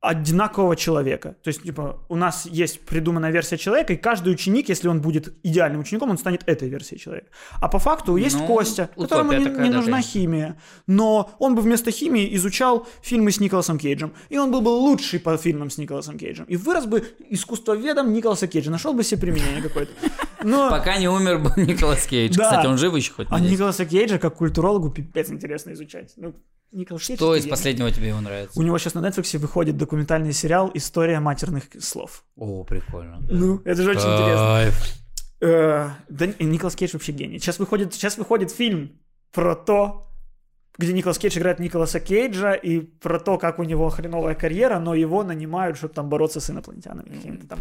одинакового 0.00 0.76
человека. 0.76 1.36
То 1.42 1.48
есть, 1.48 1.62
типа, 1.62 1.98
у 2.08 2.14
нас 2.14 2.46
есть 2.46 2.80
придуманная 2.86 3.32
версия 3.32 3.58
человека, 3.58 3.92
и 3.92 3.96
каждый 3.96 4.32
ученик, 4.32 4.68
если 4.68 4.86
он 4.86 5.00
будет 5.00 5.34
идеальным 5.42 5.80
учеником, 5.80 6.10
он 6.10 6.18
станет 6.18 6.42
этой 6.46 6.68
версией 6.68 7.00
человека. 7.00 7.28
А 7.60 7.68
по 7.68 7.80
факту 7.80 8.16
есть 8.16 8.38
Ну, 8.38 8.46
Костя, 8.46 8.90
которому 8.96 9.32
не, 9.32 9.44
не 9.44 9.70
нужна 9.70 9.92
конечно. 9.92 10.02
химия, 10.02 10.60
но 10.86 11.34
он 11.40 11.56
бы 11.56 11.62
вместо 11.62 11.90
химии 11.90 12.32
изучал 12.36 12.86
фильмы 13.02 13.32
с 13.32 13.40
Николасом 13.40 13.78
Кейджем, 13.78 14.12
и 14.28 14.38
он 14.38 14.52
был 14.52 14.60
бы 14.60 14.68
лучший 14.68 15.18
по 15.18 15.36
фильмам 15.36 15.68
с 15.68 15.78
Николасом 15.78 16.16
Кейджем, 16.16 16.44
и 16.44 16.56
вырос 16.56 16.86
бы 16.86 17.04
искусствоведом 17.28 18.12
Николаса 18.12 18.46
Кейджа, 18.46 18.70
нашел 18.70 18.94
бы 18.94 19.02
себе 19.02 19.20
применение 19.20 19.62
какое-то. 19.62 19.92
Но... 20.44 20.70
Пока 20.70 20.96
не 20.98 21.08
умер 21.08 21.38
бы 21.38 21.52
Николас 21.60 22.06
Кейдж. 22.06 22.36
Да. 22.36 22.44
Кстати, 22.44 22.66
он 22.66 22.78
жив 22.78 22.94
еще 22.94 23.12
хоть? 23.12 23.26
А? 23.30 23.40
Николаса 23.40 23.84
Кейджа 23.84 24.18
как 24.18 24.36
культурологу 24.36 24.90
пипец 24.90 25.28
интересно 25.28 25.72
изучать. 25.72 26.12
Ну, 26.16 26.34
Николас 26.70 27.06
Кейдж 27.06 27.16
Что 27.18 27.34
из 27.34 27.42
гений. 27.44 27.50
последнего 27.50 27.90
тебе 27.90 28.08
его 28.08 28.20
нравится? 28.20 28.58
У 28.58 28.62
него 28.62 28.78
сейчас 28.78 28.94
на 28.94 29.06
Netflix 29.06 29.36
выходит 29.38 29.76
документальный 29.76 30.32
сериал 30.32 30.70
«История 30.74 31.18
матерных 31.20 31.64
слов». 31.80 32.24
О, 32.36 32.64
прикольно. 32.64 33.18
Ну, 33.28 33.60
это 33.64 33.82
же 33.82 33.90
очень 33.90 34.00
интересно. 34.00 34.72
Э, 35.40 35.90
Да, 36.08 36.26
Николас 36.40 36.74
Кейдж 36.76 36.90
вообще 36.92 37.12
гений. 37.12 37.38
Сейчас 37.38 37.58
выходит, 37.58 37.94
сейчас 37.94 38.18
выходит 38.18 38.50
фильм 38.50 39.00
про 39.32 39.54
то, 39.54 40.08
где 40.78 40.92
Николас 40.92 41.18
Кейдж 41.18 41.36
играет 41.38 41.58
Николаса 41.58 41.98
Кейджа, 41.98 42.52
и 42.52 42.78
про 42.78 43.18
то, 43.18 43.36
как 43.36 43.58
у 43.58 43.64
него 43.64 43.88
хреновая 43.90 44.34
карьера, 44.36 44.78
но 44.78 44.94
его 44.94 45.24
нанимают, 45.24 45.76
чтобы 45.76 45.92
там 45.92 46.08
бороться 46.08 46.38
с 46.40 46.50
инопланетянами. 46.50 47.08
там 47.48 47.58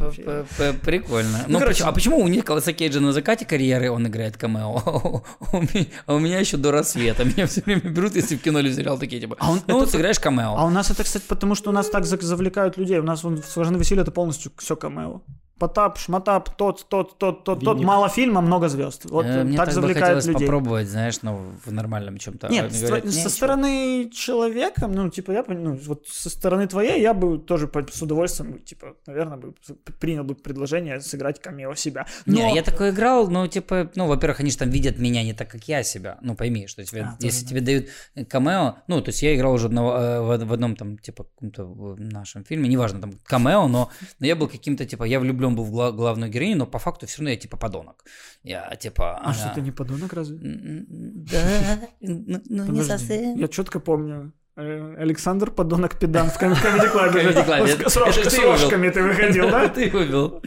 Прикольно. 0.84 1.40
Ну, 1.48 1.60
короче. 1.60 1.74
почему- 1.84 1.90
а 1.90 1.92
почему 1.94 2.18
у 2.20 2.28
Николаса 2.28 2.74
Кейджа 2.74 3.00
на 3.00 3.12
закате 3.14 3.46
карьеры 3.46 3.90
он 3.92 4.06
играет 4.08 4.38
камео, 4.38 5.24
а 6.06 6.14
у 6.14 6.20
меня 6.20 6.40
еще 6.40 6.58
до 6.58 6.72
рассвета. 6.72 7.24
Меня 7.26 7.48
все 7.48 7.62
время 7.62 7.82
берут, 7.82 8.16
если 8.16 8.36
в 8.36 8.42
кино 8.42 8.60
или 8.60 8.72
сериал 8.72 9.00
такие, 9.00 9.20
типа, 9.22 9.36
А 9.40 9.52
он- 9.52 9.62
ну 9.68 9.74
вот 9.76 9.84
это- 9.84 9.92
сыграешь 9.94 10.20
камео. 10.20 10.56
А 10.56 10.66
у 10.66 10.70
нас 10.70 10.92
это, 10.92 11.04
кстати, 11.04 11.24
потому 11.28 11.56
что 11.56 11.72
у 11.72 11.74
нас 11.74 11.90
так 11.90 12.04
завлекают 12.06 12.78
людей. 12.78 13.00
У 13.00 13.04
нас 13.04 13.24
в 13.24 13.42
«Сложны 13.44 13.78
веселье» 13.78 14.04
это 14.04 14.12
полностью 14.12 14.52
все 14.58 14.76
камео. 14.76 15.22
Потап, 15.60 15.98
шматап, 15.98 16.56
тот, 16.56 16.88
тот, 16.90 17.18
тот, 17.18 17.44
тот, 17.44 17.60
тот. 17.60 17.80
Мало 17.82 18.10
фильма, 18.10 18.42
много 18.42 18.68
звезд. 18.70 19.06
Вот 19.06 19.26
Э, 19.26 19.44
Мне 19.44 19.58
так 19.58 19.66
так 19.68 19.76
бы 19.76 19.82
завлекает 19.82 20.04
хотелось 20.06 20.26
людей. 20.28 20.48
попробовать, 20.48 20.88
знаешь, 20.88 21.22
ну, 21.22 21.52
в 21.66 21.72
нормальном 21.72 22.18
чем-то. 22.18 22.48
Нет, 22.50 22.72
Они 22.72 22.80
говорят, 22.80 23.10
со 23.12 23.24
«Не, 23.24 23.30
стороны 23.30 24.10
человека, 24.14 24.88
ну, 24.88 25.10
типа, 25.10 25.32
я 25.32 25.44
ну, 25.48 25.74
вот 25.76 26.08
со 26.08 26.30
стороны 26.30 26.68
твоей 26.68 27.02
я 27.02 27.14
бы 27.14 27.40
тоже 27.40 27.70
с 27.92 28.02
удовольствием, 28.02 28.60
типа, 28.60 28.96
наверное, 29.08 29.38
бы 29.38 29.54
принял 30.00 30.24
бы 30.24 30.36
предложение 30.36 31.02
сыграть 31.02 31.42
камео 31.42 31.74
себя. 31.76 32.06
Не, 32.26 32.44
Но- 32.44 32.56
я 32.56 32.62
такой 32.64 32.90
играл, 32.92 33.28
ну, 33.30 33.48
типа, 33.48 33.90
ну, 33.96 34.08
во-первых, 34.08 34.40
они 34.42 34.52
же 34.52 34.58
там 34.58 34.70
видят 34.70 34.98
меня 35.00 35.24
не 35.24 35.34
так, 35.34 35.50
как 35.50 35.64
я 35.68 35.84
себя. 35.84 36.18
Ну, 36.22 36.36
пойми, 36.36 36.68
что 36.68 36.84
тебе, 36.84 37.02
А, 37.04 37.18
если 37.20 37.44
да. 37.44 37.50
тебе 37.50 37.62
дают 37.62 37.88
э, 38.16 38.26
камео, 38.26 38.76
ну, 38.88 39.02
то 39.02 39.10
есть 39.10 39.24
я 39.24 39.36
играл 39.36 39.54
уже 39.54 39.68
одного, 39.68 39.98
э, 39.98 40.22
в, 40.22 40.46
в 40.46 40.54
одном 40.54 40.76
там, 40.76 40.98
типа, 40.98 41.24
каком-то 41.24 41.96
нашем 41.98 42.44
фильме, 42.44 42.68
неважно, 42.70 43.02
там, 43.02 43.14
камео, 43.26 43.68
но, 43.68 43.90
но 44.20 44.26
я 44.26 44.36
был 44.36 44.48
каким-то, 44.48 44.86
типа, 44.86 45.04
я 45.06 45.20
влюблен 45.20 45.47
был 45.56 45.64
в 45.64 45.72
гла- 45.72 45.92
главную 45.92 46.32
героиню, 46.32 46.58
но 46.58 46.66
по 46.68 46.80
факту 46.80 47.06
все 47.08 47.18
равно 47.20 47.30
я, 47.32 47.38
типа, 47.38 47.58
подонок. 47.58 48.04
Я, 48.44 48.76
типа... 48.76 49.18
А 49.24 49.34
что, 49.34 49.44
она- 49.46 49.54
ты 49.56 49.62
не 49.62 49.72
подонок 49.72 50.14
разве? 50.14 50.38
Да, 50.42 51.80
ну, 52.02 52.42
не 52.72 52.84
совсем. 52.84 53.38
Я 53.38 53.48
четко 53.48 53.80
помню. 53.80 54.34
Э, 54.58 54.96
Александр 54.98 55.52
подонок 55.52 55.98
педан 56.00 56.30
в. 56.30 56.42
Comedy 56.42 57.46
Club. 57.46 57.90
С- 57.90 58.38
рожками 58.40 58.90
ты 58.90 59.04
выходил, 59.04 59.50
да? 59.50 59.68
Ты 59.78 59.90
вывел. 59.90 60.42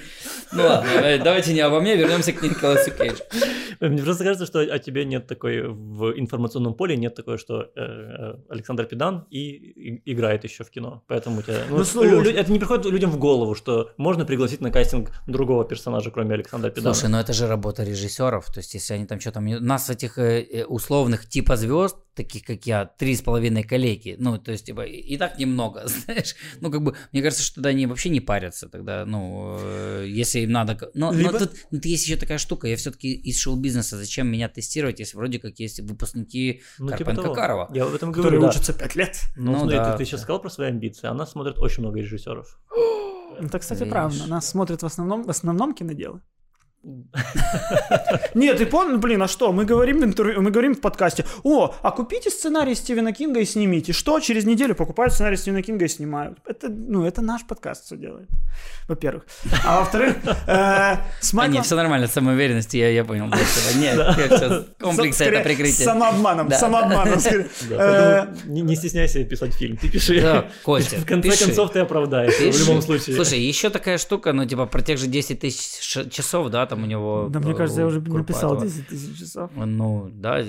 Ну 0.52 0.64
ладно, 0.64 0.90
давайте 1.22 1.54
не 1.54 1.60
обо 1.60 1.80
мне, 1.80 1.96
вернемся 1.96 2.32
к 2.32 2.42
Николасу 2.42 2.90
Кейджу. 2.90 3.22
Мне 3.80 4.02
просто 4.02 4.24
кажется, 4.24 4.46
что 4.46 4.60
о 4.60 4.78
тебе 4.78 5.04
нет 5.04 5.26
такой 5.26 5.62
в 5.62 6.18
информационном 6.18 6.74
поле, 6.74 6.96
нет 6.96 7.14
такой, 7.14 7.38
что 7.38 7.62
э, 7.62 7.66
э, 7.76 8.34
Александр 8.50 8.84
Педан 8.84 9.26
и, 9.30 10.02
играет 10.04 10.44
еще 10.44 10.64
в 10.64 10.70
кино. 10.70 11.02
Поэтому 11.06 11.38
у 11.38 11.42
тебя... 11.42 11.62
ну, 11.70 11.82
Ну, 11.94 12.20
это 12.22 12.52
не 12.52 12.58
приходит 12.58 12.86
людям 12.86 13.10
в 13.10 13.18
голову, 13.18 13.54
что 13.54 13.92
можно 13.96 14.26
пригласить 14.26 14.60
на 14.60 14.70
кастинг 14.70 15.10
другого 15.26 15.64
персонажа, 15.64 16.10
кроме 16.10 16.34
Александра 16.34 16.70
Педана. 16.70 16.94
Слушай, 16.94 17.10
ну 17.10 17.18
это 17.18 17.32
же 17.32 17.46
работа 17.46 17.84
режиссеров. 17.84 18.46
То 18.46 18.58
есть, 18.58 18.74
если 18.74 18.94
они 18.94 19.06
там 19.06 19.20
что-то... 19.20 19.38
У 19.38 19.42
нас 19.42 19.88
этих 19.88 20.18
условных 20.68 21.26
типа 21.26 21.56
звезд, 21.56 21.96
таких 22.14 22.44
как 22.44 22.66
я, 22.66 22.84
три 22.84 23.14
с 23.14 23.22
половиной 23.22 23.62
коллеги. 23.62 23.99
Ну, 24.18 24.38
то 24.38 24.52
есть, 24.52 24.66
типа, 24.66 24.82
и 24.82 25.16
так 25.16 25.38
немного, 25.38 25.82
знаешь. 25.86 26.34
Ну, 26.60 26.70
как 26.70 26.82
бы, 26.82 26.94
мне 27.12 27.22
кажется, 27.22 27.44
что 27.44 27.56
тогда 27.56 27.70
они 27.70 27.86
вообще 27.86 28.08
не 28.08 28.20
парятся. 28.20 28.68
Тогда, 28.68 29.04
ну, 29.06 29.56
э, 29.60 30.06
если 30.08 30.40
им 30.40 30.52
надо... 30.52 30.78
Но, 30.94 31.12
но 31.12 31.18
Либо- 31.18 31.38
тут, 31.38 31.52
тут 31.70 31.84
есть 31.84 32.06
еще 32.06 32.16
такая 32.16 32.38
штука. 32.38 32.66
Я 32.68 32.76
все-таки 32.76 33.12
из 33.12 33.38
шоу-бизнеса. 33.38 33.96
Зачем 33.96 34.28
меня 34.28 34.48
тестировать, 34.48 34.98
если 35.00 35.16
вроде 35.16 35.38
как 35.38 35.58
есть 35.58 35.80
выпускники 35.80 36.62
Ну, 36.78 36.86
типа 36.86 36.98
Карпенко 36.98 37.22
того. 37.22 37.34
Карова? 37.34 37.70
Я 37.74 37.84
об 37.84 37.94
этом 37.94 38.10
Которые 38.12 38.38
говорю, 38.38 38.40
да. 38.42 38.48
учатся 38.48 38.72
пять 38.72 38.94
лет. 38.96 39.20
Ну, 39.36 39.52
Ну 39.52 39.58
смотри, 39.60 39.76
да, 39.76 39.92
ты, 39.92 39.98
ты 39.98 40.04
сейчас 40.04 40.22
сказал 40.22 40.40
про 40.40 40.50
свои 40.50 40.68
амбиции, 40.68 41.06
а 41.06 41.14
нас 41.14 41.32
смотрят 41.32 41.58
очень 41.58 41.82
много 41.82 41.98
режиссеров. 41.98 42.58
Это, 43.40 43.58
кстати, 43.60 43.80
Видишь. 43.80 43.92
правда. 43.92 44.26
Нас 44.26 44.48
смотрят 44.48 44.82
в 44.82 44.86
основном, 44.86 45.24
в 45.24 45.30
основном 45.30 45.74
киноделы. 45.74 46.20
Нет, 48.34 48.56
ты 48.56 48.64
понял, 48.64 48.98
блин, 48.98 49.22
а 49.22 49.28
что? 49.28 49.52
Мы 49.52 49.66
говорим 49.66 50.00
в 50.00 50.04
интервью, 50.04 50.40
мы 50.40 50.50
говорим 50.50 50.74
в 50.74 50.80
подкасте, 50.80 51.26
о, 51.42 51.74
а 51.82 51.90
купите 51.90 52.30
сценарий 52.30 52.74
Стивена 52.74 53.12
Кинга 53.12 53.40
и 53.40 53.44
снимите. 53.44 53.92
Что? 53.92 54.18
Через 54.20 54.44
неделю 54.46 54.74
покупают 54.74 55.12
сценарий 55.12 55.36
Стивена 55.36 55.60
Кинга 55.60 55.84
и 55.84 55.88
снимают. 55.88 56.38
Это, 56.46 56.68
ну, 56.70 57.04
это 57.04 57.20
наш 57.20 57.44
подкаст 57.46 57.84
все 57.84 57.96
делает, 57.96 58.28
во-первых. 58.88 59.26
А 59.64 59.80
во-вторых, 59.80 60.16
э, 60.46 60.96
с 61.20 61.34
Майклом- 61.34 61.52
нет, 61.52 61.66
все 61.66 61.76
нормально, 61.76 62.06
самоуверенности, 62.06 62.78
я, 62.78 62.88
я 62.88 63.04
понял. 63.04 63.26
Нет, 63.76 64.16
Скорее, 65.14 65.40
это 65.40 65.44
прикрытие. 65.44 65.84
Самообманом, 65.84 66.50
самообманом. 66.50 67.20
Э, 67.70 68.26
не, 68.46 68.76
стесняйся 68.76 69.24
писать 69.24 69.54
фильм. 69.54 69.76
Ты 69.76 69.88
пиши. 69.88 70.20
В 70.64 71.04
конце 71.04 71.44
концов 71.44 71.72
ты 71.72 71.80
оправдаешь 71.80 72.34
в 72.34 72.60
любом 72.60 72.82
случае. 72.82 73.16
Слушай, 73.16 73.40
еще 73.40 73.70
такая 73.70 73.98
штука, 73.98 74.32
ну, 74.32 74.46
типа, 74.46 74.66
про 74.66 74.82
тех 74.82 74.98
же 74.98 75.06
10 75.06 75.40
тысяч 75.40 76.10
часов, 76.10 76.48
да, 76.50 76.66
там 76.70 76.84
у 76.84 76.86
него... 76.86 77.28
Да, 77.28 77.40
мне 77.40 77.52
э, 77.52 77.54
кажется, 77.54 77.80
я 77.80 77.86
уже 77.86 78.00
написал 78.00 78.50
Курпатова. 78.50 78.64
10 78.64 78.88
тысяч 78.88 79.18
часов. 79.18 79.50
Ну, 79.56 80.08
да, 80.12 80.40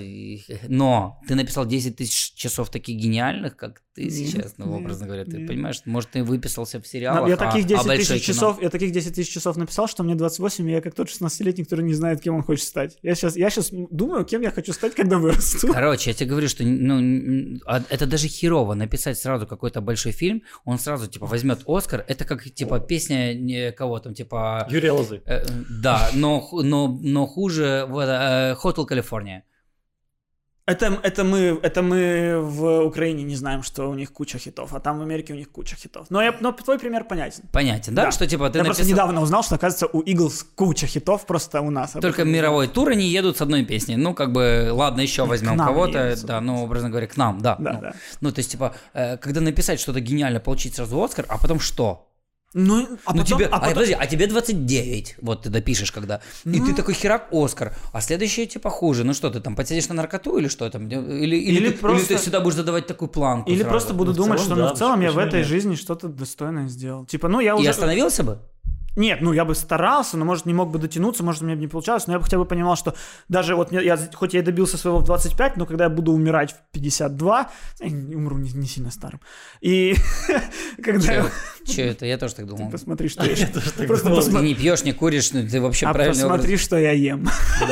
но 0.67 1.19
ты 1.27 1.33
написал 1.35 1.65
10 1.65 1.95
тысяч 1.97 2.33
часов 2.35 2.69
таких 2.69 2.97
гениальных, 2.97 3.57
как 3.57 3.81
ты 3.93 4.03
Нет, 4.03 4.13
сейчас, 4.13 4.53
ну, 4.57 4.67
нет, 4.67 4.75
образно 4.81 5.05
говоря, 5.05 5.25
ты 5.25 5.37
нет. 5.39 5.47
понимаешь, 5.47 5.81
может, 5.85 6.11
ты 6.11 6.23
выписался 6.23 6.79
в 6.81 6.87
сериалах, 6.87 7.27
Я 7.27 7.35
а- 7.35 7.37
таких 7.37 7.65
а 7.65 7.67
10 7.67 7.85
большое 7.87 7.97
тысяч 8.19 8.25
кино- 8.25 8.33
часов, 8.35 8.61
я 8.61 8.69
таких 8.69 8.91
10 8.91 9.15
тысяч 9.15 9.31
часов 9.33 9.57
написал, 9.57 9.87
что 9.87 10.03
мне 10.03 10.15
28, 10.15 10.69
и 10.69 10.71
я 10.71 10.81
как 10.81 10.95
тот 10.95 11.09
16-летний, 11.09 11.63
который 11.65 11.83
не 11.83 11.93
знает, 11.93 12.21
кем 12.21 12.35
он 12.35 12.43
хочет 12.43 12.65
стать. 12.67 12.97
Я 13.01 13.15
сейчас, 13.15 13.35
я 13.35 13.49
сейчас 13.49 13.69
думаю, 13.71 14.23
кем 14.25 14.41
я 14.41 14.51
хочу 14.51 14.71
стать, 14.73 14.95
когда 14.95 15.17
вырасту. 15.17 15.67
Короче, 15.73 16.11
я 16.11 16.13
тебе 16.15 16.29
говорю, 16.29 16.47
что 16.47 16.63
ну, 16.63 17.59
а 17.65 17.83
это 17.89 18.05
даже 18.05 18.27
херово 18.27 18.73
написать 18.75 19.17
сразу 19.19 19.45
какой-то 19.47 19.81
большой 19.81 20.11
фильм, 20.13 20.43
он 20.65 20.79
сразу 20.79 21.07
типа 21.07 21.25
возьмет 21.25 21.59
Оскар, 21.67 22.05
это 22.07 22.23
как 22.25 22.43
типа 22.43 22.79
песня 22.79 23.33
не 23.33 23.71
кого 23.71 23.99
там 23.99 24.13
типа 24.13 24.67
Юрия 24.69 24.91
Лозы. 24.91 25.21
э, 25.25 25.43
да, 25.81 26.09
но 26.13 26.47
но 26.63 26.87
но 27.01 27.25
хуже 27.27 27.85
вот, 27.89 28.05
э, 28.07 28.55
Hotel 28.63 28.87
California. 28.87 29.41
Это, 30.71 30.99
это, 31.03 31.23
мы, 31.23 31.59
это 31.61 31.81
мы 31.81 32.39
в 32.39 32.83
Украине 32.85 33.23
не 33.23 33.35
знаем, 33.35 33.61
что 33.61 33.89
у 33.89 33.93
них 33.93 34.13
куча 34.13 34.37
хитов, 34.37 34.73
а 34.73 34.79
там 34.79 34.99
в 34.99 35.01
Америке 35.01 35.33
у 35.33 35.35
них 35.35 35.51
куча 35.51 35.75
хитов. 35.75 36.07
Но, 36.09 36.21
я, 36.21 36.33
но 36.39 36.51
твой 36.53 36.79
пример 36.79 37.03
понятен. 37.03 37.43
Понятен, 37.51 37.93
да? 37.93 38.05
Да. 38.05 38.11
Что 38.11 38.25
типа 38.25 38.49
ты 38.49 38.59
я 38.59 38.63
просто 38.63 38.83
написал 38.83 38.95
недавно 38.95 39.21
узнал, 39.21 39.43
что, 39.43 39.55
оказывается, 39.55 39.87
у 39.87 40.01
Eagles 40.01 40.45
куча 40.55 40.87
хитов 40.87 41.25
просто 41.25 41.61
у 41.61 41.69
нас. 41.69 41.91
только 41.91 42.23
мировой 42.23 42.67
тур 42.67 42.89
они 42.89 43.05
едут 43.07 43.37
с 43.37 43.41
одной 43.41 43.65
песней. 43.65 43.97
Ну, 43.97 44.13
как 44.13 44.31
бы, 44.31 44.69
ладно, 44.71 45.01
еще 45.01 45.25
возьмем 45.25 45.57
кого-то, 45.57 46.15
да, 46.23 46.39
ну, 46.41 46.63
образно 46.63 46.89
говоря, 46.89 47.07
к 47.07 47.17
нам, 47.17 47.41
да. 47.41 47.57
Да, 47.59 47.73
ну. 47.73 47.81
да. 47.81 47.93
Ну, 48.21 48.31
то 48.31 48.39
есть, 48.39 48.51
типа, 48.51 48.73
э, 48.93 49.17
когда 49.17 49.41
написать 49.41 49.79
что-то 49.79 49.99
гениально, 49.99 50.39
получить 50.39 50.75
сразу 50.75 51.03
Оскар, 51.03 51.25
а 51.27 51.37
потом 51.37 51.59
что? 51.59 52.10
Ну, 52.53 52.85
а 53.05 53.13
ну 53.13 53.21
потом, 53.21 53.25
тебе, 53.37 53.45
а 53.45 53.55
а, 53.55 53.59
потом- 53.59 53.73
подожди, 53.75 53.93
а 53.97 54.05
тебе 54.07 54.27
29, 54.27 55.15
вот 55.21 55.43
ты 55.43 55.49
допишешь 55.49 55.91
когда, 55.91 56.19
и 56.43 56.59
Ну. 56.59 56.65
ты 56.65 56.73
такой 56.73 56.93
херак 56.93 57.29
Оскар, 57.31 57.73
а 57.93 58.01
следующее 58.01 58.45
типа 58.45 58.69
хуже, 58.69 59.03
ну 59.05 59.13
что 59.13 59.29
ты 59.29 59.39
там 59.39 59.55
подсядешь 59.55 59.87
на 59.87 59.95
наркоту 59.95 60.37
или 60.37 60.49
что 60.49 60.69
там, 60.69 60.87
или, 60.89 60.97
или, 60.99 61.35
Или 61.37 61.69
ты, 61.71 61.77
просто- 61.77 62.13
или 62.13 62.17
ты 62.19 62.25
сюда 62.25 62.41
будешь 62.41 62.55
задавать 62.55 62.87
такую 62.87 63.07
планку 63.09 63.49
Или 63.49 63.59
сразу? 63.59 63.69
просто 63.69 63.93
буду 63.93 64.11
Ну, 64.11 64.17
думать, 64.17 64.39
целом, 64.39 64.45
что 64.45 64.55
ну, 64.63 64.67
да, 64.67 64.73
в 64.75 64.77
целом 64.77 65.01
я 65.01 65.11
в 65.11 65.17
этой 65.17 65.39
нет? 65.39 65.47
жизни 65.47 65.75
что-то 65.75 66.09
достойное 66.09 66.67
сделал. 66.67 67.05
Типа, 67.05 67.29
ну 67.29 67.39
я 67.39 67.51
И 67.51 67.55
уже... 67.55 67.69
остановился 67.69 68.23
бы? 68.23 68.39
Нет, 68.97 69.21
ну 69.21 69.31
я 69.31 69.45
бы 69.45 69.55
старался, 69.55 70.17
но, 70.17 70.25
может, 70.25 70.45
не 70.45 70.53
мог 70.53 70.69
бы 70.69 70.77
дотянуться, 70.77 71.23
может, 71.23 71.41
у 71.41 71.45
меня 71.45 71.55
бы 71.55 71.61
не 71.61 71.69
получалось, 71.69 72.07
но 72.07 72.13
я 72.13 72.19
бы 72.19 72.25
хотя 72.25 72.37
бы 72.37 72.43
понимал, 72.43 72.75
что 72.75 72.93
даже 73.29 73.55
вот 73.55 73.71
я, 73.71 73.97
хоть 74.13 74.33
я 74.33 74.41
и 74.41 74.43
добился 74.43 74.77
своего 74.77 74.99
в 74.99 75.05
25, 75.05 75.55
но 75.55 75.65
когда 75.65 75.85
я 75.85 75.89
буду 75.89 76.11
умирать 76.11 76.51
в 76.51 76.57
52, 76.73 77.49
я 77.79 77.87
умру 78.17 78.37
не, 78.37 78.51
не 78.51 78.67
сильно 78.67 78.91
старым, 78.91 79.21
и 79.61 79.95
когда 80.83 81.13
я, 81.13 81.25
Че 81.65 81.83
это? 81.83 82.05
Я 82.05 82.17
тоже 82.17 82.35
так 82.35 82.47
думал. 82.47 82.71
Посмотри, 82.71 83.09
что 83.09 83.23
я 83.25 83.33
Я 83.33 83.47
тоже 83.47 83.71
так 83.71 83.87
Просто. 83.87 84.31
Ты 84.31 84.41
не 84.41 84.55
пьешь, 84.55 84.83
не 84.83 84.93
куришь, 84.93 85.31
ну, 85.33 85.47
ты 85.47 85.61
вообще 85.61 85.85
А 85.85 85.93
правильный 85.93 86.23
образ. 86.23 86.37
посмотри, 86.37 86.57
что 86.57 86.77
я 86.77 86.91
ем. 86.91 87.27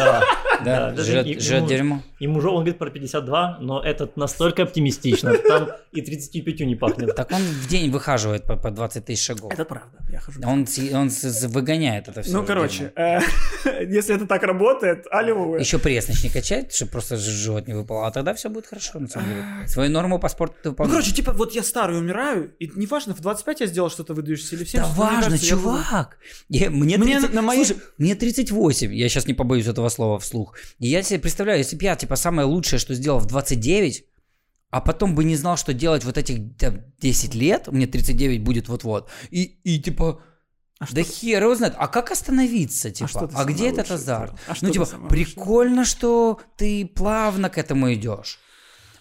Да, 0.63 0.93
Да, 0.93 1.03
жрет, 1.03 1.65
дерьмо. 1.67 2.03
Ему 2.19 2.41
же 2.41 2.49
он 2.49 2.55
говорит 2.55 2.77
про 2.77 2.89
52, 2.89 3.59
но 3.61 3.81
этот 3.81 4.17
настолько 4.17 4.63
оптимистично, 4.63 5.33
там 5.37 5.69
и 5.93 6.01
35 6.01 6.59
не 6.61 6.75
пахнет. 6.75 7.15
Так 7.15 7.31
он 7.31 7.41
в 7.41 7.67
день 7.69 7.89
выхаживает 7.89 8.43
по, 8.43 8.57
по 8.57 8.69
20 8.69 9.05
тысяч 9.05 9.25
шагов. 9.25 9.53
Это 9.53 9.63
правда, 9.63 9.97
я 10.11 10.19
хожу. 10.19 10.41
Он, 10.43 10.67
он 10.93 11.09
выгоняет 11.47 12.09
это 12.09 12.21
все. 12.21 12.33
Ну, 12.33 12.45
короче, 12.45 12.91
э, 12.97 13.19
если 13.87 14.15
это 14.15 14.27
так 14.27 14.43
работает, 14.43 15.05
аллилуйя. 15.09 15.61
Еще 15.61 15.79
пресс 15.79 16.09
не 16.23 16.29
качать, 16.29 16.73
чтобы 16.75 16.91
просто 16.91 17.15
живот 17.15 17.67
не 17.67 17.73
выпало, 17.73 18.05
а 18.07 18.11
тогда 18.11 18.33
все 18.33 18.49
будет 18.49 18.67
хорошо, 18.67 18.99
на 18.99 19.07
самом 19.07 19.29
деле. 19.29 19.45
Свою 19.67 19.89
норму 19.89 20.19
по 20.19 20.27
спорту 20.27 20.55
ты 20.55 20.59
Ну, 20.65 20.71
выполняешь. 20.71 20.97
короче, 21.05 21.15
типа, 21.15 21.31
вот 21.31 21.55
я 21.55 21.63
старый 21.63 21.97
умираю, 21.97 22.51
и 22.59 22.69
неважно, 22.75 23.15
в 23.15 23.21
25 23.21 23.61
я 23.61 23.67
сделал 23.67 23.78
что-то 23.87 24.13
выдающееся 24.13 24.55
или 24.55 24.63
в 24.65 24.69
70. 24.69 24.81
Да 24.81 24.87
но 24.87 24.93
мне 24.93 25.13
важно, 25.15 25.29
кажется, 25.29 25.45
я 25.45 25.51
чувак. 25.51 26.17
Я- 26.49 26.69
мне, 26.69 26.97
Мне 26.97 27.19
30 27.19 27.33
на 27.33 27.41
мои- 27.41 27.63
Слушай, 27.63 27.81
мне 27.97 28.15
38, 28.15 28.93
я 28.93 29.07
сейчас 29.07 29.27
не 29.27 29.33
побоюсь 29.33 29.67
этого 29.67 29.87
слова 29.89 30.19
вслух. 30.19 30.57
И 30.79 30.87
я 30.87 31.03
себе 31.03 31.19
представляю, 31.19 31.59
если 31.59 31.77
бы 31.77 31.83
я, 31.83 31.95
типа, 31.95 32.17
самое 32.17 32.47
лучшее, 32.47 32.79
что 32.79 32.93
сделал 32.95 33.19
в 33.19 33.27
29, 33.27 34.03
а 34.71 34.81
потом 34.81 35.15
бы 35.15 35.23
не 35.23 35.35
знал, 35.35 35.55
что 35.55 35.73
делать 35.73 36.03
вот 36.03 36.17
этих 36.17 36.57
там, 36.57 36.81
10 36.99 37.35
лет, 37.35 37.67
мне 37.67 37.87
39 37.87 38.43
будет 38.43 38.67
вот-вот, 38.67 39.09
и, 39.31 39.43
и 39.63 39.79
типа, 39.79 40.21
да 40.91 41.03
хер 41.03 41.43
его 41.43 41.55
знает, 41.55 41.73
а 41.77 41.87
как 41.87 42.11
остановиться, 42.11 42.89
типа, 42.89 43.09
что 43.09 43.27
ты 43.27 43.35
а, 43.35 43.43
где 43.43 43.69
этот 43.69 43.91
азарт? 43.91 44.31
сделал? 44.31 44.39
А 44.47 44.55
что 44.55 44.65
ну, 44.65 44.71
типа, 44.71 44.85
прикольно, 45.09 45.85
что 45.85 46.39
ты 46.55 46.85
плавно 46.85 47.49
к 47.49 47.57
этому 47.57 47.93
идешь. 47.93 48.39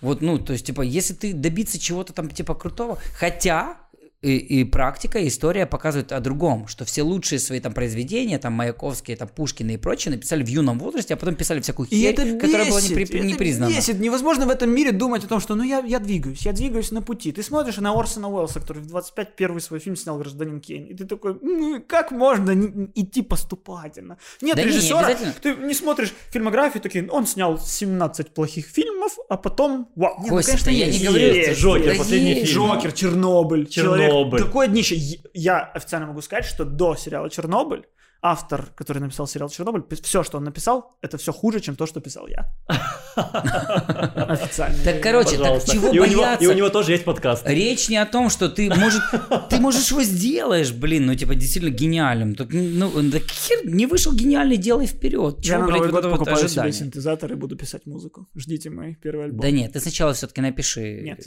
Вот, 0.00 0.20
ну, 0.20 0.38
то 0.38 0.52
есть, 0.52 0.66
типа, 0.66 0.82
если 0.82 1.14
ты 1.14 1.32
добиться 1.32 1.78
чего-то 1.78 2.12
там, 2.12 2.30
типа, 2.30 2.54
крутого, 2.54 2.98
хотя 3.18 3.78
и, 4.20 4.36
и 4.36 4.64
практика, 4.64 5.20
и 5.20 5.28
история 5.28 5.64
показывают 5.64 6.10
о 6.10 6.18
другом, 6.18 6.66
что 6.66 6.84
все 6.84 7.02
лучшие 7.02 7.38
свои 7.38 7.60
там 7.60 7.72
произведения, 7.72 8.38
там, 8.40 8.52
Маяковские, 8.52 9.16
там, 9.16 9.28
Пушкины 9.28 9.74
и 9.74 9.76
прочее, 9.76 10.12
написали 10.14 10.42
в 10.42 10.48
юном 10.48 10.80
возрасте, 10.80 11.14
а 11.14 11.16
потом 11.16 11.36
писали 11.36 11.60
всякую 11.60 11.86
И 11.88 11.94
херь, 12.00 12.14
это 12.14 12.36
которая 12.38 12.68
была 12.68 12.80
бесит, 12.80 12.96
не, 12.96 13.06
при- 13.06 13.20
не 13.20 13.28
это 13.28 13.38
признана. 13.38 13.70
бесит. 13.70 14.00
Невозможно 14.00 14.46
в 14.46 14.50
этом 14.50 14.70
мире 14.70 14.90
думать 14.90 15.22
о 15.24 15.28
том, 15.28 15.38
что 15.40 15.54
ну 15.54 15.62
я, 15.62 15.78
я 15.86 16.00
двигаюсь, 16.00 16.42
я 16.44 16.52
двигаюсь 16.52 16.90
на 16.90 17.00
пути. 17.00 17.30
Ты 17.30 17.44
смотришь 17.44 17.76
на 17.76 17.92
Орсона 17.92 18.28
Уэллса, 18.28 18.58
который 18.58 18.82
в 18.82 18.86
25 18.88 19.36
первый 19.36 19.60
свой 19.60 19.78
фильм 19.78 19.94
снял 19.94 20.18
«Гражданин 20.18 20.60
Кейн», 20.60 20.86
и 20.86 20.94
ты 20.94 21.04
такой, 21.04 21.38
ну 21.40 21.80
как 21.86 22.10
можно 22.10 22.50
не- 22.50 22.90
идти 22.96 23.22
поступательно? 23.22 24.18
Нет 24.42 24.56
Да 24.56 24.62
не, 24.64 24.70
не 24.70 24.74
режиссера, 24.76 24.98
обязательно. 25.06 25.34
ты 25.40 25.54
не 25.54 25.74
смотришь 25.74 26.12
фильмографию, 26.32 26.82
такой, 26.82 27.06
он 27.08 27.24
снял 27.26 27.58
17 27.58 28.30
плохих 28.34 28.66
фильмов, 28.66 29.16
а 29.28 29.36
потом, 29.36 29.88
вау, 29.94 30.16
не, 30.22 30.28
ну, 30.30 30.36
Костя, 30.36 30.50
конечно, 30.52 30.70
я 30.70 30.86
не 30.86 30.92
есть, 30.92 31.04
говорю, 31.04 31.54
Джокер, 31.54 31.86
есть. 31.86 31.98
последний 31.98 32.30
есть. 32.34 32.50
фильм. 32.52 32.64
Джокер, 32.66 32.92
Чернобыль, 32.92 33.66
Чернобыль. 33.68 33.68
Человек, 33.68 34.07
такое 34.30 34.68
днище. 34.68 34.96
Я 35.34 35.60
официально 35.60 36.06
могу 36.06 36.20
сказать, 36.20 36.44
что 36.44 36.64
до 36.64 36.96
сериала 36.96 37.30
Чернобыль 37.30 37.86
автор, 38.20 38.72
который 38.74 38.98
написал 38.98 39.26
сериал 39.26 39.48
Чернобыль, 39.48 39.84
все, 40.02 40.22
что 40.22 40.38
он 40.38 40.44
написал, 40.44 40.96
это 41.02 41.18
все 41.18 41.32
хуже, 41.32 41.60
чем 41.60 41.76
то, 41.76 41.86
что 41.86 42.00
писал 42.00 42.26
я. 42.26 42.52
Официально. 43.16 44.76
Так, 44.84 45.00
короче, 45.02 45.38
так 45.38 45.64
чего 45.64 45.88
и, 45.92 45.98
у 45.98 46.04
него, 46.04 46.22
бояться? 46.22 46.44
и 46.44 46.48
у 46.48 46.52
него 46.52 46.68
тоже 46.68 46.92
есть 46.92 47.04
подкаст. 47.04 47.46
Речь 47.46 47.88
не 47.88 47.96
о 47.96 48.06
том, 48.06 48.28
что 48.28 48.48
ты, 48.48 48.68
может, 48.74 49.02
ты, 49.50 49.58
можешь, 49.60 49.90
его 49.90 50.02
сделаешь, 50.02 50.72
блин, 50.72 51.06
ну, 51.06 51.14
типа, 51.14 51.34
действительно 51.34 51.70
гениальным. 51.72 52.34
Ну, 52.38 53.10
так 53.10 53.22
хер, 53.22 53.66
не 53.66 53.86
вышел 53.86 54.12
гениальный, 54.12 54.56
делай 54.56 54.86
вперед. 54.86 55.38
Я 55.44 55.58
на 55.60 55.68
Новый 55.68 55.90
год 55.90 56.02
покупаю 56.02 56.48
себе 56.48 56.72
синтезатор 56.72 57.32
и 57.32 57.36
буду 57.36 57.56
писать 57.56 57.86
музыку. 57.86 58.26
Ждите 58.34 58.70
мой 58.70 58.98
первый 59.00 59.26
альбом. 59.26 59.40
Да 59.40 59.50
нет, 59.50 59.72
ты 59.72 59.80
сначала 59.80 60.12
все-таки 60.12 60.40
напиши 60.40 61.00
Нет. 61.02 61.20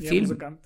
Я 0.00 0.08
фильм. 0.08 0.22
музыкант. 0.24 0.60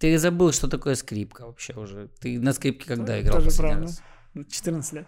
Ты 0.00 0.18
забыл, 0.18 0.50
что 0.50 0.66
такое 0.66 0.94
скрипка 0.94 1.44
вообще 1.46 1.74
уже. 1.74 2.08
Ты 2.20 2.40
на 2.40 2.54
скрипке 2.54 2.86
когда 2.86 3.20
играл 3.20 3.38
Тоже 3.38 3.54
правда. 3.54 3.82
раз? 3.82 4.02
Ну, 4.32 4.44
14 4.44 4.92
лет. 4.94 5.06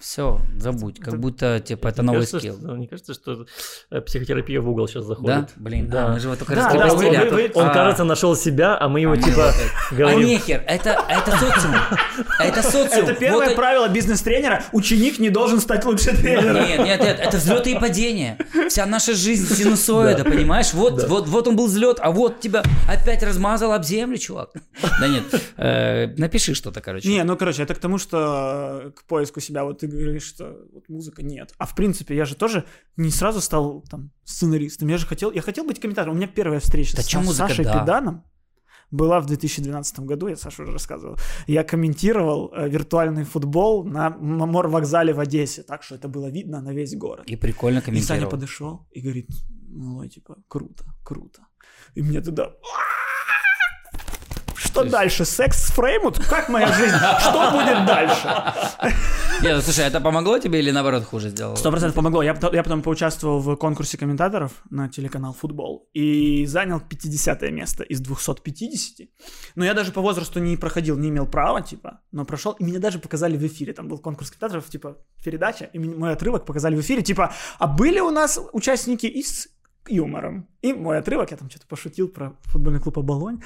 Все, 0.00 0.40
забудь. 0.58 1.00
Как 1.00 1.18
будто, 1.18 1.58
типа, 1.60 1.88
это 1.88 2.02
Мне 2.02 2.06
новый 2.12 2.18
кажется, 2.26 2.38
скилл. 2.38 2.56
что- 2.58 2.68
Мне 2.74 2.86
кажется, 2.86 3.14
что 3.14 3.46
э, 3.90 4.00
психотерапия 4.00 4.60
в 4.60 4.68
угол 4.70 4.86
сейчас 4.86 5.04
Да? 5.06 5.08
заходит. 5.14 5.50
Блин, 5.56 5.88
Да. 5.90 6.06
а, 6.06 6.12
мы 6.12 6.20
же 6.20 6.28
вот 6.28 6.38
только 6.38 6.54
Да, 6.54 6.68
Он, 6.70 6.78
да, 6.78 6.84
разговаривали. 6.84 7.30
вы- 7.30 7.44
а 7.44 7.48
тут- 7.48 7.56
он, 7.56 7.66
а, 7.68 7.74
кажется, 7.74 8.04
нашел 8.04 8.36
себя, 8.36 8.78
а 8.78 8.88
мы 8.88 9.00
его 9.00 9.14
а, 9.14 9.16
типа 9.16 9.52
А 9.90 9.94
говорим. 9.94 10.20
нехер, 10.26 10.62
это, 10.68 10.90
это 11.08 11.30
социум. 11.32 11.74
Это 12.38 12.62
социум. 12.62 13.04
Это 13.08 13.14
первое 13.14 13.46
Вот- 13.48 13.56
правило 13.56 13.88
бизнес-тренера. 13.88 14.62
Ученик 14.72 15.18
не 15.18 15.30
должен 15.30 15.60
стать 15.60 15.84
лучше 15.84 16.16
тренера. 16.16 16.52
Нет, 16.52 16.78
нет, 16.78 17.00
нет, 17.00 17.18
это 17.20 17.36
взлеты 17.36 17.72
и 17.72 17.78
падения. 17.78 18.38
Вся 18.68 18.86
наша 18.86 19.14
жизнь 19.14 19.52
синусоида, 19.52 20.24
понимаешь? 20.24 20.72
Вот, 20.74 21.08
вот, 21.08 21.26
вот 21.28 21.48
он 21.48 21.56
был 21.56 21.66
взлет, 21.66 21.98
а 22.00 22.10
вот 22.12 22.40
тебя 22.40 22.62
опять 22.88 23.22
размазал 23.24 23.72
об 23.72 23.82
землю, 23.84 24.16
чувак. 24.18 24.50
Да 25.00 25.08
нет, 25.08 25.24
э, 25.56 26.06
напиши 26.16 26.54
что-то, 26.54 26.80
короче. 26.80 27.08
Не, 27.08 27.24
ну 27.24 27.36
короче, 27.36 27.62
это 27.64 27.74
к 27.74 27.78
тому, 27.78 27.98
что 27.98 28.80
э, 28.84 28.90
к 28.92 29.02
поиску 29.04 29.40
себя, 29.40 29.64
вот 29.64 29.80
ты 29.80 29.87
говоришь, 29.88 30.24
что 30.24 30.66
вот 30.72 30.88
музыка 30.88 31.22
нет. 31.22 31.52
А 31.58 31.66
в 31.66 31.74
принципе, 31.74 32.16
я 32.16 32.24
же 32.24 32.34
тоже 32.34 32.64
не 32.96 33.10
сразу 33.10 33.40
стал 33.40 33.82
там 33.90 34.10
сценаристом. 34.24 34.88
Я 34.88 34.98
же 34.98 35.06
хотел, 35.06 35.32
я 35.32 35.42
хотел 35.42 35.64
быть 35.64 35.80
комментатором. 35.80 36.14
У 36.14 36.18
меня 36.18 36.28
первая 36.28 36.60
встреча 36.60 36.96
Да 36.96 37.02
с 37.02 37.14
музыка, 37.14 37.48
Сашей 37.48 37.64
да. 37.64 37.80
Педаном 37.80 38.24
была 38.90 39.20
в 39.20 39.26
2012 39.26 40.00
году, 40.00 40.28
я 40.28 40.36
Саша 40.36 40.62
уже 40.62 40.72
рассказывал. 40.72 41.16
Я 41.46 41.62
комментировал 41.62 42.52
э, 42.54 42.68
виртуальный 42.68 43.24
футбол 43.24 43.84
на 43.84 44.10
Мамор 44.10 44.68
вокзале 44.68 45.12
в 45.12 45.20
Одессе, 45.20 45.62
так 45.62 45.82
что 45.82 45.94
это 45.94 46.08
было 46.08 46.30
видно 46.30 46.60
на 46.60 46.72
весь 46.72 46.96
город. 46.96 47.24
И 47.26 47.36
прикольно 47.36 47.78
И 47.78 47.80
Саня 47.80 47.86
комментировал. 47.86 48.30
подошел 48.30 48.86
и 48.92 49.00
говорит, 49.00 49.28
малой, 49.68 50.08
типа, 50.08 50.36
круто, 50.48 50.84
круто. 51.04 51.42
И 51.94 52.02
мне 52.02 52.20
туда... 52.20 52.54
Что 54.82 54.90
дальше? 54.90 55.24
Секс 55.24 55.66
с 55.66 55.70
Фреймут? 55.70 56.18
Как 56.28 56.48
моя 56.48 56.72
жизнь? 56.72 56.94
Что 57.20 57.50
будет 57.52 57.86
дальше? 57.86 58.28
Не, 59.42 59.54
ну, 59.54 59.60
слушай, 59.60 59.84
это 59.84 60.00
помогло 60.00 60.38
тебе 60.38 60.58
или 60.58 60.70
наоборот 60.72 61.04
хуже 61.04 61.30
сделало? 61.30 61.54
Сто 61.56 61.70
процентов 61.70 61.94
помогло. 61.94 62.22
Я, 62.22 62.34
потом- 62.34 62.54
я 62.54 62.62
потом 62.62 62.82
поучаствовал 62.82 63.38
в 63.40 63.56
конкурсе 63.56 63.96
комментаторов 63.96 64.52
на 64.70 64.88
телеканал 64.88 65.32
«Футбол» 65.32 65.88
и 65.94 66.44
занял 66.46 66.80
50 66.80 67.42
место 67.50 67.84
из 67.84 68.00
250. 68.00 69.08
Но 69.54 69.64
я 69.64 69.74
даже 69.74 69.92
по 69.92 70.00
возрасту 70.00 70.40
не 70.40 70.56
проходил, 70.56 70.96
не 70.96 71.08
имел 71.08 71.26
права, 71.26 71.60
типа, 71.62 72.00
но 72.12 72.24
прошел. 72.24 72.52
И 72.52 72.64
меня 72.64 72.78
даже 72.80 72.98
показали 72.98 73.36
в 73.36 73.46
эфире. 73.46 73.72
Там 73.72 73.88
был 73.88 73.98
конкурс 73.98 74.30
комментаторов, 74.30 74.68
типа, 74.68 74.96
передача, 75.24 75.64
и 75.72 75.78
мой 75.78 76.12
отрывок 76.12 76.44
показали 76.44 76.74
в 76.76 76.80
эфире. 76.80 77.02
Типа, 77.02 77.32
а 77.58 77.66
были 77.66 78.00
у 78.00 78.10
нас 78.10 78.40
участники 78.52 79.06
и 79.06 79.22
с 79.22 79.48
юмором. 79.88 80.48
И 80.62 80.72
мой 80.72 80.98
отрывок, 80.98 81.30
я 81.30 81.36
там 81.36 81.50
что-то 81.50 81.66
пошутил 81.66 82.08
про 82.08 82.36
футбольный 82.42 82.80
клуб 82.80 82.98
«Оболонь». 82.98 83.42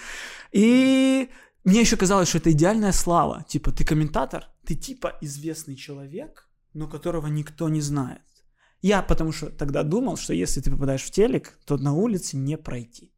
И 0.52 1.28
мне 1.64 1.80
еще 1.80 1.96
казалось, 1.96 2.28
что 2.28 2.38
это 2.38 2.50
идеальная 2.50 2.92
слава. 2.92 3.44
Типа, 3.48 3.70
ты 3.70 3.84
комментатор, 3.84 4.48
ты 4.66 4.74
типа 4.74 5.18
известный 5.20 5.76
человек, 5.76 6.48
но 6.74 6.88
которого 6.88 7.28
никто 7.28 7.68
не 7.68 7.80
знает. 7.80 8.22
Я 8.80 9.02
потому 9.02 9.30
что 9.32 9.50
тогда 9.50 9.84
думал, 9.84 10.16
что 10.16 10.34
если 10.34 10.60
ты 10.60 10.70
попадаешь 10.70 11.04
в 11.04 11.10
телек, 11.10 11.58
то 11.64 11.78
на 11.78 11.92
улице 11.92 12.36
не 12.36 12.58
пройти. 12.58 13.11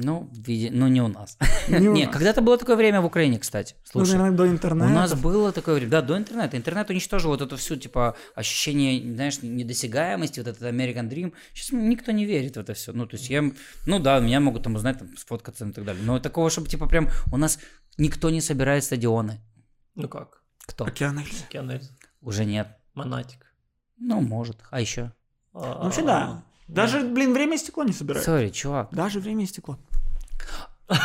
Ну, 0.00 0.30
види- 0.32 0.70
ну 0.70 0.86
не 0.86 1.02
у 1.02 1.08
нас. 1.08 1.36
Не 1.68 1.88
у 1.88 1.92
Не, 1.94 2.04
нас. 2.06 2.14
когда-то 2.14 2.40
было 2.40 2.56
такое 2.56 2.76
время 2.76 3.00
в 3.00 3.04
Украине, 3.04 3.38
кстати. 3.40 3.74
Ну, 3.92 4.04
Слушай, 4.04 4.18
наверное, 4.18 4.36
до 4.36 4.42
у 4.44 4.46
интернета. 4.46 4.88
нас 4.92 5.14
было 5.14 5.50
такое 5.50 5.74
время, 5.74 5.90
да, 5.90 6.02
до 6.02 6.16
интернета. 6.16 6.56
Интернет 6.56 6.88
уничтожил 6.88 7.30
вот 7.32 7.42
эту 7.42 7.56
всю, 7.56 7.74
типа, 7.74 8.16
ощущение, 8.36 9.02
знаешь, 9.14 9.42
недосягаемости, 9.42 10.38
вот 10.38 10.46
этот 10.48 10.62
American 10.62 11.08
Dream. 11.08 11.32
Сейчас 11.52 11.72
никто 11.72 12.12
не 12.12 12.24
верит 12.26 12.56
в 12.56 12.60
это 12.60 12.74
все. 12.74 12.92
Ну, 12.92 13.06
то 13.06 13.16
есть 13.16 13.28
я, 13.28 13.42
ну 13.86 13.98
да, 13.98 14.20
меня 14.20 14.38
могут 14.38 14.62
там 14.62 14.76
узнать, 14.76 14.98
там, 15.00 15.16
сфоткаться 15.16 15.66
и 15.66 15.72
так 15.72 15.84
далее. 15.84 16.02
Но 16.04 16.20
такого, 16.20 16.48
чтобы, 16.48 16.68
типа, 16.68 16.86
прям 16.86 17.08
у 17.32 17.36
нас 17.36 17.58
никто 17.96 18.30
не 18.30 18.40
собирает 18.40 18.84
стадионы. 18.84 19.40
Ну 19.96 20.08
как? 20.08 20.42
Кто? 20.66 20.84
Океан 20.84 21.18
Эльзы. 21.18 21.44
Океан 21.48 21.67
Эльзы, 21.67 21.90
Уже 22.20 22.44
нет. 22.44 22.68
Монатик. 22.94 23.46
Ну, 23.98 24.20
может. 24.20 24.58
А 24.70 24.80
еще? 24.80 25.12
А, 25.52 25.74
Ну, 25.78 25.84
Вообще, 25.86 26.02
да. 26.02 26.44
Даже, 26.68 27.00
блин, 27.00 27.32
время 27.32 27.54
и 27.54 27.58
стекло 27.58 27.82
не 27.82 27.92
собирают. 27.92 28.24
Sorry, 28.26 28.50
чувак. 28.50 28.90
Даже 28.92 29.20
время 29.20 29.44
и 29.44 29.46
стекло. 29.46 29.78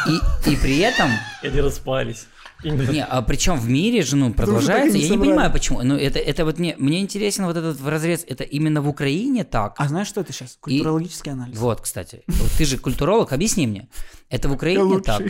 И, 0.07 0.51
и 0.51 0.55
при 0.55 0.79
этом 0.79 1.09
И 1.41 1.47
они 1.47 1.61
распались. 1.61 2.27
Не, 2.63 3.03
а 3.03 3.21
причем 3.21 3.57
в 3.57 3.67
мире 3.67 4.03
же, 4.03 4.15
ну, 4.15 4.33
продолжается. 4.33 4.97
и 4.97 5.01
Я 5.01 5.09
не 5.09 5.17
понимаю, 5.17 5.51
почему. 5.51 5.81
Ну, 5.83 5.97
это, 5.97 6.19
это 6.19 6.45
вот 6.45 6.59
мне, 6.59 6.75
мне 6.77 7.01
интересен 7.01 7.45
вот 7.45 7.57
этот 7.57 7.79
в 7.79 7.87
разрез. 7.89 8.25
Это 8.27 8.43
именно 8.43 8.81
в 8.81 8.87
Украине 8.87 9.43
так? 9.43 9.75
А 9.77 9.87
знаешь, 9.87 10.07
что 10.07 10.21
это 10.21 10.31
сейчас? 10.31 10.57
Культурологический 10.61 11.31
анализ. 11.31 11.57
Вот, 11.57 11.81
кстати. 11.81 12.23
Вот 12.27 12.51
ты 12.57 12.65
же 12.65 12.77
культуролог, 12.77 13.33
объясни 13.33 13.67
мне. 13.67 13.89
Это 14.29 14.49
в 14.49 14.53
Украине 14.53 15.01
так? 15.01 15.21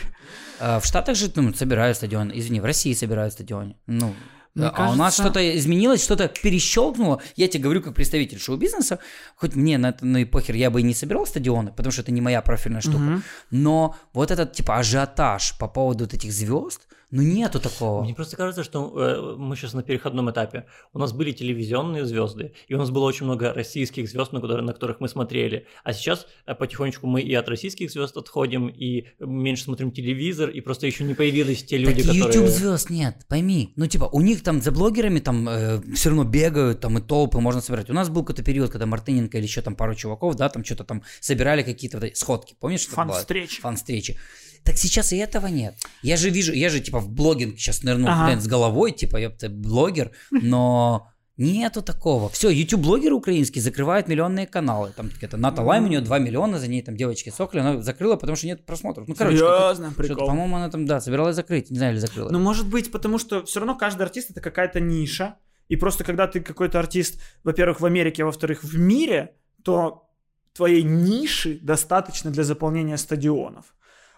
А 0.60 0.80
в 0.80 0.86
Штатах 0.86 1.16
же 1.16 1.32
ну, 1.36 1.54
собирают 1.54 1.97
стадион. 1.97 2.32
Извини, 2.34 2.62
в 2.62 2.66
России 2.66 2.93
собирают 2.93 3.34
стадион. 3.34 3.76
Ну, 3.88 4.14
Мне 4.56 4.68
а 4.68 4.91
у 4.91 4.95
нас 4.95 5.16
кажется- 5.18 5.24
что-то 5.24 5.58
изменилось, 5.58 6.04
что-то 6.04 6.28
перещелкнуло. 6.28 7.22
Я 7.36 7.47
тебе 7.47 7.64
говорю, 7.64 7.82
как 7.82 7.95
представитель 7.95 8.39
шоу-бизнеса, 8.39 8.99
хоть 9.36 9.56
мне 9.56 9.77
на 9.77 9.90
это 9.90 10.06
ну 10.06 10.19
и 10.19 10.26
похер, 10.26 10.56
я 10.56 10.69
бы 10.69 10.82
и 10.82 10.84
не 10.84 10.94
собирал 10.94 11.26
стадионы, 11.26 11.72
потому 11.72 11.91
что 11.91 12.02
это 12.03 12.11
не 12.11 12.22
моя 12.22 12.41
профильная 12.41 12.82
штука. 12.82 12.98
Мгм. 12.99 13.23
Но 13.49 13.95
вот 14.14 14.30
этот, 14.30 14.53
типа, 14.53 14.77
ажиотаж 14.77 15.57
по 15.57 15.68
поводу 15.68 16.03
вот 16.03 16.14
этих 16.14 16.32
звезд, 16.32 16.82
Ну 17.14 17.22
нету 17.22 17.60
такого. 17.60 18.03
Мне 18.03 18.15
просто 18.15 18.35
кажется, 18.35 18.64
что 18.64 18.91
э, 18.99 19.35
мы 19.38 19.56
сейчас 19.56 19.73
на 19.73 19.84
переходном 19.84 20.31
этапе. 20.31 20.65
У 20.94 20.98
нас 20.98 21.14
были 21.14 21.31
телевизионные 21.31 22.07
звезды, 22.07 22.53
и 22.68 22.73
у 22.73 22.80
нас 22.80 22.90
было 22.90 23.03
очень 23.03 23.27
много 23.27 23.53
российских 23.53 24.10
звезд, 24.10 24.31
на, 24.31 24.41
которые, 24.41 24.65
на 24.65 24.73
которых 24.73 24.99
мы 24.99 25.07
смотрели. 25.07 25.68
А 25.84 25.94
сейчас 25.94 26.26
э, 26.48 26.56
потихонечку 26.56 27.06
мы 27.06 27.22
и 27.22 27.31
от 27.35 27.48
российских 27.49 27.91
звезд 27.91 28.18
отходим, 28.18 28.68
и 28.68 29.06
меньше 29.19 29.65
смотрим 29.65 29.91
телевизор, 29.91 30.49
и 30.49 30.60
просто 30.60 30.88
еще 30.88 31.03
не 31.03 31.14
появились 31.14 31.64
те 31.64 31.77
люди, 31.77 32.02
так 32.02 32.15
которые... 32.15 32.34
YouTube 32.34 32.48
звезд 32.48 32.90
нет, 32.90 33.27
пойми. 33.30 33.73
Ну, 33.76 33.85
типа, 33.85 34.06
у 34.06 34.22
них 34.22 34.41
там 34.41 34.60
за 34.60 34.72
блогерами 34.72 35.19
там 35.19 35.48
э, 35.48 35.81
все 35.94 36.10
равно 36.10 36.23
бегают, 36.23 36.80
там 36.80 36.98
и 36.98 37.02
толпы 37.02 37.40
можно 37.40 37.61
собирать. 37.61 37.91
У 37.91 37.94
нас 37.94 38.10
был 38.10 38.23
какой-то 38.23 38.44
период, 38.44 38.72
когда 38.72 38.88
Мартыненко 38.88 39.38
или 39.38 39.45
еще 39.45 39.61
там 39.61 39.76
пару 39.76 39.94
чуваков, 39.94 40.34
да, 40.34 40.49
там 40.49 40.65
что-то 40.65 40.84
там 40.84 41.03
собирали 41.19 41.61
какие-то 41.61 41.98
вот 41.98 42.06
эти 42.06 42.18
сходки. 42.18 42.56
Помнишь, 42.60 42.81
что 42.81 42.95
было? 42.95 43.06
Фан-встречи. 43.06 43.61
Фан-встречи. 43.61 44.18
Так 44.64 44.77
сейчас 44.77 45.11
и 45.11 45.18
этого 45.18 45.48
нет. 45.48 45.76
Я 46.02 46.15
же 46.18 46.30
вижу, 46.30 46.53
я 46.53 46.69
же 46.69 46.80
типа 46.80 46.99
в 46.99 47.10
блогинг 47.10 47.57
сейчас 47.60 47.84
нырнул, 47.84 48.10
Ага. 48.10 48.27
блин, 48.27 48.41
с 48.41 48.48
головой, 48.48 48.91
типа, 48.91 49.18
я 49.18 49.31
блогер, 49.49 50.11
но 50.31 51.10
нету 51.35 51.81
такого. 51.81 52.30
Все, 52.30 52.49
YouTube-блогеры 52.49 53.14
украинские 53.15 53.61
закрывают 53.61 54.07
миллионные 54.07 54.45
каналы. 54.48 54.94
Там 54.95 55.10
это 55.19 55.35
Ната 55.35 55.61
Лайм, 55.64 55.85
у 55.85 55.88
нее 55.88 55.99
2 56.02 56.19
миллиона, 56.19 56.60
за 56.60 56.68
ней 56.68 56.81
там 56.81 56.95
девочки 56.95 57.30
Соколи, 57.30 57.61
она 57.61 57.81
закрыла, 57.81 58.15
потому 58.15 58.35
что 58.35 58.48
нет 58.48 58.65
просмотров. 58.65 59.07
Ну, 59.07 59.15
короче, 59.15 59.38
Серьезно, 59.38 59.91
прикол. 59.91 60.27
по-моему, 60.27 60.56
она 60.56 60.69
там, 60.69 60.85
да, 60.85 61.02
собиралась 61.02 61.35
закрыть, 61.35 61.72
не 61.72 61.77
знаю, 61.77 61.94
или 61.94 61.99
закрыла. 61.99 62.30
Ну, 62.30 62.40
может 62.40 62.68
быть, 62.68 62.91
потому 62.91 63.18
что 63.18 63.44
все 63.45 63.60
равно 63.60 63.76
каждый 63.76 64.03
артист 64.03 64.31
это 64.31 64.41
какая-то 64.41 64.80
ниша. 64.80 65.35
И 65.69 65.76
просто 65.76 66.03
когда 66.03 66.27
ты 66.27 66.40
какой-то 66.41 66.80
артист, 66.80 67.19
во-первых, 67.44 67.80
в 67.81 67.85
Америке, 67.85 68.23
а 68.23 68.26
во-вторых, 68.27 68.64
в 68.64 68.77
мире, 68.77 69.34
то 69.64 70.10
твоей 70.53 70.84
ниши 70.84 71.57
достаточно 71.61 72.30
для 72.31 72.44
заполнения 72.44 72.98
стадионов. 72.98 73.73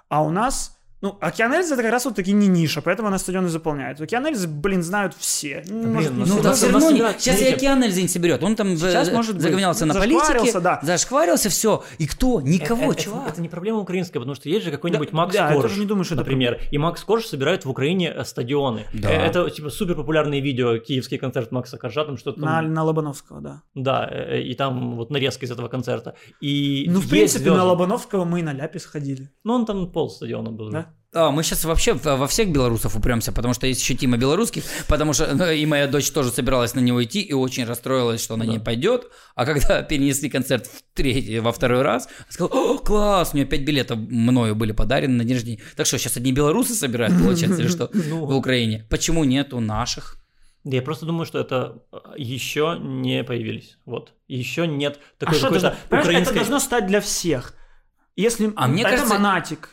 А 0.09 0.21
у 0.23 0.29
нас, 0.29 0.77
ну, 1.05 1.17
Океан 1.21 1.53
Эльзы 1.53 1.73
это 1.75 1.83
как 1.83 1.91
раз 1.91 2.05
вот 2.05 2.15
таки 2.15 2.31
не 2.33 2.47
ниша, 2.47 2.81
поэтому 2.81 3.07
она 3.09 3.19
стадионы 3.19 3.47
заполняет. 3.49 4.01
Океан 4.01 4.25
Эльзы, 4.25 4.47
блин, 4.47 4.81
знают 4.81 5.13
все. 5.17 5.63
Может, 5.69 6.13
ну, 6.13 6.25
Ну, 6.25 6.41
да, 6.41 6.53
все 6.53 6.71
равно 6.71 6.89
не- 6.91 6.97
Сейчас 6.99 7.35
и 7.35 7.39
смотрите. 7.39 7.55
океан 7.55 7.83
Эльзы 7.83 8.01
не 8.01 8.07
соберет. 8.07 8.43
Он 8.43 8.55
там 8.55 8.75
Сейчас, 8.75 9.09
э, 9.09 9.13
может 9.13 9.35
быть. 9.35 9.43
загонялся 9.43 9.85
на 9.85 9.93
политике. 9.93 10.19
Зашкварился, 10.19 10.61
да. 10.61 10.79
Зашкварился, 10.81 11.49
все. 11.49 11.83
И 11.99 12.07
кто? 12.07 12.41
Никого, 12.41 12.85
Э, 12.91 12.93
это, 12.93 13.01
чувак. 13.03 13.29
это 13.29 13.41
не 13.41 13.49
проблема 13.49 13.79
украинская, 13.79 14.19
потому 14.19 14.33
что 14.35 14.49
есть 14.49 14.65
же 14.65 14.71
какой-нибудь 14.71 15.11
Да, 15.11 15.17
Макс 15.17 15.33
да, 15.35 15.47
я 15.49 15.53
Корж, 15.53 15.61
тоже 15.69 15.79
не 15.79 15.85
думаю, 15.85 16.05
что 16.05 16.15
это 16.15 16.23
например. 16.23 16.59
И 16.71 16.77
Макс 16.79 17.03
Корж 17.03 17.25
собирает 17.25 17.65
в 17.65 17.69
Украине 17.69 18.11
э, 18.15 18.23
стадионы. 18.25 18.85
Да. 18.93 19.11
Э, 19.11 19.27
Это 19.27 19.49
типа 19.49 19.69
супер 19.69 19.95
популярные 19.95 20.41
видео, 20.41 20.77
киевский 20.79 21.17
концерт 21.19 21.51
Макса 21.51 21.77
Коржа, 21.77 22.03
там 22.05 22.17
что-то 22.17 22.39
На, 22.41 22.61
там, 22.61 22.73
на 22.73 22.83
Лобановского, 22.83 23.41
да. 23.41 23.61
да, 23.75 24.09
э, 24.11 24.41
и 24.41 24.53
там 24.55 24.95
вот 24.95 25.11
нарезка 25.11 25.45
из 25.45 25.51
этого 25.51 25.67
концерта. 25.67 26.15
И 26.41 26.85
Ну, 26.89 26.99
в 26.99 27.09
принципе, 27.09 27.43
звезды. 27.43 27.57
на 27.57 27.63
Лобановского 27.65 28.25
мы 28.25 28.39
и 28.39 28.43
на 28.43 28.53
Ляпе 28.53 28.79
сходили. 28.79 29.29
Ну, 29.43 29.53
он 29.53 29.65
там 29.65 29.91
пол 29.91 30.09
стадиона 30.09 30.51
был. 30.51 30.71
Да? 30.71 30.87
А, 31.17 31.31
мы 31.31 31.43
сейчас 31.43 31.63
вообще 31.63 31.93
во 31.93 32.27
всех 32.27 32.51
белорусов 32.51 32.95
упремся, 32.97 33.31
потому 33.31 33.53
что 33.53 33.67
есть 33.67 33.79
еще 33.81 33.93
Тима 33.95 34.17
белорусских, 34.17 34.63
потому 34.89 35.13
что 35.13 35.33
ну, 35.33 35.49
и 35.49 35.65
моя 35.65 35.87
дочь 35.87 36.11
тоже 36.11 36.29
собиралась 36.29 36.75
на 36.75 36.81
него 36.81 37.01
идти 37.01 37.21
и 37.21 37.31
очень 37.31 37.63
расстроилась, 37.63 38.21
что 38.21 38.33
она 38.33 38.43
Да. 38.45 38.51
не 38.51 38.59
пойдет. 38.59 39.07
А 39.33 39.45
когда 39.45 39.81
перенесли 39.89 40.29
концерт 40.29 40.67
в 40.67 40.83
третий, 40.93 41.39
во 41.39 41.53
второй 41.53 41.83
раз, 41.83 42.09
сказала, 42.29 42.51
о, 42.73 42.77
класс, 42.79 43.29
у 43.33 43.37
нее 43.37 43.45
пять 43.45 43.61
билетов 43.61 43.97
мною 43.97 44.55
были 44.55 44.73
подарены 44.73 45.13
на 45.15 45.23
день 45.23 45.35
рождения. 45.35 45.61
Так 45.77 45.85
что, 45.85 45.97
сейчас 45.97 46.17
одни 46.17 46.33
белорусы 46.33 46.73
собирают, 46.75 47.17
получается, 47.17 47.61
или 47.61 47.69
что, 47.69 47.89
Ну. 47.93 48.25
в 48.25 48.35
Украине? 48.35 48.85
Почему 48.89 49.23
нету 49.23 49.61
наших? 49.61 50.17
Я 50.65 50.81
просто 50.81 51.05
думаю, 51.05 51.25
что 51.25 51.39
это 51.39 51.83
э, 51.93 51.97
еще 52.17 52.77
не 52.81 53.23
появились. 53.23 53.77
Вот. 53.85 54.13
Еще 54.27 54.67
нет 54.67 54.99
А 55.17 55.25
такой 55.25 55.37
что 55.37 55.47
какой-то 55.47 55.77
украинской... 55.91 56.31
это 56.31 56.33
должно 56.39 56.59
стать 56.59 56.87
для 56.87 56.99
всех. 56.99 57.53
Если 58.17 58.51
А 58.55 58.67
мне 58.67 58.81
это 58.81 58.91
кажется- 58.91 59.13
монатик. 59.13 59.69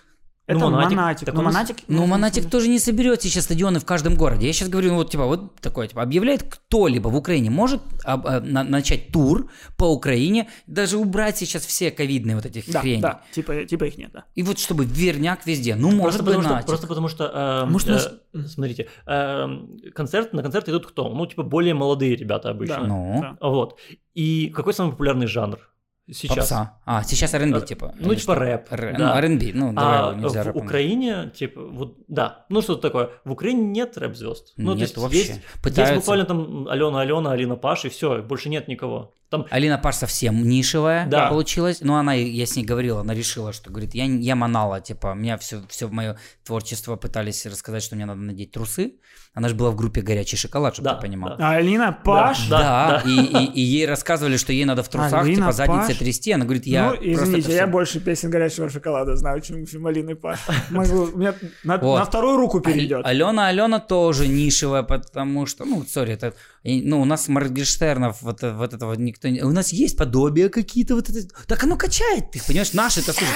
Ну, 0.48 0.56
Это 0.56 0.66
Монатик. 0.69 0.97
монатик. 0.97 1.27
Так 1.27 1.35
Но 1.35 1.40
он 1.40 1.47
монатик. 1.47 1.77
Ну, 1.86 2.06
Монатик 2.06 2.51
тоже 2.51 2.69
не 2.69 2.81
соберет 2.81 3.23
сейчас 3.23 3.44
стадионы 3.44 3.78
в 3.78 3.85
каждом 3.85 4.16
городе. 4.16 4.47
Я 4.48 4.52
сейчас 4.52 4.69
говорю, 4.69 4.89
ну, 4.90 4.97
вот, 4.97 5.10
типа, 5.10 5.24
вот 5.27 5.55
такое, 5.60 5.86
типа, 5.86 6.02
объявляет 6.02 6.43
кто-либо 6.43 7.09
в 7.09 7.16
Украине 7.16 7.48
может 7.51 7.81
об- 8.02 8.27
э, 8.27 8.40
на- 8.40 8.64
начать 8.64 9.12
тур 9.12 9.51
по 9.77 9.85
Украине, 9.85 10.48
даже 10.66 10.97
убрать 10.97 11.39
сейчас 11.39 11.64
все 11.64 11.93
ковидные 11.93 12.35
вот 12.35 12.44
этих 12.44 12.69
Да, 12.73 12.81
хрени. 12.81 13.01
да, 13.01 13.20
типа, 13.31 13.64
типа 13.66 13.85
их 13.85 13.97
нет, 13.98 14.10
да. 14.12 14.24
И 14.35 14.43
вот 14.43 14.59
чтобы 14.59 14.85
верняк 14.85 15.47
везде. 15.47 15.77
Ну, 15.77 15.93
может 15.93 16.20
Просто 16.20 16.23
быть, 16.24 16.35
потому, 16.44 16.59
что, 16.59 16.66
просто 16.66 16.86
потому 16.89 17.09
что, 17.09 17.62
э, 17.64 17.70
Может, 17.70 17.89
у 17.89 17.93
нас- 17.93 18.10
э, 18.35 18.39
смотрите, 18.48 18.89
э, 19.06 19.47
концерт, 19.94 20.32
на 20.32 20.43
концерт 20.43 20.69
идут 20.69 20.86
кто? 20.89 21.09
Ну, 21.09 21.24
типа, 21.27 21.44
более 21.44 21.74
молодые 21.74 22.16
ребята 22.16 22.51
обычно. 22.51 22.78
Да. 22.81 22.86
Ну, 22.86 23.19
Да. 23.23 23.48
Вот. 23.48 23.78
И 24.14 24.48
какой 24.55 24.74
самый 24.74 24.90
популярный 24.90 25.28
жанр 25.28 25.59
сейчас? 26.12 26.36
попса. 26.36 26.78
А, 26.84 27.02
сейчас 27.05 27.34
R&B, 27.34 27.59
Э, 27.59 27.66
типа. 27.66 27.94
ну, 27.98 28.14
типа 28.14 28.34
рэп, 28.34 28.72
Р- 28.72 28.97
да. 28.98 29.14
Ну, 29.14 29.18
R&B, 29.20 29.51
ну, 29.55 29.72
давай 29.72 29.98
А 29.98 30.10
его 30.12 30.20
нельзя 30.20 30.43
в 30.43 30.47
рэпом. 30.47 30.62
Украине, 30.66 31.30
типа, 31.34 31.60
вот, 31.60 31.97
да, 32.09 32.47
ну 32.48 32.60
что 32.62 32.76
такое, 32.76 33.10
в 33.24 33.32
Украине 33.32 33.62
нет 33.62 33.97
рэп-звезд. 33.98 34.52
Ну, 34.56 34.72
Нет 34.72 34.80
есть 34.80 34.97
вообще. 34.97 35.18
есть, 35.18 35.40
Пытаются. 35.62 35.94
есть 35.94 35.97
буквально 36.06 36.24
там 36.24 36.68
Алена 36.68 37.01
Алена, 37.01 37.32
Алина 37.32 37.56
Паш, 37.56 37.84
и 37.84 37.89
все, 37.89 38.22
больше 38.22 38.48
нет 38.48 38.68
никого. 38.68 39.14
Там 39.30 39.47
Алина 39.51 39.78
Паш 39.78 39.94
совсем 39.97 40.47
нишевая 40.47 41.06
Да. 41.06 41.28
получилась. 41.30 41.80
Но 41.80 41.97
она, 41.97 42.12
я 42.12 42.44
с 42.44 42.55
ней 42.55 42.64
говорил, 42.64 42.98
она 42.98 43.14
решила, 43.14 43.55
что, 43.55 43.70
говорит, 43.70 43.94
я, 43.94 44.05
я 44.05 44.36
манала, 44.36 44.80
типа, 44.82 45.14
меня 45.14 45.39
все, 45.39 45.62
все 45.68 45.89
мое 45.89 46.18
творчество 46.44 46.97
пытались 46.97 47.47
рассказать, 47.47 47.82
что 47.82 47.97
мне 47.97 48.05
надо 48.05 48.20
надеть 48.20 48.52
трусы. 48.52 48.97
Она 49.35 49.49
же 49.49 49.55
была 49.55 49.71
в 49.71 49.77
группе 49.77 50.03
«Горячий 50.03 50.37
шоколад», 50.37 50.75
чтобы 50.75 50.91
Да, 50.91 50.95
ты 50.97 51.07
понимал. 51.07 51.39
да. 51.39 51.53
А 51.53 51.57
Алина 51.57 51.99
Паш. 52.05 52.49
Да, 52.49 52.59
Да, 52.59 53.03
да. 53.03 53.11
И, 53.11 53.45
и, 53.45 53.45
и 53.53 53.61
ей 53.63 53.87
рассказывали, 53.87 54.37
что 54.37 54.53
ей 54.53 54.67
надо 54.67 54.83
в 54.83 54.89
трусах, 54.91 55.23
Алина 55.23 55.37
типа, 55.37 55.53
задницей 55.53 55.95
Паш? 55.95 55.97
трясти. 55.97 56.33
Она 56.33 56.45
говорит, 56.45 56.67
я 56.67 56.91
ну, 56.91 56.97
извините, 57.01 57.49
это 57.49 57.53
я 57.53 57.67
больше 57.67 58.01
песен 58.01 58.29
горячего 58.29 58.69
шоколада 58.69 59.17
знаю, 59.17 59.41
чем, 59.41 59.67
чем 59.67 59.87
Алины 59.87 60.17
Паш. 60.17 60.39
Могу, 60.71 61.05
у 61.05 61.17
меня 61.17 61.35
на, 61.65 61.79
Вот. 61.79 61.99
на 62.01 62.05
вторую 62.05 62.37
руку 62.37 62.61
перейдет. 62.61 63.07
Алена 63.07 63.49
Алена 63.49 63.81
тоже 63.81 64.29
нишевая, 64.29 64.83
потому 64.83 65.47
что, 65.47 65.65
ну, 65.65 65.83
сори, 65.89 66.13
это, 66.13 66.35
и, 66.63 66.83
ну, 66.83 67.01
у 67.01 67.07
нас 67.07 67.27
Моргенштернов, 67.29 68.21
вот, 68.21 68.43
вот 68.43 68.75
этого 68.75 68.93
никто 68.95 69.29
не... 69.29 69.41
У 69.43 69.51
нас 69.51 69.73
есть 69.73 69.97
подобие 69.97 70.51
какие-то 70.51 70.95
вот 70.95 71.09
это... 71.09 71.27
Так 71.47 71.65
оно 71.65 71.77
качает, 71.77 72.31
ты 72.33 72.41
понимаешь, 72.47 72.75
наши 72.75 73.01
это 73.01 73.15
слушай. 73.15 73.33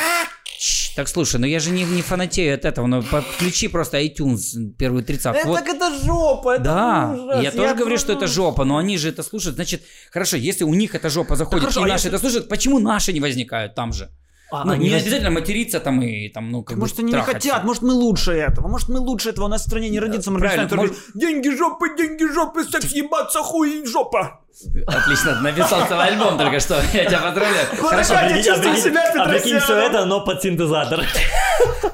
Так 0.97 1.09
слушай, 1.09 1.39
ну 1.39 1.47
я 1.47 1.61
же 1.61 1.71
не, 1.71 1.85
не 1.85 2.01
фанатею 2.01 2.55
от 2.55 2.65
этого, 2.65 2.87
ну 2.87 3.03
подключи 3.03 3.69
просто 3.69 4.03
iTunes 4.03 4.73
первую 4.79 5.05
тридцатку. 5.05 5.49
вот. 5.49 5.61
это 5.61 5.93
жопа, 6.03 6.55
это 6.55 6.65
Да, 6.65 7.15
ужас. 7.15 7.41
и 7.41 7.45
я 7.45 7.51
тоже 7.53 7.75
говорю, 7.75 7.99
что 7.99 8.15
это 8.15 8.27
жопа, 8.27 8.65
но 8.65 8.79
они 8.79 8.97
же 8.97 9.11
это 9.11 9.23
слушают. 9.23 9.57
Значит, 9.57 9.83
хорошо, 10.11 10.39
если 10.39 10.65
у 10.65 10.73
них 10.73 10.95
эта 10.95 11.11
жопа 11.11 11.37
заходит, 11.37 11.65
хорошо, 11.65 11.81
и 11.81 11.85
а 11.85 11.87
наши 11.89 12.07
если- 12.07 12.09
это 12.09 12.19
слушают, 12.19 12.49
почему 12.49 12.79
наши 12.79 13.13
не 13.13 13.21
возникают 13.21 13.75
там 13.75 13.93
же? 13.93 14.09
А, 14.51 14.65
Ну, 14.65 14.73
они 14.73 14.89
не 14.89 14.95
воз- 14.95 15.03
обязательно 15.03 15.31
материться 15.31 15.81
там 15.81 16.01
и 16.03 16.29
там, 16.29 16.51
ну, 16.51 16.63
как 16.63 16.77
бы 16.77 16.81
Может, 16.81 16.99
они 17.01 17.13
не 17.13 17.21
хотят, 17.21 17.65
может, 17.65 17.83
мы 17.83 17.93
лучше 17.93 18.33
этого, 18.33 18.69
может, 18.69 18.89
мы 18.89 18.99
лучше 19.01 19.31
этого, 19.31 19.47
у 19.47 19.49
нас 19.49 19.63
в 19.63 19.67
стране 19.67 19.89
не 19.89 20.01
родится 20.01 20.31
Моргенштерн, 20.31 20.69
правильно, 20.69 20.69
который 20.69 20.87
говорит, 20.89 21.43
деньги 21.43 21.57
жопы, 21.57 21.97
деньги 21.97 22.25
жопы, 22.33 22.65
секс 22.65 22.93
ебаться, 22.93 23.41
хуй 23.43 23.83
и 23.83 23.87
жопа. 23.87 24.41
Отлично, 24.87 25.39
написал 25.43 25.87
целый 25.87 26.07
альбом 26.07 26.39
только 26.39 26.61
что. 26.61 26.81
Я 26.95 27.05
тебя 27.05 27.21
поздравляю. 27.21 27.67
Хорошо, 27.79 28.15
я 28.15 28.43
чувствую 28.43 28.77
себя 28.77 29.03
прикинь, 29.27 29.59
все 29.59 29.61
Петросяном. 29.61 29.85
это, 29.85 30.05
но 30.07 30.25
под 30.25 30.41
синтезатор. 30.41 31.05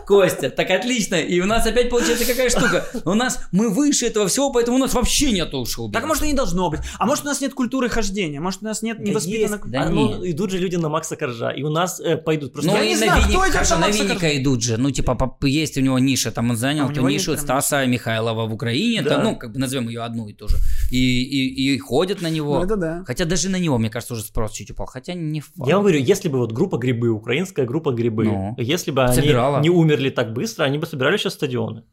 Костя, 0.06 0.50
так 0.50 0.70
отлично. 0.70 1.16
И 1.16 1.40
у 1.40 1.46
нас 1.46 1.66
опять 1.66 1.90
получается 1.90 2.24
какая 2.24 2.50
штука. 2.50 2.86
У 3.04 3.14
нас, 3.14 3.40
мы 3.50 3.68
выше 3.68 4.06
этого 4.06 4.28
всего, 4.28 4.52
поэтому 4.52 4.76
у 4.76 4.80
нас 4.80 4.94
вообще 4.94 5.32
нету 5.32 5.64
шоу 5.66 5.90
Так, 5.90 6.06
может, 6.06 6.22
и 6.22 6.28
не 6.28 6.34
должно 6.34 6.70
быть. 6.70 6.80
А 6.98 7.06
может, 7.06 7.24
у 7.24 7.28
нас 7.28 7.40
нет 7.40 7.54
культуры 7.54 7.88
хождения, 7.88 8.40
может, 8.40 8.62
у 8.62 8.64
нас 8.66 8.82
нет 8.82 8.98
Да 8.98 9.04
невоспитанных... 9.10 9.60
есть, 9.62 9.70
Да 9.72 9.82
а, 9.82 9.88
ну, 9.88 10.28
идут 10.28 10.50
же 10.50 10.58
люди 10.58 10.76
на 10.76 10.88
Макса 10.88 11.16
Коржа, 11.16 11.50
и 11.50 11.62
у 11.62 11.68
нас 11.70 11.98
э, 12.00 12.16
пойдут. 12.42 12.52
Просто 12.52 12.70
Ну 12.70 12.76
Я 12.76 12.84
и 12.84 12.88
не 12.88 12.94
на 12.94 12.98
знаю, 12.98 13.22
кто 13.22 13.44
идет 13.44 13.52
хорошо, 13.52 13.78
на 13.78 13.90
Винника 13.90 14.36
идут 14.38 14.62
же. 14.62 14.76
Ну, 14.76 14.90
типа, 14.90 15.38
есть 15.42 15.76
у 15.78 15.80
него 15.80 15.98
ниша, 15.98 16.30
там 16.30 16.50
он 16.50 16.56
занял 16.56 16.84
А 16.84 16.86
у 16.86 16.90
эту 16.90 17.00
него 17.00 17.10
нишу 17.10 17.36
Стаса 17.36 17.86
Михайлова 17.86 18.46
в 18.46 18.52
Украине. 18.54 19.02
Да. 19.02 19.10
Там, 19.10 19.24
ну, 19.24 19.36
как 19.36 19.52
бы 19.52 19.58
назовем 19.58 19.88
ее 19.88 20.02
одну 20.02 20.28
и 20.28 20.32
ту 20.32 20.48
же. 20.48 20.56
И, 20.90 21.22
и, 21.22 21.74
и 21.74 21.78
ходят 21.78 22.22
на 22.22 22.30
него. 22.30 22.58
Ну, 22.58 22.64
это 22.64 22.76
да. 22.76 23.04
Хотя 23.06 23.24
даже 23.24 23.48
на 23.48 23.58
него, 23.58 23.78
мне 23.78 23.90
кажется, 23.90 24.14
уже 24.14 24.22
спрос 24.22 24.52
чуть 24.52 24.70
упал. 24.70 24.86
Хотя 24.86 25.14
не 25.14 25.40
факт. 25.40 25.68
Я 25.68 25.74
вам 25.76 25.84
говорю, 25.84 26.00
если 26.00 26.28
бы 26.28 26.38
вот 26.38 26.52
группа 26.52 26.78
грибы, 26.78 27.08
украинская 27.08 27.66
группа 27.66 27.92
грибы, 27.92 28.24
Ну. 28.24 28.54
если 28.58 28.90
бы 28.90 29.04
они 29.04 29.14
Собирала. 29.14 29.60
не 29.60 29.70
умерли 29.70 30.10
так 30.10 30.32
быстро, 30.32 30.64
они 30.64 30.78
бы 30.78 30.86
собирали 30.86 31.16
сейчас 31.16 31.34
стадионы. 31.34 31.84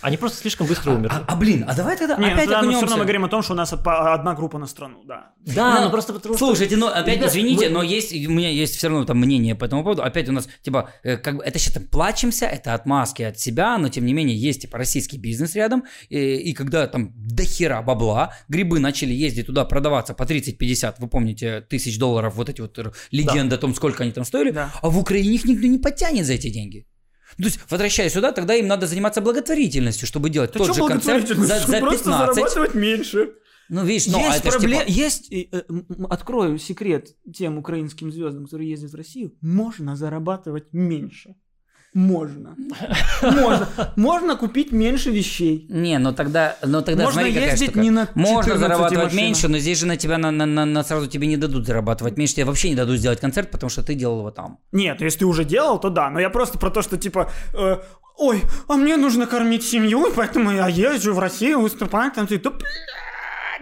Они 0.00 0.16
просто 0.16 0.38
слишком 0.38 0.66
быстро 0.66 0.92
умерли. 0.92 1.12
А, 1.14 1.24
а, 1.26 1.36
блин, 1.36 1.64
а 1.68 1.74
давай 1.74 1.96
тогда 1.96 2.16
Не, 2.16 2.26
ну, 2.26 2.32
опять 2.32 2.44
тогда 2.44 2.56
мы 2.62 2.68
все 2.68 2.68
окунемся. 2.68 2.80
равно 2.86 2.96
мы 2.96 3.02
говорим 3.04 3.24
о 3.24 3.28
том, 3.28 3.42
что 3.42 3.52
у 3.52 3.56
нас 3.56 3.72
одна 3.72 4.34
группа 4.34 4.58
на 4.58 4.66
страну, 4.66 5.02
да. 5.04 5.32
да, 5.44 5.76
Ну, 5.80 5.84
ну 5.86 5.90
просто 5.90 6.12
потому 6.12 6.36
что... 6.36 6.46
Слушайте, 6.46 6.76
ну 6.76 6.86
опять 6.86 7.16
Ребят, 7.16 7.30
извините, 7.30 7.68
мы- 7.68 7.74
но 7.74 7.82
есть 7.82 8.12
у 8.12 8.30
меня 8.30 8.50
есть 8.50 8.76
все 8.76 8.88
равно 8.88 9.04
там 9.04 9.18
мнение 9.18 9.54
по 9.54 9.64
этому 9.64 9.82
поводу. 9.82 10.02
Опять 10.02 10.28
у 10.28 10.32
нас 10.32 10.48
типа 10.62 10.90
э, 11.02 11.16
как 11.16 11.36
бы 11.36 11.42
это 11.44 11.58
сейчас 11.58 11.74
там 11.74 11.84
плачемся, 11.84 12.46
это 12.46 12.74
отмазки 12.74 13.22
от 13.22 13.38
себя, 13.38 13.78
но 13.78 13.88
тем 13.88 14.04
не 14.06 14.12
менее 14.12 14.36
есть 14.36 14.62
типа 14.62 14.78
российский 14.78 15.18
бизнес 15.18 15.54
рядом 15.54 15.84
и, 16.08 16.18
и 16.36 16.52
когда 16.54 16.86
там 16.86 17.12
до 17.16 17.44
хера 17.44 17.82
бабла 17.82 18.34
грибы 18.48 18.78
начали 18.80 19.12
ездить 19.12 19.46
туда 19.46 19.64
продаваться 19.64 20.14
по 20.14 20.22
30-50, 20.24 20.94
вы 20.98 21.08
помните 21.08 21.60
тысяч 21.62 21.98
долларов 21.98 22.34
вот 22.36 22.48
эти 22.48 22.60
вот 22.60 22.78
легенды 23.10 23.54
о 23.56 23.58
том, 23.58 23.74
сколько 23.74 24.02
они 24.02 24.12
там 24.12 24.24
стоили, 24.24 24.50
Да. 24.50 24.70
а 24.82 24.88
в 24.88 24.98
Украине 24.98 25.34
их 25.34 25.44
никто 25.44 25.66
не 25.66 25.78
подтянет 25.78 26.26
за 26.26 26.34
эти 26.34 26.50
деньги. 26.50 26.86
Ну, 27.36 27.42
то 27.44 27.48
есть, 27.48 27.60
возвращаясь 27.68 28.12
сюда, 28.12 28.32
тогда 28.32 28.54
им 28.54 28.66
надо 28.66 28.86
заниматься 28.86 29.20
благотворительностью, 29.20 30.06
чтобы 30.08 30.30
делать 30.30 30.52
Да 30.52 30.58
тот 30.64 30.74
же 30.74 30.86
концерт 30.86 31.28
за, 31.28 31.36
за 31.36 31.78
Просто 31.78 32.04
15. 32.04 32.04
зарабатывать 32.04 32.74
меньше. 32.74 33.30
Ну, 33.68 33.84
видишь, 33.84 34.06
ну, 34.06 34.18
а 34.18 34.22
есть 34.22 34.40
это 34.40 34.50
ж, 34.50 34.54
проблема, 34.54 34.84
типа- 34.84 34.90
есть, 34.92 35.30
э, 35.32 35.44
м, 35.68 36.06
открою 36.08 36.58
секрет 36.58 37.14
тем 37.34 37.58
украинским 37.58 38.10
звездам, 38.10 38.44
которые 38.44 38.70
ездят 38.70 38.92
в 38.92 38.94
Россию, 38.94 39.34
можно 39.42 39.94
зарабатывать 39.94 40.72
меньше. 40.72 41.34
Можно. 41.94 42.54
Можно. 43.22 43.68
Можно 43.96 44.36
купить 44.36 44.72
меньше 44.72 45.10
вещей. 45.10 45.66
Не, 45.70 45.98
но 45.98 46.12
тогда, 46.12 46.56
но 46.64 46.82
тогда 46.82 47.04
Можно 47.04 47.20
смотри, 47.22 47.34
какая 47.34 47.50
ездить 47.52 47.70
штука. 47.70 47.80
не 47.80 47.90
на 47.90 48.08
Можно 48.14 48.42
14 48.42 48.60
зарабатывать 48.60 49.04
машинах. 49.04 49.14
меньше, 49.24 49.48
но 49.48 49.58
здесь 49.58 49.78
же 49.78 49.86
на 49.86 49.96
тебя 49.96 50.18
на, 50.18 50.30
на- 50.30 50.46
на- 50.46 50.64
на- 50.66 50.84
сразу 50.84 51.06
тебе 51.08 51.26
не 51.26 51.36
дадут 51.36 51.66
зарабатывать 51.66 52.16
меньше, 52.16 52.34
тебе 52.34 52.44
вообще 52.44 52.68
не 52.70 52.74
дадут 52.76 52.98
сделать 52.98 53.20
концерт, 53.20 53.50
потому 53.50 53.70
что 53.70 53.82
ты 53.82 53.94
делал 53.94 54.18
его 54.20 54.30
там. 54.30 54.58
Нет, 54.72 55.00
если 55.00 55.20
ты 55.20 55.26
уже 55.26 55.44
делал, 55.44 55.80
то 55.80 55.88
да. 55.90 56.10
Но 56.10 56.20
я 56.20 56.30
просто 56.30 56.58
про 56.58 56.70
то, 56.70 56.82
что 56.82 56.96
типа... 56.98 57.30
э, 57.54 57.76
Ой, 58.20 58.42
а 58.68 58.74
мне 58.74 58.96
нужно 58.96 59.26
кормить 59.26 59.62
семью, 59.64 60.12
поэтому 60.14 60.50
я 60.50 60.66
езжу 60.68 61.14
в 61.14 61.18
Россию 61.20 61.60
выступать. 61.60 62.14
Там, 62.14 62.26
ты, 62.26 62.38
да, 62.38 62.50
блядь, 62.50 62.62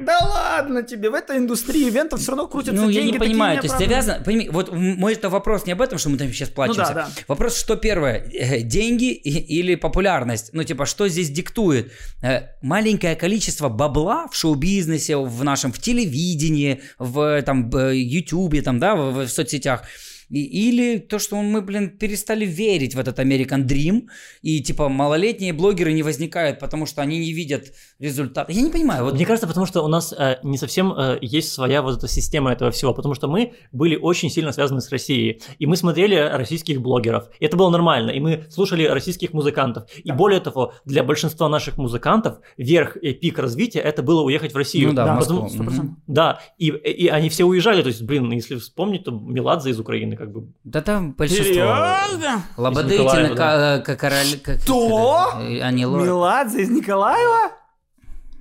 да 0.01 0.19
ладно 0.19 0.83
тебе, 0.83 1.11
в 1.11 1.15
этой 1.15 1.39
индустрии 1.39 1.89
ивентов 1.89 2.21
все 2.21 2.33
равно 2.33 2.47
крутятся 2.49 2.81
Ну, 2.83 2.91
деньги. 2.91 3.07
я 3.07 3.13
не 3.13 3.19
понимаю, 3.19 3.59
то 3.61 3.67
есть 3.67 3.79
завязано, 3.79 4.23
пойми, 4.25 4.49
вот 4.51 4.73
мой 4.73 5.13
это 5.15 5.29
вопрос 5.29 5.67
не 5.67 5.73
об 5.73 5.81
этом, 5.83 5.99
что 5.99 6.09
мы 6.11 6.19
там 6.19 6.29
сейчас 6.33 6.49
плачемся. 6.51 6.81
Ну 6.83 6.87
да, 6.89 6.95
да. 6.95 7.09
Вопрос, 7.29 7.59
что 7.59 7.77
первое, 7.77 8.25
э, 8.33 8.61
деньги 8.61 9.13
или 9.13 9.75
популярность? 9.75 10.51
Ну, 10.53 10.63
типа, 10.65 10.87
что 10.87 11.09
здесь 11.09 11.31
диктует? 11.31 11.93
Э, 12.23 12.43
Маленькое 12.63 13.17
количество 13.17 13.69
бабла 13.69 14.29
в 14.29 14.35
шоу-бизнесе, 14.37 15.17
в 15.17 15.45
нашем, 15.45 15.73
в 15.73 15.79
телевидении, 15.79 16.81
в 16.99 17.43
там, 17.43 17.71
б- 17.71 17.97
ютубе, 17.97 18.63
там, 18.63 18.79
да, 18.79 18.95
в, 18.95 19.25
в 19.27 19.29
соцсетях. 19.29 19.83
И- 20.31 20.69
или 20.69 20.99
то, 20.99 21.19
что 21.19 21.37
мы, 21.37 21.63
блин, 21.63 21.91
перестали 21.99 22.45
верить 22.45 22.95
в 22.95 22.99
этот 22.99 23.19
American 23.19 23.65
Dream, 23.67 24.09
и, 24.43 24.61
типа, 24.61 24.89
малолетние 24.89 25.53
блогеры 25.53 25.93
не 25.93 26.03
возникают, 26.03 26.59
потому 26.59 26.87
что 26.87 27.03
они 27.03 27.19
не 27.19 27.33
видят 27.33 27.73
результата. 27.99 28.51
Я 28.53 28.63
не 28.63 28.71
понимаю, 28.71 29.05
вот 29.05 29.15
Мне 29.15 29.25
кажется, 29.27 29.47
потому 29.47 29.67
что 29.67 29.83
у 29.85 29.89
нас 29.89 30.13
э, 30.17 30.39
не 30.43 30.59
совсем 30.59 30.93
э, 30.93 31.19
есть 31.21 31.53
своя 31.53 31.81
вот 31.83 31.99
эта 31.99 32.09
система 32.09 32.53
этого 32.53 32.71
всего, 32.71 32.93
потому 32.95 33.15
что 33.15 33.29
мы 33.29 33.53
были 33.73 33.97
очень 33.97 34.31
сильно 34.31 34.53
связаны 34.53 34.81
с 34.81 34.91
Россией, 34.91 35.41
и 35.59 35.67
мы 35.67 35.77
смотрели 35.77 36.17
российских 36.17 36.81
блогеров, 36.81 37.29
и 37.41 37.45
это 37.45 37.57
было 37.57 37.71
нормально, 37.71 38.11
и 38.11 38.21
мы 38.21 38.47
слушали 38.51 38.85
российских 38.85 39.33
музыкантов, 39.33 39.89
и 40.05 40.11
более 40.13 40.41
того, 40.41 40.73
для 40.85 41.03
большинства 41.05 41.49
наших 41.49 41.79
музыкантов 41.79 42.39
верх 42.57 42.97
и 42.97 43.13
пик 43.15 43.39
развития 43.39 43.81
это 43.81 44.03
было 44.03 44.23
уехать 44.23 44.53
в 44.53 44.57
Россию. 44.57 44.89
Ну 44.89 44.95
да, 44.95 45.15
в 45.17 45.21
Потому- 45.21 45.43
Москву. 45.43 45.65
100%. 45.65 45.85
Мгм. 45.85 46.03
Да, 46.07 46.41
и, 46.59 46.69
и 46.69 47.07
они 47.09 47.29
все 47.29 47.45
уезжали, 47.45 47.83
то 47.83 47.89
есть, 47.89 48.03
блин, 48.03 48.31
если 48.33 48.57
вспомнить, 48.57 49.05
то 49.05 49.11
Меладзе 49.13 49.71
из 49.71 49.79
Украины 49.79 50.16
как 50.17 50.33
бы. 50.33 50.49
Да 50.65 50.81
там 50.83 51.13
большинство. 51.13 51.45
Серьезно? 51.45 52.43
Лободейки 52.57 53.03
Николаева, 53.03 53.29
на 53.29 53.35
да. 53.35 53.79
ка- 53.79 53.85
как 53.85 54.01
король... 54.01 54.41
Как, 54.43 54.61
как 54.61 54.63
это, 54.65 55.43
э, 55.43 55.61
Они 55.63 55.87
ло- 55.87 56.01
Меладзе 56.03 56.63
из 56.63 56.71
Николаева? 56.71 57.53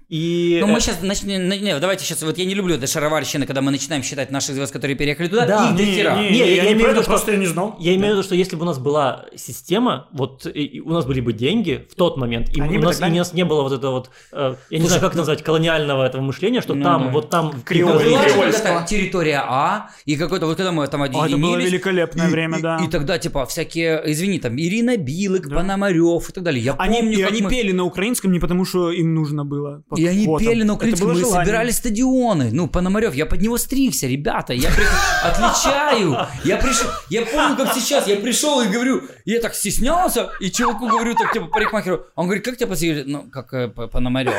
И 0.07 0.59
Ну, 0.61 0.67
мы 0.67 0.79
сейчас 0.79 1.01
начнем... 1.01 1.49
Не, 1.49 1.57
не, 1.59 1.79
давайте 1.79 2.05
сейчас... 2.05 2.21
Вот 2.21 2.37
я 2.37 2.45
не 2.45 2.53
люблю 2.53 2.75
это 2.75 2.85
шароварщины, 2.87 3.45
когда 3.45 3.61
мы 3.61 3.71
начинаем 3.71 4.03
считать 4.03 4.29
наших 4.31 4.55
звезд, 4.55 4.71
которые 4.71 4.95
переехали 4.95 5.27
туда. 5.27 5.45
Да, 5.47 5.69
их 5.69 5.75
до 5.77 5.83
хера. 5.83 6.15
Не, 6.21 6.37
я 6.37 6.45
я, 6.45 6.63
имею 6.63 6.67
не 6.69 6.73
в 6.75 6.77
виду, 6.77 6.87
это, 6.91 7.01
что- 7.01 7.09
просто 7.11 7.31
я 7.31 7.37
не 7.37 7.47
знал. 7.47 7.75
Я 7.79 7.95
имею 7.95 8.13
в 8.13 8.17
виду, 8.17 8.23
что 8.23 8.35
если 8.35 8.55
бы 8.55 8.61
у 8.63 8.65
нас 8.65 8.77
была 8.77 9.25
система, 9.35 10.07
вот 10.11 10.45
и, 10.45 10.49
и 10.63 10.79
у 10.79 10.89
нас 10.91 11.05
были 11.05 11.21
бы 11.21 11.33
деньги 11.33 11.87
в 11.91 11.95
тот 11.95 12.17
момент, 12.17 12.49
и 12.55 12.61
Они 12.61 12.77
у 12.77 12.79
бы 12.81 12.85
нас, 12.85 12.97
тогда 12.97 13.07
и 13.07 13.09
у 13.09 13.13
не- 13.13 13.19
нас 13.19 13.33
не 13.33 13.45
было 13.45 13.63
вот 13.63 13.73
этого 13.73 13.91
вот, 13.93 14.09
э, 14.31 14.55
я 14.69 14.79
не 14.79 14.85
знаю, 14.87 15.01
как 15.01 15.15
назвать, 15.15 15.41
колониального 15.43 16.05
этого 16.05 16.21
мышления, 16.21 16.61
что 16.61 16.75
Ну 16.75 16.83
там, 16.83 17.05
да. 17.05 17.09
вот 17.09 17.29
там 17.31 17.61
Кривольского. 17.63 18.43
когда-то 18.43 18.85
территория 18.87 19.41
А, 19.47 19.89
и 20.05 20.15
какой-то, 20.17 20.45
вот 20.45 20.57
когда 20.57 20.71
мы 20.71 20.87
там 20.87 21.01
О, 21.01 21.05
это 21.05 21.17
объединились... 21.19 21.41
было 21.41 21.57
великолепное 21.57 22.27
и- 22.27 22.31
время, 22.31 22.59
и- 22.59 22.61
да. 22.61 22.77
И 22.85 22.87
тогда, 22.89 23.17
типа, 23.17 23.45
всякие, 23.47 24.01
извини, 24.05 24.39
там, 24.39 24.55
Ирина 24.57 24.97
Билык, 24.97 25.47
Да. 25.47 25.55
Пономарев 25.55 26.29
и 26.29 26.33
так 26.33 26.43
далее. 26.43 26.63
Я 26.63 26.73
Они, 26.73 26.99
помню, 26.99 27.17
и 27.19 27.21
они 27.23 27.41
мы- 27.41 27.49
пели 27.49 27.71
на 27.71 27.83
украинском 27.85 28.31
не 28.31 28.39
потому, 28.39 28.65
что 28.65 28.91
им 28.91 29.13
нужно 29.15 29.45
было. 29.45 29.83
И 29.95 30.05
они 30.07 30.25
квотам. 30.25 30.47
пели 30.47 30.63
украинском, 30.69 31.07
было 31.07 31.13
мы 31.13 31.19
желание. 31.21 31.45
собирали 31.45 31.71
стадионы. 31.71 32.49
Ну, 32.51 32.67
Пономарев, 32.67 33.13
я 33.15 33.25
под 33.25 33.41
него 33.41 33.57
стригся, 33.57 34.07
ребята, 34.07 34.53
я 34.53 34.69
при- 34.69 34.85
отвечаю. 35.27 36.17
Я 36.43 36.57
пришел, 36.57 36.87
я 37.09 37.21
помню, 37.25 37.55
как 37.57 37.73
сейчас, 37.73 38.07
я 38.07 38.15
пришел 38.17 38.61
и 38.61 38.67
говорю, 38.67 39.01
я 39.25 39.39
так 39.39 39.55
стеснялся, 39.55 40.29
и 40.39 40.49
чуваку 40.51 40.87
говорю, 40.87 41.13
так, 41.15 41.33
типа, 41.33 41.47
парикмахеру, 41.47 42.05
он 42.15 42.25
говорит, 42.25 42.43
как 42.45 42.57
тебя 42.57 42.67
постригли? 42.67 43.03
Ну, 43.05 43.23
как 43.31 43.53
э, 43.53 43.67
Пономарева. 43.69 44.35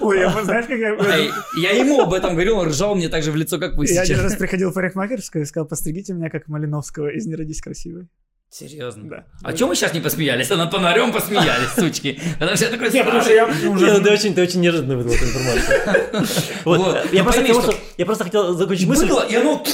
Ой, 0.00 0.18
я, 0.20 0.30
знаешь, 0.44 0.66
как 0.66 0.78
я... 0.78 0.94
А 0.94 1.16
я- 1.16 1.30
Я 1.60 1.70
ему 1.72 2.00
об 2.00 2.12
этом 2.12 2.32
говорил, 2.32 2.58
он 2.58 2.68
ржал 2.68 2.94
мне 2.94 3.08
так 3.08 3.22
же 3.22 3.32
в 3.32 3.36
лицо, 3.36 3.58
как 3.58 3.76
вы 3.76 3.86
Я 3.86 4.02
один 4.02 4.16
сейчас. 4.16 4.22
раз 4.32 4.36
приходил 4.36 4.70
в 4.70 4.74
парикмахерскую 4.74 5.42
и 5.42 5.46
сказал, 5.46 5.66
постригите 5.66 6.12
меня, 6.12 6.30
как 6.30 6.48
Малиновского 6.48 7.08
из 7.08 7.26
«Не 7.26 7.34
родись 7.36 7.60
красивой». 7.60 8.08
Серьезно? 8.50 9.08
Да. 9.08 9.24
А 9.44 9.52
чем 9.52 9.68
мы 9.68 9.76
сейчас 9.76 9.94
не 9.94 10.00
посмеялись? 10.00 10.50
А 10.50 10.56
над 10.56 10.72
Пономаревым 10.72 11.12
посмеялись, 11.12 11.70
сучки. 11.76 12.20
Потому 12.38 12.56
что 12.56 12.64
я 12.64 12.70
такой 12.72 12.90
Не, 12.90 13.04
потому 13.04 13.22
что 13.22 13.32
я 13.32 13.46
уже... 13.46 13.68
Не, 13.68 13.92
ну, 13.92 14.02
ты 14.02 14.10
очень, 14.10 14.34
ты 14.34 14.42
очень 14.42 14.60
неожиданно 14.60 14.96
выдал 14.96 15.12
эту 15.12 15.24
информацию. 15.24 16.26
Вот, 16.64 16.78
Вот. 16.78 17.12
Я 17.12 17.22
Ну, 17.22 17.24
просто 17.30 17.40
хотел, 17.42 17.74
я 17.96 18.04
просто 18.06 18.24
хотел 18.24 18.54
закончить 18.54 18.88
мысль. 18.88 19.06
Было, 19.06 19.22
и 19.22 19.36
оно 19.36 19.64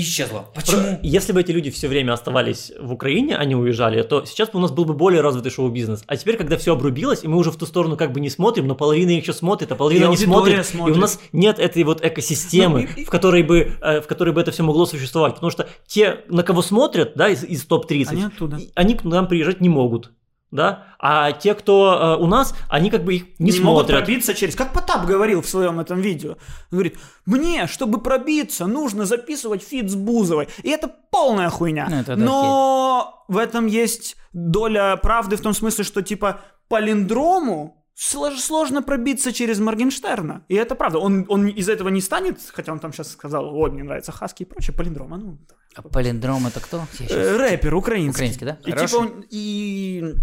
исчезло. 0.00 0.46
Почему? 0.54 0.98
Если 1.02 1.32
бы 1.32 1.40
эти 1.40 1.52
люди 1.52 1.70
все 1.70 1.88
время 1.88 2.12
оставались 2.12 2.72
в 2.78 2.92
Украине, 2.92 3.36
а 3.36 3.44
не 3.44 3.54
уезжали, 3.54 4.02
то 4.02 4.24
сейчас 4.24 4.50
бы 4.50 4.58
у 4.58 4.62
нас 4.62 4.70
был 4.72 4.84
бы 4.84 4.92
более 4.94 5.20
развитый 5.20 5.50
шоу-бизнес. 5.52 6.02
А 6.06 6.16
теперь, 6.16 6.36
когда 6.36 6.56
все 6.56 6.72
обрубилось, 6.72 7.24
и 7.24 7.28
мы 7.28 7.36
уже 7.36 7.50
в 7.50 7.56
ту 7.56 7.64
сторону 7.66 7.96
как 7.96 8.12
бы 8.12 8.20
не 8.20 8.28
смотрим, 8.30 8.66
но 8.66 8.74
половина 8.74 9.10
еще 9.10 9.32
смотрит, 9.32 9.70
а 9.72 9.76
половина 9.76 10.06
не 10.08 10.16
смотрит, 10.16 10.66
смотрит. 10.66 10.94
и 10.94 10.98
у 10.98 11.00
нас 11.00 11.20
нет 11.32 11.58
этой 11.58 11.84
вот 11.84 12.04
экосистемы, 12.04 12.88
Ну, 12.96 13.02
и- 13.02 13.04
в 13.04 13.10
которой 13.10 13.42
бы 13.42 13.72
э, 13.80 14.00
в 14.00 14.06
которой 14.06 14.34
бы 14.34 14.40
это 14.40 14.50
все 14.50 14.62
могло 14.64 14.84
существовать. 14.86 15.34
Потому 15.34 15.50
что 15.50 15.68
те, 15.86 16.20
на 16.28 16.42
кого 16.42 16.60
смотрят, 16.62 17.12
да, 17.14 17.28
из, 17.28 17.44
из 17.44 17.64
топ-30, 17.64 18.06
Они 18.10 18.22
оттуда. 18.24 18.58
они 18.74 18.94
к 18.94 19.04
нам 19.04 19.28
приезжать 19.28 19.60
не 19.60 19.68
могут. 19.68 20.10
Да? 20.50 20.94
А 21.00 21.32
те, 21.32 21.54
кто 21.54 22.16
э, 22.18 22.22
у 22.22 22.26
нас, 22.26 22.54
они 22.68 22.90
как 22.90 23.04
бы 23.04 23.14
их 23.14 23.24
не, 23.40 23.50
не 23.50 23.60
могут 23.60 23.86
смотрят. 23.86 24.04
пробиться 24.04 24.34
через... 24.34 24.54
Как 24.54 24.72
Потап 24.72 25.04
говорил 25.04 25.42
в 25.42 25.48
своем 25.48 25.80
этом 25.80 26.00
видео. 26.00 26.30
Он 26.30 26.38
говорит, 26.70 26.96
мне, 27.26 27.66
чтобы 27.66 28.00
пробиться, 28.00 28.66
нужно 28.66 29.04
записывать 29.04 29.62
фит 29.62 29.90
с 29.90 29.96
Бузовой. 29.96 30.48
И 30.62 30.70
это 30.70 30.88
полная 31.10 31.50
хуйня. 31.50 31.88
Ну, 31.90 31.96
это 31.96 32.16
Но 32.16 33.24
в 33.28 33.36
этом 33.36 33.66
есть 33.66 34.16
доля 34.32 34.96
правды 34.96 35.36
в 35.36 35.40
том 35.40 35.54
смысле, 35.54 35.82
что 35.84 36.02
типа 36.02 36.40
палиндрому 36.68 37.83
сложно 37.94 38.82
пробиться 38.82 39.32
через 39.32 39.58
Моргенштерна. 39.60 40.42
И 40.48 40.54
это 40.54 40.74
правда. 40.74 40.98
Он, 40.98 41.24
он 41.28 41.46
из 41.48 41.68
этого 41.68 41.88
не 41.90 42.00
станет, 42.00 42.38
хотя 42.52 42.72
он 42.72 42.78
там 42.80 42.92
сейчас 42.92 43.12
сказал, 43.12 43.54
ой, 43.54 43.70
мне 43.70 43.84
нравится 43.84 44.12
Хаски 44.12 44.42
и 44.42 44.46
прочее, 44.46 44.74
палиндром. 44.76 45.14
А 45.14 45.16
ну, 45.18 45.38
А 45.76 45.82
палиндром 45.82 46.46
это 46.46 46.60
кто? 46.60 46.84
Щас- 46.98 47.10
Э, 47.10 47.36
рэпер 47.36 47.74
украинский. 47.74 48.10
Украинский, 48.26 48.46
да? 48.46 48.58
И 48.66 48.70
Хороший. 48.72 48.88
типа 48.88 49.00
он, 49.00 49.24
и 49.30 50.14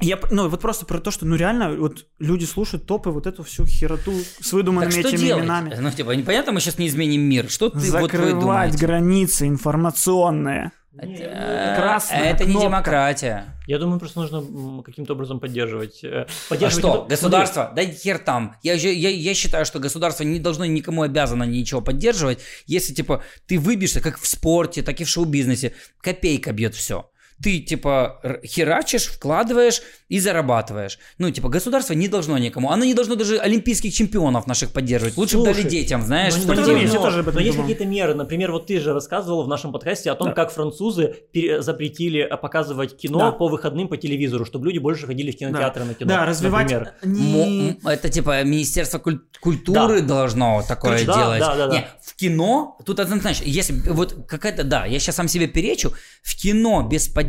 я, 0.00 0.18
ну, 0.32 0.48
вот 0.48 0.60
просто 0.60 0.84
про 0.86 0.98
то, 0.98 1.10
что, 1.12 1.26
ну, 1.26 1.36
реально, 1.36 1.76
вот 1.76 2.06
люди 2.18 2.44
слушают 2.44 2.86
топы, 2.86 3.10
вот 3.10 3.26
эту 3.28 3.44
всю 3.44 3.66
хероту 3.66 4.12
с 4.40 4.52
выдуманными 4.52 4.90
Так 4.90 5.00
что 5.00 5.08
этими 5.10 5.26
делать? 5.26 5.42
именами. 5.44 5.76
Ну, 5.80 5.90
типа, 5.92 6.10
непонятно, 6.12 6.52
мы 6.52 6.60
сейчас 6.60 6.78
не 6.78 6.88
изменим 6.88 7.20
мир. 7.22 7.48
Что 7.48 7.68
ты, 7.68 7.76
вот 7.78 7.84
вы 7.84 7.90
Закрывать 8.02 8.40
думаете? 8.40 8.78
границы 8.78 9.46
информационные. 9.46 10.72
Это, 10.98 11.74
красная 11.80 12.30
это 12.32 12.44
не 12.44 12.50
кнопка. 12.52 12.68
демократия. 12.68 13.44
Я 13.66 13.78
думаю, 13.78 13.98
просто 13.98 14.20
нужно 14.20 14.82
каким-то 14.82 15.14
образом 15.14 15.40
поддерживать. 15.40 16.04
э, 16.04 16.26
А 16.26 16.26
поддерживать 16.48 16.84
что, 16.84 16.94
это- 17.00 17.08
государство? 17.08 17.72
Да 17.74 17.84
хер 17.84 18.18
там. 18.18 18.56
Я, 18.62 18.74
я, 18.74 19.08
я 19.08 19.34
считаю, 19.34 19.64
что 19.64 19.78
государство 19.78 20.24
не 20.24 20.38
должно 20.38 20.64
никому 20.66 21.02
обязано 21.02 21.44
ничего 21.44 21.80
поддерживать, 21.80 22.40
если, 22.66 22.92
типа, 22.92 23.22
ты 23.46 23.58
выбьешься 23.58 24.00
как 24.00 24.18
в 24.18 24.26
спорте, 24.26 24.82
так 24.82 25.00
и 25.00 25.04
в 25.04 25.08
шоу-бизнесе. 25.08 25.74
Копейка 26.00 26.52
бьет 26.52 26.74
все. 26.74 27.08
Ты, 27.40 27.60
типа, 27.60 28.20
херачишь, 28.44 29.06
вкладываешь 29.06 29.82
и 30.08 30.18
зарабатываешь. 30.20 30.98
Ну, 31.18 31.30
типа, 31.30 31.48
государство 31.48 31.92
не 31.94 32.08
должно 32.08 32.38
никому. 32.38 32.70
Оно 32.70 32.84
не 32.84 32.94
должно 32.94 33.14
даже 33.14 33.38
олимпийских 33.38 33.94
чемпионов 33.94 34.46
наших 34.46 34.72
поддерживать. 34.72 35.16
Лучше 35.16 35.38
бы 35.38 35.44
дали 35.44 35.62
детям, 35.62 36.02
знаешь, 36.02 36.34
Ну, 36.34 36.40
я 36.52 36.88
но- 36.88 37.02
тоже 37.02 37.22
но 37.22 37.40
есть 37.40 37.56
какие-то 37.58 37.84
меры. 37.84 38.14
Например, 38.14 38.52
вот 38.52 38.66
ты 38.66 38.78
же 38.80 38.92
рассказывал 38.92 39.44
в 39.44 39.48
нашем 39.48 39.72
подкасте 39.72 40.10
о 40.10 40.14
том, 40.14 40.28
Да. 40.28 40.34
как 40.34 40.50
французы 40.52 41.16
запретили 41.58 42.20
э, 42.20 42.36
показывать 42.36 42.96
кино 42.96 43.18
Да. 43.18 43.32
по 43.32 43.48
выходным 43.48 43.88
по 43.88 43.96
телевизору, 43.96 44.44
чтобы 44.44 44.66
люди 44.66 44.78
больше 44.78 45.06
ходили 45.06 45.30
в 45.30 45.36
кинотеатры 45.36 45.84
на 45.84 45.94
кино. 45.94 46.08
Да, 46.08 46.26
развивать... 46.26 46.70
например. 46.70 46.92
Не... 47.02 47.78
Это 47.84 48.08
типа 48.08 48.42
Министерство 48.44 48.98
куль- 48.98 49.20
культуры 49.40 50.00
Да. 50.02 50.06
должно 50.06 50.62
такое 50.66 50.92
Короче, 50.92 51.06
да, 51.06 51.14
делать. 51.16 51.40
да, 51.40 51.56
да, 51.56 51.66
да. 51.68 51.74
Не, 51.76 51.86
в 52.02 52.14
кино, 52.14 52.78
тут 52.84 53.00
однозначно, 53.00 53.44
если 53.44 53.74
вот 53.90 54.26
какая-то, 54.28 54.64
да, 54.64 54.84
я 54.86 54.98
сейчас 54.98 55.16
сам 55.16 55.28
себе 55.28 55.46
перечу, 55.48 55.92
в 56.22 56.36
кино 56.36 56.86
без 56.88 57.08
поддержки 57.08 57.21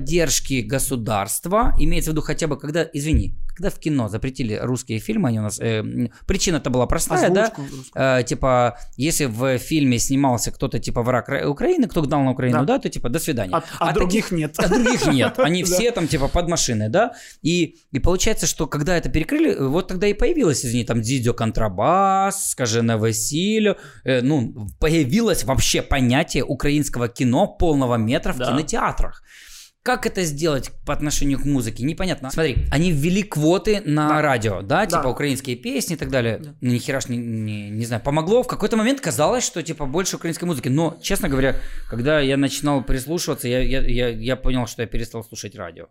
государства, 0.61 1.73
имеется 1.79 2.11
в 2.11 2.13
виду 2.13 2.21
хотя 2.21 2.47
бы, 2.47 2.57
когда, 2.59 2.87
извини, 2.93 3.35
когда 3.55 3.69
в 3.69 3.79
кино 3.79 4.07
запретили 4.09 4.59
русские 4.63 4.99
фильмы, 4.99 5.29
они 5.29 5.39
у 5.39 5.43
нас, 5.43 5.59
э, 5.59 5.83
причина-то 6.25 6.69
была 6.71 6.87
простая, 6.87 7.29
да? 7.29 7.43
Озвучку 7.43 7.61
русскую. 7.77 8.03
Э, 8.19 8.23
типа, 8.23 8.77
если 8.97 9.25
в 9.25 9.57
фильме 9.59 9.99
снимался 9.99 10.51
кто-то 10.51 10.79
типа 10.79 11.03
враг 11.03 11.29
Ра- 11.29 11.45
Украины, 11.45 11.87
кто 11.87 12.01
гнал 12.01 12.23
на 12.23 12.31
Украину, 12.31 12.59
Да. 12.59 12.65
да, 12.65 12.79
то 12.79 12.89
типа 12.89 13.09
до 13.09 13.19
свидания. 13.19 13.53
А, 13.55 13.63
а 13.79 13.89
А 13.89 13.93
других 13.93 14.25
таких- 14.29 14.37
нет. 14.39 14.55
а 14.57 14.67
других 14.67 15.05
нет. 15.07 15.33
Они 15.39 15.63
Да. 15.63 15.69
все 15.75 15.91
там 15.91 16.07
типа 16.07 16.27
под 16.29 16.47
машиной, 16.49 16.89
да? 16.89 17.11
И, 17.43 17.75
и 17.91 17.99
получается, 17.99 18.47
что 18.47 18.65
когда 18.67 18.97
это 18.97 19.09
перекрыли, 19.09 19.55
вот 19.59 19.87
тогда 19.87 20.07
и 20.07 20.13
появилось, 20.13 20.65
извини, 20.65 20.83
там 20.83 21.01
Дидио 21.01 21.33
Контрабас, 21.33 22.49
скажи 22.51 22.81
на 22.81 22.97
Василию, 22.97 23.77
э, 24.03 24.21
ну, 24.21 24.67
появилось 24.79 25.43
вообще 25.43 25.81
понятие 25.83 26.43
украинского 26.43 27.07
кино 27.07 27.45
полного 27.47 27.97
метра 27.97 28.33
в 28.33 28.37
Да. 28.39 28.45
кинотеатрах. 28.47 29.21
Как 29.83 30.05
это 30.05 30.23
сделать 30.23 30.71
по 30.85 30.93
отношению 30.93 31.39
к 31.39 31.43
музыке? 31.45 31.83
Непонятно. 31.83 32.31
Смотри, 32.31 32.55
они 32.71 32.89
ввели 32.93 33.21
квоты 33.21 33.81
на 33.85 34.21
радио, 34.21 34.61
да, 34.61 34.85
типа 34.85 35.03
Да. 35.03 35.09
украинские 35.09 35.57
песни 35.57 35.95
и 35.95 35.97
так 35.97 36.09
далее. 36.09 36.37
Да. 36.41 36.55
Ну, 36.61 36.71
ни 36.71 36.77
хера 36.77 37.01
ж 37.01 37.09
не, 37.09 37.17
не, 37.17 37.69
не 37.69 37.85
знаю, 37.85 38.01
помогло. 38.01 38.43
В 38.43 38.47
какой-то 38.47 38.77
момент 38.77 39.01
казалось, 39.01 39.43
что 39.43 39.61
типа 39.61 39.85
больше 39.85 40.15
украинской 40.15 40.45
музыки. 40.45 40.69
Но, 40.69 40.97
честно 41.01 41.27
говоря, 41.27 41.57
когда 41.89 42.21
я 42.21 42.37
начинал 42.37 42.81
прислушиваться, 42.81 43.49
я, 43.49 43.59
я, 43.59 43.81
я, 43.85 44.07
я 44.07 44.35
понял, 44.37 44.67
что 44.67 44.83
я 44.83 44.87
перестал 44.87 45.21
слушать 45.25 45.53
радио. 45.57 45.87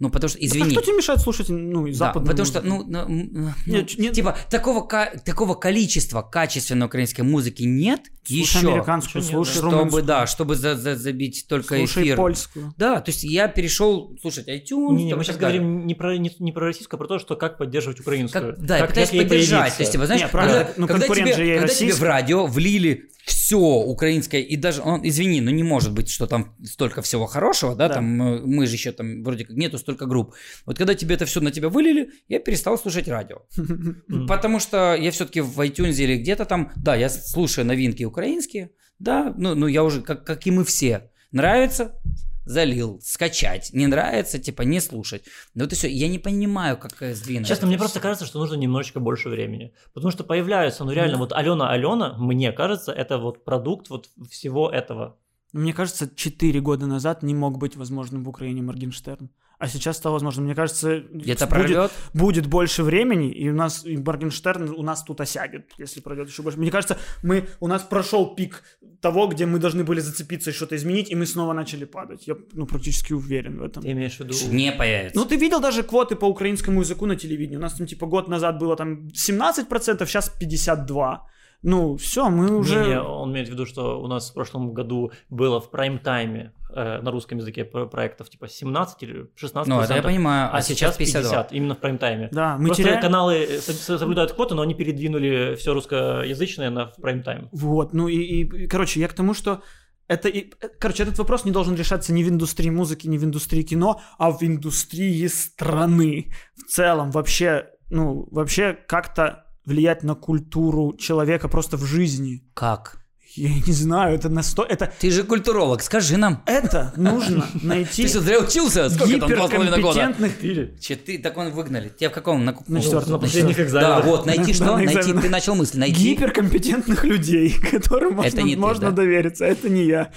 Ну, 0.00 0.10
потому 0.10 0.28
что, 0.28 0.38
А 0.40 0.44
извини. 0.44 0.70
что 0.72 0.82
тебе 0.82 0.96
мешает 0.96 1.20
слушать, 1.20 1.48
ну, 1.48 1.86
и 1.86 1.92
Да, 1.92 1.98
западную 1.98 2.26
потому 2.32 2.46
что, 2.46 2.62
музыку? 2.62 2.90
ну, 2.90 3.06
ну, 3.06 3.20
м, 3.20 3.30
ну, 3.64 3.72
Нет, 3.76 3.96
нет. 3.96 4.12
типа, 4.12 4.36
такого, 4.50 4.80
ка- 4.84 5.12
такого 5.24 5.54
количества 5.54 6.20
качественной 6.22 6.86
украинской 6.86 7.20
музыки 7.22 7.62
нет 7.62 8.00
Слушай 8.26 8.40
еще, 8.40 8.72
американскую, 8.72 9.22
слушай 9.22 9.52
чтобы, 9.52 9.70
румынскую, 9.70 10.02
да, 10.02 10.26
чтобы 10.26 10.56
за- 10.56 10.74
за- 10.74 10.96
забить 10.96 11.46
только 11.48 11.76
слушай 11.76 12.02
эфир. 12.02 12.16
польскую. 12.16 12.74
Да, 12.76 13.00
то 13.00 13.10
есть 13.12 13.22
я 13.36 13.48
перешел 13.48 14.16
слушать 14.20 14.48
iTunes. 14.48 14.94
Не, 14.94 15.04
не, 15.04 15.14
мы 15.14 15.22
сейчас 15.22 15.36
далее. 15.36 15.60
говорим 15.60 15.86
не 15.86 15.94
про, 15.94 16.16
не, 16.16 16.34
не 16.38 16.52
про 16.52 16.66
российскую, 16.66 16.98
а 16.98 17.00
про 17.00 17.08
то, 17.08 17.18
что 17.18 17.36
как 17.36 17.58
поддерживать 17.58 18.00
украинскую. 18.00 18.56
Как, 18.56 18.64
да, 18.64 18.76
я 18.76 18.80
как, 18.80 18.90
пытаюсь 18.90 19.08
как 19.08 19.14
ей 19.14 19.22
поддержать. 19.22 19.76
То 19.76 19.82
есть, 19.82 19.92
типа, 19.92 20.06
знаешь, 20.06 20.22
Не, 20.22 20.28
правильно, 20.28 20.64
когда, 20.64 20.72
ну, 20.76 20.86
когда 20.86 21.06
тебе, 21.06 21.58
когда 21.58 21.74
тебе 21.74 21.92
в 21.92 22.02
радио 22.02 22.46
влили 22.46 23.10
все 23.26 23.58
украинское, 23.58 24.40
и 24.40 24.56
даже, 24.56 24.82
он, 24.82 25.00
извини, 25.06 25.40
ну 25.40 25.50
не 25.50 25.64
может 25.64 25.92
быть, 25.92 26.08
что 26.08 26.26
там 26.26 26.54
столько 26.64 27.02
всего 27.02 27.26
хорошего, 27.26 27.74
да, 27.74 27.88
Да. 27.88 27.94
там 27.94 28.22
э, 28.22 28.40
мы 28.44 28.66
же 28.66 28.74
еще 28.74 28.92
там 28.92 29.24
вроде 29.24 29.44
как 29.44 29.56
нету 29.56 29.78
столько 29.78 30.06
групп. 30.06 30.34
Вот 30.64 30.78
когда 30.78 30.94
тебе 30.94 31.16
это 31.16 31.26
все 31.26 31.40
на 31.40 31.50
тебя 31.50 31.68
вылили, 31.68 32.10
я 32.28 32.38
перестал 32.38 32.78
слушать 32.78 33.08
радио. 33.08 33.42
Потому 34.28 34.60
что 34.60 34.94
я 34.94 35.10
все-таки 35.10 35.40
в 35.40 35.60
iTunes 35.60 35.96
или 35.96 36.16
где-то 36.16 36.44
там, 36.44 36.72
да, 36.76 36.94
я 36.94 37.08
слушаю 37.08 37.66
новинки 37.66 38.04
украинские, 38.04 38.70
да, 38.98 39.34
ну, 39.36 39.54
ну 39.54 39.66
я 39.66 39.82
уже, 39.84 40.02
как, 40.02 40.24
как 40.24 40.46
и 40.46 40.50
мы 40.50 40.64
все, 40.64 41.10
нравится, 41.32 42.00
залил, 42.46 43.00
скачать, 43.02 43.70
не 43.72 43.86
нравится, 43.86 44.38
типа 44.38 44.62
не 44.62 44.80
слушать. 44.80 45.24
Ну 45.54 45.64
вот 45.64 45.72
и 45.72 45.76
все, 45.76 45.88
я 45.88 46.08
не 46.08 46.18
понимаю, 46.18 46.78
как 46.78 46.92
сдвинуть. 47.14 47.48
Честно, 47.48 47.62
это 47.62 47.66
мне 47.66 47.78
просто 47.78 48.00
кажется, 48.00 48.24
что 48.24 48.38
нужно 48.38 48.54
немножечко 48.54 49.00
больше 49.00 49.28
времени. 49.28 49.74
Потому 49.92 50.10
что 50.10 50.24
появляются, 50.24 50.84
ну 50.84 50.92
реально, 50.92 51.18
вот 51.18 51.32
Алена 51.32 51.70
Алена, 51.70 52.16
мне 52.18 52.52
кажется, 52.52 52.92
это 52.92 53.18
вот 53.18 53.44
продукт 53.44 53.90
вот 53.90 54.08
всего 54.30 54.70
этого. 54.70 55.18
Мне 55.52 55.72
кажется, 55.72 56.08
4 56.14 56.60
года 56.60 56.86
назад 56.86 57.22
не 57.22 57.34
мог 57.34 57.58
быть 57.58 57.76
возможным 57.76 58.24
в 58.24 58.28
Украине 58.28 58.62
Моргенштерн. 58.62 59.30
А 59.58 59.68
сейчас 59.68 59.96
стало 59.96 60.14
возможно. 60.14 60.42
Мне 60.42 60.54
кажется, 60.54 61.00
Где-то 61.00 61.46
будет, 61.46 61.48
прорвет. 61.48 61.92
будет 62.12 62.46
больше 62.46 62.82
времени, 62.82 63.32
и 63.32 63.48
у 63.48 63.54
нас 63.54 63.86
и 63.86 63.96
Моргенштерн 63.96 64.68
у 64.70 64.82
нас 64.82 65.02
тут 65.02 65.22
осядет, 65.22 65.70
если 65.78 66.00
пройдет 66.00 66.28
еще 66.28 66.42
больше. 66.42 66.58
Мне 66.58 66.70
кажется, 66.70 66.98
мы, 67.22 67.48
у 67.60 67.66
нас 67.66 67.82
прошел 67.82 68.34
пик 68.34 68.62
того, 69.06 69.26
где 69.28 69.46
мы 69.46 69.58
должны 69.58 69.84
были 69.84 70.00
зацепиться 70.00 70.50
и 70.50 70.52
что-то 70.52 70.74
изменить, 70.74 71.12
и 71.12 71.14
мы 71.14 71.26
снова 71.26 71.54
начали 71.54 71.86
падать. 71.86 72.28
Я 72.28 72.34
ну, 72.54 72.66
практически 72.66 73.14
уверен 73.14 73.58
в 73.58 73.62
этом. 73.62 73.82
Ты 73.82 73.92
имеешь 73.92 74.16
в 74.16 74.20
виду... 74.20 74.34
Не 74.50 74.72
появится. 74.72 75.18
Ну, 75.18 75.24
ты 75.24 75.36
видел 75.36 75.60
даже 75.60 75.82
квоты 75.82 76.16
по 76.16 76.26
украинскому 76.26 76.80
языку 76.80 77.06
на 77.06 77.16
телевидении. 77.16 77.56
У 77.56 77.60
нас 77.60 77.74
там, 77.74 77.86
типа, 77.86 78.06
год 78.06 78.28
назад 78.28 78.58
было 78.58 78.76
там 78.76 79.08
17%, 79.08 80.06
сейчас 80.06 80.32
52%. 80.40 81.18
Ну, 81.62 81.96
все, 81.96 82.30
мы 82.30 82.56
уже... 82.56 82.82
Не, 82.82 82.88
не, 82.88 83.00
он 83.00 83.30
имеет 83.30 83.48
в 83.48 83.52
виду, 83.52 83.66
что 83.66 84.02
у 84.02 84.06
нас 84.06 84.30
в 84.30 84.34
прошлом 84.34 84.74
году 84.74 85.12
было 85.30 85.60
в 85.60 85.70
прайм-тайме 85.70 86.50
э, 86.76 87.00
на 87.02 87.10
русском 87.10 87.38
языке 87.38 87.64
про- 87.64 87.86
проектов 87.86 88.28
типа 88.30 88.48
17 88.48 89.02
или 89.02 89.30
16 89.34 89.68
ну, 89.68 89.80
это 89.80 89.94
я 89.94 90.02
понимаю, 90.02 90.50
а 90.52 90.60
сейчас 90.60 90.96
50, 90.96 91.52
именно 91.52 91.74
в 91.74 91.78
прайм-тайме. 91.80 92.28
Да, 92.30 92.56
мы 92.58 92.66
Просто 92.66 92.82
теряем... 92.84 93.00
каналы 93.00 93.46
со- 93.60 93.72
со- 93.72 93.98
соблюдают 93.98 94.32
квоты, 94.32 94.54
но 94.54 94.62
они 94.62 94.74
передвинули 94.74 95.56
все 95.56 95.74
русскоязычное 95.74 96.70
на 96.70 96.86
в 96.86 96.98
прайм-тайм. 96.98 97.48
Вот, 97.52 97.92
ну 97.92 98.08
и, 98.08 98.16
и, 98.16 98.64
и, 98.64 98.66
короче, 98.66 99.00
я 99.00 99.08
к 99.08 99.14
тому, 99.14 99.34
что 99.34 99.62
это, 100.08 100.28
и, 100.28 100.52
э, 100.60 100.68
короче, 100.78 101.02
этот 101.02 101.18
вопрос 101.18 101.44
не 101.44 101.50
должен 101.50 101.74
решаться 101.74 102.12
ни 102.12 102.22
в 102.22 102.28
индустрии 102.28 102.70
музыки, 102.70 103.08
ни 103.08 103.18
в 103.18 103.24
индустрии 103.24 103.62
кино, 103.62 104.00
а 104.18 104.30
в 104.30 104.42
индустрии 104.42 105.26
страны 105.26 106.32
в 106.54 106.70
целом. 106.70 107.10
Вообще, 107.10 107.70
ну, 107.90 108.28
вообще 108.30 108.76
как-то 108.86 109.46
влиять 109.64 110.04
на 110.04 110.14
культуру 110.14 110.96
человека 110.96 111.48
просто 111.48 111.76
в 111.76 111.84
жизни. 111.84 112.42
Как? 112.54 113.05
Я 113.36 113.50
не 113.50 113.72
знаю, 113.72 114.14
это 114.14 114.28
насто... 114.28 114.62
Это, 114.64 114.90
Ты 114.98 115.10
же 115.10 115.22
культуролог, 115.22 115.82
скажи 115.82 116.16
нам. 116.16 116.42
это 116.46 116.92
нужно 116.96 117.46
найти 117.62 118.04
Ты 118.04 118.08
что, 118.08 118.20
учился? 118.38 118.88
Сколько 118.88 119.18
там, 119.18 119.28
два 119.30 119.46
с 119.46 119.50
половиной 119.50 119.80
года? 119.82 120.00
гиперкомпетентных... 120.00 120.80
Че, 120.80 120.96
ты, 120.96 121.18
так 121.18 121.36
он 121.36 121.50
выгнали. 121.50 121.90
Тебя 121.90 122.08
в 122.10 122.12
каком? 122.12 122.44
На, 122.44 122.56
На 122.66 122.80
четвертом. 122.80 123.12
На 123.12 123.18
последних 123.18 123.56
Да, 123.56 123.62
экзаменах. 123.64 124.04
вот, 124.06 124.26
найти 124.26 124.52
Да, 124.52 124.54
что? 124.54 124.64
на 124.64 124.76
Найти, 124.76 125.12
ты 125.12 125.28
начал 125.28 125.54
мысль, 125.54 125.78
найти. 125.78 126.00
Гиперкомпетентных 126.14 127.04
людей, 127.04 127.54
которым 127.70 128.14
можно, 128.14 128.42
можно 128.56 128.90
да? 128.90 128.96
довериться. 128.96 129.44
Это 129.44 129.68
не 129.68 129.84
я. 129.84 130.10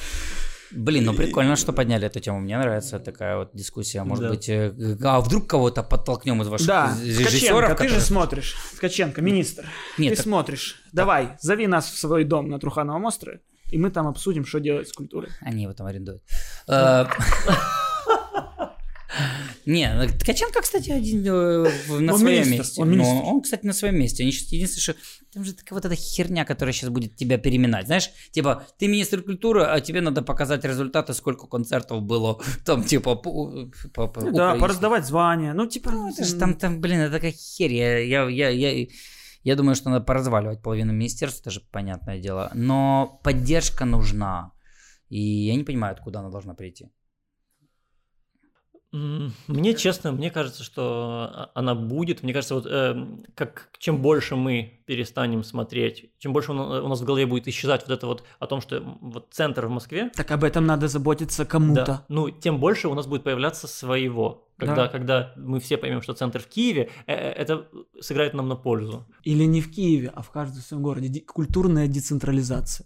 Блин, 0.71 1.05
ну 1.05 1.13
прикольно, 1.13 1.55
что 1.55 1.73
подняли 1.73 2.05
эту 2.07 2.19
тему. 2.19 2.39
Мне 2.39 2.57
нравится 2.57 2.99
такая 2.99 3.37
вот 3.37 3.49
дискуссия. 3.53 4.03
Может 4.03 4.23
Да. 4.25 4.29
быть, 4.29 4.49
э, 4.49 4.73
а 5.03 5.19
вдруг 5.21 5.47
кого-то 5.47 5.83
подтолкнем 5.83 6.41
из 6.41 6.47
ваших 6.47 6.67
Да, 6.67 6.95
режиссеров? 7.03 7.25
Ткаченко, 7.29 7.75
ты 7.75 7.83
же 7.83 7.89
которые- 7.95 8.01
смотришь. 8.01 8.55
Ткаченко, 8.77 9.21
министр. 9.21 9.65
Нет, 9.97 10.11
ты 10.11 10.15
так- 10.17 10.23
смотришь. 10.23 10.75
Давай, 10.93 11.37
зови 11.41 11.67
нас 11.67 11.89
в 11.89 11.97
свой 11.97 12.23
дом 12.23 12.49
на 12.49 12.59
Трухановом 12.59 13.05
острове, 13.05 13.41
и 13.71 13.77
мы 13.77 13.89
там 13.91 14.07
обсудим, 14.07 14.45
что 14.45 14.59
делать 14.59 14.87
с 14.89 14.93
культурой. 14.93 15.29
Они 15.41 15.63
его 15.63 15.73
там 15.73 15.87
арендуют. 15.87 16.21
Не, 19.69 19.93
ну, 19.93 20.07
Ткаченко, 20.19 20.61
кстати, 20.61 20.89
один 20.89 21.19
э, 21.27 21.69
на 21.99 22.13
Он 22.13 22.19
своем 22.19 22.37
министр, 22.41 22.57
месте. 22.57 22.81
он 22.81 22.89
министр. 22.89 23.13
Он, 23.25 23.41
кстати, 23.41 23.65
на 23.67 23.73
своем 23.73 23.99
месте. 23.99 24.23
Они 24.23 24.31
щас- 24.31 24.51
Единственное, 24.51 24.81
что 24.81 24.95
там 25.33 25.43
же 25.45 25.53
такая 25.53 25.77
вот 25.77 25.85
эта 25.85 25.95
херня, 25.95 26.43
которая 26.43 26.73
сейчас 26.73 26.89
будет 26.89 27.15
тебя 27.15 27.37
переминать. 27.37 27.85
Знаешь, 27.85 28.09
типа, 28.31 28.63
ты 28.79 28.87
министр 28.87 29.21
культуры, 29.21 29.63
а 29.63 29.79
тебе 29.79 30.01
надо 30.01 30.23
показать 30.23 30.65
результаты, 30.65 31.13
сколько 31.13 31.45
концертов 31.45 32.01
было 32.01 32.41
там, 32.65 32.83
типа, 32.83 33.15
по, 33.15 33.67
по- 33.93 34.07
по 34.07 34.31
Да, 34.31 34.55
пораздавать 34.55 35.05
звания. 35.05 35.53
Ну, 35.53 35.67
типа... 35.67 35.91
Ну, 35.91 36.09
это 36.09 36.25
ж 36.25 36.33
там, 36.39 36.55
там, 36.55 36.81
блин, 36.81 36.99
это 37.01 37.11
такая 37.11 37.31
херь. 37.31 37.73
Я, 37.73 37.99
я, 37.99 38.27
я, 38.27 38.49
я, 38.49 38.87
я 39.43 39.55
думаю, 39.55 39.75
что 39.75 39.89
надо 39.91 40.03
поразваливать 40.03 40.63
половину 40.63 40.93
министерств, 40.93 41.41
это 41.41 41.51
же 41.51 41.61
понятное 41.71 42.17
дело. 42.19 42.49
Но 42.55 43.19
поддержка 43.23 43.85
нужна. 43.85 44.51
И 45.09 45.21
я 45.21 45.55
не 45.55 45.63
понимаю, 45.63 45.93
откуда 45.93 46.19
она 46.19 46.29
должна 46.29 46.55
прийти. 46.55 46.87
Мне 48.91 49.75
честно, 49.75 50.11
мне 50.11 50.31
кажется, 50.31 50.63
что 50.63 50.81
а- 51.31 51.51
она 51.53 51.75
будет. 51.75 52.23
Мне 52.23 52.33
кажется, 52.33 52.55
вот 52.55 52.65
эм, 52.65 53.23
как 53.35 53.69
чем 53.77 54.01
больше 54.01 54.35
мы 54.35 54.81
перестанем 54.87 55.43
смотреть, 55.43 56.11
чем 56.17 56.33
больше 56.33 56.51
у 56.51 56.55
на- 56.55 56.81
у 56.81 56.87
нас 56.87 56.99
в 57.01 57.05
голове 57.05 57.27
будет 57.27 57.47
исчезать 57.47 57.81
вот 57.87 57.91
это 57.95 58.07
вот 58.07 58.23
о 58.39 58.47
том, 58.47 58.61
что 58.61 58.81
вот 59.01 59.27
центр 59.31 59.67
в 59.67 59.69
Москве, 59.69 60.09
Так 60.15 60.31
об 60.31 60.43
этом 60.43 60.65
надо 60.65 60.87
заботиться 60.87 61.45
кому-то. 61.45 61.85
да, 61.85 62.05
ну 62.09 62.31
тем 62.31 62.59
больше 62.59 62.87
у 62.87 62.95
нас 62.95 63.05
будет 63.05 63.23
появляться 63.23 63.67
своего. 63.67 64.47
Когда, 64.57 64.75
Да. 64.75 64.87
когда 64.87 65.33
мы 65.37 65.59
все 65.59 65.77
поймем, 65.77 66.01
что 66.01 66.13
центр 66.13 66.39
в 66.39 66.47
Киеве, 66.47 66.89
э, 67.07 67.13
э, 67.13 67.31
это 67.31 67.67
сыграет 68.01 68.33
нам 68.33 68.47
на 68.49 68.55
пользу. 68.55 69.05
Или 69.23 69.45
не 69.45 69.61
в 69.61 69.71
Киеве, 69.71 70.11
а 70.13 70.21
в 70.21 70.31
каждом 70.31 70.61
своем 70.61 70.83
городе. 70.83 71.07
Ди- 71.09 71.21
Культурная 71.21 71.87
децентрализация. 71.87 72.85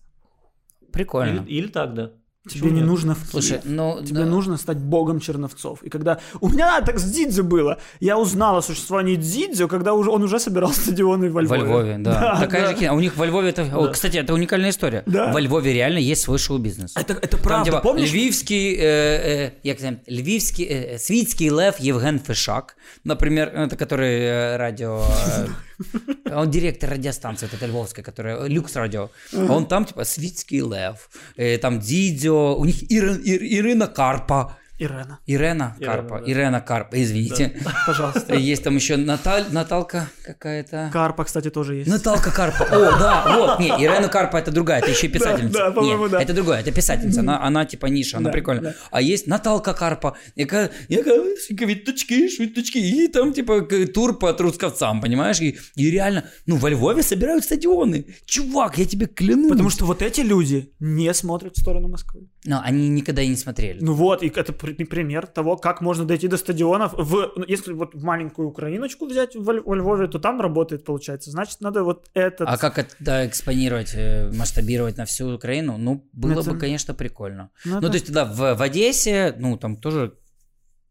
Прикольно. 0.92 1.40
Или, 1.48 1.50
или 1.60 1.68
так, 1.68 1.94
да. 1.96 2.12
Тебе 2.49 2.61
Почему 2.61 2.75
не 2.75 2.81
нет? 2.81 2.89
нужно 2.89 3.15
в 3.15 3.19
Слушай, 3.31 3.59
Киев. 3.59 3.63
ну... 3.67 4.03
Тебе 4.03 4.21
да. 4.21 4.27
нужно 4.27 4.57
стать 4.57 4.79
богом 4.79 5.21
черновцов. 5.21 5.83
И 5.83 5.91
когда... 5.91 6.19
У 6.41 6.49
меня 6.49 6.81
так 6.81 6.99
с 6.99 7.05
Дидзо 7.05 7.43
было. 7.43 7.79
Я 8.01 8.17
узнал 8.17 8.57
о 8.57 8.63
существовании 8.63 9.17
Дидзо, 9.17 9.69
когда 9.69 9.93
уже, 9.93 10.11
он 10.11 10.23
уже 10.23 10.41
собирал 10.41 10.73
стадионы 10.73 11.31
во 11.31 11.43
Львове. 11.43 11.63
Во 11.63 11.67
Львове, 11.67 11.99
да. 11.99 12.39
Такая 12.41 12.63
да. 12.63 12.69
же 12.71 12.75
кино. 12.79 12.95
У 12.97 13.01
них 13.01 13.17
во 13.17 13.27
Львове 13.27 13.51
это... 13.51 13.63
о, 13.77 13.87
Да. 13.87 13.93
кстати, 13.93 14.17
это 14.17 14.33
уникальная 14.33 14.71
история. 14.71 15.03
Да. 15.07 15.33
Во 15.33 15.41
Львове 15.41 15.75
реально 15.75 15.99
есть 15.99 16.23
свой 16.23 16.39
шоу-бизнес. 16.39 16.97
Это, 16.97 17.13
это 17.15 17.29
Там, 17.29 17.41
правда, 17.43 17.65
типа, 17.65 17.81
помнишь? 17.81 18.13
львівський, 18.13 18.77
е, 18.81 18.83
е, 18.85 19.53
як 19.63 19.79
це, 19.79 19.97
львівський, 20.09 20.67
е, 20.71 20.99
світський 20.99 21.51
лев 21.51 21.75
Євген 21.81 22.19
Фишак, 22.21 22.77
например, 23.05 23.53
это 23.57 23.77
который 23.77 24.21
э, 24.21 24.57
радио, 24.57 25.01
э, 25.01 25.49
он 26.33 26.51
директор 26.51 26.91
радиостанции, 26.91 27.47
вот 27.47 27.55
этой 27.55 27.69
львовской, 27.69 28.05
которая, 28.05 28.49
Люкс 28.49 28.77
радио, 28.77 29.11
А 29.33 29.53
он 29.53 29.67
там, 29.67 29.85
типа, 29.85 30.05
світський 30.05 30.63
лев, 30.63 31.09
э, 31.39 31.59
там 31.59 31.79
Дідьо, 31.79 32.57
у 32.59 32.65
них 32.65 32.93
Ір, 32.93 33.21
Ір, 33.25 33.43
Ірина 33.45 33.87
Карпа, 33.87 34.57
Ирена, 34.84 35.20
Ирена 35.26 35.76
Ирена, 35.80 35.92
Карпа, 35.94 36.20
да. 36.20 36.32
Ирена 36.32 36.62
Карпа, 36.62 37.02
извините. 37.02 37.60
пожалуйста. 37.88 38.36
Есть 38.54 38.64
там 38.64 38.76
еще 38.76 38.98
Наталь, 38.98 39.46
Наталка 39.52 40.10
какая-то. 40.26 40.90
Карпа, 40.92 41.24
кстати, 41.24 41.50
тоже 41.50 41.76
есть. 41.76 41.90
Наталка 41.90 42.32
Карпа. 42.32 42.64
О, 42.64 43.00
да, 43.00 43.38
вот. 43.38 43.60
Не, 43.60 43.70
Ирена 43.70 44.10
Карпа 44.10 44.38
это 44.38 44.52
другая, 44.52 44.80
это 44.82 44.92
еще 44.92 45.08
и 45.08 45.10
писательница. 45.10 45.58
да, 45.60 45.72
по-моему, 45.72 46.04
Нет, 46.04 46.12
да. 46.12 46.22
Это 46.22 46.34
другая, 46.34 46.62
это 46.62 46.72
писательница. 46.72 47.20
Она, 47.22 47.42
она 47.44 47.66
типа 47.66 47.88
ниша, 47.88 48.18
она 48.18 48.26
Да, 48.30 48.32
прикольная. 48.34 48.64
да. 48.72 48.76
А 48.92 49.02
есть 49.02 49.28
Наталка 49.28 49.74
Карпа, 49.74 50.16
яка, 50.36 50.70
яка 50.90 51.12
квіточки, 51.58 52.30
швидочки, 52.30 52.78
и 52.78 53.08
там 53.08 53.34
типа 53.34 53.62
тур 53.94 54.20
по 54.20 54.34
трускавцам, 54.34 55.02
понимаешь? 55.02 55.42
И, 55.42 55.58
и 55.76 55.92
реально, 55.92 56.24
ну, 56.46 56.58
во 56.58 56.70
Львове 56.70 57.04
собирают 57.04 57.44
стадионы. 57.44 58.06
Чувак, 58.26 58.78
я 58.78 58.86
тебе 58.86 59.06
клянусь. 59.08 59.52
Потому 59.52 59.70
что 59.70 59.86
вот 59.86 60.02
эти 60.02 60.22
люди 60.22 60.72
не 60.80 61.14
смотрят 61.14 61.56
в 61.56 61.62
сторону 61.62 61.88
Москвы. 61.88 62.28
Но 62.46 62.60
они 62.62 62.90
никогда 62.90 63.22
и 63.22 63.28
не 63.30 63.38
смотрели. 63.38 63.80
Ну 63.82 63.94
вот, 63.94 64.22
и 64.22 64.28
это 64.28 64.52
при- 64.52 64.84
пример 64.84 65.28
того, 65.28 65.56
как 65.56 65.80
можно 65.80 66.04
дойти 66.04 66.28
до 66.28 66.36
стадионов. 66.38 66.94
В, 66.94 67.32
ну, 67.38 67.46
если 67.48 67.72
вот 67.72 67.96
маленькую 67.96 68.50
Украиночку 68.50 69.06
взять 69.06 69.36
во, 69.36 69.54
во 69.62 69.76
Львове, 69.76 70.08
то 70.08 70.20
там 70.20 70.42
работает, 70.42 70.84
получается. 70.84 71.32
Значит, 71.32 71.62
надо 71.62 71.84
вот 71.84 72.10
этот... 72.14 72.50
А 72.50 72.58
как 72.58 72.80
это 72.80 72.94
да, 73.00 73.26
экспонировать, 73.26 73.94
э, 73.96 74.30
масштабировать 74.34 74.98
на 74.98 75.06
всю 75.06 75.34
Украину? 75.34 75.78
Ну, 75.78 76.06
было 76.12 76.42
Это- 76.42 76.52
бы, 76.52 76.60
конечно, 76.60 76.94
прикольно. 76.94 77.50
Ну, 77.64 77.72
Ну, 77.74 77.78
это- 77.80 77.88
то 77.90 77.94
есть, 77.94 78.12
да, 78.12 78.26
в, 78.26 78.56
в 78.56 78.62
Одессе, 78.62 79.34
ну, 79.40 79.58
там 79.58 79.78
тоже 79.78 80.14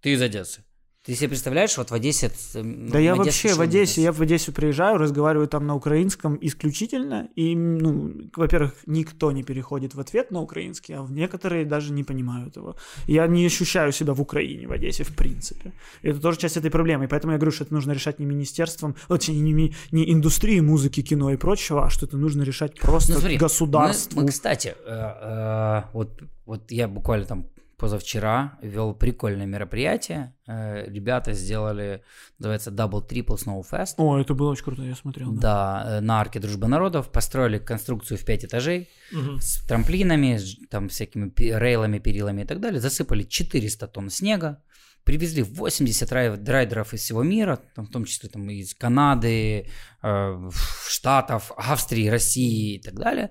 Ты 0.01 0.15
из 0.15 0.23
Одессы. 0.23 0.65
Ты 1.05 1.17
себе 1.17 1.31
представляешь, 1.31 1.77
вот 1.79 1.91
в 1.91 1.95
Одессе... 1.95 2.31
ну, 2.55 2.93
Да 2.93 3.01
я 3.01 3.17
вообще 3.17 3.55
в. 3.55 3.61
Одессе, 3.61 4.03
я 4.03 4.13
в 4.13 4.21
Одессу 4.21 4.53
приезжаю, 4.53 4.99
разговариваю 4.99 5.49
там 5.49 5.67
на 5.67 5.75
украинском 5.75 6.39
исключительно, 6.41 7.29
и, 7.35 7.57
ну, 7.57 8.31
во-первых, 8.37 8.75
никто 8.87 9.33
не 9.33 9.43
переходит 9.43 9.95
в 9.97 10.01
ответ 10.01 10.31
на 10.31 10.41
украинский, 10.41 10.95
а 10.95 11.05
некоторые 11.11 11.65
даже 11.65 11.93
не 11.93 12.05
понимают 12.05 12.55
его. 12.55 12.77
Я 13.09 13.27
не 13.27 13.45
ощущаю 13.45 13.91
себя 13.91 14.15
в 14.15 14.21
Украине, 14.21 14.69
в 14.69 14.73
Одессе, 14.73 15.03
в 15.03 15.13
принципе. 15.17 15.73
И 16.03 16.09
это 16.09 16.21
тоже 16.21 16.39
часть 16.39 16.57
этой 16.57 16.71
проблемы, 16.71 17.07
и 17.07 17.09
поэтому 17.09 17.33
я 17.33 17.39
говорю, 17.39 17.51
что 17.51 17.65
это 17.65 17.75
нужно 17.75 17.91
решать 17.93 18.21
не 18.21 18.27
министерством, 18.27 18.95
ну, 19.09 19.17
точнее, 19.17 19.41
не, 19.41 19.53
ми- 19.53 19.75
не 19.91 20.13
индустрией 20.13 20.61
музыки, 20.61 21.03
кино 21.03 21.33
и 21.33 21.37
прочего, 21.37 21.85
а 21.87 21.91
что 21.91 22.07
это 22.07 22.17
нужно 22.17 22.45
решать 22.45 22.79
просто 22.79 23.15
Ну, 23.15 23.19
смотри, 23.19 23.39
государству. 23.39 24.21
Мы, 24.21 24.27
мы, 24.27 24.31
кстати, 24.31 24.69
э, 24.69 24.73
э, 24.87 25.83
вот, 25.95 26.23
вот 26.47 26.71
я 26.71 26.87
буквально 26.87 27.27
там 27.27 27.47
позавчера 27.83 28.59
вел 28.63 28.95
прикольное 28.95 29.45
мероприятие. 29.47 30.33
Э, 30.47 30.85
Ребята 30.89 31.33
сделали, 31.33 32.03
называется 32.39 32.71
Double 32.71 33.03
Triple 33.05 33.37
Snow 33.37 33.61
Fest. 33.69 33.95
О, 33.97 34.19
это 34.21 34.35
было 34.35 34.53
очень 34.53 34.65
круто, 34.65 34.83
я 34.83 34.95
смотрел. 34.95 35.33
Да. 35.33 35.41
Да, 35.85 35.99
э, 35.99 36.01
на 36.01 36.21
арке 36.21 36.39
Дружбы 36.39 36.69
Народов 36.69 37.11
построили 37.11 37.59
конструкцию 37.59 38.19
в 38.19 38.25
5 38.25 38.45
этажей 38.45 38.89
Мгм. 39.11 39.41
с 39.41 39.67
трамплинами, 39.67 40.37
с 40.37 40.57
там 40.71 40.89
всякими 40.89 41.33
рейлами, 41.37 41.99
перилами 41.99 42.43
и 42.43 42.45
так 42.45 42.61
далее. 42.61 42.81
Засыпали 42.81 43.25
400 43.25 43.89
тонн 43.89 44.11
снега, 44.11 44.63
привезли 45.05 45.43
80 45.43 46.13
рай- 46.13 46.45
райдеров 46.45 46.95
из 46.95 47.01
всего 47.01 47.23
мира, 47.23 47.59
там, 47.75 47.87
в 47.87 47.91
том 47.91 48.05
числе 48.05 48.29
там, 48.29 48.49
из 48.51 48.75
Канады, 48.75 49.67
э, 50.03 50.51
Штатов, 50.89 51.53
Австрии, 51.57 52.09
России 52.09 52.77
и 52.77 52.83
так 52.83 52.95
далее. 52.95 53.31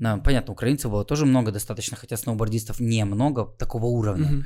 Да, 0.00 0.16
понятно, 0.18 0.52
украинцев 0.52 0.90
было 0.90 1.04
тоже 1.04 1.26
много 1.26 1.52
достаточно, 1.52 1.96
хотя 1.96 2.16
сноубордистов 2.16 2.80
немного 2.80 3.44
такого 3.58 3.86
уровня. 3.86 4.28
Мгм. 4.28 4.44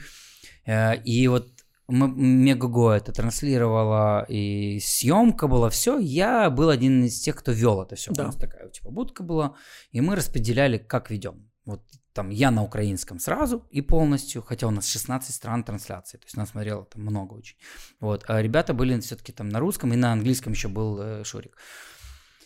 Э, 0.66 0.96
И 1.04 1.28
вот 1.28 1.48
Мегаго 1.88 2.90
это 2.90 3.12
транслировала, 3.12 4.24
и 4.28 4.80
съемка 4.80 5.46
была, 5.46 5.70
все. 5.70 5.98
Я 5.98 6.50
был 6.50 6.68
один 6.68 7.04
из 7.04 7.20
тех, 7.20 7.36
кто 7.36 7.52
вел 7.52 7.80
это 7.82 7.94
все. 7.94 8.12
Да. 8.12 8.24
У 8.24 8.26
нас 8.26 8.36
такая 8.36 8.68
типа 8.70 8.90
будка 8.90 9.22
была, 9.22 9.54
и 9.92 10.00
мы 10.00 10.16
распределяли, 10.16 10.78
как 10.78 11.10
ведем. 11.10 11.48
Вот 11.64 11.82
там 12.16 12.30
я 12.30 12.50
на 12.50 12.62
украинском 12.64 13.18
сразу 13.20 13.66
и 13.70 13.82
полностью, 13.82 14.42
хотя 14.42 14.66
у 14.66 14.70
нас 14.70 14.88
16 14.88 15.34
стран 15.34 15.62
трансляции, 15.62 16.16
то 16.18 16.24
есть 16.24 16.36
нас 16.36 16.50
смотрело 16.50 16.84
там 16.86 17.02
много 17.02 17.34
очень. 17.34 17.56
Вот, 18.00 18.24
а 18.26 18.42
ребята 18.42 18.74
были 18.74 18.98
все-таки 19.00 19.32
там 19.32 19.48
на 19.50 19.60
русском 19.60 19.92
и 19.92 19.96
на 19.96 20.12
английском 20.12 20.52
еще 20.54 20.68
был 20.68 20.98
э, 20.98 21.24
Шурик. 21.24 21.56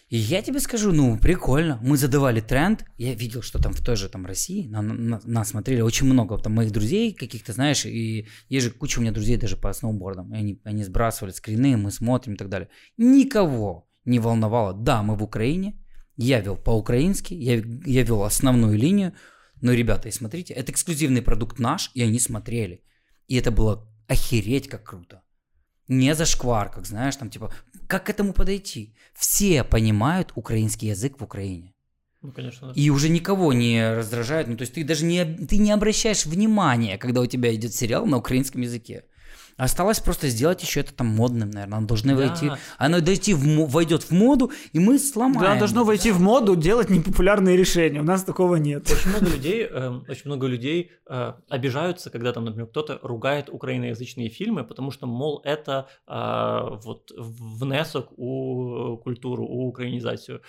И 0.09 0.17
я 0.17 0.43
тебе 0.43 0.59
скажу, 0.59 0.91
ну, 0.93 1.17
прикольно. 1.19 1.79
Мы 1.83 1.97
задавали 1.97 2.41
тренд. 2.41 2.85
Я 2.99 3.15
видел, 3.15 3.43
что 3.43 3.63
там 3.63 3.73
в 3.73 3.81
той 3.81 3.95
же 3.95 4.09
там 4.09 4.27
России 4.27 4.67
на, 4.67 4.83
на- 4.83 5.21
нас 5.25 5.51
смотрели 5.51 5.83
очень 5.83 6.07
много 6.07 6.37
там 6.37 6.55
моих 6.55 6.73
друзей 6.73 7.15
каких-то, 7.15 7.53
знаешь, 7.53 7.87
и 7.87 8.27
есть 8.49 8.67
же 8.67 8.73
куча 8.73 8.99
у 8.99 9.03
меня 9.03 9.13
друзей 9.13 9.37
даже 9.37 9.57
по 9.57 9.73
сноубордам. 9.73 10.35
И 10.35 10.37
они, 10.37 10.61
они 10.65 10.83
сбрасывали 10.83 11.31
скрины, 11.31 11.77
мы 11.77 11.93
смотрим 11.93 12.35
и 12.35 12.37
так 12.37 12.49
далее. 12.49 12.69
Никого 12.97 13.89
не 14.05 14.19
волновало. 14.19 14.73
Да, 14.75 15.05
мы 15.05 15.15
в 15.15 15.23
Украине. 15.23 15.77
Я 16.17 16.41
вел 16.41 16.57
по-украински, 16.57 17.33
я, 17.33 17.63
я 17.87 18.03
вел 18.03 18.25
основную 18.25 18.77
линию. 18.77 19.13
Но, 19.61 19.73
ребята, 19.73 20.09
и 20.09 20.13
смотрите, 20.13 20.55
это 20.55 20.73
эксклюзивный 20.73 21.23
продукт 21.23 21.59
наш, 21.59 21.91
и 21.95 22.03
они 22.03 22.19
смотрели. 22.19 22.83
И 23.29 23.37
это 23.37 23.51
было 23.51 23.87
охереть 24.09 24.69
как 24.69 24.85
круто. 24.85 25.23
Не 25.89 26.15
зашквар, 26.15 26.71
как 26.71 26.87
знаешь, 26.87 27.17
там 27.17 27.31
типа, 27.31 27.53
как 27.87 28.07
к 28.07 28.11
этому 28.11 28.33
подойти? 28.33 28.95
Все 29.15 29.65
понимают 29.65 30.33
украинский 30.35 30.89
язык 30.89 31.21
в 31.21 31.25
Украине. 31.25 31.75
Ну, 32.23 32.33
конечно, 32.33 32.69
да. 32.69 32.81
И 32.81 32.91
уже 32.91 33.09
никого 33.09 33.53
не 33.53 33.95
раздражает. 33.95 34.47
Ну, 34.47 34.57
то 34.57 34.63
есть 34.63 34.75
ты 34.75 34.85
даже 34.85 35.05
не, 35.05 35.25
ты 35.25 35.57
не 35.57 35.73
обращаешь 35.73 36.27
внимания, 36.27 36.99
когда 36.99 37.21
у 37.21 37.27
тебя 37.27 37.55
идет 37.55 37.75
сериал 37.75 38.07
на 38.07 38.19
украинском 38.19 38.61
языке. 38.61 39.05
Осталось 39.61 40.01
просто 40.01 40.29
сделать 40.29 40.63
еще 40.63 40.81
это 40.81 40.95
там 40.95 41.09
модным, 41.09 41.51
наверное. 41.51 41.79
Оно 41.79 41.87
должно 41.87 42.17
Да. 42.17 42.27
войти, 42.27 42.51
оно 42.79 43.01
дойти 43.01 43.35
в, 43.35 43.67
войдет 43.67 44.05
в 44.05 44.11
моду, 44.11 44.51
и 44.73 44.79
мы 44.79 44.99
сломаем. 44.99 45.41
Да, 45.41 45.59
должно 45.59 45.85
войти 45.85 46.13
в 46.13 46.21
моду 46.21 46.57
делать 46.57 46.89
непопулярные 46.89 47.59
решения. 47.59 48.01
У 48.01 48.05
нас 48.05 48.25
такого 48.25 48.57
нет. 48.57 48.91
Очень 48.91 49.11
много 49.11 49.27
людей, 49.27 49.67
эм, 49.67 50.05
очень 50.09 50.23
много 50.25 50.47
людей 50.47 50.93
э, 51.11 51.33
обижаются, 51.51 52.09
когда 52.09 52.33
там, 52.33 52.47
например, 52.47 52.69
кто-то 52.69 53.01
ругает 53.03 53.51
украиноязычные 53.51 54.31
фильмы, 54.31 54.65
потому 54.65 54.91
что, 54.91 55.07
мол, 55.07 55.43
это 55.45 55.89
э, 56.09 56.79
вот 56.83 57.11
внесок 57.19 58.13
у 58.17 58.97
культуру, 58.97 59.45
у 59.45 59.69
украинизацию. 59.69 60.41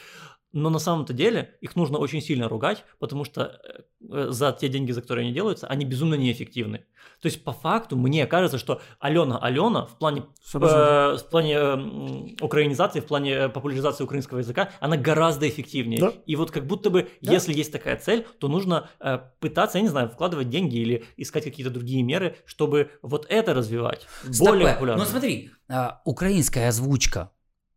Но 0.54 0.70
на 0.70 0.80
самом-то 0.80 1.14
деле 1.14 1.58
их 1.62 1.76
нужно 1.76 1.98
очень 1.98 2.22
сильно 2.22 2.50
ругать, 2.50 2.84
потому 3.00 3.24
что 3.24 3.62
э, 4.10 4.28
за 4.30 4.52
те 4.52 4.68
деньги, 4.68 4.92
за 4.92 5.02
которые 5.02 5.26
они 5.26 5.34
делаются, 5.34 5.68
они 5.68 5.86
безумно 5.86 6.16
неэффективны. 6.16 6.86
То 7.22 7.28
есть 7.28 7.44
по 7.44 7.54
факту 7.54 7.96
мне 7.96 8.26
кажется, 8.28 8.58
что 8.58 8.82
Алена 9.00 9.38
Алена 9.38 9.86
в 9.86 9.98
плане 9.98 10.24
э, 10.54 10.58
в 10.58 11.26
плане 11.30 11.54
э, 11.56 12.44
украинизации, 12.44 13.00
в 13.00 13.06
плане 13.06 13.32
э, 13.34 13.50
популяризации 13.50 14.04
украинского 14.04 14.40
языка, 14.40 14.70
она 14.80 14.98
гораздо 14.98 15.48
эффективнее. 15.48 16.00
Да. 16.00 16.14
И 16.26 16.36
вот 16.36 16.52
как 16.52 16.66
будто 16.68 16.90
бы, 16.90 17.10
Да. 17.22 17.32
если 17.32 17.54
есть 17.54 17.72
такая 17.72 17.98
цель, 17.98 18.26
то 18.40 18.48
нужно 18.48 18.90
э, 19.00 19.20
пытаться, 19.40 19.78
я 19.78 19.84
не 19.84 19.90
знаю, 19.90 20.10
вкладывать 20.10 20.50
деньги 20.50 20.78
или 20.78 21.06
искать 21.18 21.44
какие-то 21.44 21.72
другие 21.72 22.04
меры, 22.04 22.36
чтобы 22.46 22.92
вот 23.02 23.26
это 23.30 23.54
развивать. 23.54 24.06
Более 24.40 24.74
популярно. 24.74 25.04
Ну 25.04 25.10
смотри, 25.10 25.52
а, 25.70 26.02
украинская 26.06 26.68
озвучка 26.70 27.32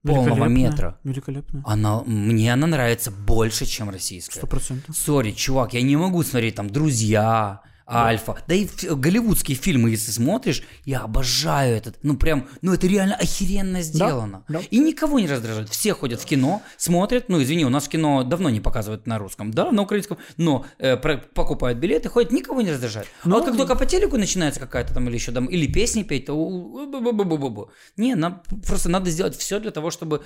полного 0.04 0.44
метра, 0.46 0.98
Великолепно. 1.04 1.62
она, 1.66 2.02
мне 2.04 2.52
она 2.52 2.66
нравится 2.66 3.10
больше, 3.10 3.66
чем 3.66 3.90
российская. 3.90 4.38
Сто 4.38 4.46
процентов. 4.46 4.96
Сори, 4.96 5.32
чувак, 5.32 5.74
я 5.74 5.82
не 5.82 5.96
могу 5.96 6.22
смотреть 6.22 6.54
там 6.56 6.68
«Друзья», 6.70 7.62
«Альфа». 7.86 8.36
Да 8.46 8.54
и 8.54 8.66
голливудские 8.82 9.56
фильмы, 9.56 9.90
если 9.90 10.10
смотришь, 10.10 10.62
я 10.84 11.00
обожаю 11.00 11.76
этот. 11.76 11.98
Ну 12.02 12.16
прям, 12.16 12.48
ну 12.62 12.72
это 12.72 12.86
реально 12.86 13.14
охеренно 13.16 13.82
сделано. 13.82 14.44
да. 14.48 14.60
И 14.70 14.78
никого 14.78 15.18
не 15.20 15.26
раздражает. 15.26 15.68
Все 15.68 15.92
ходят 15.94 16.20
в 16.20 16.24
кино, 16.24 16.62
смотрят. 16.76 17.28
Ну 17.28 17.42
извини, 17.42 17.64
у 17.64 17.68
нас 17.70 17.84
в 17.84 17.88
кино 17.88 18.22
давно 18.24 18.50
не 18.50 18.60
показывают 18.60 19.06
на 19.06 19.18
русском, 19.18 19.50
да, 19.52 19.70
на 19.70 19.82
украинском. 19.82 20.18
Но 20.36 20.64
э, 20.78 20.96
про- 20.96 21.18
покупают 21.18 21.78
билеты, 21.78 22.08
ходят, 22.08 22.32
никого 22.32 22.62
не 22.62 22.70
раздражает. 22.70 23.06
А 23.22 23.28
Ну, 23.28 23.36
вот 23.36 23.44
как 23.46 23.56
только 23.56 23.74
по 23.76 23.86
телеку 23.86 24.16
начинается 24.16 24.60
какая-то 24.60 24.94
там 24.94 25.08
или 25.08 25.14
еще 25.14 25.32
там, 25.32 25.46
или 25.46 25.66
песни 25.66 26.02
петь, 26.02 26.26
то. 26.26 26.34
Не, 27.96 28.14
нам 28.14 28.42
просто 28.66 28.88
надо 28.88 29.10
сделать 29.10 29.36
все 29.36 29.60
для 29.60 29.70
того, 29.70 29.90
чтобы 29.90 30.24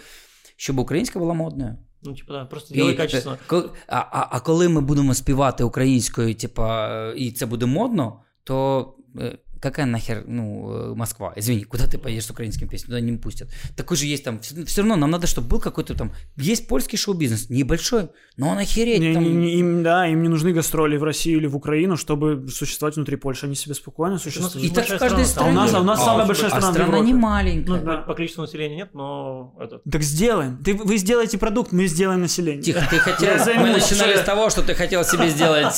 щоб 0.58 0.80
українська 0.80 1.20
була 1.20 1.34
модною. 1.34 1.78
Ну, 2.04 2.14
типа, 2.16 2.34
да, 2.34 2.46
просто 2.46 2.74
І, 2.74 2.78
делай 2.78 2.96
качественно. 2.96 3.38
е, 3.42 3.48
ко- 3.48 3.70
а, 3.88 3.98
а, 3.98 4.28
а 4.32 4.40
коли 4.40 4.70
ми 4.70 4.82
будемо 4.82 5.14
співати 5.14 5.64
українською, 5.64 6.36
типа, 6.36 6.90
е, 6.90 7.14
і 7.18 7.32
це 7.32 7.46
буде 7.46 7.66
модно, 7.66 8.20
то 8.44 8.88
е, 9.20 9.38
какая 9.61 9.87
нахер, 9.87 10.25
ну, 10.27 10.71
э, 10.93 10.95
Москва? 10.95 11.33
Извини, 11.37 11.65
куда 11.65 11.87
ты 11.87 11.99
поедешь 11.99 12.25
с 12.27 12.31
украинским 12.31 12.69
песней? 12.69 12.87
Туда 12.87 13.01
не 13.01 13.17
пустят. 13.17 13.49
Такой 13.77 13.97
же 13.97 14.07
есть 14.07 14.25
там, 14.25 14.41
все, 14.41 14.83
равно 14.83 14.97
нам 14.97 15.11
надо, 15.11 15.27
чтобы 15.27 15.49
был 15.49 15.61
какой-то 15.61 15.95
там, 15.95 16.13
есть 16.37 16.69
польский 16.69 16.99
шоу-бизнес, 16.99 17.51
небольшой, 17.51 18.09
но 18.37 18.49
он 18.51 18.59
охереть. 18.59 19.01
Не- 19.01 19.15
там, 19.15 19.23
не- 19.23 19.31
не- 19.35 19.55
им, 19.59 19.83
да, 19.83 20.07
им 20.09 20.23
не 20.23 20.29
нужны 20.29 20.53
гастроли 20.53 20.97
в 20.97 21.05
Россию 21.05 21.39
или 21.39 21.47
в 21.47 21.57
Украину, 21.57 21.97
чтобы 21.97 22.49
существовать 22.49 22.97
внутри 22.97 23.17
Польши. 23.17 23.47
Они 23.47 23.55
себе 23.55 23.75
спокойно 23.75 24.19
существуют. 24.19 24.65
и 24.65 24.71
так 24.71 24.87
в 24.89 24.99
каждой 24.99 25.25
страна, 25.25 25.67
стране. 25.67 25.79
а 25.79 25.81
у 25.81 25.85
нас- 25.85 25.99
у 25.99 26.03
нас 26.03 26.05
самая 26.05 26.27
большая 26.27 26.47
а 26.47 26.51
страна 26.51 26.69
в 26.69 26.73
страна 26.73 26.89
Европе. 26.97 27.07
не 27.07 27.15
маленькая. 27.15 27.71
Ну, 27.81 27.85
Да. 27.85 27.97
по 27.99 28.15
количеству 28.15 28.43
населения 28.43 28.77
нет, 28.77 28.91
но 28.95 29.55
это... 29.61 29.81
Так 29.91 30.03
сделаем. 30.03 30.59
Ты, 30.65 30.75
вы 30.75 30.97
сделаете 30.99 31.39
продукт, 31.39 31.73
мы 31.73 31.87
сделаем 31.87 32.21
население. 32.21 32.63
Тихо, 32.63 32.87
ты 32.91 32.99
хотел, 32.99 33.31
мы 33.61 33.73
начинали 33.73 34.17
с 34.17 34.21
того, 34.23 34.51
что 34.51 34.63
ты 34.63 34.75
хотел 34.75 35.05
себе 35.05 35.29
сделать. 35.31 35.75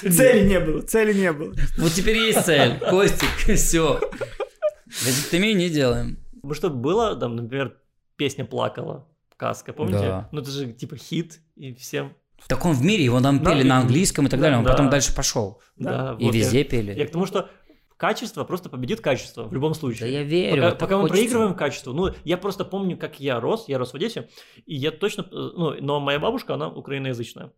Цели 0.00 0.48
не 0.48 0.60
было, 0.60 0.82
цели 0.82 1.12
не 1.12 1.32
было. 1.32 1.52
Вот 1.78 1.92
теперь 1.92 2.16
есть 2.18 2.31
цель. 2.32 2.78
Костик, 2.78 3.56
все. 3.56 4.00
Вазектомию 4.86 5.56
не 5.56 5.68
делаем. 5.70 6.18
Ну, 6.42 6.54
что 6.54 6.70
было, 6.70 7.16
там, 7.16 7.36
например, 7.36 7.76
песня 8.16 8.44
«Плакала», 8.44 9.08
«Каска», 9.36 9.72
помните? 9.72 9.98
Да. 10.00 10.28
Ну, 10.32 10.40
это 10.40 10.50
же 10.50 10.72
типа 10.72 10.96
хит, 10.96 11.40
и 11.56 11.74
всем... 11.74 12.14
Так 12.48 12.64
он 12.64 12.72
в 12.72 12.82
мире, 12.82 13.04
его 13.04 13.20
нам 13.20 13.40
Да, 13.42 13.52
пели 13.52 13.60
и- 13.62 13.68
на 13.68 13.78
английском 13.78 14.26
и 14.26 14.28
так 14.28 14.40
да, 14.40 14.44
далее, 14.46 14.58
он 14.58 14.64
да. 14.64 14.72
потом 14.72 14.90
дальше 14.90 15.14
пошел. 15.14 15.60
Да, 15.76 16.16
И 16.18 16.24
вот 16.24 16.34
я- 16.34 16.40
везде 16.40 16.64
пели. 16.64 16.92
Я 16.98 17.06
к 17.06 17.10
тому, 17.12 17.24
что 17.26 17.48
качество 17.96 18.42
просто 18.42 18.68
победит 18.68 19.00
качество 19.00 19.44
в 19.44 19.52
любом 19.54 19.74
случае. 19.74 20.00
Да 20.00 20.06
я 20.06 20.22
верю. 20.24 20.62
Пока, 20.62 20.74
пока 20.74 20.96
мы 20.96 21.02
хочется. 21.02 21.22
проигрываем 21.22 21.54
качество. 21.54 21.92
Ну, 21.92 22.10
я 22.24 22.36
просто 22.36 22.64
помню, 22.64 22.96
как 22.98 23.20
я 23.20 23.38
рос. 23.38 23.66
Я 23.68 23.78
рос 23.78 23.92
в 23.92 23.94
Одессе, 23.94 24.28
и 24.66 24.74
я 24.74 24.90
точно... 24.90 25.22
э, 25.22 25.26
Ну, 25.30 25.76
но 25.80 26.00
моя 26.00 26.18
бабушка, 26.18 26.54
она 26.54 26.68
украиноязычная. 26.68 27.52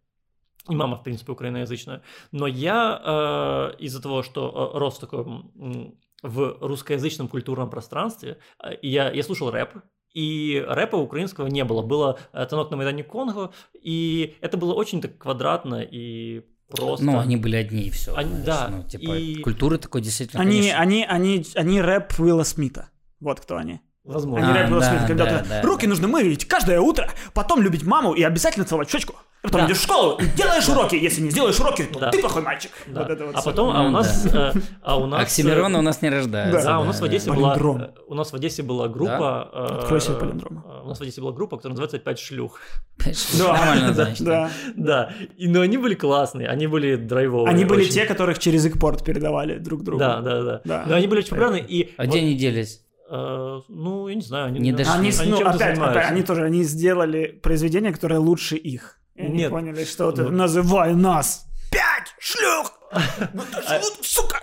И 0.68 0.74
мама, 0.74 0.96
в 0.96 1.02
принципе, 1.02 1.32
украиноязычная. 1.32 2.00
Но 2.32 2.46
я 2.46 3.00
э, 3.04 3.76
из-за 3.84 4.00
того, 4.00 4.22
что 4.22 4.70
э, 4.74 4.78
рос 4.78 4.96
в 4.96 5.00
таком 5.00 5.52
м, 5.56 5.94
в 6.22 6.56
русскоязычном 6.60 7.28
культурном 7.28 7.68
пространстве, 7.68 8.38
э, 8.62 8.70
я, 8.80 9.10
я 9.10 9.22
слушал 9.22 9.50
рэп, 9.50 9.70
и 10.14 10.64
рэпа 10.66 10.96
украинского 10.96 11.48
не 11.48 11.64
было. 11.64 11.82
Было 11.82 12.18
э, 12.32 12.46
«Танок 12.46 12.70
на 12.70 12.76
Майдане 12.78 13.02
Конго», 13.04 13.52
и 13.74 14.36
это 14.40 14.56
было 14.56 14.72
очень 14.72 15.02
так 15.02 15.18
квадратно 15.18 15.82
и 15.82 16.44
просто. 16.70 17.04
Ну, 17.04 17.18
они 17.18 17.36
были 17.36 17.56
одни 17.56 17.82
и 17.82 17.90
все. 17.90 18.14
Они- 18.14 18.42
да, 18.42 18.68
Ну, 18.70 18.82
типа, 18.84 19.12
и- 19.12 19.42
культуры 19.42 19.76
такой 19.76 20.00
действительно, 20.00 20.40
Они, 20.42 20.58
конечно. 20.60 20.78
они, 20.80 21.04
они, 21.04 21.44
они 21.56 21.82
рэп 21.82 22.18
Уилла 22.18 22.44
Смита. 22.44 22.88
Вот 23.20 23.40
кто 23.40 23.56
они. 23.56 23.80
Возможно. 24.02 24.46
Они 24.48 24.58
А, 24.58 24.62
рэп 24.62 24.70
Уилла 24.70 24.80
да, 24.80 24.90
Смита, 24.90 25.06
когда 25.06 25.24
да, 25.26 25.44
да, 25.46 25.62
руки 25.62 25.84
да. 25.84 25.90
нужно 25.90 26.08
мыть 26.08 26.46
каждое 26.46 26.80
утро, 26.80 27.10
потом 27.34 27.60
любить 27.60 27.82
маму 27.84 28.14
и 28.14 28.22
обязательно 28.22 28.64
целовать 28.64 28.88
щечку. 28.90 29.16
Потом 29.44 29.60
Да. 29.62 29.66
идешь 29.66 29.78
в 29.78 29.82
школу, 29.82 30.18
и 30.18 30.26
делаешь 30.36 30.68
уроки. 30.68 30.96
Если 30.96 31.20
не 31.22 31.30
сделаешь 31.30 31.58
уроки, 31.60 31.84
то 31.84 32.00
Да. 32.00 32.10
ты 32.10 32.20
плохой 32.20 32.42
мальчик. 32.42 32.70
Да. 32.86 33.02
Вот 33.02 33.10
это 33.10 33.26
вот 33.26 33.34
а 33.36 33.40
всё. 33.40 33.50
потом, 33.50 33.76
а 33.76 33.82
у 33.86 33.90
нас, 33.90 34.26
э, 34.26 34.52
а 34.82 34.98
у 34.98 35.06
нас, 35.06 35.22
Оксимирона 35.22 35.76
э, 35.76 35.78
у 35.80 35.82
нас 35.82 36.02
не 36.02 36.08
рождается. 36.10 36.62
Да, 36.64 36.80
у 36.80 36.84
нас 36.84 37.00
в 37.00 37.04
Одессе 37.04 37.30
была, 37.32 37.56
э, 37.56 37.88
у 38.06 38.14
нас 38.14 38.32
в 38.32 38.34
Одессе 38.34 38.62
была 38.62 38.88
группа. 38.88 39.50
э, 39.52 39.78
Открой 39.80 40.00
себе 40.00 40.14
палиндром. 40.14 40.64
э, 40.66 40.82
У 40.84 40.88
нас 40.88 40.98
в 40.98 41.02
Одессе 41.02 41.20
была 41.20 41.32
группа, 41.32 41.56
которая 41.56 41.72
называется 41.72 41.98
«Пять 41.98 42.18
шлюх». 42.18 42.60
Нормально, 43.38 43.88
да, 43.88 44.04
значит. 44.04 44.24
да. 44.26 44.50
Да, 44.76 45.12
и, 45.36 45.48
но 45.48 45.60
они 45.60 45.78
были 45.78 45.94
классные, 45.94 46.48
они 46.48 46.66
были 46.66 46.96
драйвовые. 46.96 47.48
Они 47.50 47.64
были 47.64 47.82
очень. 47.82 47.92
те, 47.92 48.06
которых 48.06 48.38
через 48.38 48.64
экпорт 48.66 49.04
передавали 49.04 49.58
друг 49.58 49.82
другу. 49.82 49.98
Да, 49.98 50.20
да, 50.20 50.42
да. 50.42 50.60
Да. 50.64 50.84
Но 50.86 50.94
они 50.96 51.06
были 51.06 51.20
очень 51.20 51.30
популярны, 51.30 51.64
и... 51.66 51.94
А 51.96 52.06
где 52.06 52.18
они 52.18 52.34
делись? 52.34 52.80
ну, 53.68 54.08
я 54.08 54.14
не 54.14 54.22
знаю, 54.22 54.46
они... 54.46 54.58
Не 54.60 54.72
дошли. 54.72 54.92
Они, 54.94 55.10
они 55.20 55.30
ну, 55.30 55.40
опять, 55.46 55.78
опять, 55.78 56.10
они 56.10 56.22
тоже, 56.22 56.42
они 56.44 56.64
сделали 56.64 57.26
произведение, 57.42 57.92
которое 57.92 58.18
лучше 58.18 58.56
их. 58.56 58.98
И 59.34 59.36
они 59.36 59.42
Нет. 59.42 59.50
поняли, 59.50 59.84
что 59.84 60.06
вот 60.06 60.18
Ну. 60.18 60.30
называй 60.30 60.94
нас 60.94 61.46
пять 61.70 62.14
шлюх! 62.20 62.72
Ну, 63.32 63.42
есть, 63.42 63.96
вот, 63.96 64.06
сука! 64.06 64.40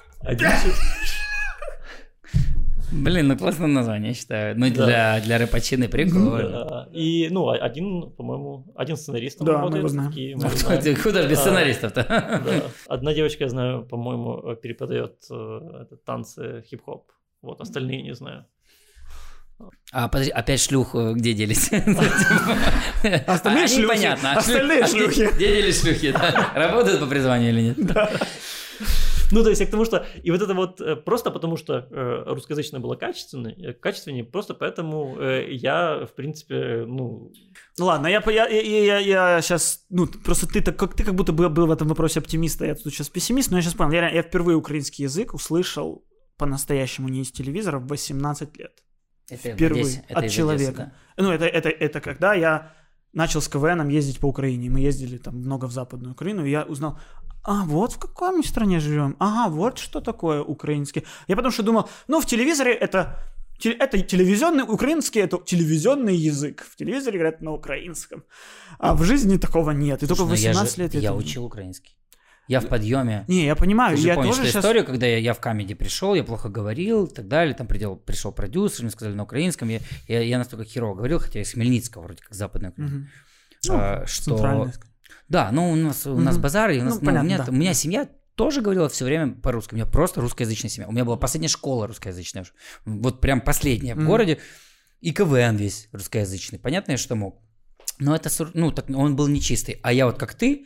Блин, 2.92 3.30
ну 3.30 3.38
классное 3.38 3.68
название, 3.68 4.10
я 4.10 4.14
считаю. 4.16 4.60
Ну, 4.60 4.68
Да. 4.70 4.86
для, 4.86 5.20
для 5.22 5.38
рэпачины 5.38 5.88
прикольно. 5.88 6.66
Да. 6.66 6.90
И, 6.92 7.30
ну, 7.32 7.48
а- 7.48 7.56
один, 7.56 8.12
по-моему, 8.12 8.66
один 8.76 8.98
сценарист 8.98 9.38
там 9.38 9.48
Да, 9.48 9.54
мы 9.54 9.58
работает. 9.60 9.80
его 9.80 9.88
знаем. 9.88 10.10
такие, 10.10 10.36
мы 10.36 10.50
знаем. 10.50 10.82
Ты 10.82 10.96
Куда 10.98 11.26
без 11.26 11.40
А, 11.40 11.42
сценаристов-то? 11.42 12.04
Да. 12.10 12.62
Одна 12.88 13.14
девочка, 13.14 13.46
я 13.46 13.50
знаю, 13.50 13.86
по-моему, 13.86 14.42
э, 14.52 14.56
преподает 14.58 15.16
э, 15.32 15.60
это, 15.84 15.96
танцы 16.06 16.66
хип-хоп. 16.70 17.10
Вот, 17.42 17.62
остальные 17.62 18.02
не 18.04 18.14
знаю. 18.14 18.46
А, 19.92 20.08
подожди, 20.08 20.32
опять 20.32 20.62
шлюх 20.62 20.96
э, 20.96 21.14
где 21.14 21.34
делись? 21.34 21.70
Остальные 23.28 23.66
Они 23.66 23.74
шлюхи. 23.74 23.88
понятно. 23.88 24.34
а 24.34 24.38
Остальные 24.40 24.84
шлю- 24.84 25.08
а 25.08 25.12
шлюхи. 25.12 25.36
Где 25.36 25.56
делись 25.56 25.82
шлюхи? 25.82 26.12
да? 26.12 26.52
Работают 26.56 27.00
по 27.00 27.08
призванию 27.08 27.50
или 27.52 27.62
нет? 27.62 27.78
Ну, 29.32 29.44
то 29.44 29.50
есть, 29.50 29.62
я 29.62 29.68
к 29.68 29.72
тому, 29.72 29.86
что... 29.86 30.06
И 30.24 30.32
вот 30.32 30.42
это 30.42 30.54
вот 30.54 30.82
э, 30.82 30.98
просто 30.98 31.32
потому, 31.32 31.56
что 31.56 31.88
э, 31.90 32.24
русскоязычное 32.28 32.82
было 32.82 32.96
качественное, 32.96 33.54
э, 33.54 33.74
качественнее, 33.74 34.26
просто 34.26 34.54
поэтому 34.54 35.18
э, 35.20 35.48
я, 35.54 36.06
в 36.06 36.14
принципе, 36.16 36.84
ну... 36.86 37.32
Ну 37.78 37.86
ладно, 37.86 38.08
я, 38.08 38.22
я, 38.28 38.46
я, 38.48 38.98
я, 39.00 39.42
сейчас, 39.42 39.86
ну, 39.90 40.06
просто 40.08 40.48
ты, 40.48 40.62
так, 40.62 40.78
как, 40.78 40.96
ты 40.96 41.06
как 41.06 41.16
будто 41.16 41.32
бы 41.32 41.48
был 41.48 41.68
в 41.68 41.72
этом 41.72 41.88
вопросе 41.88 42.20
оптимиста, 42.20 42.66
я 42.66 42.76
тут 42.76 42.94
сейчас 42.94 43.08
пессимист, 43.08 43.52
но 43.52 43.58
я 43.58 43.64
сейчас 43.64 43.76
понял, 43.76 43.94
я, 43.94 44.10
я 44.10 44.22
впервые 44.22 44.58
украинский 44.58 45.04
язык 45.04 45.34
услышал 45.34 46.04
по-настоящему 46.38 47.08
не 47.08 47.22
из 47.22 47.32
телевизора 47.32 47.80
в 47.80 47.88
18 47.88 48.58
лет. 48.58 48.74
Это 49.32 49.50
Впервые 49.56 49.84
Одессы, 49.84 50.04
это 50.10 50.20
от 50.20 50.30
человека. 50.32 50.82
Одессы, 50.82 50.92
Ну, 51.18 51.32
это, 51.32 51.46
это, 51.46 51.70
это 51.70 52.02
когда 52.02 52.34
я 52.34 52.72
начал 53.14 53.40
с 53.42 53.48
КВНом 53.48 53.90
ездить 53.90 54.20
по 54.20 54.28
Украине. 54.28 54.70
Мы 54.70 54.80
ездили 54.82 55.18
там 55.18 55.36
много 55.38 55.66
в 55.66 55.72
Западную 55.72 56.12
Украину, 56.14 56.46
и 56.46 56.50
я 56.52 56.64
узнал, 56.64 57.00
а 57.44 57.64
вот 57.66 57.94
в 57.94 57.98
какой 58.00 58.30
мы 58.38 58.44
стране 58.44 58.80
живем. 58.80 59.16
Ага, 59.20 59.50
вот 59.50 59.78
что 59.80 60.02
такое 60.02 60.42
украинский. 60.42 61.04
Я 61.28 61.36
потому 61.36 61.52
что 61.52 61.64
думал, 61.64 61.90
ну, 62.08 62.20
в 62.20 62.26
телевизоре 62.26 62.74
это 62.74 63.18
это 63.80 64.02
телевизионный, 64.02 64.64
украинский 64.64 65.22
это 65.22 65.38
телевизионный 65.46 66.16
язык. 66.16 66.66
В 66.70 66.76
телевизоре 66.76 67.20
говорят 67.20 67.42
на 67.42 67.52
украинском. 67.52 68.24
А 68.80 68.94
в 68.96 69.04
жизни 69.04 69.38
такого 69.38 69.72
нет. 69.72 70.04
И 70.04 70.08
только 70.08 70.24
в 70.24 70.28
Слушай, 70.28 70.40
ну 70.40 70.44
я 70.44 70.50
18 70.50 70.76
же- 70.76 70.82
лет 70.84 70.94
Я 70.96 71.10
это- 71.10 71.14
учил 71.18 71.46
украинский. 71.46 71.96
Я 72.52 72.60
в 72.60 72.68
подъеме. 72.68 73.26
Не, 73.28 73.46
я 73.46 73.56
понимаю, 73.56 73.96
Ты 73.96 74.02
же 74.02 74.08
я 74.08 74.16
помнишь 74.16 74.32
тоже 74.36 74.42
эту 74.44 74.52
сейчас... 74.52 74.64
историю, 74.64 74.86
когда 74.86 75.06
я, 75.08 75.18
я 75.18 75.34
в 75.34 75.40
камеди 75.40 75.74
пришел, 75.74 76.14
я 76.16 76.24
плохо 76.24 76.50
говорил 76.50 77.06
и 77.06 77.14
так 77.14 77.28
далее, 77.28 77.56
там 77.56 77.66
придел, 77.68 77.96
пришел 77.96 78.32
продюсер, 78.32 78.84
мне 78.84 78.92
сказали 78.92 79.14
на 79.16 79.24
украинском, 79.24 79.70
я, 79.70 79.80
я, 80.08 80.20
я 80.22 80.38
настолько 80.38 80.66
херово 80.66 80.96
говорил, 80.96 81.20
хотя 81.20 81.40
я 81.40 81.44
из 81.44 81.52
Хмельницкого, 81.54 82.04
вроде 82.04 82.22
как 82.24 82.34
западная 82.34 82.72
Украина, 82.72 82.96
Мгм. 82.96 83.08
а, 83.70 84.06
что... 84.06 84.70
Да, 85.30 85.50
ну 85.52 85.72
у 85.72 85.76
нас, 85.76 86.06
у 86.06 86.18
нас 86.20 86.36
Мгм. 86.36 86.42
базар, 86.44 86.72
и 86.72 86.78
у, 86.78 86.80
Ну, 86.80 86.86
нас, 86.90 86.96
ну, 87.00 87.06
понятно, 87.06 87.22
у, 87.22 87.26
меня, 87.26 87.38
да. 87.38 87.46
у 87.52 87.56
меня 87.56 87.74
семья 87.74 88.10
тоже 88.36 88.62
говорила 88.62 88.90
все 88.90 89.06
время 89.06 89.34
по-русски. 89.36 89.74
У 89.74 89.78
меня 89.78 89.86
просто 89.86 90.20
русскоязычная 90.20 90.70
семья. 90.70 90.88
У 90.90 90.92
меня 90.92 91.06
была 91.06 91.16
последняя 91.16 91.48
школа 91.48 91.88
русскоязычная. 91.88 92.46
Вот 92.86 93.22
прям 93.22 93.40
последняя 93.40 93.94
в 93.94 94.00
Мгм. 94.00 94.08
городе. 94.08 94.40
И 95.00 95.14
КВН 95.14 95.56
весь 95.56 95.88
русскоязычный. 95.92 96.60
Понятно, 96.60 96.92
я 96.92 96.98
что 96.98 97.16
мог. 97.16 97.42
Но 98.02 98.16
это, 98.16 98.30
ну, 98.56 98.72
так, 98.72 98.90
он 98.90 99.16
был 99.16 99.28
нечистый. 99.28 99.78
А 99.84 99.94
я 99.94 100.08
вот 100.08 100.18
как 100.18 100.34
ты, 100.34 100.66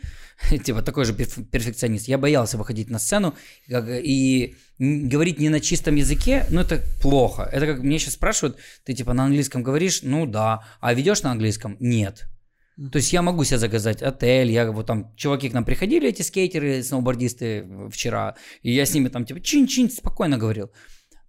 типа 0.65 0.81
такой 0.81 1.03
же 1.03 1.13
перф- 1.13 1.43
перфекционист, 1.43 2.07
я 2.07 2.17
боялся 2.17 2.57
выходить 2.57 2.89
на 2.89 2.97
сцену 2.97 3.35
и 3.67 4.55
говорить 4.79 5.39
не 5.39 5.49
на 5.49 5.59
чистом 5.59 5.95
языке, 5.95 6.45
ну, 6.49 6.61
это 6.61 6.81
плохо. 7.01 7.49
Это 7.51 7.67
как 7.67 7.83
мне 7.83 7.99
сейчас 7.99 8.13
спрашивают, 8.13 8.57
ты 8.85 8.93
типа 8.93 9.13
на 9.13 9.25
английском 9.25 9.63
говоришь? 9.63 9.99
Ну, 10.01 10.25
да. 10.25 10.63
А 10.79 10.93
ведешь 10.93 11.23
на 11.23 11.31
английском? 11.31 11.75
Нет. 11.81 12.25
То 12.91 12.97
есть 12.97 13.11
я 13.11 13.21
могу 13.21 13.43
себе 13.43 13.57
заказать 13.57 14.01
отель, 14.01 14.51
я 14.51 14.71
вот 14.71 14.87
там, 14.87 15.13
чуваки 15.15 15.49
к 15.49 15.53
нам 15.53 15.65
приходили, 15.65 16.09
эти 16.09 16.21
скейтеры, 16.21 16.83
сноубордисты 16.83 17.65
вчера, 17.89 18.35
и 18.63 18.73
я 18.73 18.85
с 18.85 18.93
ними 18.93 19.09
там 19.09 19.25
типа 19.25 19.39
чин-чин 19.41 19.89
спокойно 19.89 20.37
говорил. 20.37 20.71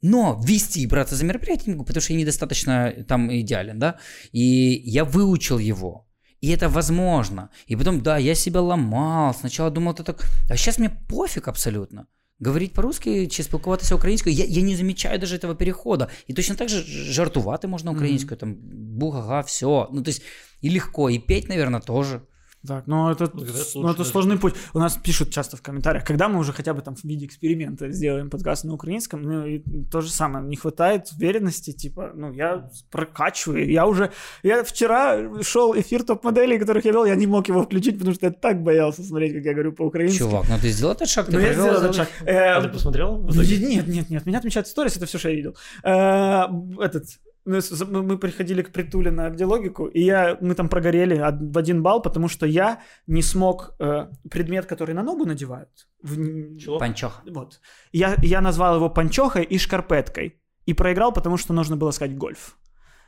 Но 0.01 0.41
вести 0.43 0.81
и 0.81 0.87
браться 0.87 1.15
за 1.15 1.25
мероприятие 1.25 1.67
не 1.67 1.73
могу, 1.73 1.85
потому 1.85 2.01
что 2.01 2.13
я 2.13 2.19
недостаточно 2.19 2.91
там 3.07 3.29
идеален, 3.31 3.79
да, 3.79 3.99
и 4.31 4.81
я 4.85 5.03
выучил 5.03 5.59
его. 5.59 6.07
И 6.41 6.49
это 6.49 6.69
возможно. 6.69 7.49
И 7.67 7.75
потом, 7.75 8.01
да, 8.01 8.17
я 8.17 8.35
себя 8.35 8.61
ломал. 8.61 9.33
Сначала 9.33 9.69
думал, 9.69 9.93
это 9.93 10.03
так... 10.03 10.25
А 10.49 10.57
сейчас 10.57 10.79
мне 10.79 10.89
пофиг 10.89 11.47
абсолютно. 11.47 12.07
Говорить 12.39 12.73
по-русски 12.73 13.27
чи 13.27 13.43
спілкуватися 13.43 13.95
українською, 13.95 14.35
я, 14.35 14.45
я 14.45 14.63
не 14.63 14.75
замечаю 14.75 15.19
даже 15.19 15.35
этого 15.35 15.55
перехода. 15.55 16.07
І 16.27 16.33
точно 16.33 16.55
так 16.55 16.69
же 16.69 16.81
ж- 16.83 17.11
жартувати 17.11 17.67
можна 17.67 17.91
українською, 17.91 18.37
там, 18.37 18.55
бугага, 18.97 19.39
все. 19.41 19.87
Ну, 19.93 20.01
то 20.01 20.09
есть, 20.09 20.23
и 20.63 20.69
легко, 20.69 21.09
и 21.09 21.19
петь, 21.19 21.49
наверное, 21.49 21.81
тоже. 21.81 22.21
Так, 22.66 22.86
но 22.86 23.10
это, 23.12 23.30
Ну, 23.32 23.40
лучше 23.40 23.78
это 23.94 24.04
сложный 24.04 24.38
путь. 24.38 24.54
У 24.74 24.78
нас 24.78 24.96
пишут 24.96 25.30
часто 25.30 25.56
в 25.56 25.62
комментариях, 25.62 26.04
когда 26.04 26.28
мы 26.28 26.38
уже 26.38 26.52
хотя 26.52 26.74
бы 26.74 26.82
там 26.82 26.94
в 26.96 27.04
виде 27.04 27.26
эксперимента 27.26 27.90
сделаем 27.90 28.28
подкаст 28.30 28.64
на 28.64 28.72
украинском, 28.74 29.22
ну 29.22 29.46
и 29.46 29.62
то 29.90 30.00
же 30.00 30.10
самое, 30.10 30.44
не 30.46 30.56
хватает 30.56 31.10
уверенности, 31.16 31.72
типа, 31.72 32.12
ну 32.14 32.32
я 32.32 32.68
прокачиваю, 32.90 33.70
я 33.70 33.86
уже, 33.86 34.10
я 34.42 34.64
вчера 34.64 35.42
шел 35.42 35.74
эфир 35.78 36.02
топ-моделей, 36.02 36.58
которых 36.58 36.84
я 36.84 36.92
вел, 36.92 37.04
я 37.04 37.14
не 37.14 37.26
мог 37.26 37.48
его 37.48 37.62
включить, 37.62 37.98
потому 37.98 38.14
что 38.14 38.26
я 38.26 38.32
так 38.32 38.62
боялся 38.62 39.02
смотреть, 39.02 39.34
как 39.34 39.44
я 39.44 39.52
говорю 39.52 39.72
по-украински. 39.72 40.18
Чувак, 40.18 40.46
ну 40.48 40.56
ты 40.60 40.68
сделал 40.70 40.92
этот 40.94 41.08
шаг, 41.08 41.26
ты 41.26 41.32
Ну, 41.32 41.40
я 41.40 41.52
сделал 41.52 41.76
этот 41.82 41.94
шаг. 41.94 42.08
Э, 42.24 42.56
А 42.56 42.62
ты 42.62 42.68
посмотрел? 42.68 43.18
Нет, 43.18 43.86
нет, 43.86 44.10
нет, 44.10 44.26
меня 44.26 44.38
отмечают 44.38 44.66
сторис, 44.66 44.96
это 44.96 45.06
все, 45.06 45.18
что 45.18 45.28
я 45.28 45.34
видел. 45.36 45.56
Э, 45.82 46.44
Этот, 46.80 47.04
мы 47.46 47.60
мы 48.02 48.18
приходили 48.18 48.62
к 48.62 48.72
Притуле 48.72 49.10
на 49.10 49.30
где 49.30 49.44
логику, 49.44 49.86
и 49.86 50.00
я, 50.00 50.36
мы 50.40 50.54
там 50.54 50.68
прогорели 50.68 51.16
в 51.40 51.58
один 51.58 51.82
балл, 51.82 52.02
потому 52.02 52.28
что 52.28 52.46
я 52.46 52.80
не 53.06 53.22
смог 53.22 53.74
э, 53.78 54.08
предмет, 54.30 54.66
который 54.66 54.94
на 54.94 55.02
ногу 55.02 55.24
надевают. 55.24 55.70
в 56.02 56.58
Чего? 56.58 56.78
Панчох. 56.78 57.22
Вот. 57.30 57.60
Я, 57.92 58.16
я 58.22 58.40
назвал 58.40 58.76
его 58.76 58.90
панчохой 58.90 59.44
и 59.44 59.58
шкарпеткой. 59.58 60.40
И 60.66 60.74
проиграл, 60.74 61.12
потому 61.12 61.36
что 61.36 61.52
нужно 61.54 61.76
было 61.76 61.92
сказать 61.92 62.18
гольф. 62.18 62.58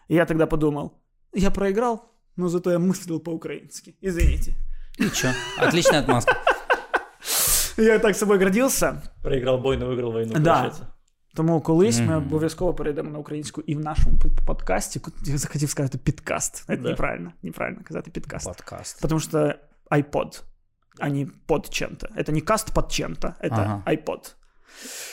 И 0.09 0.15
я 0.15 0.25
тогда 0.27 0.47
подумал, 0.47 0.93
я 1.35 1.51
проиграл, 1.51 2.13
но 2.37 2.49
зато 2.49 2.71
я 2.71 2.79
мыслил 2.79 3.21
по-украински. 3.21 3.97
Извините. 4.01 4.55
Ничего, 4.99 5.33
отличная 5.59 6.01
отмазка. 6.01 6.37
Я 7.77 7.99
так 8.01 8.17
собой 8.17 8.39
гордился. 8.39 9.03
Проиграл 9.23 9.59
бой, 9.59 9.77
но 9.77 9.87
выиграл 9.87 10.11
войну, 10.13 10.35
Да. 10.35 10.55
получается. 10.55 10.95
Тому 11.38 11.62
колись 11.62 12.00
ми 12.00 12.06
Мгм. 12.06 12.28
обов'язково 12.28 12.74
перейдемо 12.74 13.10
на 13.10 13.20
українську 13.20 13.62
і 13.62 13.76
в 13.76 13.80
нашому 13.80 14.18
під- 14.18 14.46
подкасті. 14.46 15.02
Я 15.26 15.38
захотів 15.38 15.70
сказати 15.70 15.98
підкаст. 15.98 16.56
Це 16.56 16.78
Да. 16.78 16.90
неправильно. 16.90 17.32
Неправильно 17.44 17.82
казати 17.84 18.12
підкаст. 18.12 18.46
Подкаст. 18.46 19.02
Потому 19.02 19.20
что 19.20 19.54
iPod, 19.92 20.44
а 21.00 21.10
не 21.10 21.28
под 21.46 21.70
чем-то. 21.70 22.08
Это 22.18 22.32
не 22.32 22.42
каст 22.42 22.74
под 22.74 22.92
чем-то, 22.92 23.28
это 23.28 23.50
Ага. 23.52 23.84
iPod. 23.88 24.34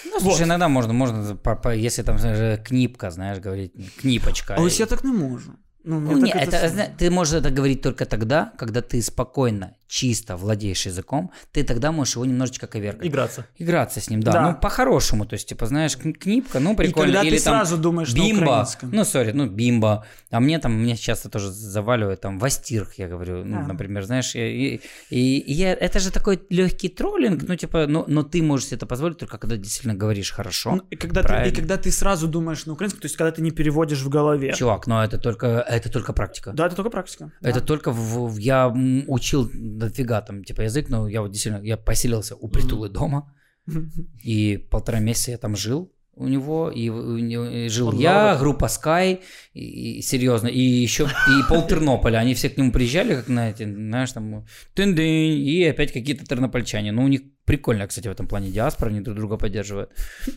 Ну, 0.07 0.21
слушай, 0.21 0.45
иногда 0.47 0.69
можно, 0.69 0.93
можно, 0.93 1.37
по- 1.37 1.57
по- 1.57 1.75
если 1.75 2.05
там 2.05 2.19
знаешь, 2.19 2.61
книпка, 2.69 3.11
знаешь, 3.11 3.45
говорить, 3.45 3.73
книпочка. 4.01 4.55
А 4.59 4.63
ось 4.63 4.81
я 4.81 4.87
так 4.87 5.05
не 5.05 5.13
можу. 5.13 5.53
Ну, 5.86 6.00
Ну, 6.00 6.12
мне 6.14 6.24
не, 6.24 6.32
так 6.34 6.44
это, 6.44 6.58
это... 6.58 6.92
ты 6.98 7.10
можешь 7.12 7.34
это 7.36 7.50
говорить 7.52 7.82
только 7.82 8.06
тогда, 8.06 8.52
когда 8.58 8.82
ты 8.82 9.02
спокойно, 9.02 9.76
чисто 9.88 10.36
владеешь 10.36 10.86
языком, 10.88 11.32
ты 11.52 11.64
тогда 11.64 11.92
можешь 11.92 12.16
его 12.16 12.26
немножечко 12.26 12.68
коверкать. 12.68 13.06
Играться. 13.08 13.46
Играться 13.60 14.00
с 14.02 14.10
ним, 14.10 14.22
да. 14.24 14.32
Да. 14.32 14.42
Ну, 14.52 14.56
по-хорошему, 14.60 15.26
то 15.26 15.36
есть, 15.36 15.48
типа, 15.48 15.68
знаешь, 15.68 15.96
кн- 15.96 16.14
книпка, 16.14 16.60
ну, 16.60 16.74
И 16.74 16.76
прикольно. 16.76 17.14
когда 17.14 17.28
Или 17.28 17.38
ты 17.38 17.44
там 17.44 17.56
сразу 17.58 17.78
думаешь 17.78 18.12
на 18.14 18.18
бимба, 18.18 18.42
украинском. 18.44 18.90
ну, 18.92 19.06
сори, 19.06 19.32
ну, 19.32 19.46
бимба. 19.48 20.06
А 20.32 20.40
мне 20.40 20.60
там, 20.60 20.74
мне 20.74 20.98
часто 20.98 21.30
тоже 21.30 21.52
заваливают 21.52 22.20
там 22.22 22.40
вастирх, 22.40 22.96
я 22.96 23.08
говорю, 23.08 23.46
ну, 23.46 23.58
А. 23.60 23.68
например, 23.68 24.04
знаешь, 24.06 24.36
и, 24.36 24.82
и, 25.10 25.38
и 25.38 25.54
я, 25.54 25.74
это 25.74 26.00
же 26.00 26.12
такой 26.12 26.42
легкий 26.50 26.90
троллинг, 26.90 27.44
ну, 27.48 27.56
типа, 27.56 27.86
но, 27.88 28.06
но 28.08 28.24
ты 28.24 28.42
можешь 28.42 28.68
себе 28.68 28.78
это 28.78 28.86
позволить 28.88 29.20
только 29.20 29.38
когда 29.38 29.56
действительно 29.56 29.94
говоришь 29.94 30.32
хорошо. 30.32 30.76
Ну, 30.76 30.84
и, 30.90 30.96
когда 30.96 31.22
ты, 31.22 31.50
и 31.50 31.52
когда 31.56 31.78
ты 31.78 31.92
сразу 31.92 32.28
думаешь 32.28 32.66
на 32.66 32.74
украинском, 32.74 33.02
то 33.02 33.06
есть 33.06 33.18
когда 33.18 33.32
ты 33.32 33.42
не 33.44 33.52
переводишь 33.52 34.02
в 34.02 34.10
голове. 34.10 34.54
Чувак, 34.54 34.88
но 34.88 35.04
это 35.04 35.18
только, 35.20 35.64
это 35.76 35.90
только 35.92 36.14
практика. 36.14 36.52
Да, 36.54 36.68
это 36.68 36.76
только 36.76 36.90
практика. 36.90 37.32
Это 37.42 37.60
Да. 37.60 37.66
только 37.66 37.92
в, 37.92 38.38
я 38.38 38.68
учил 39.08 39.50
дофига 39.54 40.22
там 40.22 40.44
типа 40.44 40.62
язык, 40.62 40.90
но 40.90 41.08
я 41.08 41.22
вот 41.22 41.32
действительно 41.32 41.64
я 41.64 41.78
поселился 41.78 42.36
у 42.36 42.48
притулы 42.48 42.90
дома 42.90 43.34
и 44.24 44.58
полтора 44.70 45.00
месяца 45.00 45.32
я 45.32 45.38
там 45.38 45.56
жил. 45.56 45.92
у 46.18 46.28
него, 46.30 46.70
и, 46.72 46.88
у 46.90 47.18
него- 47.18 47.46
и 47.46 47.68
жил 47.68 47.90
Он 47.90 47.98
я, 48.00 48.28
робот. 48.38 48.40
группа 48.42 48.66
Sky, 48.68 49.20
и, 49.54 49.98
и 50.00 50.02
серьезно, 50.02 50.48
и 50.48 50.60
еще 50.62 51.04
и 51.04 51.50
пол 51.50 51.62
Тернополя, 51.68 52.20
они 52.20 52.34
все 52.36 52.50
к 52.50 52.56
нему 52.58 52.72
приезжали, 52.72 53.16
как 53.16 53.28
на 53.28 53.50
эти, 53.50 53.64
знаешь, 53.66 54.14
там, 54.14 54.46
тын 54.76 54.96
и 54.98 55.64
опять 55.66 55.92
какие-то 55.92 56.26
тернопольчане. 56.26 56.94
Ну, 56.94 57.04
у 57.04 57.08
них 57.10 57.22
прикольно, 57.46 57.88
кстати, 57.88 58.08
в 58.08 58.12
этом 58.12 58.28
плане 58.28 58.52
диаспора, 58.52 58.90
они 58.90 59.02
друг 59.02 59.18
друга 59.18 59.38
поддерживают. 59.38 59.90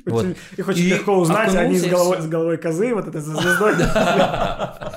Вот. 0.06 0.24
Очень- 0.24 0.36
Их 0.56 0.68
очень 0.68 0.82
И 0.84 0.88
легко 0.88 1.16
узнать, 1.18 1.54
они 1.54 1.78
с 1.78 1.84
головой, 1.86 2.20
с 2.20 2.26
головой 2.26 2.58
козы, 2.58 2.94
вот 2.94 3.08
это 3.08 3.20
со 3.20 3.30
звездой. 3.30 3.74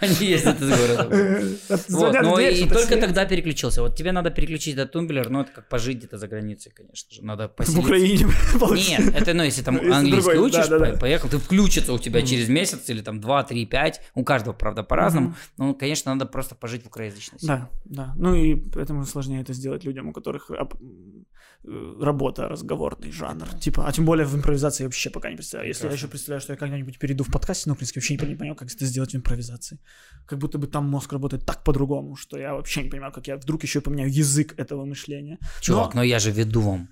Они 0.00 0.14
ездят 0.14 0.60
из 0.60 0.68
города. 0.68 1.08
Вот, 1.90 2.14
в 2.14 2.22
но 2.22 2.36
дверь, 2.36 2.54
и 2.54 2.68
только 2.68 2.96
тогда 2.96 3.24
переключился. 3.26 3.82
Вот 3.82 3.96
тебе 3.96 4.12
надо 4.12 4.30
переключить 4.30 4.74
этот 4.74 4.92
тумблер, 4.92 5.28
ну 5.30 5.42
это 5.42 5.52
как 5.52 5.68
пожить 5.68 5.98
где-то 5.98 6.18
за 6.18 6.28
границей, 6.28 6.72
конечно 6.74 7.14
же. 7.14 7.22
Надо 7.24 7.48
В 7.48 7.54
поселиться. 7.54 7.82
Украине 7.82 8.26
получится. 8.60 9.02
Нет, 9.02 9.14
это, 9.14 9.34
ну, 9.34 9.42
если 9.42 9.62
там 9.62 9.76
английский 9.76 10.38
учишь, 10.38 10.98
поехал, 11.00 11.28
ты 11.28 11.38
включится 11.38 11.92
у 11.92 11.98
тебя 11.98 12.22
через 12.22 12.48
месяц 12.48 12.88
или 12.88 13.02
там 13.02 13.20
2, 13.20 13.42
3, 13.44 13.66
5, 13.66 14.00
у 14.14 14.24
каждого, 14.24 14.54
правда, 14.54 14.82
по-разному. 14.82 15.34
Ну, 15.56 15.74
конечно, 15.74 16.12
надо 16.12 16.26
просто 16.26 16.54
пожить 16.54 16.84
в 16.84 16.86
украиноязычности. 16.86 17.46
Да, 17.46 17.68
да. 17.84 18.12
Ну 18.16 18.34
и 18.34 18.54
поэтому 18.54 19.04
сложнее 19.06 19.42
это 19.42 19.52
сделать 19.52 19.84
людям, 19.84 20.08
у 20.08 20.12
которых 20.12 20.50
работа, 21.62 22.48
разговорный 22.48 23.12
жанр. 23.12 23.48
Типа, 23.60 23.86
а 23.86 23.92
тем 23.92 24.04
более 24.04 24.26
в 24.26 24.34
импровизации 24.34 24.84
я 24.84 24.88
вообще 24.88 25.10
пока 25.10 25.28
не 25.30 25.36
представляю. 25.36 25.68
Если 25.68 25.84
я 25.84 25.90
Прекрасно. 25.90 26.06
еще 26.06 26.10
представляю, 26.10 26.40
что 26.40 26.52
я 26.52 26.56
когда-нибудь 26.56 26.98
перейду 26.98 27.24
в 27.24 27.30
подкасте 27.30 27.68
на 27.68 27.74
украинский, 27.74 28.00
вообще 28.00 28.14
не 28.14 28.18
понимаю, 28.18 28.54
как 28.54 28.72
это 28.72 28.86
сделать 28.86 29.12
в 29.12 29.16
импровизации. 29.16 29.78
Как 30.26 30.38
будто 30.38 30.58
бы 30.58 30.66
там 30.66 30.88
мозг 30.88 31.12
работает 31.12 31.44
так 31.44 31.62
по-другому, 31.62 32.16
что 32.16 32.38
я 32.38 32.54
вообще 32.54 32.82
не 32.82 32.90
понимаю, 32.90 33.12
как 33.12 33.26
я 33.28 33.36
вдруг 33.36 33.62
еще 33.62 33.80
поменяю 33.80 34.10
язык 34.10 34.54
этого 34.58 34.84
мышления. 34.86 35.38
Чувак, 35.60 35.94
но 35.94 36.02
я 36.02 36.18
же 36.18 36.30
веду 36.30 36.60
вам. 36.60 36.88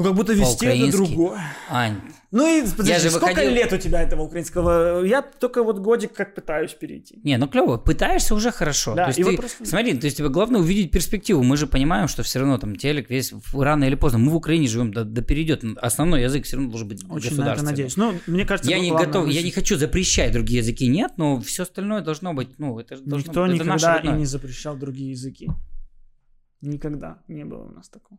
Ну, 0.00 0.04
как 0.06 0.14
будто 0.14 0.32
вести 0.32 0.64
это 0.66 0.92
другое. 0.92 1.40
Ань, 1.68 2.00
Ну 2.30 2.46
и 2.46 2.62
подожди, 2.62 2.92
Я 2.92 2.98
же 3.00 3.10
сколько 3.10 3.26
выходил- 3.34 3.52
лет 3.52 3.72
у 3.72 3.76
тебя 3.76 4.00
этого 4.02 4.22
украинского? 4.22 5.04
Я 5.04 5.20
только 5.20 5.62
вот 5.62 5.78
годик 5.80 6.14
как 6.14 6.34
пытаюсь 6.34 6.72
перейти. 6.72 7.20
не, 7.22 7.36
ну 7.36 7.48
клево, 7.48 7.76
пытаешься 7.76 8.34
уже 8.34 8.50
хорошо. 8.50 8.94
Да, 8.94 9.04
то 9.04 9.08
есть 9.10 9.18
и 9.18 9.24
ты, 9.24 9.30
вопрос- 9.32 9.56
смотри, 9.62 9.98
то 9.98 10.06
есть 10.06 10.16
тебе 10.16 10.28
главное 10.30 10.60
увидеть 10.60 10.90
перспективу. 10.90 11.42
Мы 11.42 11.56
же 11.58 11.66
понимаем, 11.66 12.08
что 12.08 12.22
все 12.22 12.38
равно 12.38 12.56
там 12.56 12.76
телек 12.76 13.10
весь 13.10 13.34
рано 13.52 13.84
или 13.84 13.94
поздно. 13.94 14.18
Мы 14.20 14.30
в 14.30 14.36
Украине 14.36 14.68
живем, 14.68 14.90
да, 14.94 15.04
да 15.04 15.20
перейдет. 15.22 15.64
Основной 15.76 16.22
язык 16.22 16.44
все 16.46 16.56
равно 16.56 16.70
должен 16.70 16.88
быть 16.88 17.04
Очень 17.10 17.36
на 17.36 17.52
это 17.52 17.62
надеюсь. 17.62 17.96
Ну, 17.98 18.14
мне 18.26 18.46
кажется, 18.46 18.70
Я 18.70 18.78
не 18.78 18.90
готов, 18.92 19.26
я 19.26 19.34
мысль. 19.34 19.44
не 19.44 19.50
хочу 19.50 19.76
запрещать 19.76 20.32
другие 20.32 20.60
языки, 20.60 20.86
нет, 20.88 21.12
но 21.18 21.40
все 21.42 21.64
остальное 21.64 22.00
должно 22.00 22.32
быть, 22.32 22.58
ну, 22.58 22.78
это 22.78 22.96
должно 22.96 23.16
Никто 23.28 23.42
быть, 23.44 23.56
это 23.56 23.64
никогда 23.64 23.92
и 23.92 23.96
родное. 23.98 24.16
не 24.18 24.24
запрещал 24.24 24.76
другие 24.76 25.10
языки. 25.10 25.48
Никогда 26.62 27.18
не 27.28 27.44
было 27.44 27.64
у 27.64 27.72
нас 27.72 27.88
такого. 27.88 28.18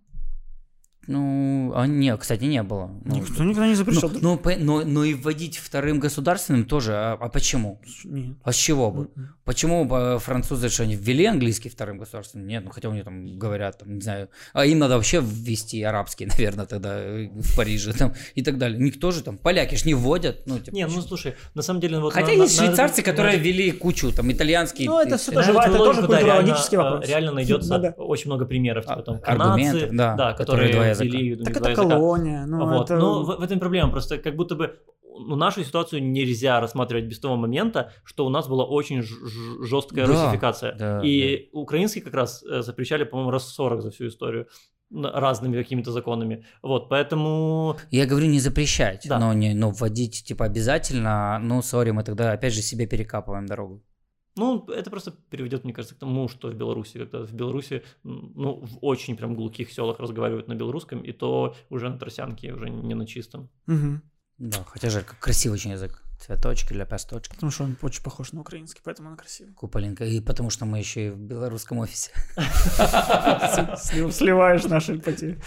Ну, 1.08 1.72
а 1.76 1.88
нет, 1.88 2.20
кстати, 2.20 2.44
не 2.44 2.62
было. 2.64 2.92
Ну, 3.06 3.16
Никто 3.16 3.44
никогда 3.44 3.66
не 3.66 3.72
ну, 3.72 3.76
запрещал. 3.78 4.10
друг- 4.10 4.22
но, 4.22 4.38
по- 4.38 4.56
но, 4.56 4.84
но 4.86 5.04
и 5.04 5.14
вводить 5.16 5.58
вторым 5.58 6.00
государственным 6.00 6.66
тоже, 6.66 6.94
а, 6.94 7.14
а 7.20 7.30
почему? 7.30 7.82
Нет. 8.04 8.38
А 8.44 8.52
с 8.52 8.56
чего 8.56 8.92
бы? 8.92 9.10
Почему 9.52 9.84
бы 9.84 10.18
французы 10.20 10.70
что 10.70 10.84
они 10.84 10.96
ввели 10.96 11.26
английский 11.26 11.68
вторым 11.68 11.98
государственным? 11.98 12.48
Нет, 12.48 12.64
ну 12.64 12.72
хотя 12.72 12.88
у 12.88 12.94
них 12.94 13.04
там 13.04 13.38
говорят, 13.38 13.80
там, 13.80 13.96
не 13.96 14.00
знаю, 14.02 14.30
а 14.54 14.66
им 14.66 14.80
надо 14.80 14.96
вообще 14.96 15.20
ввести 15.22 15.84
арабский, 15.84 16.26
наверное, 16.38 16.66
тогда 16.66 16.98
э, 16.98 17.28
в 17.34 17.58
Париже 17.58 17.92
там 17.92 18.14
и 18.34 18.42
так 18.44 18.58
далее. 18.58 18.80
Никто 18.80 19.12
же 19.12 19.22
там, 19.24 19.38
поляки 19.38 19.76
ж 19.76 19.84
не 19.84 19.94
вводят. 19.94 20.44
Ну, 20.46 20.58
типа, 20.60 20.74
Не, 20.74 20.88
ну 20.88 21.02
слушай, 21.02 21.34
на 21.54 21.62
самом 21.64 21.82
деле... 21.82 22.00
Вот 22.00 22.14
Хотя 22.14 22.28
на- 22.28 22.44
есть 22.44 22.58
на- 22.58 22.66
швейцарцы, 22.66 23.02
на- 23.02 23.04
которые 23.04 23.38
на- 23.38 23.44
ввели 23.44 23.72
кучу, 23.72 24.14
там, 24.14 24.32
итальянский. 24.32 24.86
Ну, 24.86 25.00
это 25.02 25.12
на 25.12 25.18
тоже 25.18 25.52
ва- 25.52 25.66
это 25.68 25.78
тоже 25.78 26.02
да, 26.02 26.08
культурологический 26.08 26.78
реально, 26.78 26.92
вопрос. 26.92 27.10
э, 27.10 27.12
Реально 27.12 27.32
найдется 27.34 27.70
Да-да. 27.70 27.90
очень 27.98 28.28
много 28.28 28.46
примеров, 28.46 28.86
типа 28.86 29.00
А, 29.00 29.04
там 29.04 29.20
аргументы, 29.26 29.80
канадцы, 29.80 29.98
да, 29.98 30.16
да, 30.16 30.34
которые 30.34 30.68
которые 30.70 30.94
ввели 30.96 31.36
Так 31.44 31.58
это 31.58 31.70
языка. 31.72 31.90
колония. 31.90 32.46
Ну, 32.46 32.66
вот. 32.70 32.86
это... 32.90 32.96
Но 32.98 33.24
в, 33.24 33.36
в 33.38 33.42
этом 33.44 33.60
проблема, 33.60 33.92
просто 33.92 34.18
как 34.18 34.34
будто 34.38 34.56
бы 34.56 34.80
ну, 35.28 35.36
нашу 35.36 35.64
ситуацию 35.64 36.04
нельзя 36.04 36.60
рассматривать 36.60 37.06
без 37.06 37.20
того 37.20 37.36
момента, 37.36 37.92
что 38.04 38.26
у 38.26 38.30
нас 38.30 38.48
была 38.48 38.66
очень 38.66 39.02
жесткая 39.02 40.08
Да, 40.08 40.12
русификация. 40.14 40.76
да, 40.76 41.02
и 41.04 41.50
украинский 41.54 42.02
как 42.02 42.14
раз 42.14 42.44
э, 42.44 42.62
запрещали, 42.62 43.04
по-моему, 43.04 43.32
раз 43.32 43.48
40 43.54 43.82
за 43.82 43.92
всю 43.92 44.08
историю 44.08 44.48
разными 44.94 45.56
какими-то 45.56 45.92
законами. 45.92 46.46
Вот, 46.62 46.90
поэтому... 46.90 47.78
Я 47.92 48.06
говорю 48.06 48.28
не 48.28 48.40
запрещать, 48.40 49.06
Да. 49.08 49.20
но, 49.20 49.34
не, 49.34 49.54
но 49.54 49.72
вводить 49.72 50.24
типа 50.26 50.46
обязательно, 50.46 51.40
ну, 51.42 51.62
сори, 51.62 51.92
мы 51.92 52.04
тогда 52.04 52.34
опять 52.34 52.54
же 52.54 52.62
себе 52.62 52.88
перекапываем 52.88 53.46
дорогу. 53.46 53.82
Ну, 54.38 54.66
это 54.68 54.90
просто 54.90 55.12
приведет, 55.30 55.64
мне 55.66 55.74
кажется, 55.74 55.96
к 55.96 56.00
тому, 56.00 56.30
что 56.30 56.48
в 56.50 56.54
Беларуси, 56.56 56.98
когда 56.98 57.26
в 57.26 57.34
Беларуси, 57.34 57.84
ну, 58.04 58.62
в 58.66 58.78
очень 58.82 59.18
прям 59.18 59.36
глухих 59.36 59.72
селах 59.72 60.00
разговаривают 60.00 60.48
на 60.48 60.56
белорусском, 60.56 61.02
и 61.02 61.12
то 61.12 61.54
уже 61.70 61.90
на 61.90 61.98
тросянке, 61.98 62.54
уже 62.54 62.70
не 62.70 62.94
на 62.96 63.06
чистом. 63.06 63.50
Мгм. 63.68 64.02
Да, 64.44 64.64
хотя 64.66 64.90
же 64.90 65.06
красивый 65.20 65.56
очень 65.58 65.72
язык. 65.72 66.02
Цветочки, 66.20 66.74
ляпосточки, 66.74 67.34
Потому 67.34 67.52
что 67.52 67.64
он 67.64 67.78
очень 67.82 68.04
похож 68.04 68.32
на 68.32 68.42
украинский, 68.42 68.82
поэтому 68.84 69.10
он 69.10 69.18
красивый. 69.18 69.54
куполинка. 69.54 70.04
И 70.06 70.20
потому 70.20 70.50
что 70.50 70.66
мы 70.66 70.80
еще 70.80 71.08
и 71.08 71.10
в 71.12 71.18
белорусском 71.18 71.78
офисе. 71.80 72.12
Слив- 73.78 74.12
Сливаешь 74.14 74.64
наши 74.66 74.98
потери. 75.00 75.40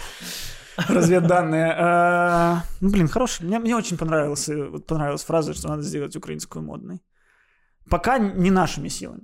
Разведданные. 0.89 1.73
А, 1.77 2.63
Ну, 2.81 2.89
блин, 2.89 3.07
хороший. 3.07 3.45
Мне, 3.45 3.75
очень 3.75 3.97
понравилась 3.97 5.23
фраза, 5.23 5.53
что 5.53 5.67
надо 5.69 5.81
сделать 5.83 6.15
украинскую 6.15 6.63
модной. 6.63 7.01
Пока 7.89 8.17
не 8.17 8.51
нашими 8.51 8.89
силами. 8.89 9.21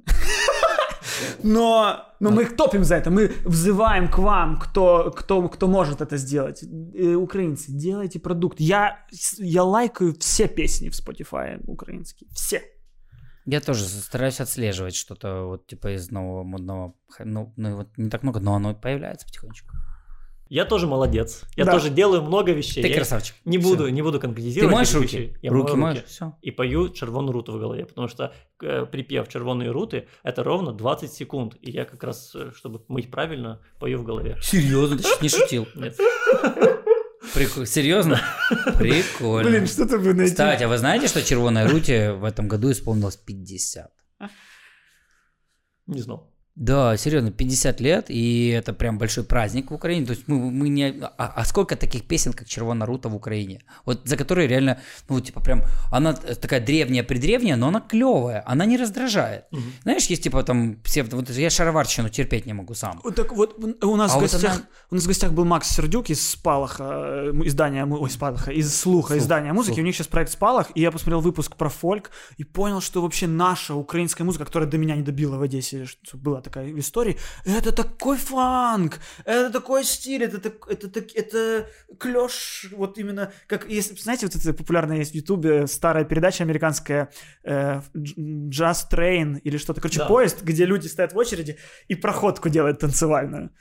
Но, 1.44 2.06
но 2.20 2.32
мы 2.32 2.44
их 2.44 2.56
топим 2.56 2.84
за 2.84 2.96
это. 2.96 3.10
Мы 3.10 3.32
взываем 3.46 4.10
к 4.10 4.18
вам, 4.18 4.60
кто, 4.60 5.12
кто, 5.12 5.48
кто 5.50 5.68
может 5.68 6.02
это 6.02 6.18
сделать. 6.18 6.64
Э, 6.64 7.16
Украинцы, 7.16 7.72
делайте 7.72 8.20
продукт. 8.20 8.60
Я, 8.60 9.06
я 9.38 9.64
лайкаю 9.64 10.16
все 10.20 10.48
песни 10.48 10.90
в 10.90 10.94
Spotify 10.94 11.62
украинские. 11.66 12.30
Все. 12.34 12.62
Я 13.46 13.60
тоже 13.60 13.86
стараюсь 13.86 14.40
отслеживать 14.40 14.96
что-то 14.96 15.46
вот 15.46 15.68
типа 15.68 15.96
из 15.96 16.12
нового 16.12 16.44
модного. 16.44 16.94
Ну, 17.20 17.54
ну 17.58 17.76
вот 17.76 17.98
не 17.98 18.10
так 18.10 18.24
много, 18.24 18.40
но 18.40 18.56
оно 18.56 18.76
появляется 18.76 19.26
потихонечку. 19.26 19.76
Я 20.54 20.66
тоже 20.66 20.86
молодец. 20.86 21.44
Я 21.56 21.64
Да. 21.64 21.72
тоже 21.72 21.90
делаю 21.90 22.22
много 22.24 22.52
вещей. 22.52 22.82
Ты 22.84 22.90
Я 22.90 22.96
красавчик. 22.96 23.38
Не 23.46 23.58
буду, 23.58 23.88
не 23.88 24.02
буду 24.02 24.18
Ты 24.20 24.24
конкретизировать. 24.28 24.76
моешь 24.76 24.90
эти 24.90 24.96
руки? 24.98 25.18
вещи. 25.18 25.38
Я 25.42 25.50
руки 25.52 25.72
мою 25.72 25.82
моешь? 25.82 26.04
Все. 26.04 26.34
И 26.42 26.52
пою 26.52 26.90
червоную 26.90 27.32
руту 27.32 27.54
в 27.54 27.58
голове, 27.58 27.86
потому 27.86 28.10
что 28.10 28.34
э, 28.62 28.86
припев 28.86 29.30
червоные 29.30 29.72
руты 29.72 30.10
это 30.24 30.44
ровно 30.44 30.74
20 30.74 31.10
секунд. 31.14 31.56
И 31.62 31.72
я 31.72 31.86
как 31.86 32.04
раз, 32.04 32.36
э, 32.36 32.52
чтобы 32.54 32.84
мыть 32.90 33.10
правильно, 33.10 33.62
пою 33.80 34.00
в 34.00 34.04
голове. 34.04 34.38
Серьезно, 34.42 34.98
ты 34.98 35.04
не 35.22 35.30
шутил? 35.30 35.68
Нет. 35.76 35.98
Прикольно. 37.34 37.66
Серьезно? 37.66 38.20
Прикольно. 38.78 39.50
Блин, 39.50 39.68
что-то 39.68 39.98
вы 40.00 40.14
найти. 40.14 40.32
Кстати, 40.34 40.64
а 40.64 40.68
вы 40.68 40.78
знаете, 40.78 41.08
что 41.08 41.24
Червоной 41.24 41.66
Руте 41.66 42.12
в 42.12 42.26
этом 42.26 42.50
году 42.50 42.70
исполнилось 42.72 43.16
50? 43.16 43.90
Не 45.88 46.02
знал. 46.02 46.31
Да, 46.56 46.98
серьезно, 46.98 47.32
50 47.32 47.80
лет, 47.82 48.06
и 48.10 48.50
это 48.50 48.74
прям 48.74 48.98
большой 48.98 49.24
праздник 49.24 49.72
в 49.72 49.74
Украине. 49.74 50.06
То 50.06 50.12
есть 50.12 50.28
мы, 50.28 50.52
мы 50.52 50.70
не... 50.70 50.94
А, 51.18 51.34
а 51.36 51.46
сколько 51.46 51.76
таких 51.76 52.04
песен, 52.04 52.34
как 52.34 52.48
«Червона 52.48 52.86
рута» 52.86 53.10
в 53.10 53.16
Украине? 53.16 53.62
Вот 53.86 54.02
за 54.06 54.18
которые 54.18 54.48
реально, 54.48 54.80
ну, 55.10 55.22
типа 55.22 55.40
прям... 55.42 55.64
Она 55.92 56.14
такая 56.14 56.60
древняя-предревняя, 56.60 57.56
но 57.56 57.70
она 57.70 57.80
клевая, 57.80 58.44
она 58.46 58.66
не 58.66 58.78
раздражает. 58.78 59.46
Мгм. 59.52 59.64
Знаешь, 59.84 60.06
есть 60.08 60.24
типа 60.24 60.44
там 60.44 60.76
псевдо... 60.84 61.16
Вот 61.16 61.30
я 61.30 61.50
шароварщину 61.50 62.10
терпеть 62.10 62.46
не 62.46 62.54
могу 62.54 62.74
сам. 62.74 63.00
Вот 63.04 63.16
так 63.16 63.32
вот 63.32 63.58
у 63.84 63.96
нас 63.96 64.12
А 64.12 64.18
в 64.18 64.22
вот 64.22 64.32
гостях 64.32 64.52
она- 64.56 64.66
у 64.92 64.96
нас 64.96 65.04
в 65.06 65.08
гостях 65.08 65.32
был 65.32 65.46
Макс 65.46 65.70
Сердюк 65.70 66.10
из 66.10 66.30
Спалаха 66.30 66.84
э, 66.84 67.32
издания 67.46 67.86
ой 67.86 68.10
Спалаха 68.10 68.52
из 68.52 68.76
слуха 68.76 69.14
Слух, 69.14 69.22
издания 69.22 69.54
музыки 69.54 69.76
слух. 69.76 69.84
у 69.84 69.86
них 69.86 69.96
сейчас 69.96 70.08
проект 70.08 70.32
Спалах 70.32 70.68
и 70.76 70.82
я 70.82 70.92
посмотрел 70.92 71.22
выпуск 71.22 71.56
про 71.56 71.70
фольк 71.70 72.12
и 72.38 72.44
понял 72.44 72.82
что 72.82 73.02
вообще 73.02 73.28
наша 73.28 73.74
украинская 73.74 74.26
музыка 74.26 74.46
которая 74.46 74.70
до 74.70 74.78
меня 74.78 74.96
не 74.96 75.02
добила 75.02 75.38
в 75.38 75.42
Одессе 75.42 75.86
что 75.86 76.18
была 76.18 76.41
такая 76.42 76.72
в 76.72 76.80
истории 76.80 77.18
это 77.46 77.72
такой 77.72 78.18
фанк 78.18 79.00
это 79.26 79.52
такой 79.52 79.84
стиль 79.84 80.24
это 80.24 80.40
так, 80.40 80.68
это 80.68 80.90
так, 80.90 81.16
это 81.16 81.70
клеш 81.98 82.68
вот 82.72 82.98
именно 82.98 83.32
как 83.48 83.70
если 83.70 83.96
знаете 83.96 84.26
вот 84.26 84.36
это 84.36 84.54
популярная 84.54 84.98
есть 84.98 85.12
в 85.12 85.16
Ютубе 85.16 85.68
старая 85.68 86.06
передача 86.06 86.44
американская 86.44 87.10
э, 87.44 87.82
Jazz 87.96 88.90
Train 88.92 89.40
или 89.40 89.58
что-то 89.58 89.82
короче 89.82 90.00
Да. 90.00 90.06
поезд 90.08 90.44
где 90.44 90.66
люди 90.66 90.88
стоят 90.88 91.14
в 91.14 91.18
очереди 91.18 91.58
и 91.88 91.96
проходку 91.96 92.50
делают 92.50 92.80
танцевальную. 92.80 93.52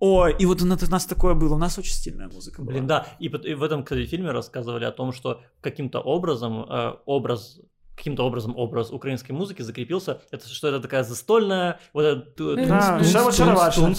Ой, 0.00 0.34
и 0.38 0.44
вот 0.44 0.60
у 0.60 0.66
нас, 0.66 0.82
у 0.82 0.90
нас 0.90 1.06
такое 1.06 1.34
было, 1.34 1.54
у 1.54 1.58
нас 1.58 1.78
очень 1.78 1.92
стильная 1.92 2.28
музыка 2.28 2.60
была. 2.60 2.72
Блин, 2.72 2.86
да. 2.86 3.06
И, 3.20 3.26
и 3.28 3.54
в 3.54 3.62
этом, 3.62 3.84
кстати, 3.84 4.06
фильме 4.06 4.32
рассказывали 4.32 4.84
о 4.84 4.90
том, 4.90 5.12
что 5.12 5.40
каким-то 5.60 6.00
образом 6.00 6.64
э, 6.68 6.96
образ 7.06 7.60
каким-то 7.96 8.24
образом 8.26 8.56
образ 8.56 8.90
украинской 8.90 9.32
музыки 9.32 9.62
закрепился, 9.62 10.20
это 10.32 10.48
что 10.48 10.68
это 10.68 10.80
такая 10.80 11.04
застольная, 11.04 11.78
вот 11.92 12.02
это 12.04 12.20
ту- 12.20 12.56
Да, 12.56 12.98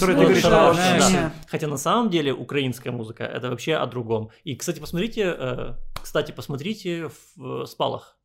ты 0.06 0.12
говоришь, 0.24 0.42
да. 0.42 0.72
да. 1.12 1.32
Хотя 1.48 1.66
на 1.66 1.78
самом 1.78 2.10
деле 2.10 2.32
украинская 2.32 2.92
музыка 2.92 3.24
это 3.24 3.48
вообще 3.50 3.74
о 3.74 3.86
другом. 3.86 4.30
И, 4.44 4.54
кстати, 4.54 4.80
посмотрите, 4.80 5.34
э, 5.38 5.74
кстати, 6.02 6.32
посмотрите 6.32 7.08
в 7.36 7.62
э, 7.62 7.66
спалах 7.66 8.18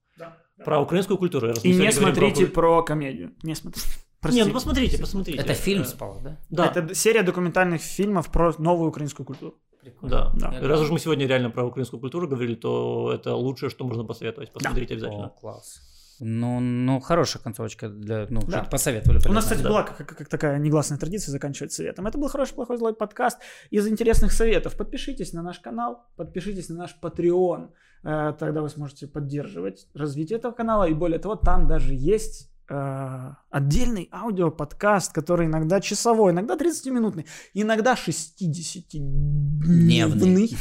про 0.65 0.80
украинскую 0.81 1.18
культуру. 1.18 1.48
раз 1.48 1.64
И 1.65 1.73
не 1.73 1.85
про 1.85 1.91
смотрите 1.91 2.43
укра- 2.45 2.53
про 2.53 2.84
комедию. 2.84 3.31
Не 3.43 3.56
смотрите. 3.56 3.88
Не, 4.30 4.43
ну 4.43 4.53
посмотрите, 4.53 4.99
посмотрите. 4.99 5.39
Это 5.41 5.53
фильм 5.56 5.81
Э, 5.81 5.85
спал, 5.85 6.19
да? 6.23 6.38
Да. 6.49 6.65
Это 6.68 6.93
серия 6.93 7.23
документальных 7.23 7.81
фильмов 7.81 8.30
про 8.31 8.53
новую 8.60 8.89
украинскую 8.89 9.26
культуру. 9.26 9.56
Да. 10.01 10.31
Да. 10.35 10.57
И 10.59 10.65
Раз 10.65 10.81
уж 10.81 10.89
мы 10.91 10.99
сегодня 10.99 11.27
реально 11.27 11.49
про 11.49 11.65
украинскую 11.65 11.99
культуру 11.99 12.27
говорили, 12.27 12.55
то 12.55 13.11
это 13.13 13.35
лучшее, 13.35 13.69
что 13.69 13.85
можно 13.85 14.03
посоветовать. 14.03 14.51
Посмотрите 14.51 14.93
О, 14.93 14.97
обязательно. 14.97 15.29
класс. 15.29 15.81
Ну, 16.23 16.59
ну, 16.59 16.99
хорошая 16.99 17.41
концовочка 17.41 17.89
для, 17.89 18.27
ну, 18.29 18.41
Да. 18.41 18.57
что-то 18.57 18.69
посоветовали. 18.69 19.19
У 19.27 19.33
нас, 19.33 19.43
кстати, 19.45 19.63
да. 19.63 19.69
была 19.69 19.81
как, 19.83 19.97
как- 19.97 20.17
как 20.17 20.27
такая 20.29 20.59
негласная 20.59 20.99
традиция 20.99 21.31
заканчивать 21.31 21.73
советом. 21.73 22.05
Это 22.05 22.19
был 22.19 22.27
хороший, 22.27 22.53
плохой, 22.53 22.77
злой 22.77 22.93
подкаст 22.93 23.39
из 23.71 23.87
интересных 23.87 24.31
советов. 24.31 24.77
Подпишитесь 24.77 25.33
на 25.33 25.41
наш 25.41 25.59
канал, 25.59 26.05
подпишитесь 26.17 26.69
на 26.69 26.75
наш 26.75 26.95
Patreon. 27.01 27.69
Э, 28.03 28.33
Тогда 28.37 28.61
вы 28.61 28.69
сможете 28.69 29.07
поддерживать 29.07 29.87
развитие 29.95 30.37
этого 30.37 30.51
канала. 30.53 30.83
И 30.87 30.93
более 30.93 31.17
того, 31.17 31.35
там 31.35 31.67
даже 31.67 31.95
есть 31.95 32.50
э, 32.69 33.29
отдельный 33.49 34.09
аудиоподкаст, 34.11 35.13
который 35.13 35.47
иногда 35.47 35.81
часовой, 35.81 36.31
иногда 36.31 36.55
30-минутный, 36.55 37.25
иногда 37.53 37.95
60-дневный. 37.95 40.55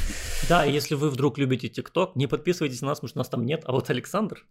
Да, 0.49 0.65
если 0.65 0.95
вы 0.95 1.11
вдруг 1.11 1.39
любите 1.39 1.69
ТикТок, 1.69 2.17
не 2.17 2.27
подписывайтесь 2.27 2.81
на 2.83 2.89
нас, 2.89 2.99
потому 2.99 3.09
что 3.09 3.19
нас 3.19 3.29
там 3.29 3.45
нет. 3.47 3.63
А 3.67 3.73
вот 3.73 3.91
Александр, 3.91 4.45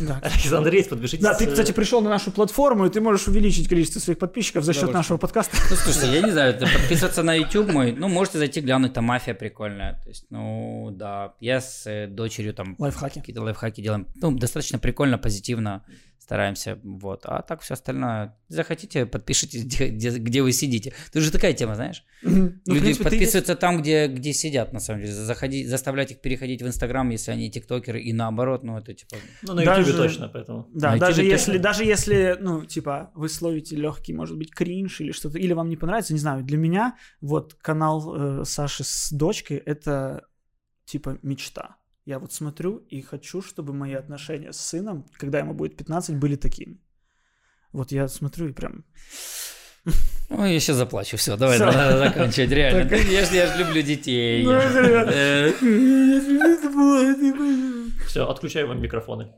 Да. 0.00 0.20
Александр 0.22 0.72
есть, 0.74 0.90
подпишитесь. 0.90 1.22
Да, 1.22 1.34
ты, 1.34 1.44
э, 1.44 1.50
кстати, 1.50 1.72
пришел 1.72 2.00
на 2.00 2.10
нашу 2.10 2.30
платформу, 2.30 2.86
и 2.86 2.90
ты 2.90 3.00
можешь 3.00 3.28
увеличить 3.28 3.68
количество 3.68 4.00
своих 4.00 4.18
подписчиков 4.18 4.64
за 4.64 4.72
счет 4.72 4.92
нашего 4.92 5.18
подкаста. 5.18 5.56
Ну, 5.70 5.76
слушайте, 5.76 6.14
я 6.14 6.22
не 6.22 6.32
знаю, 6.32 6.58
подписываться 6.58 7.22
на 7.22 7.34
YouTube 7.34 7.72
мой, 7.72 7.92
ну, 7.92 8.08
можете 8.08 8.38
зайти 8.38 8.60
глянуть, 8.60 8.92
там 8.92 9.04
мафия 9.04 9.34
прикольная. 9.34 10.00
То 10.02 10.08
есть, 10.08 10.26
ну, 10.30 10.90
да, 10.92 11.34
я 11.40 11.60
с 11.60 11.86
э, 11.86 12.06
дочерью 12.06 12.54
там 12.54 12.76
Лайфхаки. 12.78 13.20
какие-то 13.20 13.42
лайфхаки 13.42 13.82
делаем. 13.82 14.06
Ну, 14.16 14.32
достаточно 14.32 14.78
прикольно, 14.78 15.18
позитивно 15.18 15.84
стараемся, 16.22 16.78
вот. 16.84 17.22
А 17.24 17.42
так 17.42 17.62
все 17.62 17.74
остальное, 17.74 18.36
захотите, 18.48 19.06
подпишитесь, 19.06 19.64
где, 19.66 19.88
где, 19.88 20.10
где 20.10 20.42
вы 20.42 20.52
сидите. 20.52 20.92
Это 21.10 21.20
же 21.20 21.32
такая 21.32 21.52
тема, 21.52 21.74
знаешь? 21.74 22.04
Ну, 22.22 22.52
Люди 22.66 22.80
принципе, 22.80 23.04
ты 23.04 23.10
подписываются 23.10 23.56
там, 23.56 23.82
где, 23.82 24.06
где 24.06 24.32
сидят, 24.32 24.72
на 24.72 24.78
самом 24.80 25.00
деле. 25.00 25.12
Заходить, 25.12 25.68
заставлять 25.68 26.12
их 26.12 26.20
переходить 26.20 26.62
в 26.62 26.66
Инстаграм, 26.66 27.10
если 27.10 27.32
они 27.32 27.50
тиктокеры, 27.50 28.00
и 28.00 28.12
наоборот, 28.12 28.62
ну, 28.62 28.78
это 28.78 28.94
типа... 28.94 29.16
Ну, 29.42 29.54
на 29.54 29.64
даже- 29.64 29.96
точно, 29.96 30.28
поэтому. 30.28 30.68
Да, 30.72 30.92
На 30.92 30.98
даже 30.98 31.22
YouTube 31.22 31.32
если, 31.32 31.52
точно. 31.52 31.62
даже 31.62 31.84
если, 31.84 32.36
ну, 32.40 32.64
типа, 32.64 33.10
вы 33.14 33.28
словите 33.28 33.74
легкий, 33.76 34.12
может 34.14 34.38
быть, 34.38 34.54
кринж 34.54 35.00
или 35.00 35.10
что-то, 35.10 35.38
или 35.38 35.52
вам 35.52 35.68
не 35.68 35.76
понравится, 35.76 36.12
не 36.12 36.20
знаю, 36.20 36.44
для 36.44 36.56
меня 36.56 36.96
вот 37.20 37.54
канал 37.54 38.40
э, 38.42 38.44
Саши 38.44 38.84
с 38.84 39.10
дочкой— 39.10 39.56
это, 39.66 40.24
типа, 40.84 41.18
мечта. 41.22 41.76
Я 42.04 42.18
вот 42.18 42.32
смотрю 42.32 42.78
и 42.90 43.00
хочу, 43.00 43.42
чтобы 43.42 43.72
мои 43.72 43.94
отношения 43.94 44.52
с 44.52 44.60
сыном, 44.60 45.06
когда 45.16 45.38
ему 45.38 45.54
будет 45.54 45.76
15, 45.76 46.16
были 46.16 46.36
такими. 46.36 46.80
Вот 47.72 47.92
я 47.92 48.08
смотрю 48.08 48.48
и 48.48 48.52
прям... 48.52 48.84
Ой, 50.30 50.52
я 50.52 50.60
сейчас 50.60 50.76
заплачу, 50.76 51.16
все, 51.16 51.36
давай, 51.36 51.56
Всё. 51.56 51.66
надо 51.66 51.98
заканчивать, 51.98 52.50
реально. 52.50 52.88
Так. 52.88 53.04
Я 53.04 53.24
ж, 53.24 53.30
я 53.32 53.46
ж 53.46 53.58
люблю 53.58 53.82
детей. 53.82 54.44
Ну, 54.44 54.52
Все, 58.06 58.26
отключаю 58.28 58.68
вам 58.68 58.80
микрофоны. 58.80 59.32